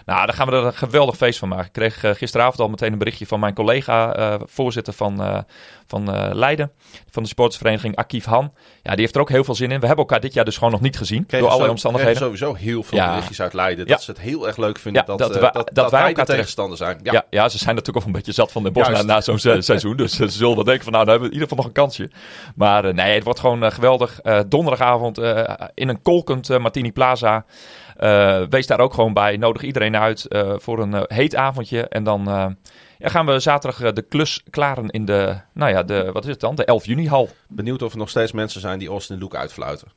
nou, 0.08 0.26
daar 0.26 0.36
gaan 0.36 0.48
we 0.50 0.56
er 0.56 0.64
een 0.66 0.74
geweldig 0.74 1.16
feest 1.16 1.40
van 1.40 1.50
maken. 1.50 1.66
Ik 1.66 1.72
kreeg 1.72 2.04
eh, 2.04 2.12
gisteravond 2.12 2.60
al 2.60 2.68
meteen 2.70 2.92
een 2.92 2.98
berichtje 2.98 3.28
van 3.28 3.40
mijn 3.40 3.54
collega, 3.54 4.16
eh, 4.16 4.36
voorzitter 4.46 4.94
van, 4.94 5.22
eh, 5.22 5.40
van 5.88 6.34
Leiden. 6.36 6.72
Van 7.10 7.22
de 7.24 7.28
supportersvereniging 7.30 7.96
Akief 7.96 8.26
Han. 8.26 8.54
Ja, 8.84 8.92
die 8.92 9.00
heeft 9.02 9.16
er 9.16 9.22
ook 9.22 9.30
heel 9.30 9.44
veel 9.44 9.56
zin 9.56 9.72
in. 9.72 9.80
We 9.80 9.86
hebben 9.86 10.06
elkaar 10.06 10.20
dit 10.20 10.34
jaar 10.34 10.46
dus 10.46 10.58
gewoon 10.58 10.72
nog 10.72 10.82
niet 10.82 10.98
gezien. 10.98 11.24
door 11.28 11.40
allerlei 11.40 11.64
zo- 11.64 11.70
omstandigheden. 11.70 12.18
sowieso 12.18 12.54
heel 12.54 12.84
veel 12.84 12.98
Ja. 12.98 13.10
berichtjes 13.10 13.42
uit 13.42 13.54
Leiden. 13.54 13.86
Ja. 13.88 13.92
Dat 13.94 14.04
ze 14.04 14.12
het 14.12 14.20
heel 14.20 14.48
erg 14.48 14.58
leuk 14.58 14.80
vinden 14.80 15.02
Ja, 15.02 15.08
dat, 15.08 15.18
dat 15.20 15.32
wij- 15.32 15.40
dat, 15.42 15.54
dat 15.54 15.70
dat 15.76 15.92
wij 15.92 16.08
elkaar 16.08 16.26
de 16.26 16.32
tegenstander 16.32 16.78
zijn. 16.78 17.00
Ja. 17.04 17.26
Ja. 17.30 17.50
Ze 17.50 17.58
zijn 17.58 17.76
natuurlijk 17.76 17.98
ook 17.98 18.06
een 18.06 18.18
beetje 18.18 18.32
zat 18.32 18.52
van 18.52 18.64
de 18.64 18.72
bos 18.72 19.04
na, 19.04 19.22
zo'n 19.22 19.40
se- 19.40 19.62
seizoen. 19.62 19.96
Dus 19.98 20.16
ze 20.16 20.28
zullen 20.30 20.56
wel 20.56 20.64
denken 20.64 20.84
van 20.84 20.92
nou, 20.94 21.06
dan 21.06 21.14
hebben 21.14 21.30
we 21.30 21.36
in 21.36 21.42
ieder 21.42 21.58
geval 21.58 21.58
nog 21.58 21.66
een 21.66 21.82
kansje. 21.84 22.10
Maar 22.56 22.94
nee, 22.94 23.14
het 23.16 23.24
wordt 23.24 23.40
gewoon 23.40 23.72
geweldig. 23.72 24.20
Donderdagavond 24.48 25.18
in 25.74 25.90
een 25.90 26.02
kolkend 26.02 26.60
Martini 26.60 26.92
Plaza. 26.92 27.46
Eh, 27.98 28.42
wees 28.50 28.68
daar 28.68 28.80
ook 28.80 28.94
gewoon 28.94 29.14
bij. 29.14 29.38
Nodig 29.38 29.62
iedereen 29.62 29.96
uit 29.98 30.26
eh, 30.26 30.54
voor 30.58 30.80
een 30.80 30.94
eh, 30.94 31.02
heet 31.18 31.36
avondje. 31.36 31.88
En 31.88 32.04
dan 32.04 32.28
eh, 32.28 32.46
ja, 32.98 33.10
gaan 33.10 33.26
we 33.26 33.40
zaterdag 33.40 33.94
de 33.94 34.02
klus 34.02 34.44
klaren 34.50 34.90
in 34.90 35.06
de, 35.06 35.38
nou 35.54 35.72
ja, 35.72 35.84
de, 35.84 36.12
wat 36.12 36.24
is 36.24 36.30
het 36.30 36.40
dan? 36.40 36.56
De 36.56 36.66
11 36.66 36.86
juni 36.86 37.08
hal. 37.08 37.30
Benieuwd 37.48 37.82
of 37.82 37.92
er 37.92 37.98
nog 37.98 38.10
steeds 38.10 38.32
mensen 38.32 38.62
zijn 38.62 38.80
die 38.80 38.90
Austin 38.90 39.18
Luke 39.18 39.38
uitfluiten. 39.38 39.88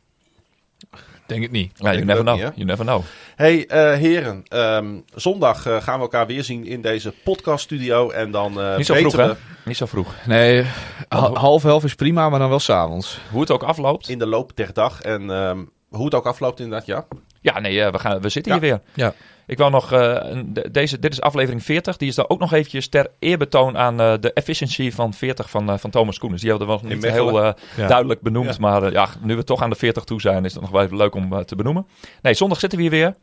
Denk 1.27 1.43
het 1.43 1.51
niet. 1.51 1.73
Ja, 1.75 1.85
you 1.85 1.99
ik 1.99 2.05
never 2.05 2.23
know. 2.23 2.35
niet, 2.35 2.45
hè? 2.45 2.51
you 2.55 2.65
never 2.67 2.85
know. 2.85 3.03
Hey 3.37 3.67
eh, 3.67 3.99
heren, 3.99 4.43
ehm, 4.49 4.87
zondag 5.15 5.63
gaan 5.63 5.95
we 5.97 6.01
elkaar 6.01 6.27
weer 6.27 6.45
zien 6.45 6.67
in 6.67 6.81
deze 6.81 7.13
podcaststudio. 7.25 8.11
En 8.11 8.31
dan 8.31 8.61
eh 8.61 8.77
Niet 8.77 8.87
zo 8.87 8.95
vroeg, 8.95 9.17
hè? 9.17 9.29
we 9.29 9.37
Niet 9.65 9.77
zo 9.77 9.87
vroeg. 9.87 10.15
Nee, 10.27 10.65
ha- 11.09 11.33
half 11.33 11.65
elf 11.65 11.85
is 11.85 11.95
prima, 11.95 12.29
maar 12.29 12.39
dan 12.39 12.49
wel 12.49 12.59
s'avonds. 12.59 13.21
Hoe 13.31 13.41
het 13.41 13.51
ook 13.51 13.63
afloopt. 13.63 14.09
in 14.09 14.19
de 14.19 14.27
loop 14.27 14.57
der 14.57 14.73
dag. 14.73 15.01
En 15.03 15.31
ehm, 15.31 15.59
hoe 15.89 16.05
het 16.05 16.15
ook 16.15 16.27
afloopt 16.27 16.61
inderdaad, 16.61 16.87
ja. 16.87 17.07
Ja, 17.41 17.59
nee, 17.61 17.83
eh, 17.83 17.93
we, 17.93 17.99
gaan, 17.99 18.21
we 18.21 18.29
zitten 18.29 18.53
Ja. 18.55 18.61
hier 18.61 18.69
weer. 18.69 18.81
Ja. 18.95 19.15
Ik 19.47 19.59
wou 19.59 19.71
nog, 19.71 19.93
eh, 19.93 20.39
deze, 20.71 20.99
dit 20.99 21.13
is 21.13 21.21
aflevering 21.21 21.65
40. 21.65 21.97
Die 21.97 22.09
is 22.09 22.15
dan 22.15 22.29
ook 22.29 22.39
nog 22.39 22.53
eventjes 22.53 22.89
ter 22.89 23.07
eerbetoon 23.19 23.79
aan 23.79 24.01
eh, 24.01 24.15
de 24.21 24.33
efficiency 24.33 24.91
van 24.91 25.15
40 25.15 25.51
van, 25.51 25.79
van 25.79 25.91
Thomas 25.91 26.19
Koenens. 26.19 26.41
Die 26.41 26.51
hadden 26.51 26.69
we 26.69 26.75
nog 26.75 26.83
niet 26.83 27.01
Mechelen. 27.01 27.35
heel 27.45 27.55
Ja. 27.77 27.87
duidelijk 27.87 28.21
benoemd. 28.21 28.49
Ja. 28.51 28.57
Maar 28.61 28.93
ja, 28.93 29.09
nu 29.23 29.37
we 29.37 29.45
toch 29.45 29.63
aan 29.63 29.71
de 29.71 29.77
40 29.77 30.05
toe 30.05 30.21
zijn, 30.21 30.45
is 30.45 30.53
het 30.53 30.63
nog 30.63 30.71
wel 30.71 30.83
even 30.83 30.97
leuk 30.97 31.15
om 31.15 31.45
te 31.45 31.57
benoemen. 31.57 31.87
Nee, 32.23 32.35
zondag 32.35 32.59
zitten 32.61 32.79
we 32.79 32.85
hier 32.85 32.93
weer. 32.93 33.15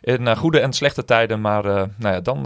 In 0.00 0.36
goede 0.36 0.60
en 0.60 0.72
slechte 0.72 1.04
tijden. 1.04 1.40
Maar 1.40 1.64
eh, 1.64 1.82
nou 1.96 2.14
ja, 2.14 2.20
dan, 2.20 2.36
eh, 2.38 2.42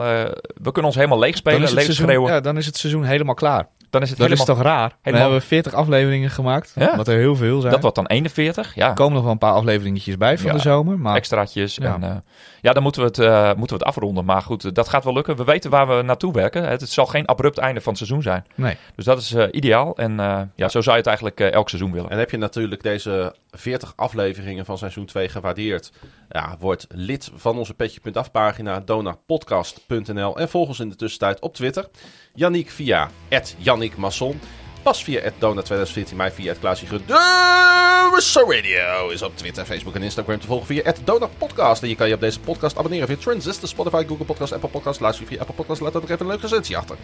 we 0.54 0.72
kunnen 0.72 0.84
ons 0.84 0.94
helemaal 0.94 1.18
leeg 1.18 1.30
Dan 1.30 1.38
spelen, 1.38 1.60
is, 1.60 1.64
het 1.66 1.74
leeg 1.74 1.84
seizoen, 1.84 2.06
schreeuwen. 2.06 2.32
ja, 2.32 2.40
dan 2.40 2.56
is 2.56 2.66
het 2.66 2.76
seizoen 2.76 3.04
helemaal 3.04 3.34
klaar. 3.34 3.68
Dan 3.90 4.02
is 4.02 4.08
het 4.10 4.18
Dat 4.18 4.28
helemaal... 4.28 4.48
is 4.48 4.54
toch 4.62 4.64
raar? 4.72 4.88
We 4.88 4.94
helemaal- 5.02 5.30
hebben 5.30 5.46
40 5.48 5.74
afleveringen 5.74 6.30
gemaakt, 6.30 6.72
Ja. 6.74 6.96
wat 6.96 7.08
er 7.08 7.16
heel 7.18 7.36
veel 7.36 7.60
zijn. 7.60 7.72
Dat 7.72 7.80
wordt 7.82 7.96
dan 7.96 8.06
41, 8.06 8.74
ja. 8.74 8.88
Er 8.88 8.94
komen 8.94 9.12
nog 9.14 9.22
wel 9.22 9.32
een 9.32 9.38
paar 9.38 9.52
afleveringetjes 9.52 10.16
bij 10.16 10.38
van 10.38 10.46
Ja. 10.46 10.52
de 10.52 10.58
zomer. 10.58 10.98
Maar 10.98 11.16
extraatjes. 11.16 11.74
Ja. 11.74 11.94
En, 11.94 12.02
eh, 12.02 12.16
ja, 12.60 12.72
dan 12.72 12.82
moeten 12.82 13.00
we, 13.00 13.06
het, 13.06 13.18
eh, 13.18 13.44
moeten 13.54 13.78
we 13.78 13.84
het 13.84 13.94
afronden. 13.94 14.24
Maar 14.24 14.42
goed, 14.42 14.64
eh, 14.64 14.72
dat 14.72 14.88
gaat 14.88 15.04
wel 15.04 15.12
lukken. 15.12 15.36
We 15.36 15.44
weten 15.44 15.70
waar 15.70 15.96
we 15.96 16.02
naartoe 16.02 16.32
werken. 16.32 16.68
Het, 16.68 16.80
het 16.80 16.90
zal 16.90 17.06
geen 17.06 17.26
abrupt 17.26 17.58
einde 17.58 17.80
van 17.80 17.88
het 17.92 17.98
seizoen 18.02 18.22
zijn. 18.22 18.44
nee. 18.54 18.76
Dus 18.96 19.04
dat 19.04 19.18
is 19.18 19.32
eh, 19.32 19.44
ideaal. 19.50 19.96
En 19.96 20.20
eh, 20.20 20.40
ja, 20.54 20.68
zo 20.68 20.80
zou 20.80 20.90
je 20.96 21.02
het 21.02 21.06
eigenlijk 21.06 21.40
elk 21.40 21.68
seizoen 21.68 21.92
willen. 21.92 22.10
En 22.10 22.18
heb 22.18 22.30
je 22.30 22.36
natuurlijk 22.36 22.82
deze 22.82 23.34
40 23.50 23.92
afleveringen 23.96 24.64
van 24.64 24.78
seizoen 24.78 25.04
2 25.06 25.28
gewaardeerd. 25.28 25.92
Ja, 26.28 26.56
word 26.58 26.86
lid 26.88 27.30
van 27.34 27.58
onze 27.58 27.74
Petje.af 27.74 28.30
pagina 28.30 28.80
donapodcast.nl 28.80 30.38
en 30.38 30.48
volg 30.48 30.68
ons 30.68 30.80
in 30.80 30.88
de 30.88 30.96
tussentijd 30.96 31.40
op 31.40 31.54
Twitter. 31.54 31.88
Yannick 32.36 32.70
via 32.70 33.10
Yannick 33.58 33.96
Masson. 33.96 34.40
Pas 34.82 35.04
via 35.04 35.32
Dona 35.38 35.62
2014, 35.62 36.16
mij 36.16 36.32
via 36.32 36.54
Klaasje 36.54 36.86
De 37.06 38.10
Russo 38.14 38.40
Radio 38.50 39.08
is 39.08 39.22
op 39.22 39.36
Twitter, 39.36 39.64
Facebook 39.64 39.94
en 39.94 40.02
Instagram 40.02 40.40
te 40.40 40.46
volgen 40.46 40.66
via 40.66 40.94
Dona 41.04 41.28
Podcast. 41.38 41.82
En 41.82 41.88
je 41.88 41.94
kan 41.94 42.08
je 42.08 42.14
op 42.14 42.20
deze 42.20 42.40
podcast 42.40 42.78
abonneren 42.78 43.06
via 43.06 43.16
Transistor, 43.16 43.68
Spotify, 43.68 44.04
Google 44.06 44.24
Podcast, 44.24 44.52
Apple 44.52 44.68
Podcast. 44.68 45.00
Luister 45.00 45.26
via 45.26 45.40
Apple 45.40 45.54
Podcast, 45.54 45.80
laat 45.80 45.96
ook 45.96 46.02
even 46.02 46.20
een 46.20 46.26
leuke 46.26 46.42
recensie 46.42 46.76
achter. 46.76 46.96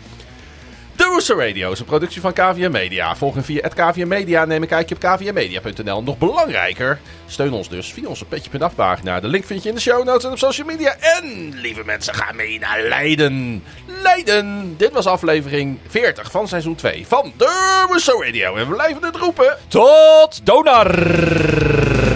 De 0.97 1.05
Rooster 1.05 1.37
Radio 1.47 1.73
is 1.73 1.79
een 1.79 1.85
productie 1.85 2.21
van 2.21 2.33
KVM 2.33 2.71
Media. 2.71 3.17
Volg 3.17 3.35
hem 3.35 3.45
via 3.45 3.69
KVM 3.69 4.09
Media. 4.09 4.45
Neem 4.45 4.63
een 4.63 4.69
kijkje 4.69 4.95
op 4.95 5.01
kvmmedia.nl. 5.01 6.03
Nog 6.03 6.19
belangrijker, 6.19 7.01
steun 7.27 7.53
ons 7.53 7.69
dus 7.69 7.93
via 7.93 8.09
onze 8.09 8.25
petje.af 8.25 8.75
pagina. 8.75 9.21
De 9.21 9.29
link 9.29 9.45
vind 9.45 9.63
je 9.63 9.69
in 9.69 9.75
de 9.75 9.81
show 9.81 10.05
notes 10.05 10.25
en 10.25 10.31
op 10.31 10.39
social 10.39 10.67
media. 10.67 10.97
En, 11.01 11.53
lieve 11.55 11.85
mensen, 11.85 12.15
ga 12.15 12.33
mee 12.33 12.59
naar 12.59 12.83
Leiden. 12.83 13.65
Leiden! 13.87 14.75
Dit 14.77 14.93
was 14.93 15.07
aflevering 15.07 15.79
40 15.89 16.31
van 16.31 16.49
seizoen 16.49 16.75
2 16.75 17.07
van 17.07 17.33
de 17.37 17.87
Rooster 17.91 18.27
Radio. 18.27 18.57
En 18.57 18.69
we 18.69 18.75
blijven 18.75 19.05
het 19.05 19.17
roepen. 19.17 19.57
Tot 19.69 20.47
Donar! 20.47 22.12